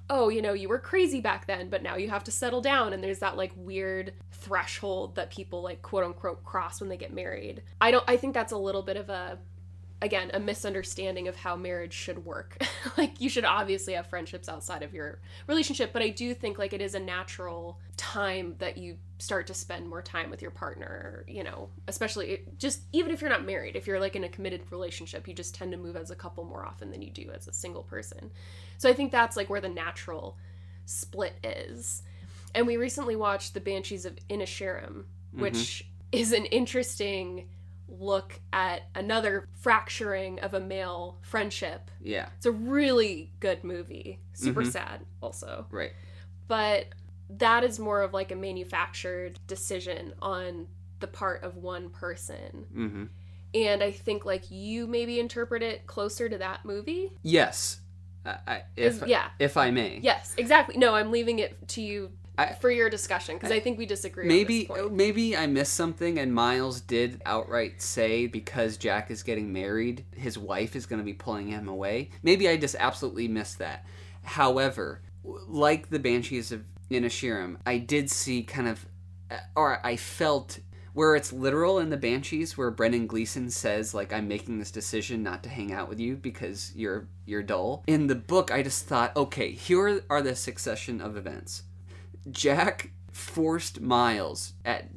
oh, 0.09 0.29
you 0.29 0.41
know, 0.41 0.53
you 0.53 0.69
were 0.69 0.79
crazy 0.79 1.19
back 1.19 1.47
then, 1.47 1.67
but 1.67 1.83
now 1.83 1.97
you 1.97 2.09
have 2.09 2.23
to 2.23 2.31
settle 2.31 2.61
down. 2.61 2.93
And 2.93 3.03
there's 3.03 3.19
that 3.19 3.35
like 3.35 3.51
weird 3.57 4.13
threshold 4.31 5.15
that 5.15 5.29
people 5.31 5.61
like 5.61 5.81
quote 5.81 6.05
unquote 6.05 6.45
cross 6.45 6.79
when 6.79 6.89
they 6.89 6.95
get 6.95 7.13
married. 7.13 7.61
I 7.81 7.91
don't, 7.91 8.05
I 8.07 8.15
think 8.15 8.33
that's 8.33 8.53
a 8.53 8.57
little 8.57 8.83
bit 8.83 8.95
of 8.95 9.09
a, 9.09 9.37
again, 10.01 10.29
a 10.33 10.39
misunderstanding 10.39 11.27
of 11.27 11.35
how 11.35 11.55
marriage 11.55 11.93
should 11.93 12.25
work. 12.25 12.61
like, 12.97 13.19
you 13.19 13.29
should 13.29 13.45
obviously 13.45 13.93
have 13.93 14.07
friendships 14.07 14.47
outside 14.47 14.83
of 14.83 14.93
your 14.93 15.19
relationship, 15.47 15.91
but 15.91 16.01
I 16.01 16.09
do 16.09 16.33
think 16.33 16.59
like 16.59 16.73
it 16.73 16.81
is 16.81 16.95
a 16.95 16.99
natural 16.99 17.79
time 17.95 18.55
that 18.59 18.77
you 18.77 18.97
start 19.19 19.47
to 19.47 19.53
spend 19.53 19.89
more 19.89 20.01
time 20.01 20.29
with 20.29 20.41
your 20.41 20.51
partner, 20.51 21.25
you 21.27 21.43
know, 21.43 21.69
especially 21.87 22.41
just 22.57 22.81
even 22.91 23.11
if 23.11 23.21
you're 23.21 23.29
not 23.29 23.45
married, 23.45 23.75
if 23.75 23.87
you're 23.87 23.99
like 23.99 24.15
in 24.15 24.23
a 24.23 24.29
committed 24.29 24.61
relationship, 24.69 25.27
you 25.27 25.33
just 25.33 25.55
tend 25.55 25.71
to 25.71 25.77
move 25.77 25.95
as 25.95 26.11
a 26.11 26.15
couple 26.15 26.43
more 26.43 26.65
often 26.65 26.91
than 26.91 27.01
you 27.01 27.09
do 27.09 27.31
as 27.31 27.47
a 27.47 27.53
single 27.53 27.83
person. 27.83 28.31
So 28.77 28.89
I 28.89 28.93
think 28.93 29.11
that's 29.11 29.35
like 29.35 29.49
where 29.49 29.61
the 29.61 29.69
natural 29.69 30.37
split 30.85 31.33
is. 31.43 32.03
And 32.53 32.67
we 32.67 32.77
recently 32.77 33.15
watched 33.15 33.53
The 33.53 33.59
Banshees 33.59 34.05
of 34.05 34.17
Inisherin, 34.29 35.05
which 35.31 35.53
mm-hmm. 35.53 36.19
is 36.19 36.31
an 36.31 36.45
interesting 36.45 37.47
look 37.89 38.39
at 38.53 38.83
another 38.95 39.47
fracturing 39.53 40.39
of 40.39 40.53
a 40.53 40.59
male 40.59 41.17
friendship. 41.21 41.89
Yeah. 42.01 42.29
It's 42.37 42.45
a 42.45 42.51
really 42.51 43.31
good 43.39 43.63
movie. 43.63 44.19
Super 44.33 44.61
mm-hmm. 44.61 44.71
sad 44.71 45.05
also. 45.21 45.65
Right. 45.71 45.93
But 46.47 46.87
that 47.29 47.63
is 47.63 47.79
more 47.79 48.01
of 48.01 48.13
like 48.13 48.31
a 48.31 48.35
manufactured 48.35 49.39
decision 49.47 50.13
on 50.21 50.67
the 50.99 51.07
part 51.07 51.43
of 51.43 51.57
one 51.57 51.89
person. 51.89 52.65
Mm-hmm. 52.75 53.03
And 53.53 53.83
I 53.83 53.91
think 53.91 54.25
like 54.25 54.51
you 54.51 54.87
maybe 54.87 55.19
interpret 55.19 55.63
it 55.63 55.87
closer 55.87 56.29
to 56.29 56.37
that 56.37 56.65
movie. 56.65 57.11
Yes. 57.23 57.79
I, 58.25 58.63
if 58.75 59.07
yeah, 59.07 59.29
if 59.39 59.55
I 59.55 59.71
may. 59.71 59.99
Yes, 60.03 60.35
exactly. 60.37 60.77
No, 60.77 60.95
I'm 60.95 61.11
leaving 61.11 61.39
it 61.39 61.65
to 61.69 61.81
you 61.81 62.11
I, 62.37 62.53
for 62.53 62.69
your 62.69 62.89
discussion 62.89 63.35
because 63.35 63.51
I, 63.51 63.55
I, 63.55 63.59
think 63.59 63.79
we 63.79 63.85
disagree. 63.85 64.27
Maybe 64.27 64.67
oh, 64.69 64.89
maybe 64.89 65.35
I 65.35 65.47
missed 65.47 65.73
something, 65.73 66.19
and 66.19 66.33
Miles 66.33 66.81
did 66.81 67.21
outright 67.25 67.81
say 67.81 68.27
because 68.27 68.77
Jack 68.77 69.09
is 69.09 69.23
getting 69.23 69.51
married, 69.51 70.05
his 70.15 70.37
wife 70.37 70.75
is 70.75 70.85
going 70.85 70.99
to 70.99 71.05
be 71.05 71.13
pulling 71.13 71.47
him 71.47 71.67
away. 71.67 72.11
Maybe 72.21 72.47
I 72.47 72.57
just 72.57 72.75
absolutely 72.79 73.27
missed 73.27 73.57
that. 73.57 73.85
However, 74.23 75.01
like 75.23 75.89
the 75.89 75.99
Banshees 75.99 76.51
of 76.51 76.63
Inisherin, 76.91 77.57
I 77.65 77.79
did 77.79 78.11
see 78.11 78.43
kind 78.43 78.67
of, 78.67 78.85
uh, 79.31 79.37
or 79.55 79.85
I 79.85 79.95
felt 79.95 80.59
where 80.93 81.15
it's 81.15 81.31
literal 81.31 81.77
in 81.79 81.89
the 81.89 81.97
Banshees, 81.97 82.57
where 82.57 82.71
Brendan 82.71 83.07
Gleeson 83.07 83.49
says 83.49 83.93
like 83.93 84.13
I'm 84.13 84.27
making 84.27 84.59
this 84.59 84.71
decision 84.71 85.23
not 85.23 85.43
to 85.43 85.49
hang 85.49 85.71
out 85.71 85.89
with 85.89 85.99
you 85.99 86.15
because 86.15 86.71
you're 86.75 87.07
you're 87.25 87.43
dull. 87.43 87.83
In 87.87 88.07
the 88.07 88.15
book, 88.15 88.51
I 88.51 88.61
just 88.61 88.85
thought, 88.85 89.15
okay, 89.15 89.51
here 89.51 90.01
are 90.09 90.21
the 90.21 90.35
succession 90.35 91.01
of 91.01 91.17
events. 91.17 91.63
Jack 92.31 92.91
forced 93.11 93.81
Miles 93.81 94.53
at 94.65 94.89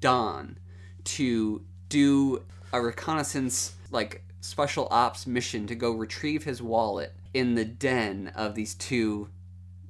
dawn 0.00 0.58
to 1.04 1.64
do 1.88 2.44
a 2.72 2.80
reconnaissance 2.80 3.74
like 3.90 4.22
special 4.40 4.86
ops 4.90 5.26
mission 5.26 5.66
to 5.66 5.74
go 5.74 5.90
retrieve 5.92 6.44
his 6.44 6.62
wallet 6.62 7.14
in 7.34 7.54
the 7.54 7.64
den 7.64 8.30
of 8.34 8.54
these 8.54 8.74
two 8.74 9.28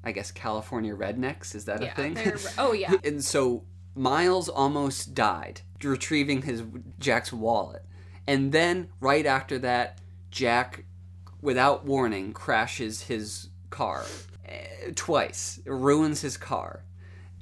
I 0.05 0.13
guess 0.13 0.31
California 0.31 0.95
rednecks. 0.95 1.55
Is 1.55 1.65
that 1.67 1.83
yeah, 1.83 1.93
a 1.93 1.95
thing? 1.95 2.35
oh 2.57 2.73
yeah. 2.73 2.95
and 3.05 3.23
so 3.23 3.65
Miles 3.95 4.49
almost 4.49 5.15
died 5.15 5.61
retrieving 5.83 6.43
his 6.43 6.63
Jack's 6.99 7.33
wallet, 7.33 7.85
and 8.27 8.53
then 8.53 8.89
right 9.01 9.27
after 9.27 9.59
that, 9.59 9.99
Jack, 10.31 10.85
without 11.43 11.85
warning, 11.85 12.33
crashes 12.33 13.03
his 13.03 13.49
car 13.71 14.05
twice. 14.95 15.61
Ruins 15.65 16.21
his 16.21 16.37
car, 16.37 16.85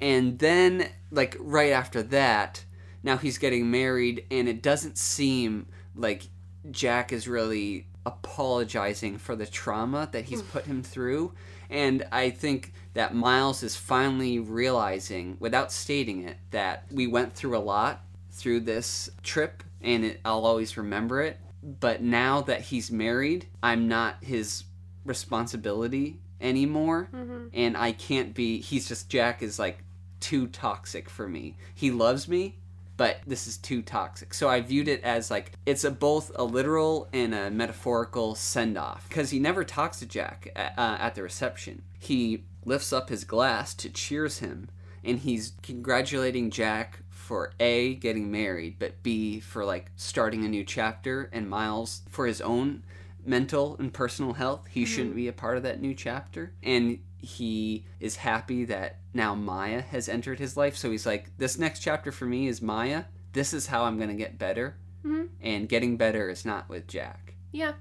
and 0.01 0.39
then 0.39 0.89
like 1.11 1.35
right 1.39 1.71
after 1.71 2.03
that, 2.03 2.63
now 3.03 3.17
he's 3.17 3.37
getting 3.37 3.71
married, 3.71 4.25
and 4.31 4.47
it 4.47 4.61
doesn't 4.61 4.97
seem 4.97 5.67
like 5.95 6.29
Jack 6.71 7.11
is 7.11 7.27
really 7.27 7.87
apologizing 8.05 9.17
for 9.17 9.35
the 9.35 9.45
trauma 9.45 10.07
that 10.13 10.25
he's 10.25 10.41
mm. 10.41 10.49
put 10.49 10.65
him 10.65 10.81
through 10.81 11.33
and 11.69 12.05
I 12.11 12.29
think 12.29 12.73
that 12.93 13.13
Miles 13.13 13.63
is 13.63 13.75
finally 13.75 14.39
realizing, 14.39 15.37
without 15.39 15.71
stating 15.71 16.23
it, 16.23 16.37
that 16.51 16.85
we 16.91 17.07
went 17.07 17.33
through 17.33 17.57
a 17.57 17.59
lot 17.59 18.03
through 18.31 18.61
this 18.61 19.09
trip 19.23 19.63
and 19.81 20.05
it, 20.05 20.21
I'll 20.23 20.45
always 20.45 20.77
remember 20.77 21.21
it. 21.21 21.39
But 21.61 22.01
now 22.01 22.41
that 22.41 22.61
he's 22.61 22.91
married, 22.91 23.47
I'm 23.61 23.87
not 23.87 24.23
his 24.23 24.63
responsibility 25.03 26.19
anymore. 26.41 27.09
Mm-hmm. 27.13 27.47
And 27.53 27.77
I 27.77 27.91
can't 27.91 28.33
be, 28.33 28.59
he's 28.59 28.87
just, 28.87 29.09
Jack 29.09 29.41
is 29.41 29.59
like 29.59 29.83
too 30.19 30.47
toxic 30.47 31.09
for 31.09 31.27
me. 31.27 31.55
He 31.73 31.91
loves 31.91 32.27
me, 32.27 32.57
but 32.97 33.19
this 33.25 33.47
is 33.47 33.57
too 33.57 33.81
toxic. 33.81 34.33
So 34.33 34.49
I 34.49 34.61
viewed 34.61 34.87
it 34.87 35.03
as 35.03 35.31
like 35.31 35.53
it's 35.65 35.83
a 35.83 35.91
both 35.91 36.31
a 36.35 36.43
literal 36.43 37.07
and 37.13 37.33
a 37.33 37.51
metaphorical 37.51 38.35
send 38.35 38.77
off 38.77 39.07
because 39.07 39.29
he 39.29 39.39
never 39.39 39.63
talks 39.63 39.99
to 39.99 40.05
Jack 40.05 40.51
at, 40.55 40.73
uh, 40.77 40.97
at 40.99 41.15
the 41.15 41.23
reception. 41.23 41.83
He 41.99 42.43
lifts 42.65 42.91
up 42.91 43.09
his 43.09 43.23
glass 43.23 43.73
to 43.75 43.89
cheers 43.89 44.39
him, 44.39 44.69
and 45.03 45.19
he's 45.19 45.53
congratulating 45.61 46.49
Jack 46.49 46.99
for 47.09 47.51
A, 47.59 47.95
getting 47.95 48.31
married, 48.31 48.77
but 48.79 49.03
B, 49.03 49.39
for 49.39 49.63
like 49.63 49.91
starting 49.95 50.43
a 50.43 50.49
new 50.49 50.63
chapter, 50.63 51.29
and 51.31 51.49
Miles 51.49 52.01
for 52.09 52.25
his 52.25 52.41
own 52.41 52.83
mental 53.27 53.75
and 53.77 53.93
personal 53.93 54.33
health. 54.33 54.65
He 54.69 54.83
mm-hmm. 54.83 54.93
shouldn't 54.93 55.15
be 55.15 55.27
a 55.27 55.33
part 55.33 55.57
of 55.57 55.63
that 55.63 55.81
new 55.81 55.93
chapter. 55.93 56.53
And 56.63 56.99
he 57.17 57.85
is 57.99 58.15
happy 58.15 58.65
that 58.65 58.99
now 59.13 59.35
Maya 59.35 59.81
has 59.81 60.07
entered 60.07 60.39
his 60.39 60.55
life. 60.55 60.77
So 60.77 60.91
he's 60.91 61.05
like, 61.05 61.37
this 61.37 61.57
next 61.57 61.79
chapter 61.79 62.11
for 62.11 62.25
me 62.25 62.47
is 62.47 62.61
Maya. 62.61 63.05
This 63.33 63.53
is 63.53 63.67
how 63.67 63.83
I'm 63.83 63.97
going 63.97 64.09
to 64.09 64.15
get 64.15 64.39
better. 64.39 64.77
Mm-hmm. 65.05 65.25
And 65.41 65.69
getting 65.69 65.97
better 65.97 66.29
is 66.29 66.45
not 66.45 66.69
with 66.69 66.87
Jack. 66.87 67.35
Yeah. 67.51 67.73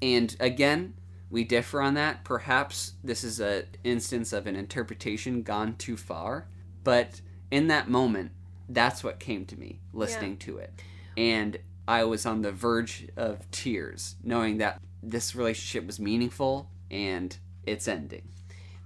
And 0.00 0.36
again, 0.40 0.94
we 1.30 1.44
differ 1.44 1.80
on 1.80 1.94
that. 1.94 2.24
Perhaps 2.24 2.92
this 3.02 3.24
is 3.24 3.40
an 3.40 3.64
instance 3.82 4.32
of 4.32 4.46
an 4.46 4.56
interpretation 4.56 5.42
gone 5.42 5.76
too 5.76 5.96
far. 5.96 6.46
But 6.84 7.20
in 7.50 7.66
that 7.68 7.88
moment, 7.88 8.32
that's 8.68 9.02
what 9.02 9.18
came 9.18 9.46
to 9.46 9.58
me 9.58 9.80
listening 9.92 10.32
yeah. 10.32 10.46
to 10.46 10.58
it. 10.58 10.82
And 11.16 11.58
I 11.88 12.04
was 12.04 12.26
on 12.26 12.42
the 12.42 12.52
verge 12.52 13.08
of 13.16 13.50
tears, 13.50 14.16
knowing 14.22 14.58
that 14.58 14.80
this 15.02 15.34
relationship 15.34 15.86
was 15.86 16.00
meaningful 16.00 16.68
and 16.90 17.36
it's 17.64 17.86
ending. 17.88 18.28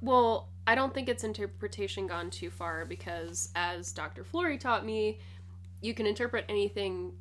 Well, 0.03 0.49
I 0.67 0.75
don't 0.75 0.95
think 0.95 1.09
it's 1.09 1.25
interpretation 1.25 2.07
gone 2.07 2.31
too 2.31 2.51
far 2.51 2.85
because, 2.85 3.51
as 3.55 3.93
Dr. 3.93 4.25
Flory 4.25 4.59
taught 4.59 4.85
me, 4.85 5.19
you 5.81 5.95
can 5.95 6.07
interpret 6.07 6.45
anything 6.49 7.13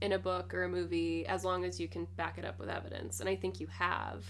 in 0.00 0.12
a 0.12 0.18
book 0.18 0.52
or 0.54 0.64
a 0.64 0.68
movie 0.68 1.26
as 1.26 1.44
long 1.44 1.64
as 1.64 1.80
you 1.80 1.88
can 1.88 2.06
back 2.16 2.38
it 2.38 2.44
up 2.44 2.58
with 2.58 2.68
evidence. 2.68 3.20
And 3.20 3.28
I 3.28 3.36
think 3.36 3.60
you 3.60 3.66
have. 3.68 4.24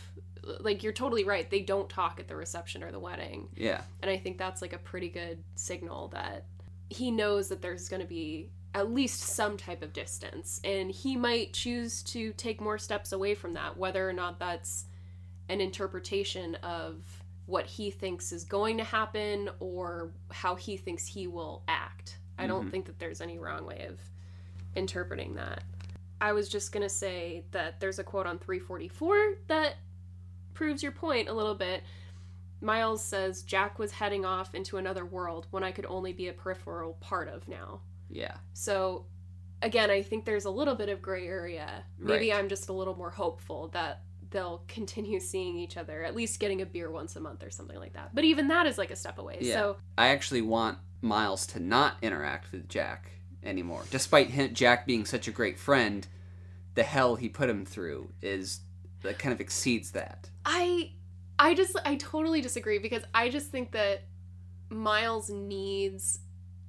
Like, 0.60 0.82
you're 0.82 0.92
totally 0.92 1.24
right. 1.24 1.50
They 1.50 1.60
don't 1.60 1.88
talk 1.88 2.20
at 2.20 2.28
the 2.28 2.36
reception 2.36 2.82
or 2.84 2.92
the 2.92 3.00
wedding. 3.00 3.48
Yeah. 3.56 3.82
And 4.00 4.10
I 4.10 4.16
think 4.16 4.38
that's 4.38 4.62
like 4.62 4.72
a 4.72 4.78
pretty 4.78 5.08
good 5.08 5.42
signal 5.56 6.08
that 6.08 6.44
he 6.88 7.10
knows 7.10 7.48
that 7.48 7.62
there's 7.62 7.88
going 7.88 8.02
to 8.02 8.08
be 8.08 8.50
at 8.76 8.92
least 8.92 9.20
some 9.20 9.56
type 9.56 9.82
of 9.82 9.94
distance. 9.94 10.60
And 10.62 10.90
he 10.90 11.16
might 11.16 11.54
choose 11.54 12.02
to 12.04 12.34
take 12.34 12.60
more 12.60 12.76
steps 12.76 13.10
away 13.10 13.34
from 13.34 13.54
that, 13.54 13.78
whether 13.78 14.06
or 14.06 14.12
not 14.12 14.38
that's 14.38 14.84
an 15.48 15.62
interpretation 15.62 16.56
of 16.56 16.96
what 17.46 17.64
he 17.64 17.90
thinks 17.90 18.32
is 18.32 18.44
going 18.44 18.76
to 18.76 18.84
happen 18.84 19.48
or 19.60 20.10
how 20.30 20.56
he 20.56 20.76
thinks 20.76 21.06
he 21.06 21.26
will 21.26 21.62
act. 21.66 22.18
I 22.38 22.46
don't 22.46 22.62
mm-hmm. 22.62 22.70
think 22.70 22.84
that 22.84 22.98
there's 22.98 23.22
any 23.22 23.38
wrong 23.38 23.64
way 23.64 23.86
of 23.88 23.98
interpreting 24.74 25.36
that. 25.36 25.64
I 26.20 26.32
was 26.32 26.46
just 26.46 26.70
going 26.70 26.82
to 26.82 26.94
say 26.94 27.44
that 27.52 27.80
there's 27.80 27.98
a 27.98 28.04
quote 28.04 28.26
on 28.26 28.38
344 28.38 29.36
that 29.48 29.76
proves 30.52 30.82
your 30.82 30.92
point 30.92 31.30
a 31.30 31.32
little 31.32 31.54
bit. 31.54 31.82
Miles 32.60 33.02
says 33.02 33.42
Jack 33.42 33.78
was 33.78 33.92
heading 33.92 34.26
off 34.26 34.54
into 34.54 34.76
another 34.76 35.06
world 35.06 35.46
when 35.50 35.64
I 35.64 35.72
could 35.72 35.86
only 35.86 36.12
be 36.12 36.28
a 36.28 36.34
peripheral 36.34 36.98
part 37.00 37.28
of 37.28 37.48
now. 37.48 37.80
Yeah. 38.08 38.36
So 38.52 39.06
again, 39.62 39.90
I 39.90 40.02
think 40.02 40.24
there's 40.24 40.44
a 40.44 40.50
little 40.50 40.74
bit 40.74 40.88
of 40.88 41.02
gray 41.02 41.26
area. 41.26 41.84
Maybe 41.98 42.30
right. 42.30 42.38
I'm 42.38 42.48
just 42.48 42.68
a 42.68 42.72
little 42.72 42.94
more 42.94 43.10
hopeful 43.10 43.68
that 43.68 44.02
they'll 44.30 44.62
continue 44.68 45.20
seeing 45.20 45.58
each 45.58 45.76
other, 45.76 46.02
at 46.02 46.14
least 46.14 46.40
getting 46.40 46.62
a 46.62 46.66
beer 46.66 46.90
once 46.90 47.16
a 47.16 47.20
month 47.20 47.42
or 47.42 47.50
something 47.50 47.78
like 47.78 47.94
that. 47.94 48.14
But 48.14 48.24
even 48.24 48.48
that 48.48 48.66
is 48.66 48.78
like 48.78 48.90
a 48.90 48.96
step 48.96 49.18
away. 49.18 49.38
Yeah. 49.40 49.54
So 49.54 49.76
I 49.96 50.08
actually 50.08 50.42
want 50.42 50.78
Miles 51.00 51.46
to 51.48 51.60
not 51.60 51.96
interact 52.02 52.52
with 52.52 52.68
Jack 52.68 53.10
anymore. 53.42 53.84
Despite 53.90 54.30
him, 54.30 54.52
Jack 54.54 54.86
being 54.86 55.04
such 55.04 55.28
a 55.28 55.30
great 55.30 55.58
friend, 55.58 56.06
the 56.74 56.82
hell 56.82 57.16
he 57.16 57.28
put 57.28 57.48
him 57.48 57.64
through 57.64 58.10
is 58.20 58.60
that 59.02 59.18
kind 59.18 59.32
of 59.32 59.40
exceeds 59.40 59.92
that. 59.92 60.30
I 60.44 60.92
I 61.38 61.54
just 61.54 61.76
I 61.84 61.96
totally 61.96 62.40
disagree 62.40 62.78
because 62.78 63.02
I 63.14 63.28
just 63.28 63.50
think 63.50 63.72
that 63.72 64.04
Miles 64.68 65.30
needs 65.30 66.20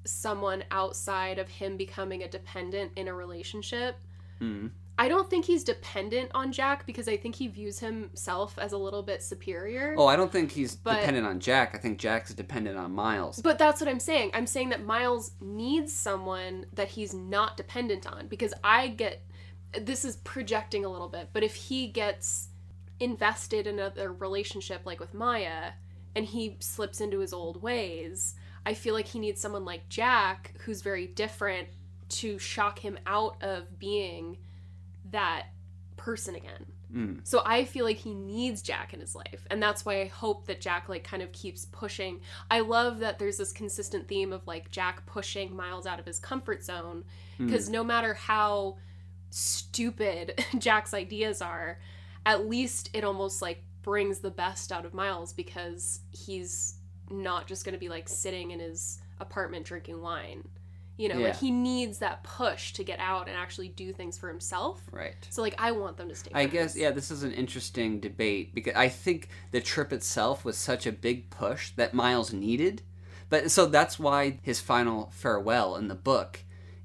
someone 0.07 0.63
outside 0.71 1.39
of 1.39 1.47
him 1.49 1.77
becoming 1.77 2.23
a 2.23 2.27
dependent 2.27 2.91
in 2.95 3.07
a 3.07 3.13
relationship. 3.13 3.97
Mm. 4.41 4.71
I 4.99 5.07
don't 5.09 5.29
think 5.29 5.45
he's 5.45 5.63
dependent 5.63 6.31
on 6.33 6.51
Jack 6.51 6.87
because 6.87 7.07
I 7.07 7.17
think 7.17 7.35
he 7.35 7.47
views 7.47 7.77
himself 7.77 8.57
as 8.57 8.71
a 8.71 8.77
little 8.77 9.03
bit 9.03 9.21
superior. 9.21 9.93
Oh, 9.95 10.07
I 10.07 10.15
don't 10.15 10.31
think 10.31 10.51
he's 10.51 10.75
But- 10.75 10.99
dependent 11.01 11.27
on 11.27 11.39
Jack. 11.39 11.75
I 11.75 11.77
think 11.77 11.99
Jack's 11.99 12.33
dependent 12.33 12.77
on 12.77 12.93
Miles. 12.93 13.39
But 13.39 13.59
that's 13.59 13.79
what 13.79 13.87
I'm 13.87 13.99
saying. 13.99 14.31
I'm 14.33 14.47
saying 14.47 14.69
that 14.69 14.83
Miles 14.83 15.31
needs 15.39 15.93
someone 15.93 16.65
that 16.73 16.87
he's 16.89 17.13
not 17.13 17.57
dependent 17.57 18.07
on 18.11 18.27
because 18.27 18.53
I 18.63 18.87
get 18.87 19.23
this 19.79 20.03
is 20.05 20.15
projecting 20.17 20.85
a 20.85 20.89
little 20.89 21.09
bit, 21.09 21.29
but 21.33 21.43
if 21.43 21.53
he 21.53 21.87
gets 21.87 22.47
invested 22.99 23.67
in 23.67 23.79
a, 23.79 23.93
a 23.97 24.09
relationship 24.09 24.81
like 24.85 24.99
with 24.99 25.13
Maya 25.13 25.71
and 26.15 26.25
he 26.25 26.55
slips 26.59 27.01
into 27.01 27.19
his 27.19 27.33
old 27.33 27.61
ways, 27.61 28.33
I 28.67 28.73
feel 28.73 28.93
like 28.93 29.07
he 29.07 29.17
needs 29.17 29.39
someone 29.39 29.63
like 29.63 29.87
Jack 29.87 30.53
who's 30.65 30.81
very 30.81 31.07
different 31.07 31.69
to 32.09 32.37
shock 32.37 32.79
him 32.79 32.99
out 33.07 33.41
of 33.41 33.79
being 33.79 34.39
that 35.11 35.45
person 35.95 36.35
again. 36.35 36.65
Mm. 36.93 37.19
So 37.23 37.41
I 37.45 37.63
feel 37.63 37.85
like 37.85 37.95
he 37.95 38.13
needs 38.13 38.61
Jack 38.61 38.93
in 38.93 38.99
his 38.99 39.15
life. 39.15 39.47
And 39.49 39.63
that's 39.63 39.85
why 39.85 40.01
I 40.01 40.07
hope 40.07 40.47
that 40.47 40.59
Jack 40.59 40.89
like 40.89 41.05
kind 41.05 41.23
of 41.23 41.31
keeps 41.31 41.63
pushing. 41.63 42.19
I 42.51 42.59
love 42.59 42.99
that 42.99 43.19
there's 43.19 43.37
this 43.37 43.53
consistent 43.53 44.09
theme 44.09 44.33
of 44.33 44.45
like 44.45 44.69
Jack 44.69 45.05
pushing 45.05 45.55
Miles 45.55 45.87
out 45.87 46.01
of 46.01 46.05
his 46.05 46.19
comfort 46.19 46.61
zone 46.61 47.05
because 47.37 47.69
no 47.69 47.85
matter 47.85 48.15
how 48.15 48.79
stupid 49.29 50.43
Jack's 50.57 50.93
ideas 50.93 51.41
are, 51.41 51.79
at 52.25 52.49
least 52.49 52.89
it 52.91 53.05
almost 53.05 53.41
like 53.41 53.63
brings 53.81 54.19
the 54.19 54.29
best 54.29 54.73
out 54.73 54.85
of 54.85 54.93
Miles 54.93 55.31
because 55.31 56.01
he's 56.11 56.76
not 57.09 57.47
just 57.47 57.65
going 57.65 57.73
to 57.73 57.79
be 57.79 57.89
like 57.89 58.07
sitting 58.09 58.51
in 58.51 58.59
his 58.59 58.99
apartment 59.19 59.65
drinking 59.65 60.01
wine. 60.01 60.47
You 60.97 61.09
know, 61.09 61.17
Yeah. 61.19 61.27
like 61.27 61.37
he 61.37 61.51
needs 61.51 61.99
that 61.99 62.23
push 62.23 62.73
to 62.73 62.83
get 62.83 62.99
out 62.99 63.27
and 63.27 63.37
actually 63.37 63.69
do 63.69 63.93
things 63.93 64.17
for 64.17 64.27
himself. 64.29 64.81
Right. 64.91 65.13
So 65.29 65.41
like 65.43 65.53
I 65.59 65.71
want 65.71 65.97
them 65.97 66.09
to 66.09 66.15
stay. 66.15 66.31
I 66.33 66.47
friends. 66.47 66.53
guess 66.53 66.75
yeah, 66.75 66.89
this 66.91 67.11
is 67.11 67.21
an 67.23 67.33
interesting 67.33 67.99
debate 67.99 68.55
because 68.55 68.73
I 68.75 68.89
think 68.89 69.29
the 69.51 69.61
trip 69.61 69.93
itself 69.93 70.43
was 70.43 70.57
such 70.57 70.87
a 70.87 70.91
big 70.91 71.29
push 71.29 71.69
that 71.75 71.93
Miles 71.93 72.33
needed. 72.33 72.81
But 73.29 73.51
so 73.51 73.65
that's 73.67 73.99
why 73.99 74.39
his 74.41 74.59
final 74.59 75.11
farewell 75.13 75.75
in 75.75 75.87
the 75.87 75.95
book 75.95 76.39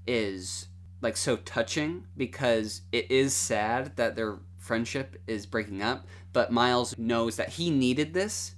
is 0.06 0.68
like 1.00 1.16
so 1.16 1.36
touching 1.36 2.04
because 2.16 2.82
it 2.92 3.10
is 3.10 3.34
sad 3.34 3.96
that 3.96 4.14
their 4.14 4.38
friendship 4.58 5.20
is 5.26 5.46
breaking 5.46 5.82
up, 5.82 6.06
but 6.32 6.52
Miles 6.52 6.96
knows 6.98 7.36
that 7.36 7.50
he 7.50 7.70
needed 7.70 8.12
this. 8.14 8.54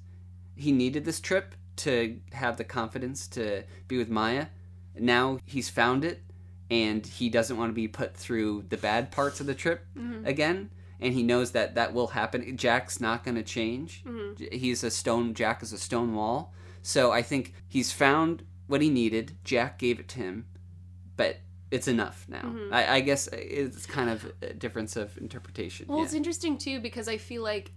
He 0.56 0.72
needed 0.72 1.05
this 1.05 1.20
trip 1.20 1.55
to 1.76 2.20
have 2.32 2.56
the 2.56 2.64
confidence 2.64 3.26
to 3.28 3.64
be 3.89 3.98
with 3.98 4.09
Maya. 4.09 4.47
Now 4.98 5.39
he's 5.44 5.68
found 5.68 6.05
it 6.05 6.22
and 6.70 7.06
he 7.06 7.28
doesn't 7.28 7.56
want 7.56 7.70
to 7.70 7.74
be 7.74 7.89
put 7.89 8.16
through 8.16 8.64
the 8.68 8.76
bad 8.76 9.10
parts 9.10 9.40
of 9.40 9.47
the 9.47 9.55
trip 9.55 9.85
mm-hmm. 9.97 10.24
again 10.24 10.70
and 11.01 11.12
he 11.12 11.22
knows 11.22 11.51
that 11.51 11.74
that 11.74 11.93
will 11.93 12.09
happen. 12.09 12.56
Jack's 12.56 13.01
not 13.01 13.24
going 13.24 13.35
to 13.35 13.43
change 13.43 14.05
mm-hmm. 14.05 14.35
J- 14.36 14.56
he's 14.56 14.85
a 14.85 14.90
stone 14.90 15.35
jack 15.35 15.62
is 15.62 15.72
a 15.72 15.78
stone 15.78 16.14
wall. 16.14 16.55
So 16.82 17.12
i 17.12 17.22
think 17.22 17.55
he's 17.66 17.93
found 17.93 18.44
what 18.66 18.81
he 18.81 18.89
needed. 18.89 19.36
Jack 19.43 19.78
gave 19.78 19.98
it 19.98 20.09
to 20.09 20.18
him 20.18 20.47
but 21.16 21.39
it's 21.70 21.89
enough 21.89 22.24
now. 22.28 22.43
Mm-hmm. 22.43 22.72
I, 22.72 22.94
I 22.94 23.01
guess 23.01 23.28
it's 23.32 23.86
kind 23.86 24.09
of 24.09 24.32
a 24.43 24.52
difference 24.52 24.97
of 24.97 25.16
interpretation. 25.18 25.86
Well, 25.89 25.98
yeah. 25.98 26.05
it's 26.05 26.14
interesting 26.14 26.56
too 26.56 26.81
because 26.81 27.09
I 27.09 27.18
feel 27.18 27.43
like 27.43 27.72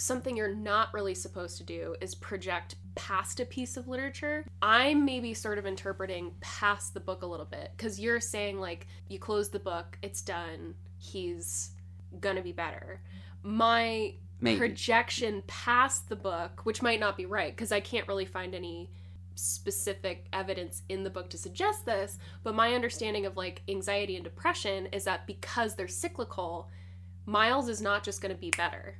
something 0.00 0.36
you're 0.36 0.54
not 0.54 0.92
really 0.92 1.14
supposed 1.14 1.58
to 1.58 1.64
do 1.64 1.94
is 2.00 2.14
project 2.14 2.76
past 2.94 3.40
a 3.40 3.44
piece 3.44 3.76
of 3.76 3.88
literature. 3.88 4.44
I'm 4.62 5.04
maybe 5.04 5.34
sort 5.34 5.58
of 5.58 5.66
interpreting 5.66 6.32
past 6.40 6.94
the 6.94 7.00
book 7.00 7.22
a 7.22 7.26
little 7.26 7.46
bit 7.46 7.72
because 7.76 8.00
you're 8.00 8.20
saying, 8.20 8.58
like, 8.58 8.86
you 9.08 9.18
close 9.18 9.50
the 9.50 9.58
book, 9.58 9.98
it's 10.02 10.22
done, 10.22 10.74
he's 10.98 11.70
gonna 12.20 12.42
be 12.42 12.52
better. 12.52 13.00
My 13.42 14.14
Maybe. 14.40 14.58
projection 14.58 15.42
past 15.46 16.08
the 16.08 16.16
book, 16.16 16.62
which 16.64 16.82
might 16.82 17.00
not 17.00 17.16
be 17.16 17.26
right 17.26 17.54
because 17.54 17.72
I 17.72 17.80
can't 17.80 18.08
really 18.08 18.24
find 18.24 18.54
any 18.54 18.90
specific 19.34 20.26
evidence 20.32 20.82
in 20.88 21.02
the 21.02 21.10
book 21.10 21.30
to 21.30 21.38
suggest 21.38 21.86
this, 21.86 22.18
but 22.42 22.54
my 22.54 22.74
understanding 22.74 23.26
of 23.26 23.36
like 23.36 23.62
anxiety 23.68 24.16
and 24.16 24.24
depression 24.24 24.86
is 24.86 25.04
that 25.04 25.26
because 25.26 25.74
they're 25.74 25.88
cyclical, 25.88 26.68
Miles 27.26 27.68
is 27.68 27.80
not 27.80 28.02
just 28.02 28.20
going 28.20 28.34
to 28.34 28.40
be 28.40 28.50
better, 28.56 28.96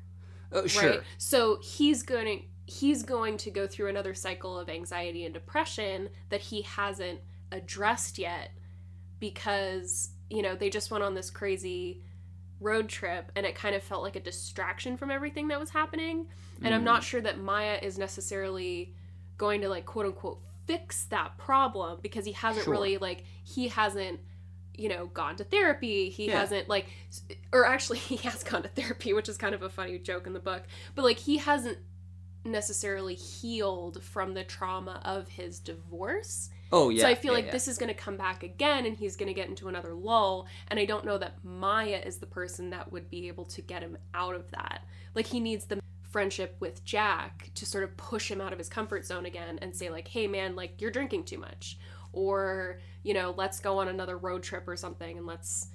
oh, 0.53 0.67
sure 0.67 0.91
right? 0.91 1.01
So 1.19 1.59
he's 1.63 2.03
going 2.03 2.27
to 2.41 2.45
he's 2.73 3.03
going 3.03 3.37
to 3.39 3.51
go 3.51 3.67
through 3.67 3.89
another 3.89 4.15
cycle 4.15 4.57
of 4.59 4.69
anxiety 4.69 5.25
and 5.25 5.35
depression 5.35 6.09
that 6.29 6.41
he 6.41 6.63
hasn't 6.63 7.21
addressed 7.51 8.17
yet 8.19 8.53
because, 9.19 10.11
you 10.29 10.43
know, 10.43 10.55
they 10.55 10.71
just 10.71 10.91
went 10.91 11.05
on 11.05 11.15
this 11.15 11.31
crazy 11.31 12.03
road 12.61 12.89
trip 12.89 13.33
and 13.37 13.47
it 13.47 13.55
kind 13.55 13.75
of 13.75 13.83
felt 13.83 14.03
like 14.03 14.17
a 14.17 14.21
distraction 14.21 14.97
from 14.97 15.11
everything 15.11 15.49
that 15.49 15.59
was 15.59 15.71
happening. 15.71 16.27
And 16.63 16.75
I'm 16.75 16.83
Mm. 16.83 16.85
not 16.85 17.03
sure 17.03 17.21
that 17.23 17.39
Maya 17.39 17.79
is 17.83 17.99
necessarily 17.99 18.95
going 19.39 19.63
to 19.63 19.69
like 19.69 19.87
quote 19.87 20.07
unquote 20.07 20.41
fix 20.67 21.05
that 21.07 21.37
problem 21.39 21.99
because 22.03 22.25
he 22.25 22.33
hasn't 22.33 22.65
Sure. 22.65 22.73
really 22.73 22.99
like 22.99 23.25
he 23.45 23.69
hasn't 23.69 24.21
you 24.81 24.89
know 24.89 25.07
gone 25.07 25.37
to 25.37 25.45
therapy 25.45 26.09
he 26.11 26.27
Yeah. 26.29 26.41
hasn't 26.41 26.69
like 26.69 26.87
or 27.53 27.67
actually 27.67 27.99
he 28.11 28.17
has 28.17 28.43
gone 28.43 28.63
to 28.63 28.69
therapy 28.69 29.13
which 29.13 29.29
is 29.29 29.37
kind 29.37 29.55
of 29.55 29.63
a 29.63 29.69
funny 29.69 29.99
joke 29.99 30.27
in 30.27 30.33
the 30.33 30.41
book 30.41 30.63
but 30.95 31.05
like 31.05 31.19
he 31.19 31.39
hasn't 31.39 31.79
necessarily 32.45 33.15
healed 33.15 34.03
from 34.03 34.33
the 34.33 34.43
trauma 34.45 35.03
of 35.05 35.29
his 35.29 35.59
divorce 35.59 36.49
oh 36.73 36.89
yeah 36.89 37.03
so 37.03 37.09
I 37.09 37.15
feel 37.15 37.33
yeah, 37.33 37.37
like 37.39 37.47
yeah. 37.47 37.53
this 37.53 37.69
is 37.69 37.77
going 37.77 37.89
to 37.89 37.95
come 37.95 38.17
back 38.17 38.43
again 38.43 38.87
and 38.87 38.97
he's 38.97 39.17
going 39.17 39.29
to 39.29 39.35
get 39.35 39.49
into 39.49 39.69
another 39.69 39.93
lull. 39.93 40.47
And 40.69 40.79
I 40.79 40.85
don't 40.85 41.05
know 41.05 41.19
that 41.19 41.45
Maya 41.45 42.01
is 42.05 42.19
the 42.19 42.27
person 42.27 42.71
that 42.71 42.93
would 42.93 43.11
be 43.11 43.29
able 43.29 43.45
to 43.47 43.61
get 43.61 43.83
him 43.83 43.99
out 44.15 44.35
of 44.35 44.51
that. 44.53 44.85
Like 45.15 45.27
he 45.27 45.41
needs 45.41 45.65
the 45.67 45.81
friendship 46.11 46.57
with 46.61 46.85
Jack 46.85 47.51
to 47.55 47.65
sort 47.65 47.85
of 47.85 47.97
push 47.97 48.31
him 48.31 48.41
out 48.41 48.53
of 48.53 48.59
his 48.59 48.69
comfort 48.69 49.05
zone 49.07 49.27
again 49.27 49.59
and 49.63 49.75
say, 49.75 49.91
like, 49.91 50.09
hey 50.09 50.27
man, 50.27 50.57
like 50.57 50.81
you're 50.81 50.91
drinking 50.91 51.25
too 51.25 51.39
much. 51.39 51.79
Or, 52.13 52.81
you 53.03 53.15
know, 53.15 53.35
let's 53.37 53.61
go 53.61 53.79
on 53.79 53.89
another 53.89 54.19
road 54.19 54.43
trip 54.43 54.67
or 54.67 54.77
something 54.77 55.19
and 55.19 55.27
let's 55.27 55.69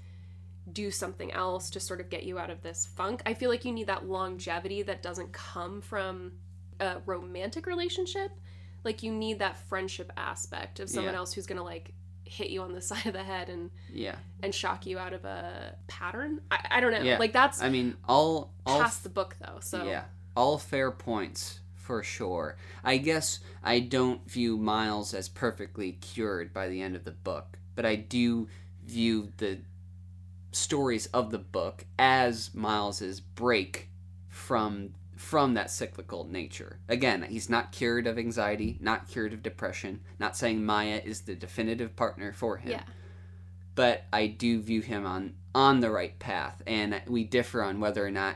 do 0.71 0.89
something 0.91 1.31
else 1.31 1.69
to 1.71 1.79
sort 1.79 2.01
of 2.01 2.09
get 2.09 2.23
you 2.23 2.39
out 2.39 2.49
of 2.49 2.61
this 2.61 2.87
funk. 2.95 3.21
I 3.25 3.33
feel 3.33 3.49
like 3.49 3.65
you 3.65 3.71
need 3.71 3.87
that 3.87 4.07
longevity 4.07 4.81
that 4.83 5.01
doesn't 5.03 5.31
come 5.31 5.81
from 5.81 6.33
a 6.79 6.97
romantic 7.05 7.67
relationship. 7.67 8.31
Like 8.83 9.01
you 9.03 9.11
need 9.11 9.39
that 9.39 9.57
friendship 9.69 10.11
aspect 10.17 10.79
of 10.79 10.89
someone 10.89 11.13
Yeah. 11.13 11.19
else 11.19 11.33
who's 11.33 11.45
gonna 11.45 11.63
like 11.63 11.93
hit 12.25 12.49
you 12.49 12.61
on 12.63 12.73
the 12.73 12.81
side 12.89 13.05
of 13.05 13.13
the 13.13 13.23
head 13.23 13.49
and 13.49 13.69
yeah 13.91 14.15
and 14.41 14.53
shock 14.53 14.85
you 14.87 14.97
out 14.97 15.13
of 15.13 15.23
a 15.25 15.75
pattern. 15.87 16.41
I, 16.51 16.67
I 16.71 16.79
don't 16.81 16.91
know. 16.91 17.01
Yeah. 17.01 17.19
Like 17.19 17.33
that's 17.33 17.61
i 17.61 17.69
mean 17.69 17.95
all 18.07 18.51
all 18.65 18.79
past 18.81 19.03
the 19.03 19.09
book 19.09 19.35
though. 19.39 19.59
So 19.61 19.85
Yeah, 19.85 20.05
all 20.35 20.57
fair 20.57 20.91
points 20.91 21.59
for 21.85 22.01
sure. 22.01 22.57
I 22.83 22.97
guess 22.97 23.39
I 23.63 23.79
don't 23.79 24.27
view 24.29 24.57
Miles 24.57 25.13
as 25.13 25.29
perfectly 25.29 25.91
cured 25.91 26.51
by 26.51 26.67
the 26.67 26.81
end 26.81 26.95
of 26.95 27.03
the 27.03 27.11
book, 27.11 27.59
but 27.75 27.85
I 27.85 27.95
do 27.95 28.47
view 28.83 29.31
the 29.37 29.59
stories 30.51 31.05
of 31.07 31.29
the 31.29 31.37
book 31.37 31.85
as 31.99 32.49
Miles's 32.55 33.19
break 33.19 33.89
from 34.29 34.95
from 35.15 35.53
that 35.53 35.69
cyclical 35.69 36.25
nature. 36.25 36.79
Again, 36.89 37.21
he's 37.29 37.49
not 37.49 37.71
cured 37.71 38.05
of 38.07 38.17
anxiety, 38.17 38.77
not 38.81 39.07
cured 39.07 39.31
of 39.31 39.43
depression, 39.43 40.01
not 40.19 40.35
saying 40.35 40.65
Maya 40.65 41.01
is 41.05 41.21
the 41.21 41.35
definitive 41.35 41.95
partner 41.95 42.33
for 42.33 42.57
him 42.57 42.71
yeah. 42.71 42.83
but 43.75 44.05
I 44.11 44.27
do 44.27 44.59
view 44.59 44.81
him 44.81 45.05
on 45.05 45.35
on 45.53 45.79
the 45.81 45.91
right 45.91 46.17
path, 46.17 46.63
and 46.65 46.99
we 47.07 47.23
differ 47.23 47.61
on 47.61 47.79
whether 47.79 48.05
or 48.05 48.11
not 48.11 48.35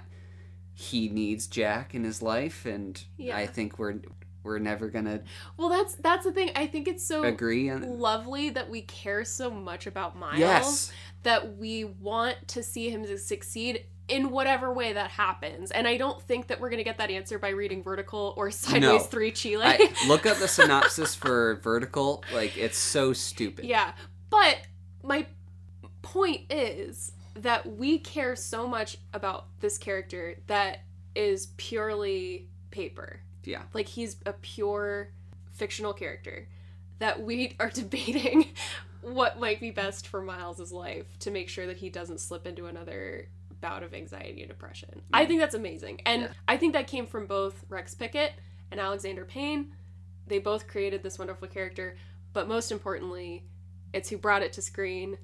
he 0.80 1.10
needs 1.10 1.46
Jack 1.46 1.94
in 1.94 2.06
his 2.06 2.22
life, 2.22 2.66
and 2.66 3.04
Yeah. 3.18 3.36
I 3.36 3.48
think 3.48 3.78
we're 3.78 3.96
we're 4.44 4.60
never 4.60 4.88
gonna 4.88 5.20
Well, 5.58 5.68
that's 5.68 5.96
that's 5.96 6.24
the 6.24 6.32
thing. 6.32 6.52
I 6.56 6.68
think 6.68 6.88
it's 6.88 7.06
so 7.06 7.24
agree 7.24 7.70
on. 7.70 8.00
lovely 8.00 8.50
that 8.52 8.70
we 8.70 8.84
care 8.84 9.26
so 9.26 9.52
much 9.52 9.88
about 9.88 10.18
Miles 10.18 10.40
Yes, 10.40 10.92
that 11.24 11.58
we 11.58 11.84
want 11.84 12.38
to 12.48 12.64
see 12.64 12.90
him 12.90 13.06
succeed 13.18 13.84
in 14.08 14.32
whatever 14.32 14.74
way 14.74 14.94
that 14.94 15.12
happens. 15.12 15.70
And 15.72 15.86
I 15.86 15.98
don't 15.98 16.24
think 16.24 16.48
that 16.48 16.62
we're 16.62 16.70
gonna 16.70 16.86
get 16.86 16.98
that 17.00 17.12
answer 17.12 17.38
by 17.38 17.50
reading 17.50 17.84
Vertical 17.84 18.34
or 18.38 18.50
Sideways 18.52 18.82
No. 18.82 19.00
Three 19.00 19.32
Chile. 19.34 19.64
I, 19.66 19.94
look 20.08 20.26
up 20.26 20.38
the 20.38 20.48
synopsis 20.48 21.14
for 21.14 21.56
Vertical. 21.62 22.24
Like 22.34 22.58
it's 22.58 22.78
so 22.78 23.12
stupid. 23.12 23.66
Yeah. 23.66 23.92
But 24.30 24.60
my 25.04 25.26
point 26.02 26.50
is 26.50 27.12
that 27.42 27.78
we 27.78 27.98
care 28.00 28.36
so 28.36 28.68
much 28.68 28.98
about 29.14 29.48
this 29.60 29.78
character 29.78 30.36
that 30.48 30.80
is 31.16 31.48
purely 31.58 32.48
paper. 32.72 33.22
Yeah. 33.44 33.64
Like 33.74 33.88
he's 33.88 34.18
a 34.26 34.34
pure 34.34 35.10
fictional 35.54 35.94
character 35.94 36.48
that 37.00 37.22
we 37.22 37.56
are 37.60 37.70
debating 37.70 38.48
what 39.02 39.40
might 39.40 39.60
be 39.60 39.72
best 39.72 40.08
for 40.08 40.22
Miles's 40.22 40.72
life 40.72 41.18
to 41.20 41.32
make 41.32 41.50
sure 41.50 41.66
that 41.68 41.78
he 41.78 41.90
doesn't 41.90 42.20
slip 42.20 42.46
into 42.46 42.66
another 42.66 43.30
bout 43.62 43.84
of 43.84 43.94
anxiety 43.94 44.42
and 44.42 44.50
depression. 44.50 45.02
I 45.14 45.26
think 45.26 45.40
that's 45.40 45.56
amazing. 45.56 46.02
And 46.06 46.24
Yeah. 46.24 46.28
I 46.48 46.58
think 46.58 46.74
that 46.74 46.88
came 46.88 47.08
from 47.08 47.26
both 47.26 47.64
Rex 47.70 47.94
Pickett 47.96 48.34
and 48.72 48.80
Alexander 48.80 49.26
Payne. 49.26 49.72
They 50.28 50.40
both 50.40 50.68
created 50.68 51.04
this 51.04 51.18
wonderful 51.18 51.48
character, 51.48 51.96
but 52.34 52.48
most 52.48 52.72
importantly, 52.72 53.46
it's 53.94 54.10
who 54.10 54.18
brought 54.18 54.44
it 54.44 54.54
to 54.54 54.62
screen, 54.62 55.18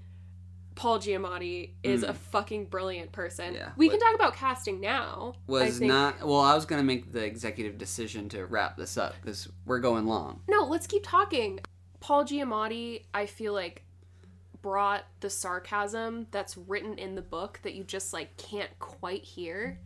Paul 0.75 0.99
Giamatti 0.99 1.71
is 1.83 2.03
a 2.03 2.13
fucking 2.13 2.65
brilliant 2.65 3.11
person. 3.13 3.53
Mm. 3.53 3.57
Yeah. 3.57 3.71
We 3.77 3.89
can 3.89 3.99
talk 3.99 4.13
about 4.13 4.35
casting 4.35 4.81
now. 4.81 5.35
Was 5.47 5.79
not 5.79 6.19
well. 6.19 6.41
I 6.41 6.53
was 6.53 6.65
gonna 6.65 6.83
make 6.83 7.11
the 7.11 7.23
executive 7.23 7.77
decision 7.77 8.29
to 8.29 8.45
wrap 8.45 8.77
this 8.77 8.97
up 8.97 9.15
because 9.21 9.49
we're 9.65 9.79
going 9.79 10.05
long. 10.05 10.41
No, 10.49 10.65
let's 10.65 10.85
keep 10.85 11.03
talking. 11.05 11.61
Paul 12.01 12.25
Giamatti, 12.25 13.05
I 13.13 13.25
feel 13.25 13.53
like 13.53 13.83
brought 14.61 15.05
the 15.19 15.29
sarcasm 15.29 16.27
that's 16.31 16.57
written 16.57 16.97
in 16.97 17.15
the 17.15 17.21
book 17.21 17.59
that 17.63 17.75
you 17.75 17.83
just 17.83 18.13
like 18.13 18.35
can't 18.37 18.77
quite 18.79 19.23
hear. 19.23 19.79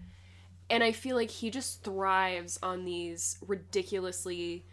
And 0.70 0.84
I 0.84 0.91
feel 0.91 1.16
like 1.16 1.30
he 1.30 1.49
just 1.49 1.84
thrives 1.84 2.57
on 2.64 2.86
these 2.86 3.38
ridiculously 3.45 4.66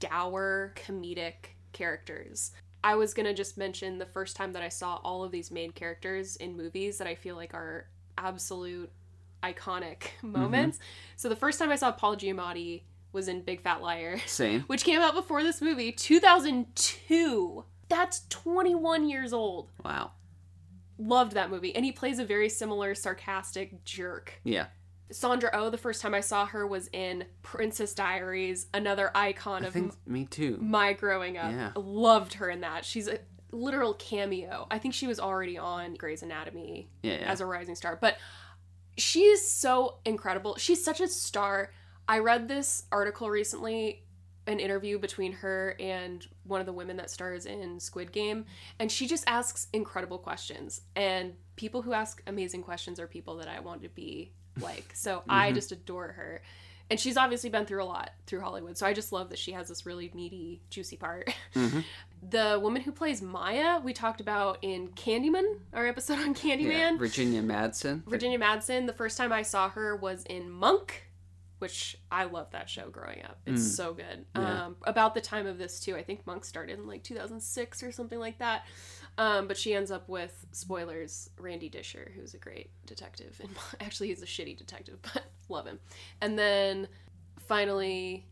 dour 0.00 0.72
comedic 0.76 1.54
characters. 1.72 2.52
I 2.84 2.96
was 2.96 3.14
going 3.14 3.24
to 3.24 3.32
just 3.32 3.56
mention 3.56 3.96
the 3.96 4.04
first 4.04 4.36
time 4.36 4.52
that 4.52 4.62
I 4.62 4.68
saw 4.68 5.00
all 5.02 5.24
of 5.24 5.32
these 5.32 5.50
main 5.50 5.72
characters 5.72 6.36
in 6.36 6.54
movies 6.54 6.98
that 6.98 7.06
I 7.06 7.14
feel 7.14 7.34
like 7.34 7.54
are 7.54 7.88
absolute 8.18 8.92
iconic 9.42 9.98
mm-hmm. 10.18 10.32
moments. 10.32 10.78
So 11.16 11.30
the 11.30 11.34
first 11.34 11.58
time 11.58 11.70
I 11.70 11.76
saw 11.76 11.92
Paul 11.92 12.16
Giamatti 12.16 12.82
was 13.10 13.26
in 13.26 13.40
Big 13.40 13.62
Fat 13.62 13.80
Liar 13.80 14.18
Same. 14.26 14.60
which 14.66 14.84
came 14.84 15.00
out 15.00 15.14
before 15.14 15.42
this 15.42 15.62
movie, 15.62 15.92
2002. 15.92 17.64
That's 17.88 18.26
21 18.28 19.08
years 19.08 19.32
old. 19.32 19.70
Wow. 19.82 20.10
Loved 20.98 21.32
that 21.32 21.50
movie. 21.50 21.74
And 21.74 21.86
he 21.86 21.92
plays 21.92 22.18
a 22.18 22.24
very 22.24 22.50
similar 22.50 22.94
sarcastic 22.94 23.82
jerk. 23.84 24.40
Yeah. 24.44 24.66
Sandra 25.10 25.50
Oh, 25.52 25.70
the 25.70 25.78
first 25.78 26.00
time 26.00 26.14
I 26.14 26.20
saw 26.20 26.46
her 26.46 26.66
was 26.66 26.88
in 26.92 27.24
Princess 27.42 27.94
Diaries, 27.94 28.66
another 28.74 29.10
icon 29.14 29.64
I 29.64 29.68
of 29.68 29.96
me 30.06 30.24
too. 30.26 30.58
my 30.60 30.92
growing 30.92 31.36
up. 31.36 31.52
Yeah. 31.52 31.72
Loved 31.76 32.34
her 32.34 32.48
in 32.50 32.60
that. 32.62 32.84
She's 32.84 33.08
a 33.08 33.18
literal 33.52 33.94
cameo. 33.94 34.66
I 34.70 34.78
think 34.78 34.94
she 34.94 35.06
was 35.06 35.20
already 35.20 35.58
on 35.58 35.94
Grey's 35.94 36.22
Anatomy 36.22 36.88
Yeah. 37.02 37.20
yeah. 37.20 37.30
as 37.30 37.40
a 37.40 37.46
rising 37.46 37.74
star. 37.76 37.96
But 38.00 38.16
she 38.96 39.20
is 39.24 39.48
so 39.48 39.98
incredible. 40.04 40.56
She's 40.56 40.84
such 40.84 41.00
a 41.00 41.08
star. 41.08 41.70
I 42.08 42.18
read 42.18 42.48
this 42.48 42.84
article 42.92 43.30
recently, 43.30 44.04
an 44.46 44.58
interview 44.60 44.98
between 44.98 45.32
her 45.32 45.76
and 45.80 46.26
one 46.44 46.60
of 46.60 46.66
the 46.66 46.72
women 46.72 46.96
that 46.98 47.10
stars 47.10 47.46
in 47.46 47.80
Squid 47.80 48.12
Game, 48.12 48.44
and 48.78 48.90
she 48.92 49.06
just 49.06 49.24
asks 49.26 49.68
incredible 49.72 50.18
questions. 50.18 50.82
And 50.96 51.34
people 51.56 51.82
who 51.82 51.92
ask 51.92 52.22
amazing 52.26 52.62
questions 52.62 53.00
are 53.00 53.06
people 53.06 53.36
that 53.36 53.48
I 53.48 53.60
want 53.60 53.82
to 53.82 53.88
be 53.88 54.32
like. 54.60 54.90
So 54.94 55.22
I 55.28 55.52
just 55.52 55.72
adore 55.72 56.08
her. 56.08 56.42
And 56.90 57.00
she's 57.00 57.16
obviously 57.16 57.48
been 57.48 57.64
through 57.64 57.82
a 57.82 57.86
lot 57.86 58.10
through 58.26 58.40
Hollywood. 58.42 58.76
So 58.76 58.86
I 58.86 58.92
just 58.92 59.10
love 59.10 59.30
that 59.30 59.38
she 59.38 59.52
has 59.52 59.68
this 59.68 59.86
really 59.86 60.10
meaty, 60.14 60.60
juicy 60.70 60.96
part. 60.96 61.34
Mhm. 61.54 61.84
The 62.30 62.58
woman 62.62 62.80
who 62.80 62.90
plays 62.90 63.20
Maya, 63.20 63.80
we 63.84 63.92
talked 63.92 64.18
about 64.22 64.56
in 64.62 64.88
Candyman, 64.88 65.58
our 65.74 65.86
episode 65.86 66.18
on 66.20 66.34
Candyman. 66.34 66.72
Yeah. 66.92 66.96
Virginia 66.96 67.42
Madsen. 67.42 68.02
Virginia 68.08 68.38
Madsen, 68.38 68.86
the 68.86 68.94
first 68.94 69.18
time 69.18 69.30
I 69.30 69.42
saw 69.42 69.68
her 69.68 69.94
was 69.94 70.24
in 70.24 70.50
Monk, 70.50 71.10
which 71.58 71.98
I 72.10 72.24
love 72.24 72.50
that 72.52 72.70
show 72.70 72.88
growing 72.88 73.22
up. 73.24 73.40
It's 73.44 73.60
Mm. 73.60 73.76
so 73.76 73.92
good. 73.92 74.24
Yeah. 74.36 74.64
Um, 74.64 74.76
about 74.84 75.12
the 75.14 75.20
time 75.20 75.46
of 75.46 75.58
this 75.58 75.78
too, 75.80 75.96
I 75.96 76.02
think 76.02 76.26
Monk 76.26 76.46
started 76.46 76.78
in 76.78 76.86
like 76.86 77.02
2006 77.02 77.82
or 77.82 77.92
something 77.92 78.18
like 78.18 78.38
that. 78.38 78.64
Um, 79.16 79.46
but 79.46 79.56
she 79.56 79.74
ends 79.74 79.90
up 79.92 80.08
with 80.08 80.44
spoilers, 80.52 81.30
Randy 81.38 81.68
Disher, 81.68 82.10
who's 82.16 82.34
a 82.34 82.38
great 82.38 82.70
detective, 82.86 83.40
and 83.40 83.50
actually 83.80 84.08
he's 84.08 84.22
a 84.22 84.26
shitty 84.26 84.56
detective, 84.56 84.98
but 85.14 85.24
love 85.48 85.66
him. 85.66 85.78
And 86.20 86.38
then 86.38 86.88
finally 87.46 88.26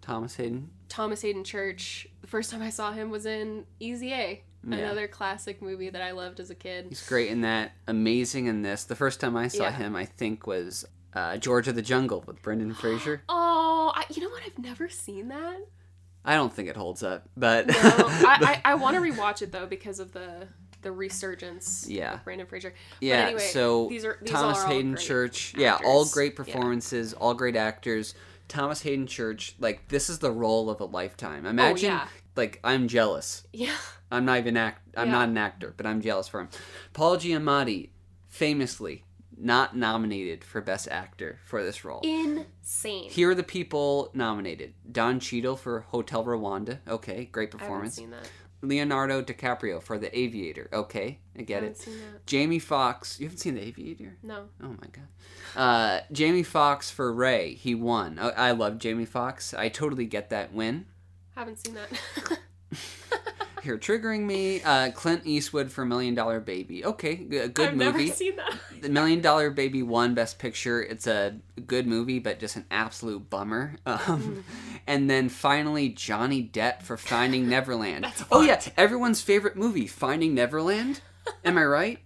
Thomas 0.00 0.36
Haden. 0.36 0.70
Thomas 0.88 1.22
Haden 1.22 1.44
Church. 1.44 2.06
The 2.20 2.26
first 2.26 2.50
time 2.50 2.62
I 2.62 2.70
saw 2.70 2.92
him 2.92 3.10
was 3.10 3.26
in 3.26 3.64
Easy 3.80 4.12
A, 4.12 4.42
Yeah. 4.68 4.76
another 4.76 5.08
classic 5.08 5.60
movie 5.62 5.90
that 5.90 6.02
I 6.02 6.12
loved 6.12 6.38
as 6.38 6.50
a 6.50 6.54
kid. 6.54 6.86
He's 6.88 7.06
great 7.08 7.30
in 7.30 7.40
that. 7.40 7.72
Amazing 7.88 8.46
in 8.46 8.62
this. 8.62 8.84
The 8.84 8.94
first 8.94 9.20
time 9.20 9.36
I 9.36 9.48
saw 9.48 9.64
Yeah. 9.64 9.72
him, 9.72 9.96
I 9.96 10.04
think, 10.04 10.46
was 10.46 10.84
uh, 11.14 11.38
George 11.38 11.66
of 11.66 11.74
the 11.74 11.82
Jungle 11.82 12.22
with 12.26 12.42
Brendan 12.42 12.74
Fraser. 12.80 13.22
Oh, 13.28 13.90
I, 13.94 14.04
you 14.10 14.22
know 14.22 14.28
what? 14.28 14.42
I've 14.46 14.58
never 14.58 14.88
seen 14.88 15.28
that. 15.28 15.58
I 16.26 16.34
don't 16.34 16.52
think 16.52 16.68
it 16.68 16.76
holds 16.76 17.02
up, 17.02 17.28
but 17.36 17.68
No, 17.68 17.74
I, 17.76 18.60
I, 18.64 18.72
I 18.72 18.74
want 18.74 18.96
to 18.96 19.00
rewatch 19.00 19.40
it 19.42 19.52
though 19.52 19.66
because 19.66 20.00
of 20.00 20.12
the 20.12 20.48
the 20.82 20.92
resurgence. 20.92 21.86
Yeah. 21.88 22.14
of 22.14 22.24
Brendan 22.24 22.46
Fraser. 22.46 22.74
yeah. 23.00 23.26
anyway, 23.26 23.40
so 23.40 23.88
these 23.88 24.04
are- 24.04 24.18
these 24.20 24.30
Thomas 24.30 24.58
are 24.58 24.68
Haden 24.68 24.96
Church. 24.96 25.54
Yeah, 25.56 25.78
all 25.84 26.00
actors. 26.02 26.12
great 26.14 26.32
Yeah. 26.32 26.36
performances, 26.44 27.12
all 27.14 27.34
great 27.34 27.56
actors. 27.56 28.14
Thomas 28.48 28.82
Haden 28.82 29.06
Church, 29.08 29.54
like 29.58 29.88
this 29.88 30.08
is 30.10 30.18
the 30.20 30.30
role 30.30 30.68
of 30.70 30.80
a 30.80 30.84
lifetime. 30.84 31.44
Oh, 31.46 31.50
Imagine, 31.50 31.90
Oh, 31.90 31.94
yeah. 31.94 32.08
like 32.36 32.60
I'm 32.62 32.86
jealous. 32.88 33.46
Yeah. 33.52 33.74
I'm 34.12 34.24
not 34.24 34.38
even 34.38 34.56
act. 34.56 34.82
I'm 34.96 35.08
Yeah. 35.08 35.12
not 35.12 35.28
an 35.30 35.38
actor, 35.38 35.74
but 35.76 35.86
I'm 35.86 36.00
jealous 36.00 36.28
for 36.28 36.40
him. 36.40 36.48
Paul 36.92 37.16
Giamatti, 37.16 37.88
famously 38.28 39.02
not 39.36 39.76
nominated 39.76 40.44
for 40.44 40.60
Best 40.60 40.88
Actor 40.90 41.38
for 41.44 41.62
this 41.62 41.84
role. 41.84 42.00
Insane. 42.02 43.10
Here 43.10 43.30
are 43.30 43.34
the 43.34 43.42
people 43.42 44.10
nominated: 44.14 44.74
Don 44.90 45.20
Cheadle 45.20 45.56
for 45.56 45.80
Hotel 45.80 46.24
Rwanda. 46.24 46.78
Okay, 46.88 47.26
great 47.26 47.50
performance. 47.50 47.98
I 47.98 48.02
haven't 48.02 48.14
seen 48.14 48.22
that. 48.22 48.30
Leonardo 48.62 49.22
DiCaprio 49.22 49.82
for 49.82 49.98
The 49.98 50.16
Aviator. 50.18 50.68
Okay, 50.72 51.18
I 51.36 51.40
I 51.40 51.42
get 51.42 51.54
haven't 51.56 51.70
it. 51.72 51.78
seen 51.78 51.98
that. 52.00 52.26
Jamie 52.26 52.58
Foxx. 52.58 53.20
You 53.20 53.26
haven't 53.26 53.38
seen 53.38 53.54
The 53.54 53.62
Aviator? 53.62 54.16
No. 54.22 54.48
Oh 54.62 54.68
my 54.68 54.88
god. 54.90 55.06
Uh, 55.54 56.00
Jamie 56.10 56.42
Foxx 56.42 56.90
for 56.90 57.12
Ray. 57.12 57.54
He 57.54 57.74
won. 57.74 58.18
I, 58.18 58.30
I 58.30 58.50
love 58.52 58.78
Jamie 58.78 59.04
Foxx. 59.04 59.52
I 59.54 59.68
totally 59.68 60.06
get 60.06 60.30
that 60.30 60.52
win. 60.52 60.86
Haven't 61.34 61.58
seen 61.58 61.74
that. 61.74 61.88
Here, 63.66 63.76
triggering 63.78 64.20
me. 64.26 64.62
Uh, 64.62 64.92
Clint 64.92 65.22
Eastwood 65.26 65.72
for 65.72 65.84
Million 65.84 66.14
Dollar 66.14 66.38
Baby. 66.38 66.84
Okay, 66.84 67.26
a 67.32 67.48
good 67.48 67.70
I've 67.70 67.74
movie. 67.76 68.04
never 68.04 68.06
seen 68.14 68.36
that. 68.36 68.54
The 68.80 68.88
Million 68.88 69.20
Dollar 69.20 69.50
Baby 69.50 69.82
won 69.82 70.14
Best 70.14 70.38
Picture. 70.38 70.80
It's 70.80 71.08
a 71.08 71.36
good 71.66 71.88
movie, 71.88 72.20
but 72.20 72.38
just 72.38 72.54
an 72.54 72.64
absolute 72.70 73.28
bummer. 73.28 73.76
Um, 73.86 73.96
Mm. 74.06 74.42
And 74.86 75.10
then 75.10 75.28
finally, 75.28 75.88
Johnny 75.88 76.48
Depp 76.52 76.82
for 76.82 76.96
Finding 76.96 77.48
Neverland. 77.50 78.06
Oh 78.30 78.42
yeah, 78.42 78.60
everyone's 78.76 79.20
favorite 79.20 79.56
movie, 79.56 79.88
Finding 79.88 80.32
Neverland. 80.34 81.00
Am 81.44 81.58
I 81.58 81.64
right? 81.64 81.98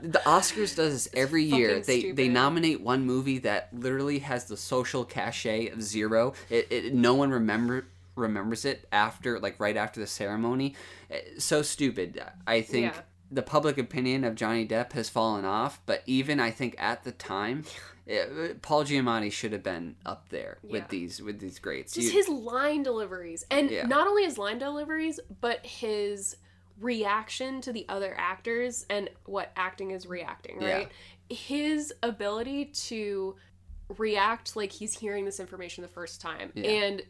The 0.00 0.20
Oscars 0.20 0.76
does 0.76 0.92
this 0.92 1.08
every 1.12 1.42
year. 1.42 1.80
fucking 1.80 1.84
They 1.86 2.12
they 2.12 2.28
nominate 2.28 2.80
one 2.82 3.04
movie 3.04 3.38
that 3.38 3.70
literally 3.72 4.20
has 4.20 4.44
the 4.44 4.56
social 4.56 5.04
cachet 5.04 5.68
of 5.70 5.82
zero. 5.82 6.34
It, 6.50 6.68
it 6.70 6.94
no 6.94 7.14
one 7.14 7.30
remember 7.32 7.86
remembers 8.16 8.64
it 8.64 8.86
after 8.92 9.38
like 9.38 9.58
right 9.60 9.76
after 9.76 10.00
the 10.00 10.06
ceremony. 10.06 10.74
Eh, 11.10 11.20
So 11.38 11.62
stupid. 11.62 12.22
I 12.46 12.60
think 12.62 12.94
Yeah. 12.94 13.02
the 13.30 13.42
public 13.42 13.78
opinion 13.78 14.24
of 14.24 14.34
Johnny 14.34 14.66
Depp 14.66 14.92
has 14.92 15.08
fallen 15.08 15.44
off, 15.44 15.80
but 15.86 16.02
even 16.06 16.40
I 16.40 16.50
think 16.50 16.74
at 16.78 17.04
the 17.04 17.12
time, 17.12 17.64
it, 18.06 18.60
Paul 18.62 18.84
Giamatti 18.84 19.30
should 19.30 19.52
have 19.52 19.62
been 19.62 19.94
up 20.04 20.28
there 20.30 20.58
with 20.62 20.88
these 20.88 21.22
with 21.22 21.38
these 21.38 21.58
greats. 21.60 21.94
Just 21.94 22.08
You- 22.08 22.18
his 22.18 22.28
line 22.28 22.82
deliveries. 22.82 23.44
And 23.50 23.70
Yeah. 23.70 23.86
not 23.86 24.06
only 24.08 24.24
his 24.24 24.36
line 24.38 24.58
deliveries, 24.58 25.20
but 25.40 25.64
his 25.64 26.36
reaction 26.80 27.60
to 27.60 27.72
the 27.72 27.86
other 27.88 28.14
actors 28.18 28.86
and 28.90 29.10
what 29.26 29.52
acting 29.54 29.90
is 29.90 30.06
reacting, 30.06 30.60
Yeah. 30.60 30.72
right? 30.72 30.88
His 31.28 31.92
ability 32.02 32.66
to 32.66 33.36
react 33.98 34.56
like 34.56 34.72
he's 34.72 34.98
hearing 34.98 35.24
this 35.24 35.40
information 35.40 35.82
the 35.82 35.88
first 35.88 36.20
time 36.20 36.52
Yeah. 36.54 36.70
and 36.70 37.02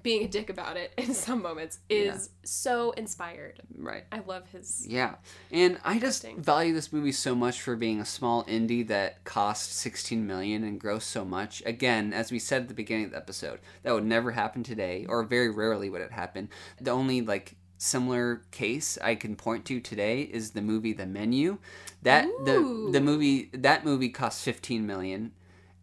being 0.00 0.24
a 0.24 0.28
dick 0.28 0.48
about 0.48 0.76
it 0.76 0.92
in 0.96 1.14
some 1.14 1.42
moments 1.42 1.78
is 1.88 2.30
so 2.44 2.92
inspired. 2.92 3.60
right. 3.76 4.04
I 4.10 4.20
love 4.26 4.48
his 4.50 4.86
Yeah, 4.88 5.16
and 5.50 5.78
I 5.84 5.98
just 5.98 6.26
value 6.38 6.72
this 6.72 6.92
movie 6.92 7.12
so 7.12 7.34
much 7.34 7.60
for 7.60 7.76
being 7.76 8.00
a 8.00 8.04
small 8.04 8.44
indie 8.44 8.86
that 8.88 9.24
cost 9.24 9.72
16 9.74 10.26
million 10.26 10.64
and 10.64 10.80
grossed 10.80 11.02
so 11.02 11.24
much. 11.24 11.62
Again, 11.66 12.12
as 12.12 12.32
we 12.32 12.38
said 12.38 12.62
at 12.62 12.68
the 12.68 12.74
beginning 12.74 13.06
of 13.06 13.10
the 13.12 13.16
episode, 13.18 13.60
that 13.82 13.92
would 13.92 14.04
never 14.04 14.30
happen 14.32 14.62
today, 14.62 15.04
or 15.08 15.22
very 15.24 15.50
rarely 15.50 15.90
would 15.90 16.00
it 16.00 16.12
happen. 16.12 16.48
The 16.80 16.90
only 16.90 17.20
like 17.20 17.56
similar 17.76 18.42
case 18.52 18.96
I 19.02 19.16
can 19.16 19.34
point 19.34 19.64
to 19.66 19.80
today 19.80 20.22
is 20.22 20.52
the 20.52 20.62
movie 20.62 20.92
The 20.92 21.06
Menu. 21.06 21.58
That 22.02 22.26
the 22.44 22.88
the 22.90 23.00
movie 23.00 23.50
that 23.52 23.84
movie 23.84 24.08
cost 24.08 24.42
15 24.42 24.86
million, 24.86 25.32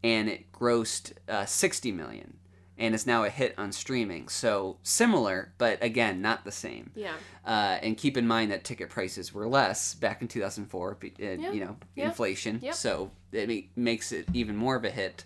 and 0.03 0.29
it 0.29 0.51
grossed 0.51 1.13
uh, 1.27 1.45
60 1.45 1.91
million. 1.91 2.38
And 2.79 2.95
is 2.95 3.05
now 3.05 3.25
a 3.25 3.29
hit 3.29 3.53
on 3.57 3.71
streaming. 3.73 4.29
So 4.29 4.77
similar, 4.83 5.51
but 5.57 5.83
again, 5.83 6.21
not 6.21 6.45
the 6.45 6.51
same. 6.51 6.91
yeah. 6.95 7.11
Uh, 7.45 7.77
and 7.83 7.97
keep 7.97 8.15
in 8.15 8.25
mind 8.27 8.51
that 8.51 8.63
ticket 8.63 8.89
prices 8.89 9.33
were 9.33 9.47
less 9.47 9.93
back 9.95 10.21
in 10.21 10.27
2004, 10.29 10.95
be- 10.95 11.13
uh, 11.21 11.51
you 11.51 11.59
know, 11.59 11.75
Yeah. 11.95 12.05
inflation. 12.05 12.59
Yep. 12.61 12.73
So 12.75 13.11
it 13.33 13.65
makes 13.75 14.11
it 14.13 14.27
even 14.33 14.55
more 14.55 14.75
of 14.77 14.85
a 14.85 14.89
hit. 14.91 15.25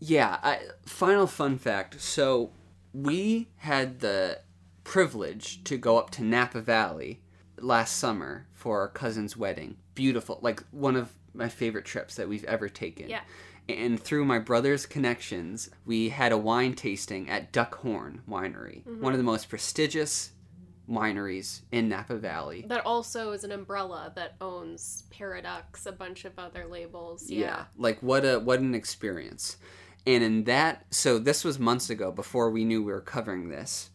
Yeah, 0.00 0.38
I, 0.42 0.60
final 0.84 1.26
fun 1.28 1.58
fact. 1.58 2.00
So 2.00 2.50
we 2.92 3.48
had 3.58 4.00
the 4.00 4.40
privilege 4.84 5.62
to 5.64 5.76
go 5.78 5.98
up 5.98 6.10
to 6.10 6.22
Napa 6.24 6.60
Valley 6.60 7.20
last 7.58 7.96
summer 7.96 8.46
for 8.52 8.80
our 8.80 8.88
cousin's 8.88 9.36
wedding. 9.36 9.76
Beautiful, 9.94 10.38
like 10.42 10.62
one 10.70 10.96
of 10.96 11.12
my 11.34 11.48
favorite 11.48 11.84
trips 11.84 12.14
that 12.16 12.28
we've 12.28 12.44
ever 12.44 12.68
taken. 12.68 13.08
Yeah. 13.08 13.20
And 13.68 13.98
through 13.98 14.24
my 14.26 14.38
brother's 14.38 14.84
connections, 14.86 15.70
we 15.86 16.10
had 16.10 16.32
a 16.32 16.36
wine 16.38 16.74
tasting 16.74 17.28
at 17.30 17.52
Duckhorn 17.52 18.20
Winery, 18.28 18.84
Mm-hmm. 18.84 19.00
one 19.02 19.12
of 19.14 19.18
the 19.18 19.24
most 19.24 19.48
prestigious 19.48 20.32
wineries 20.88 21.62
in 21.72 21.88
Napa 21.88 22.16
Valley. 22.16 22.66
That 22.68 22.84
also 22.84 23.32
is 23.32 23.42
an 23.44 23.52
umbrella 23.52 24.12
that 24.16 24.34
owns 24.40 25.04
Paraduxx, 25.10 25.86
a 25.86 25.92
bunch 25.92 26.26
of 26.26 26.38
other 26.38 26.66
labels. 26.66 27.30
Yeah. 27.30 27.64
Like 27.78 28.02
what 28.02 28.24
a 28.24 28.38
what 28.38 28.60
an 28.60 28.74
experience. 28.74 29.56
And 30.06 30.22
in 30.22 30.44
that 30.44 30.84
so 30.90 31.18
this 31.18 31.42
was 31.42 31.58
months 31.58 31.88
ago 31.88 32.12
before 32.12 32.50
we 32.50 32.64
knew 32.66 32.82
we 32.82 32.92
were 32.92 33.00
covering 33.00 33.48
this. 33.48 33.88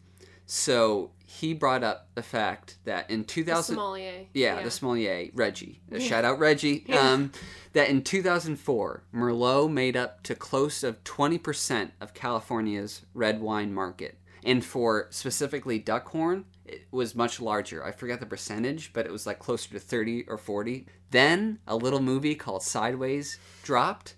So 0.52 1.12
he 1.24 1.54
brought 1.54 1.84
up 1.84 2.08
the 2.16 2.24
fact 2.24 2.78
that 2.84 3.08
in 3.08 3.20
The 3.20 3.26
2000 3.26 3.76
sommelier. 3.76 4.26
yeah, 4.34 4.60
the 4.64 4.70
sommelier 4.72 5.30
Reggie. 5.32 5.80
Yeah. 5.88 6.00
Shout 6.00 6.24
out 6.24 6.40
Reggie. 6.40 6.84
Yeah. 6.88 7.12
Um, 7.12 7.30
that 7.72 7.88
in 7.88 8.02
2004, 8.02 9.04
Merlot 9.14 9.70
made 9.70 9.96
up 9.96 10.24
to 10.24 10.34
close 10.34 10.82
of 10.82 11.04
20% 11.04 11.92
of 12.00 12.14
California's 12.14 13.02
red 13.14 13.40
wine 13.40 13.72
market, 13.72 14.18
and 14.42 14.64
for 14.64 15.06
specifically 15.10 15.78
Duckhorn, 15.78 16.46
it 16.64 16.88
was 16.90 17.14
much 17.14 17.40
larger. 17.40 17.84
I 17.84 17.92
forget 17.92 18.18
the 18.18 18.26
percentage, 18.26 18.92
but 18.92 19.06
it 19.06 19.12
was 19.12 19.26
like 19.28 19.38
closer 19.38 19.70
to 19.70 19.78
30 19.78 20.24
or 20.26 20.36
40. 20.36 20.84
Then 21.12 21.60
a 21.68 21.76
little 21.76 22.00
movie 22.00 22.34
called 22.34 22.64
Sideways 22.64 23.38
dropped, 23.62 24.16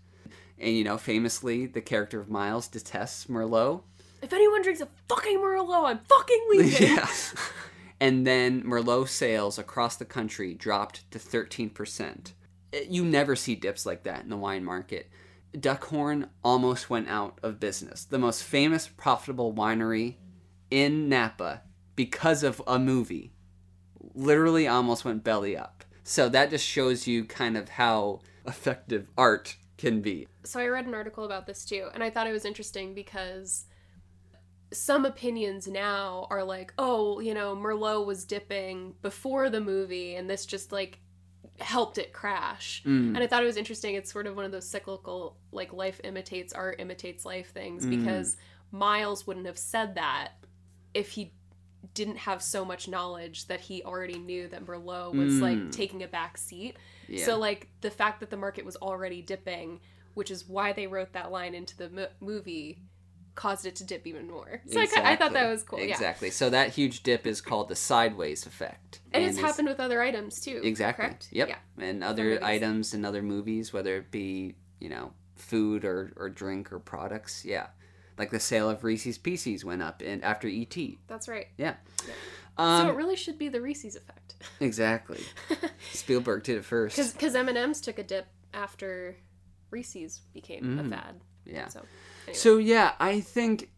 and 0.59 0.75
you 0.75 0.83
know, 0.85 0.97
famously, 0.97 1.67
the 1.67 1.83
character 1.83 2.19
of 2.21 2.31
Miles 2.31 2.69
detests 2.69 3.27
Merlot. 3.27 3.83
If 4.23 4.33
anyone 4.33 4.63
drinks 4.63 4.81
a 4.81 4.89
fucking 5.09 5.39
Merlot, 5.39 5.85
I'm 5.87 5.99
fucking 6.09 6.47
leaving. 6.51 6.89
Yeah. 6.97 7.09
and 8.01 8.27
then 8.27 8.63
Merlot 8.63 9.09
sales 9.09 9.59
across 9.59 9.97
the 9.97 10.05
country 10.05 10.55
dropped 10.55 11.11
to 11.11 11.19
13%. 11.19 12.33
Eh, 12.73 12.85
you 12.89 13.05
never 13.05 13.35
see 13.37 13.55
dips 13.55 13.85
like 13.85 14.05
that 14.05 14.23
in 14.23 14.31
the 14.31 14.37
wine 14.37 14.65
market. 14.65 15.11
Duckhorn 15.57 16.29
almost 16.43 16.89
went 16.89 17.09
out 17.09 17.39
of 17.43 17.61
business. 17.61 18.05
The 18.05 18.19
most 18.19 18.43
famous 18.43 18.89
profitable 18.89 19.53
winery 19.53 20.17
in 20.71 21.09
Napa 21.09 21.63
because 21.95 22.43
of 22.43 22.63
a 22.67 22.79
movie 22.79 23.33
literally 24.15 24.67
almost 24.67 25.05
went 25.05 25.23
belly 25.25 25.57
up. 25.57 25.85
So 26.05 26.29
that 26.31 26.51
just 26.51 26.65
shows 26.67 27.07
you 27.07 27.25
kind 27.25 27.57
of 27.57 27.69
how 27.71 28.21
effective 28.47 29.09
art 29.17 29.57
can 29.79 30.01
be. 30.01 30.27
so 30.45 30.61
I 30.61 30.67
read 30.67 30.87
an 30.87 30.95
article 30.95 31.25
about 31.25 31.47
this 31.47 31.65
too, 31.65 31.89
and 31.93 32.03
I 32.03 32.11
thought 32.11 32.27
it 32.27 32.33
was 32.33 32.45
interesting 32.45 32.95
because 32.95 33.65
some 34.73 35.05
opinions 35.05 35.69
now 35.69 36.27
are 36.31 36.43
like, 36.45 36.73
oh, 36.79 37.21
you 37.21 37.35
know, 37.35 37.55
Merlot 37.55 38.07
was 38.07 38.25
dipping 38.25 38.95
before 39.03 39.51
the 39.51 39.61
movie, 39.61 40.15
and 40.15 40.29
this 40.29 40.47
just 40.47 40.73
like 40.73 40.99
helped 41.61 41.99
it 41.99 42.13
crash. 42.13 42.83
Mm. 42.85 43.09
And 43.15 43.19
I 43.19 43.27
thought 43.27 43.43
it 43.43 43.47
was 43.47 43.57
interesting. 43.57 43.95
It's 43.95 44.11
sort 44.13 44.27
of 44.27 44.35
one 44.35 44.45
of 44.45 44.53
those 44.53 44.69
cyclical, 44.69 45.37
like 45.53 45.73
life 45.73 46.01
imitates 46.05 46.53
art, 46.53 46.81
imitates 46.81 47.25
life 47.25 47.53
things, 47.53 47.85
Mm. 47.87 47.91
because 47.91 48.37
Miles 48.71 49.27
wouldn't 49.27 49.47
have 49.47 49.59
said 49.59 49.95
that 49.97 50.33
if 50.95 51.11
he 51.11 51.33
didn't 51.95 52.17
have 52.17 52.43
so 52.43 52.65
much 52.65 52.89
knowledge 52.89 53.47
that 53.49 53.61
he 53.61 53.83
already 53.83 54.19
knew 54.19 54.49
that 54.49 54.65
Merlot 54.65 55.15
was 55.15 55.35
Mm. 55.35 55.41
like 55.41 55.71
taking 55.73 56.03
a 56.03 56.09
back 56.09 56.39
seat. 56.39 56.77
Yeah. 57.09 57.25
So 57.25 57.39
like 57.39 57.69
the 57.83 57.91
fact 57.91 58.21
that 58.21 58.31
the 58.31 58.37
market 58.37 58.65
was 58.65 58.77
already 58.77 59.21
dipping, 59.21 59.81
which 60.15 60.31
is 60.31 60.49
why 60.49 60.73
they 60.73 60.87
wrote 60.87 61.13
that 61.13 61.31
line 61.31 61.55
into 61.55 61.77
the 61.77 61.91
mo- 61.91 62.09
movie, 62.21 62.79
caused 63.35 63.65
it 63.67 63.77
to 63.77 63.85
dip 63.85 64.07
even 64.07 64.29
more. 64.29 64.61
So 64.71 64.81
I, 64.81 64.87
I 65.13 65.17
thought 65.17 65.33
that 65.33 65.49
was 65.51 65.63
cool. 65.63 65.79
Yeah. 65.79 65.87
Exactly. 65.87 66.31
So 66.31 66.51
that 66.51 66.71
huge 66.71 67.03
dip 67.03 67.27
is 67.27 67.41
called 67.41 67.69
the 67.69 67.77
sideways 67.77 68.45
effect. 68.47 69.01
And 69.13 69.25
it's 69.25 69.37
it's- 69.39 69.51
happened 69.51 69.69
with 69.69 69.81
other 69.81 70.03
items 70.03 70.41
too. 70.41 70.61
Exactly. 70.63 71.05
Correct? 71.07 71.29
Yep. 71.33 71.49
Yeah. 71.49 71.57
And 71.85 72.05
other 72.05 72.43
items 72.45 72.95
in 72.95 73.05
other 73.05 73.23
movies, 73.23 73.73
whether 73.73 73.97
it 73.97 74.11
be, 74.11 74.55
you 74.81 74.89
know, 74.89 75.13
food 75.37 75.85
or, 75.85 76.13
or 76.17 76.29
drink 76.29 76.73
or 76.73 76.79
products. 76.79 77.45
Yeah. 77.45 77.69
Like 78.19 78.31
the 78.31 78.41
sale 78.41 78.69
of 78.69 78.85
Reese's 78.85 79.17
Pieces 79.19 79.65
went 79.65 79.83
up 79.83 80.03
in, 80.03 80.23
after 80.23 80.47
E.T. 80.47 80.99
That's 81.09 81.29
right. 81.29 81.47
Yeah. 81.57 81.75
Yeah. 82.07 82.13
Um, 82.59 82.83
so 82.87 82.93
it 82.93 82.97
really 82.97 83.17
should 83.17 83.39
be 83.39 83.49
the 83.49 83.61
Reese's 83.63 83.97
effect. 83.97 84.35
exactly. 84.61 85.21
Spielberg 85.93 86.43
did 86.43 86.59
it 86.59 86.65
first. 86.67 86.97
Because 87.15 87.35
M 87.35 87.49
and 87.49 87.57
M's 87.57 87.81
took 87.81 87.99
a 87.99 88.03
dip 88.03 88.27
after 88.53 89.17
Reese's 89.71 90.21
became 90.35 90.79
a 90.79 90.83
Mm. 90.83 90.91
fad. 90.91 91.21
Yeah. 91.47 91.69
So 91.69 91.83
anyway. 92.27 92.39
So 92.39 92.59
yeah, 92.59 92.93
I 93.01 93.21
think 93.21 93.71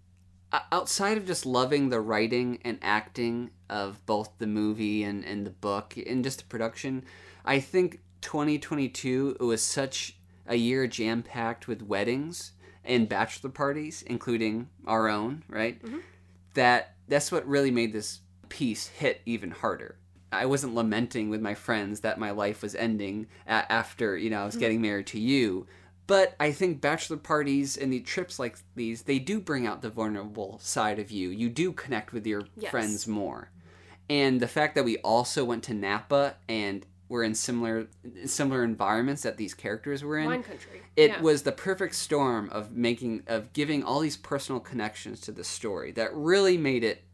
outside 0.70 1.18
of 1.18 1.26
just 1.26 1.44
loving 1.46 1.88
the 1.88 2.00
writing 2.00 2.58
and 2.64 2.78
acting 2.80 3.50
of 3.68 4.04
both 4.06 4.30
the 4.38 4.46
movie 4.46 5.02
and, 5.02 5.24
and 5.24 5.44
the 5.46 5.50
book 5.50 5.94
and 6.06 6.22
just 6.22 6.38
the 6.38 6.44
production, 6.44 7.04
I 7.44 7.58
think 7.60 8.00
2022 8.22 9.36
it 9.40 9.42
was 9.42 9.62
such 9.62 10.16
a 10.46 10.54
year 10.56 10.86
jam 10.86 11.22
packed 11.22 11.66
with 11.66 11.82
weddings 11.82 12.52
and 12.84 13.08
bachelor 13.08 13.50
parties, 13.50 14.02
including 14.06 14.68
our 14.86 15.08
own, 15.08 15.42
right? 15.48 15.82
Mhm. 15.82 16.00
That 16.54 16.94
that's 17.08 17.32
what 17.32 17.46
really 17.46 17.70
made 17.70 17.92
this 17.92 18.20
piece 18.48 18.86
hit 18.88 19.20
even 19.26 19.50
harder. 19.50 19.96
I 20.30 20.46
wasn't 20.46 20.74
lamenting 20.74 21.30
with 21.30 21.40
my 21.40 21.54
friends 21.54 22.00
that 22.00 22.18
my 22.18 22.30
life 22.30 22.62
was 22.62 22.74
ending 22.74 23.26
a- 23.46 23.70
after 23.72 24.16
you 24.16 24.30
know 24.30 24.42
I 24.42 24.46
was 24.46 24.56
getting 24.56 24.80
married 24.80 25.06
to 25.08 25.18
you, 25.20 25.66
but 26.06 26.34
I 26.38 26.52
think 26.52 26.80
bachelor 26.80 27.16
parties 27.16 27.76
and 27.76 27.92
the 27.92 28.00
trips 28.00 28.38
like 28.38 28.58
these 28.74 29.02
they 29.02 29.18
do 29.18 29.40
bring 29.40 29.66
out 29.66 29.82
the 29.82 29.90
vulnerable 29.90 30.58
side 30.62 30.98
of 30.98 31.10
you. 31.10 31.30
You 31.30 31.48
do 31.48 31.72
connect 31.72 32.12
with 32.12 32.26
your 32.26 32.44
Yes. 32.56 32.70
friends 32.70 33.06
more, 33.06 33.50
and 34.10 34.40
the 34.40 34.48
fact 34.48 34.74
that 34.74 34.84
we 34.84 34.98
also 34.98 35.44
went 35.44 35.64
to 35.64 35.74
Napa 35.74 36.36
and 36.48 36.84
were 37.08 37.22
in 37.22 37.34
similar 37.34 37.86
similar 38.26 38.64
environments 38.64 39.22
that 39.22 39.36
these 39.36 39.54
characters 39.54 40.02
were 40.02 40.18
in 40.18 40.26
wine 40.26 40.42
country. 40.42 40.80
it 40.96 41.10
yeah. 41.10 41.20
was 41.20 41.42
the 41.42 41.52
perfect 41.52 41.94
storm 41.94 42.48
of 42.50 42.72
making 42.72 43.22
of 43.26 43.52
giving 43.52 43.82
all 43.84 44.00
these 44.00 44.16
personal 44.16 44.58
connections 44.60 45.20
to 45.20 45.30
the 45.32 45.44
story 45.44 45.92
that 45.92 46.12
really 46.14 46.56
made 46.56 46.82
it 46.82 47.04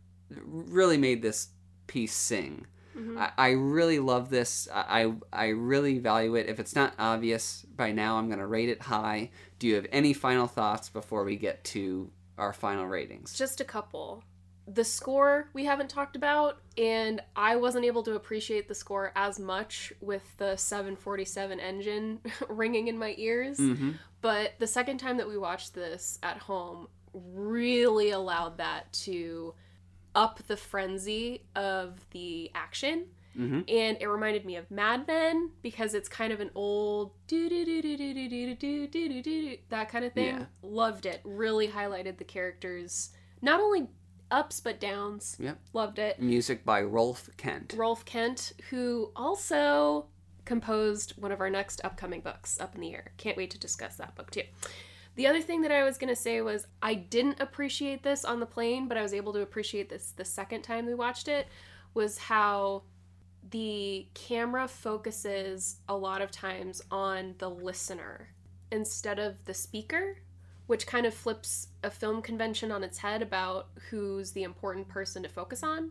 really 0.45 0.97
made 0.97 1.23
this 1.23 1.49
piece 1.89 2.15
sing 2.15 2.65
Mhm. 2.97 3.19
I, 3.19 3.33
I 3.37 3.51
really 3.51 3.99
love 3.99 4.31
this 4.31 4.69
I, 4.73 5.13
I 5.33 5.49
really 5.49 5.99
value 5.99 6.35
it 6.35 6.49
if 6.49 6.59
it's 6.59 6.75
not 6.75 6.95
obvious 6.99 7.65
by 7.77 7.93
now 7.93 8.17
i'm 8.17 8.27
going 8.27 8.39
to 8.41 8.47
rate 8.47 8.69
it 8.69 8.83
high 8.83 9.31
do 9.59 9.67
you 9.69 9.75
have 9.77 9.87
any 9.93 10.13
final 10.13 10.47
thoughts 10.47 10.89
before 10.89 11.25
we 11.25 11.37
get 11.37 11.63
to 11.65 12.11
our 12.39 12.53
final 12.53 12.87
ratings 12.87 13.35
just 13.37 13.61
a 13.61 13.65
couple. 13.65 14.25
The 14.67 14.85
score 14.85 15.49
we 15.53 15.65
haven't 15.65 15.89
talked 15.91 16.15
about, 16.15 16.61
and 16.79 17.21
I 17.35 17.57
wasn't 17.57 17.85
able 17.87 18.05
to 18.05 18.15
appreciate 18.15 18.69
the 18.69 18.75
score 18.75 19.11
as 19.17 19.39
much 19.41 19.93
with 20.01 20.23
the 20.37 20.55
747 20.57 21.59
engine 21.59 22.21
ringing 22.49 22.87
in 22.87 22.97
my 22.97 23.15
ears. 23.19 23.59
mm-hmm. 23.59 23.93
But 24.21 24.53
the 24.61 24.69
second 24.69 24.99
time 24.99 25.17
that 25.17 25.27
we 25.27 25.37
watched 25.39 25.75
this 25.75 26.21
at 26.23 26.39
home 26.39 26.87
really 27.13 28.11
allowed 28.11 28.59
that 28.59 28.93
to 28.93 29.55
up 30.15 30.41
the 30.47 30.57
frenzy 30.57 31.43
of 31.55 32.07
the 32.11 32.51
action. 32.55 33.07
Mm-hmm. 33.39 33.61
And 33.69 33.97
it 34.01 34.09
reminded 34.09 34.45
me 34.45 34.57
of 34.57 34.71
Mad 34.71 35.07
Men 35.07 35.51
because 35.63 35.95
it's 35.95 36.09
kind 36.09 36.33
of 36.33 36.41
an 36.41 36.51
old 36.55 37.13
do 37.29 37.49
do 37.49 37.65
do 37.65 37.81
do 37.81 37.97
do 37.97 38.13
do 38.15 38.29
do 38.29 38.57
do 38.57 38.87
do 38.89 39.09
do 39.09 39.23
do 39.23 39.57
that 39.69 39.89
kind 39.89 40.05
of 40.05 40.13
thing. 40.13 40.37
Yeah. 40.37 40.45
Loved 40.63 41.07
it. 41.07 41.21
Really 41.25 41.69
highlighted 41.69 42.19
the 42.19 42.25
characters, 42.25 43.11
not 43.41 43.61
only 43.61 43.89
ups 44.33 44.61
but 44.61 44.81
downs. 44.81 45.37
Yep. 45.39 45.59
Loved 45.73 45.99
it. 45.99 46.21
music 46.21 46.65
by 46.65 46.83
rolfe 46.83 47.31
kent 47.37 47.75
Rolfe 47.77 48.05
Kent, 48.05 48.53
who 48.71 49.13
also 49.15 50.07
composed 50.45 51.13
one 51.17 51.31
of 51.31 51.41
our 51.41 51.51
next 51.51 51.81
upcoming 51.85 52.21
books, 52.21 52.59
Up 52.61 52.75
in 52.75 52.81
the 52.81 52.93
Air. 52.93 53.13
Can't 53.17 53.37
wait 53.37 53.51
to 53.53 53.59
discuss 53.59 53.97
that 53.97 54.17
book 54.17 54.31
too. 54.33 54.43
The 55.17 55.27
other 55.27 55.41
thing 55.43 55.63
that 55.63 55.73
I 55.73 55.83
was 55.85 55.99
going 55.99 56.15
to 56.15 56.21
say 56.21 56.41
was 56.41 56.67
I 56.83 56.95
didn't 56.95 57.41
appreciate 57.41 58.03
this 58.03 58.25
on 58.25 58.41
the 58.41 58.47
plane, 58.47 58.89
but 58.89 58.97
I 58.97 59.03
was 59.03 59.13
able 59.13 59.33
to 59.35 59.41
appreciate 59.43 59.89
this 59.91 60.13
the 60.17 60.25
second 60.25 60.63
time 60.63 60.87
we 60.87 60.95
watched 60.95 61.29
it 61.29 61.47
was 61.95 62.17
how 62.19 62.83
the 63.51 64.07
camera 64.15 64.69
focuses 64.69 65.77
a 65.89 65.97
lot 65.97 66.23
of 66.23 66.31
times 66.31 66.81
on 66.91 67.35
the 67.39 67.51
listener 67.51 68.29
instead 68.71 69.19
of 69.19 69.45
the 69.47 69.55
speaker, 69.55 70.19
which 70.69 70.87
kind 70.87 71.05
of 71.07 71.13
flips 71.13 71.69
a 71.83 71.91
film 71.91 72.23
convention 72.23 72.71
on 72.71 72.85
its 72.85 72.99
head 72.99 73.21
about 73.23 73.69
who's 73.91 74.31
the 74.33 74.45
important 74.45 74.87
person 74.89 75.23
to 75.25 75.29
focus 75.29 75.63
on. 75.65 75.91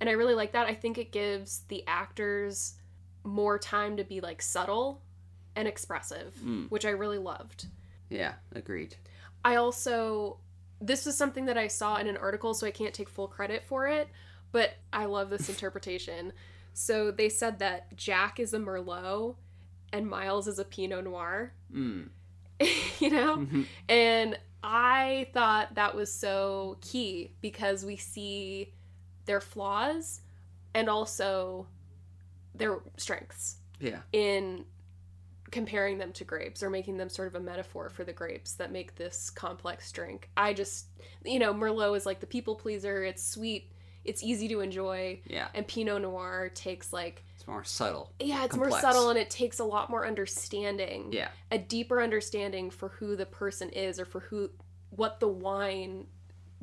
And 0.00 0.08
I 0.10 0.12
really 0.12 0.34
like 0.34 0.52
that. 0.52 0.66
I 0.66 0.74
think 0.74 0.98
it 0.98 1.12
gives 1.12 1.60
the 1.68 1.84
actors 1.86 2.74
more 3.22 3.58
time 3.58 3.96
to 3.96 4.04
be 4.04 4.20
like 4.20 4.42
subtle 4.42 5.00
and 5.54 5.68
expressive, 5.68 6.34
Mm. 6.44 6.70
which 6.70 6.84
I 6.84 6.90
really 6.90 7.18
loved. 7.18 7.66
Yeah 8.10 8.34
agreed 8.54 8.96
I 9.44 9.56
also 9.56 10.38
this 10.80 11.06
was 11.06 11.16
something 11.16 11.46
that 11.46 11.56
I 11.56 11.68
saw 11.68 11.96
in 11.96 12.06
an 12.06 12.16
article, 12.16 12.52
so 12.52 12.66
I 12.66 12.70
can't 12.70 12.92
take 12.92 13.08
full 13.08 13.28
credit 13.28 13.62
for 13.64 13.86
it, 13.86 14.08
but 14.52 14.74
I 14.92 15.06
love 15.06 15.30
this 15.30 15.48
interpretation. 15.54 16.32
So 16.74 17.10
they 17.10 17.28
said 17.28 17.60
that 17.60 17.96
Jack 17.96 18.38
is 18.38 18.52
a 18.52 18.58
Merlot 18.58 19.36
and 19.92 20.06
Miles 20.06 20.46
is 20.48 20.58
a 20.58 20.64
Pinot 20.64 21.04
Noir, 21.04 21.52
mm. 21.72 22.08
you 23.00 23.10
know? 23.10 23.38
Mhm. 23.38 23.66
And 23.88 24.38
I 24.62 25.28
thought 25.32 25.76
that 25.76 25.94
was 25.94 26.12
so 26.12 26.76
key 26.82 27.32
because 27.40 27.84
we 27.84 27.96
see 27.96 28.74
their 29.24 29.40
flaws 29.40 30.20
and 30.74 30.88
also 30.88 31.68
their 32.54 32.80
strengths 32.96 33.56
yeah 33.80 34.00
in 34.12 34.64
comparing 35.50 35.98
them 35.98 36.12
to 36.12 36.24
grapes 36.24 36.62
or 36.62 36.70
making 36.70 36.96
them 36.96 37.08
sort 37.08 37.28
of 37.28 37.34
a 37.34 37.40
metaphor 37.40 37.88
for 37.88 38.04
the 38.04 38.12
grapes 38.12 38.54
that 38.54 38.72
make 38.72 38.96
this 38.96 39.30
complex 39.30 39.92
drink. 39.92 40.28
I 40.36 40.52
just, 40.52 40.86
you 41.24 41.38
know, 41.38 41.54
Merlot 41.54 41.96
is 41.96 42.06
like 42.06 42.20
the 42.20 42.26
people 42.26 42.56
pleaser. 42.56 43.04
It's 43.04 43.26
sweet, 43.26 43.70
it's 44.04 44.22
easy 44.22 44.48
to 44.48 44.60
enjoy. 44.60 45.20
Yeah. 45.26 45.48
And 45.54 45.66
Pinot 45.66 46.02
Noir 46.02 46.50
takes 46.54 46.92
like 46.92 47.24
It's 47.36 47.46
more 47.46 47.64
subtle. 47.64 48.12
yeah, 48.20 48.44
it's 48.44 48.56
more 48.56 48.70
subtle 48.70 49.10
and 49.10 49.18
it 49.18 49.30
takes 49.30 49.60
a 49.60 49.64
lot 49.64 49.88
more 49.88 50.06
understanding. 50.06 51.12
Yeah. 51.12 51.28
A 51.52 51.58
deeper 51.58 52.02
understanding 52.02 52.70
for 52.70 52.88
who 52.88 53.14
the 53.16 53.26
person 53.26 53.68
is 53.70 54.00
or 54.00 54.04
for 54.04 54.20
who 54.20 54.50
what 54.90 55.20
the 55.20 55.28
wine 55.28 56.06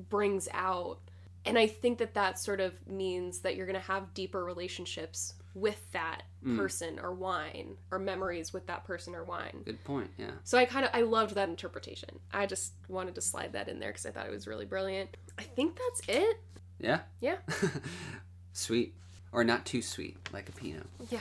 brings 0.10 0.50
out. 0.54 1.00
And 1.46 1.58
I 1.58 1.68
think 1.68 1.98
that 2.00 2.14
that 2.16 2.40
sort 2.40 2.60
of 2.62 2.86
means 2.88 3.40
that 3.40 3.56
you're 3.56 3.66
going 3.66 3.80
to 3.80 3.88
have 3.88 4.14
deeper 4.14 4.44
relationships 4.44 5.34
with 5.56 5.92
that 5.92 6.24
Mm. 6.44 6.58
person 6.58 7.00
or 7.00 7.14
wine 7.14 7.78
or 7.90 8.00
memories 8.00 8.52
with 8.52 8.66
that 8.68 8.84
person 8.84 9.16
or 9.16 9.24
wine. 9.24 9.62
Good 9.64 9.82
point. 9.86 10.12
Yeah. 10.18 10.32
So 10.44 10.58
I 10.58 10.66
kind 10.66 10.84
of 10.84 10.92
I 10.94 11.02
loved 11.02 11.36
that 11.36 11.48
interpretation. 11.48 12.20
I 12.34 12.46
just 12.48 12.74
wanted 12.90 13.16
to 13.16 13.22
slide 13.22 13.54
that 13.54 13.70
in 13.70 13.80
there 13.80 13.94
cuz 13.94 14.06
I 14.06 14.12
thought 14.12 14.26
it 14.26 14.32
was 14.32 14.46
really 14.48 14.66
brilliant. 14.66 15.16
I 15.38 15.44
think 15.44 15.78
that's 15.80 16.02
it. 16.10 16.42
Yeah. 16.80 17.02
Yeah. 17.22 17.38
sweet. 18.54 18.96
Or 19.32 19.44
not 19.44 19.66
too 19.66 19.82
sweet, 19.82 20.18
like 20.34 20.50
a 20.50 20.52
Pinot. 20.52 20.86
Yeah. 21.10 21.20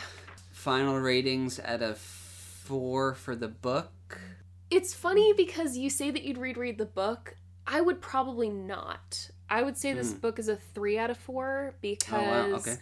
Final 0.51 0.99
ratings 0.99 1.59
out 1.61 1.83
of 1.83 1.99
four 1.99 3.15
for 3.15 3.35
the 3.35 3.49
book. 3.49 4.21
It's 4.71 4.93
funny 4.95 5.33
because 5.33 5.77
you 5.77 5.89
say 5.89 6.11
that 6.11 6.23
you'd 6.23 6.39
read 6.39 6.57
read 6.57 6.79
the 6.79 6.87
book. 6.87 7.37
I 7.67 7.81
would 7.81 8.01
probably 8.01 8.51
not. 8.51 9.31
I 9.49 9.63
would 9.63 9.77
say 9.77 9.93
this 9.93 10.13
Hmm. 10.13 10.19
book 10.19 10.39
is 10.39 10.49
a 10.49 10.57
3 10.57 10.99
out 10.99 11.11
of 11.11 11.17
4 11.19 11.75
because 11.81 12.13
Oh 12.13 12.23
wow. 12.51 12.57
Okay. 12.57 12.77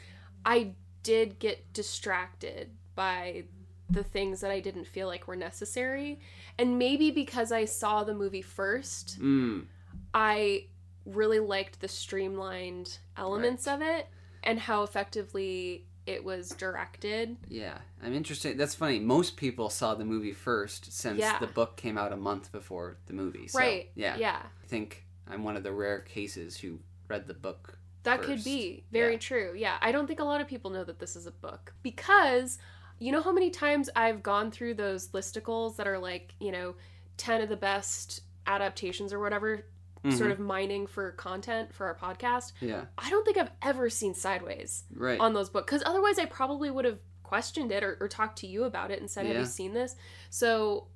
I 0.44 0.74
did 1.02 1.38
get 1.38 1.72
distracted 1.72 2.70
by 2.94 3.44
the 3.88 4.04
things 4.04 4.40
that 4.40 4.50
I 4.50 4.60
didn't 4.60 4.86
feel 4.86 5.08
like 5.08 5.26
were 5.26 5.36
necessary. 5.36 6.20
And 6.58 6.78
maybe 6.78 7.10
because 7.10 7.50
I 7.50 7.64
saw 7.64 8.04
the 8.04 8.14
movie 8.14 8.42
first, 8.42 9.18
Mm. 9.20 9.66
I 10.14 10.66
really 11.04 11.40
liked 11.40 11.80
the 11.80 11.88
streamlined 11.88 12.98
elements 13.16 13.66
of 13.66 13.82
it 13.82 14.06
and 14.44 14.60
how 14.60 14.82
effectively 14.84 15.86
it 16.06 16.24
was 16.24 16.50
directed. 16.50 17.36
Yeah, 17.48 17.78
I'm 18.02 18.14
interested. 18.14 18.56
That's 18.58 18.74
funny. 18.74 18.98
Most 18.98 19.36
people 19.36 19.70
saw 19.70 19.94
the 19.94 20.04
movie 20.04 20.32
first, 20.32 20.92
since 20.92 21.18
Yeah. 21.18 21.38
the 21.38 21.46
book 21.46 21.76
came 21.76 21.98
out 21.98 22.12
a 22.12 22.16
month 22.16 22.52
before 22.52 22.96
the 23.06 23.12
movie. 23.12 23.48
So, 23.48 23.58
right. 23.58 23.90
Yeah. 23.94 24.16
Yeah. 24.16 24.40
I 24.62 24.66
think 24.66 25.04
I'm 25.26 25.42
one 25.44 25.56
of 25.56 25.62
the 25.62 25.72
rare 25.72 26.00
cases 26.00 26.56
who 26.58 26.80
read 27.08 27.26
the 27.26 27.34
book. 27.34 27.78
That 28.04 28.22
could 28.22 28.42
be 28.44 28.84
very 28.90 29.12
Yeah. 29.12 29.18
true. 29.18 29.54
Yeah. 29.56 29.76
I 29.80 29.92
don't 29.92 30.06
think 30.06 30.20
a 30.20 30.24
lot 30.24 30.40
of 30.40 30.48
people 30.48 30.70
know 30.70 30.84
that 30.84 30.98
this 30.98 31.16
is 31.16 31.26
a 31.26 31.30
book 31.30 31.74
because 31.82 32.58
you 32.98 33.12
know 33.12 33.22
how 33.22 33.32
many 33.32 33.50
times 33.50 33.88
I've 33.96 34.22
gone 34.22 34.50
through 34.50 34.74
those 34.74 35.08
listicles 35.08 35.76
that 35.76 35.86
are 35.88 35.98
like, 35.98 36.34
you 36.38 36.52
know, 36.52 36.74
10 37.16 37.40
of 37.42 37.48
the 37.48 37.56
best 37.56 38.20
adaptations 38.46 39.12
or 39.12 39.18
whatever, 39.20 39.66
sort 40.10 40.30
Mhm. 40.30 40.32
of 40.32 40.38
mining 40.38 40.86
for 40.86 41.12
content 41.12 41.72
for 41.74 41.86
our 41.86 41.94
podcast. 41.94 42.52
Yeah. 42.60 42.86
I 42.98 43.08
don't 43.10 43.24
think 43.24 43.36
I've 43.36 43.52
ever 43.62 43.88
seen 43.90 44.14
Sideways 44.14 44.84
Right. 44.94 45.20
on 45.20 45.32
those 45.34 45.50
books 45.50 45.66
because 45.66 45.82
otherwise 45.86 46.18
I 46.18 46.24
probably 46.26 46.70
would 46.70 46.84
have 46.86 47.00
questioned 47.22 47.70
it 47.70 47.82
or, 47.84 47.96
or 48.00 48.08
talked 48.08 48.38
to 48.38 48.46
you 48.46 48.64
about 48.64 48.90
it 48.90 49.00
and 49.00 49.10
said, 49.10 49.24
Have 49.26 49.36
you 49.36 49.44
seen 49.46 49.72
this? 49.72 49.94
So 50.30 50.88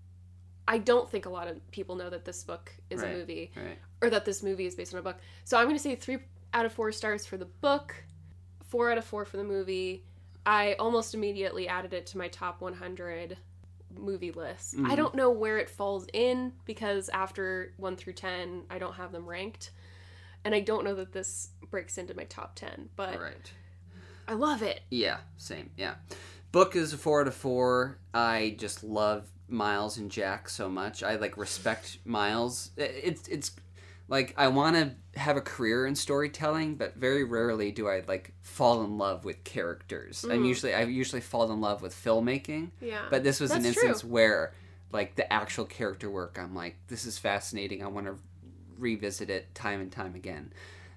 I 0.67 0.79
don't 0.79 1.11
think 1.11 1.27
a 1.27 1.31
lot 1.31 1.47
of 1.49 1.71
people 1.71 1.95
know 1.95 2.09
that 2.11 2.25
this 2.25 2.43
book 2.43 2.73
is 2.91 3.03
Right. 3.03 3.13
a 3.13 3.17
movie 3.17 3.53
right. 3.55 3.79
or 4.03 4.09
that 4.11 4.25
this 4.25 4.43
movie 4.43 4.65
is 4.67 4.75
based 4.75 4.95
on 4.95 5.01
a 5.01 5.03
book. 5.03 5.19
So 5.45 5.59
I'm 5.59 5.65
going 5.67 5.77
to 5.77 5.83
say 5.83 5.95
three 5.97 6.19
out 6.55 6.65
of 6.65 6.73
four 6.73 6.93
stars 6.93 7.27
for 7.27 7.37
the 7.37 7.45
book, 7.45 7.95
four 8.65 8.91
out 8.91 8.97
of 8.99 9.05
four 9.05 9.25
for 9.25 9.37
the 9.37 9.45
movie. 9.45 10.05
I 10.47 10.75
almost 10.75 11.15
immediately 11.15 11.69
added 11.69 11.93
it 11.93 12.07
to 12.09 12.19
my 12.19 12.29
top 12.29 12.61
100 12.61 13.37
movie 13.97 14.33
list. 14.33 14.75
I 14.75 14.79
Mhm. 14.93 14.97
don't 14.97 15.15
know 15.15 15.31
where 15.31 15.59
it 15.59 15.69
falls 15.69 16.07
in 16.13 16.53
because 16.65 17.09
after 17.11 17.73
1 17.77 17.97
through 17.97 18.15
10, 18.15 18.65
I 18.71 18.79
don't 18.79 18.95
have 18.95 19.13
them 19.13 19.27
ranked. 19.27 19.71
And 20.45 20.55
I 20.55 20.61
don't 20.61 20.85
know 20.85 20.95
that 20.97 21.13
this 21.13 21.51
breaks 21.71 21.97
into 21.99 22.15
my 22.15 22.25
top 22.25 22.55
10, 22.57 22.91
but 22.97 23.19
Right. 23.19 23.53
I 24.29 24.35
love 24.35 24.63
it. 24.63 24.83
Yeah. 24.91 25.21
Same. 25.37 25.71
Yeah. 25.77 25.97
Book 26.53 26.77
is 26.77 26.93
a 26.93 26.99
four 26.99 27.21
out 27.23 27.29
of 27.29 27.35
four. 27.35 27.99
I 28.13 28.57
just 28.59 28.85
love 28.85 29.31
Miles 29.49 29.97
and 29.97 30.11
Jack 30.11 30.49
so 30.49 30.69
much. 30.69 31.03
I 31.03 31.17
like 31.17 31.37
respect 31.37 31.99
Miles. 32.05 32.71
It's 32.77 33.29
it's 33.29 33.51
like 34.09 34.35
I 34.37 34.49
want 34.49 34.77
to 34.77 35.19
have 35.19 35.37
a 35.37 35.41
career 35.41 35.87
in 35.87 35.95
storytelling, 35.95 36.75
but 36.75 36.97
very 36.97 37.25
rarely 37.25 37.71
do 37.73 37.89
I 37.89 38.03
like 38.07 38.33
fall 38.43 38.83
in 38.85 38.99
love 38.99 39.25
with 39.25 39.45
characters. 39.45 40.25
I'm 40.25 40.43
Mhm. 40.43 40.49
usually 40.49 40.75
I 40.75 40.83
usually 40.83 41.21
fall 41.23 41.51
in 41.51 41.61
love 41.61 41.83
with 41.83 41.95
filmmaking. 41.95 42.71
Yeah. 42.81 43.07
But 43.11 43.23
this 43.25 43.41
was 43.41 43.51
an 43.53 43.65
instance 43.65 44.01
true. 44.03 44.11
where, 44.11 44.53
like, 44.93 45.15
the 45.17 45.33
actual 45.33 45.65
character 45.65 46.11
work, 46.11 46.39
I'm 46.39 46.55
like, 46.55 46.77
this 46.89 47.07
is 47.07 47.19
fascinating. 47.19 47.83
I 47.83 47.87
want 47.87 48.07
to 48.07 48.17
revisit 48.79 49.31
it 49.31 49.55
time 49.55 49.81
and 49.81 49.91
time 49.91 50.15
again. 50.15 50.53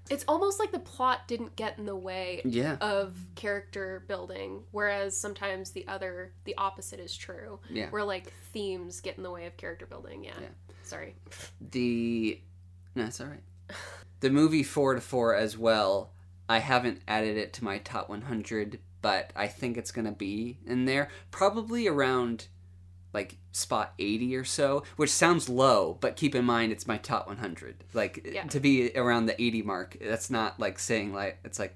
It's 0.09 0.23
almost 0.27 0.57
like 0.59 0.71
the 0.71 0.79
plot 0.79 1.27
didn't 1.27 1.55
get 1.57 1.77
in 1.77 1.85
the 1.85 1.95
way 1.95 2.41
Yeah. 2.45 2.77
of 2.79 3.17
character 3.35 4.03
building, 4.07 4.63
whereas 4.71 5.19
sometimes 5.19 5.71
the 5.71 5.85
other, 5.87 6.31
the 6.45 6.55
opposite 6.57 6.99
is 6.99 7.15
true. 7.15 7.59
Yeah. 7.69 7.89
Where 7.89 8.03
like 8.05 8.31
themes 8.53 9.01
get 9.01 9.17
in 9.17 9.23
the 9.23 9.31
way 9.31 9.45
of 9.45 9.57
character 9.57 9.85
building. 9.85 10.23
Yeah. 10.23 10.39
Yeah. 10.39 10.47
Sorry. 10.83 11.15
The. 11.59 12.41
No, 12.97 13.05
it's 13.05 13.21
all 13.21 13.27
right. 13.27 13.43
The 14.21 14.31
movie 14.31 14.63
4 14.63 14.95
to 14.95 15.01
4 15.01 15.35
as 15.35 15.55
well. 15.55 16.11
I 16.49 16.57
haven't 16.57 17.01
added 17.07 17.37
it 17.37 17.53
to 17.53 17.63
my 17.63 17.77
top 17.77 18.09
100, 18.09 18.79
but 19.03 19.31
I 19.35 19.45
think 19.47 19.77
it's 19.77 19.91
going 19.91 20.05
to 20.05 20.11
be 20.11 20.57
in 20.65 20.85
there. 20.85 21.09
Probably 21.29 21.87
around 21.87 22.47
like 23.13 23.37
spot 23.51 23.93
80 23.99 24.35
or 24.35 24.43
so, 24.43 24.81
which 24.95 25.11
sounds 25.11 25.47
low, 25.47 25.97
but 26.01 26.15
keep 26.15 26.33
in 26.33 26.45
mind 26.45 26.71
it's 26.71 26.87
my 26.87 26.97
top 26.97 27.27
100. 27.27 27.83
Like 27.93 28.27
Yeah. 28.33 28.45
to 28.45 28.59
be 28.59 28.91
around 28.95 29.27
the 29.27 29.39
80 29.39 29.61
mark, 29.61 29.97
that's 30.01 30.31
not 30.31 30.59
like 30.59 30.79
saying 30.79 31.13
like 31.13 31.37
it's 31.43 31.59
like 31.59 31.75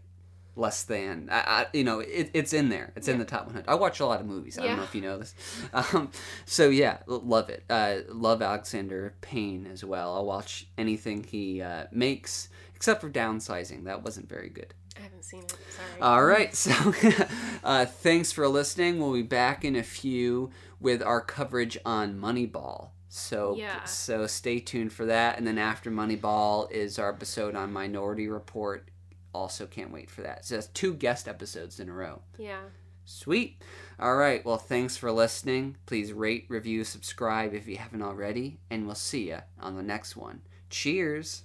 less 0.56 0.84
than. 0.84 1.30
I, 1.32 1.40
I 1.40 1.66
you 1.74 1.84
know, 1.84 2.00
it, 2.00 2.32
it's 2.34 2.54
in 2.54 2.70
there. 2.70 2.92
It's 2.96 3.08
in 3.08 3.20
the 3.20 3.26
top 3.26 3.46
100. 3.46 3.68
I 3.70 3.76
watch 3.76 4.00
a 4.00 4.06
lot 4.06 4.20
of 4.22 4.26
movies. 4.28 4.58
I 4.60 4.66
don't 4.68 4.78
know 4.78 4.84
if 4.84 4.96
you 4.96 5.02
know 5.02 5.18
this. 5.18 5.34
Um, 5.74 6.12
so 6.46 6.70
yeah, 6.70 6.98
love 7.08 7.50
it. 7.50 7.64
Uh, 7.70 7.98
love 8.10 8.42
Alexander 8.42 9.16
Payne 9.22 9.68
as 9.72 9.84
well. 9.84 10.14
I'll 10.14 10.26
watch 10.26 10.68
anything 10.78 11.24
he 11.24 11.62
uh, 11.62 11.86
makes, 11.92 12.50
except 12.76 13.02
for 13.02 13.10
Downsizing. 13.10 13.86
That 13.86 14.04
wasn't 14.04 14.28
very 14.28 14.50
good. 14.50 14.74
I 14.98 15.02
haven't 15.04 15.24
seen 15.24 15.44
it. 15.44 15.52
Sorry. 15.70 16.02
All 16.02 16.26
right, 16.26 16.54
so 16.66 16.72
uh, 17.64 17.86
thanks 17.86 18.32
for 18.32 18.48
listening. 18.48 19.00
We'll 19.00 19.14
be 19.14 19.22
back 19.22 19.64
in 19.64 19.76
a 19.78 19.84
few 19.84 20.52
with 20.80 21.02
our 21.02 21.22
coverage 21.22 21.78
on 21.86 22.20
Moneyball. 22.20 22.90
So 23.14 23.56
Yeah. 23.58 23.84
so 23.86 24.26
stay 24.28 24.60
tuned 24.60 24.94
for 24.94 25.06
that. 25.06 25.38
And 25.38 25.46
then 25.46 25.58
after 25.58 25.92
Moneyball 25.92 26.72
is 26.72 26.98
our 27.00 27.10
episode 27.12 27.56
on 27.56 27.72
Minority 27.74 28.28
Report. 28.28 28.90
Also 29.34 29.66
can't 29.66 29.92
wait 29.92 30.10
for 30.10 30.22
that. 30.22 30.46
So 30.46 30.56
that's 30.56 30.68
two 30.68 30.94
guest 30.94 31.28
episodes 31.28 31.80
in 31.80 31.90
a 31.90 31.94
row. 31.94 32.22
yeah. 32.38 32.62
Sweet. 33.04 33.62
All 34.00 34.16
right. 34.16 34.46
Well, 34.46 34.58
thanks 34.58 34.96
for 34.96 35.12
listening. 35.12 35.76
Please 35.88 36.14
rate, 36.14 36.46
review, 36.50 36.84
subscribe 36.84 37.54
if 37.54 37.68
you 37.68 37.78
haven't 37.78 38.04
already, 38.04 38.60
and 38.70 38.86
we'll 38.86 38.96
see 38.96 39.30
you 39.30 39.40
on 39.60 39.76
the 39.76 39.84
next 39.84 40.16
one. 40.16 40.42
Cheers. 40.70 41.42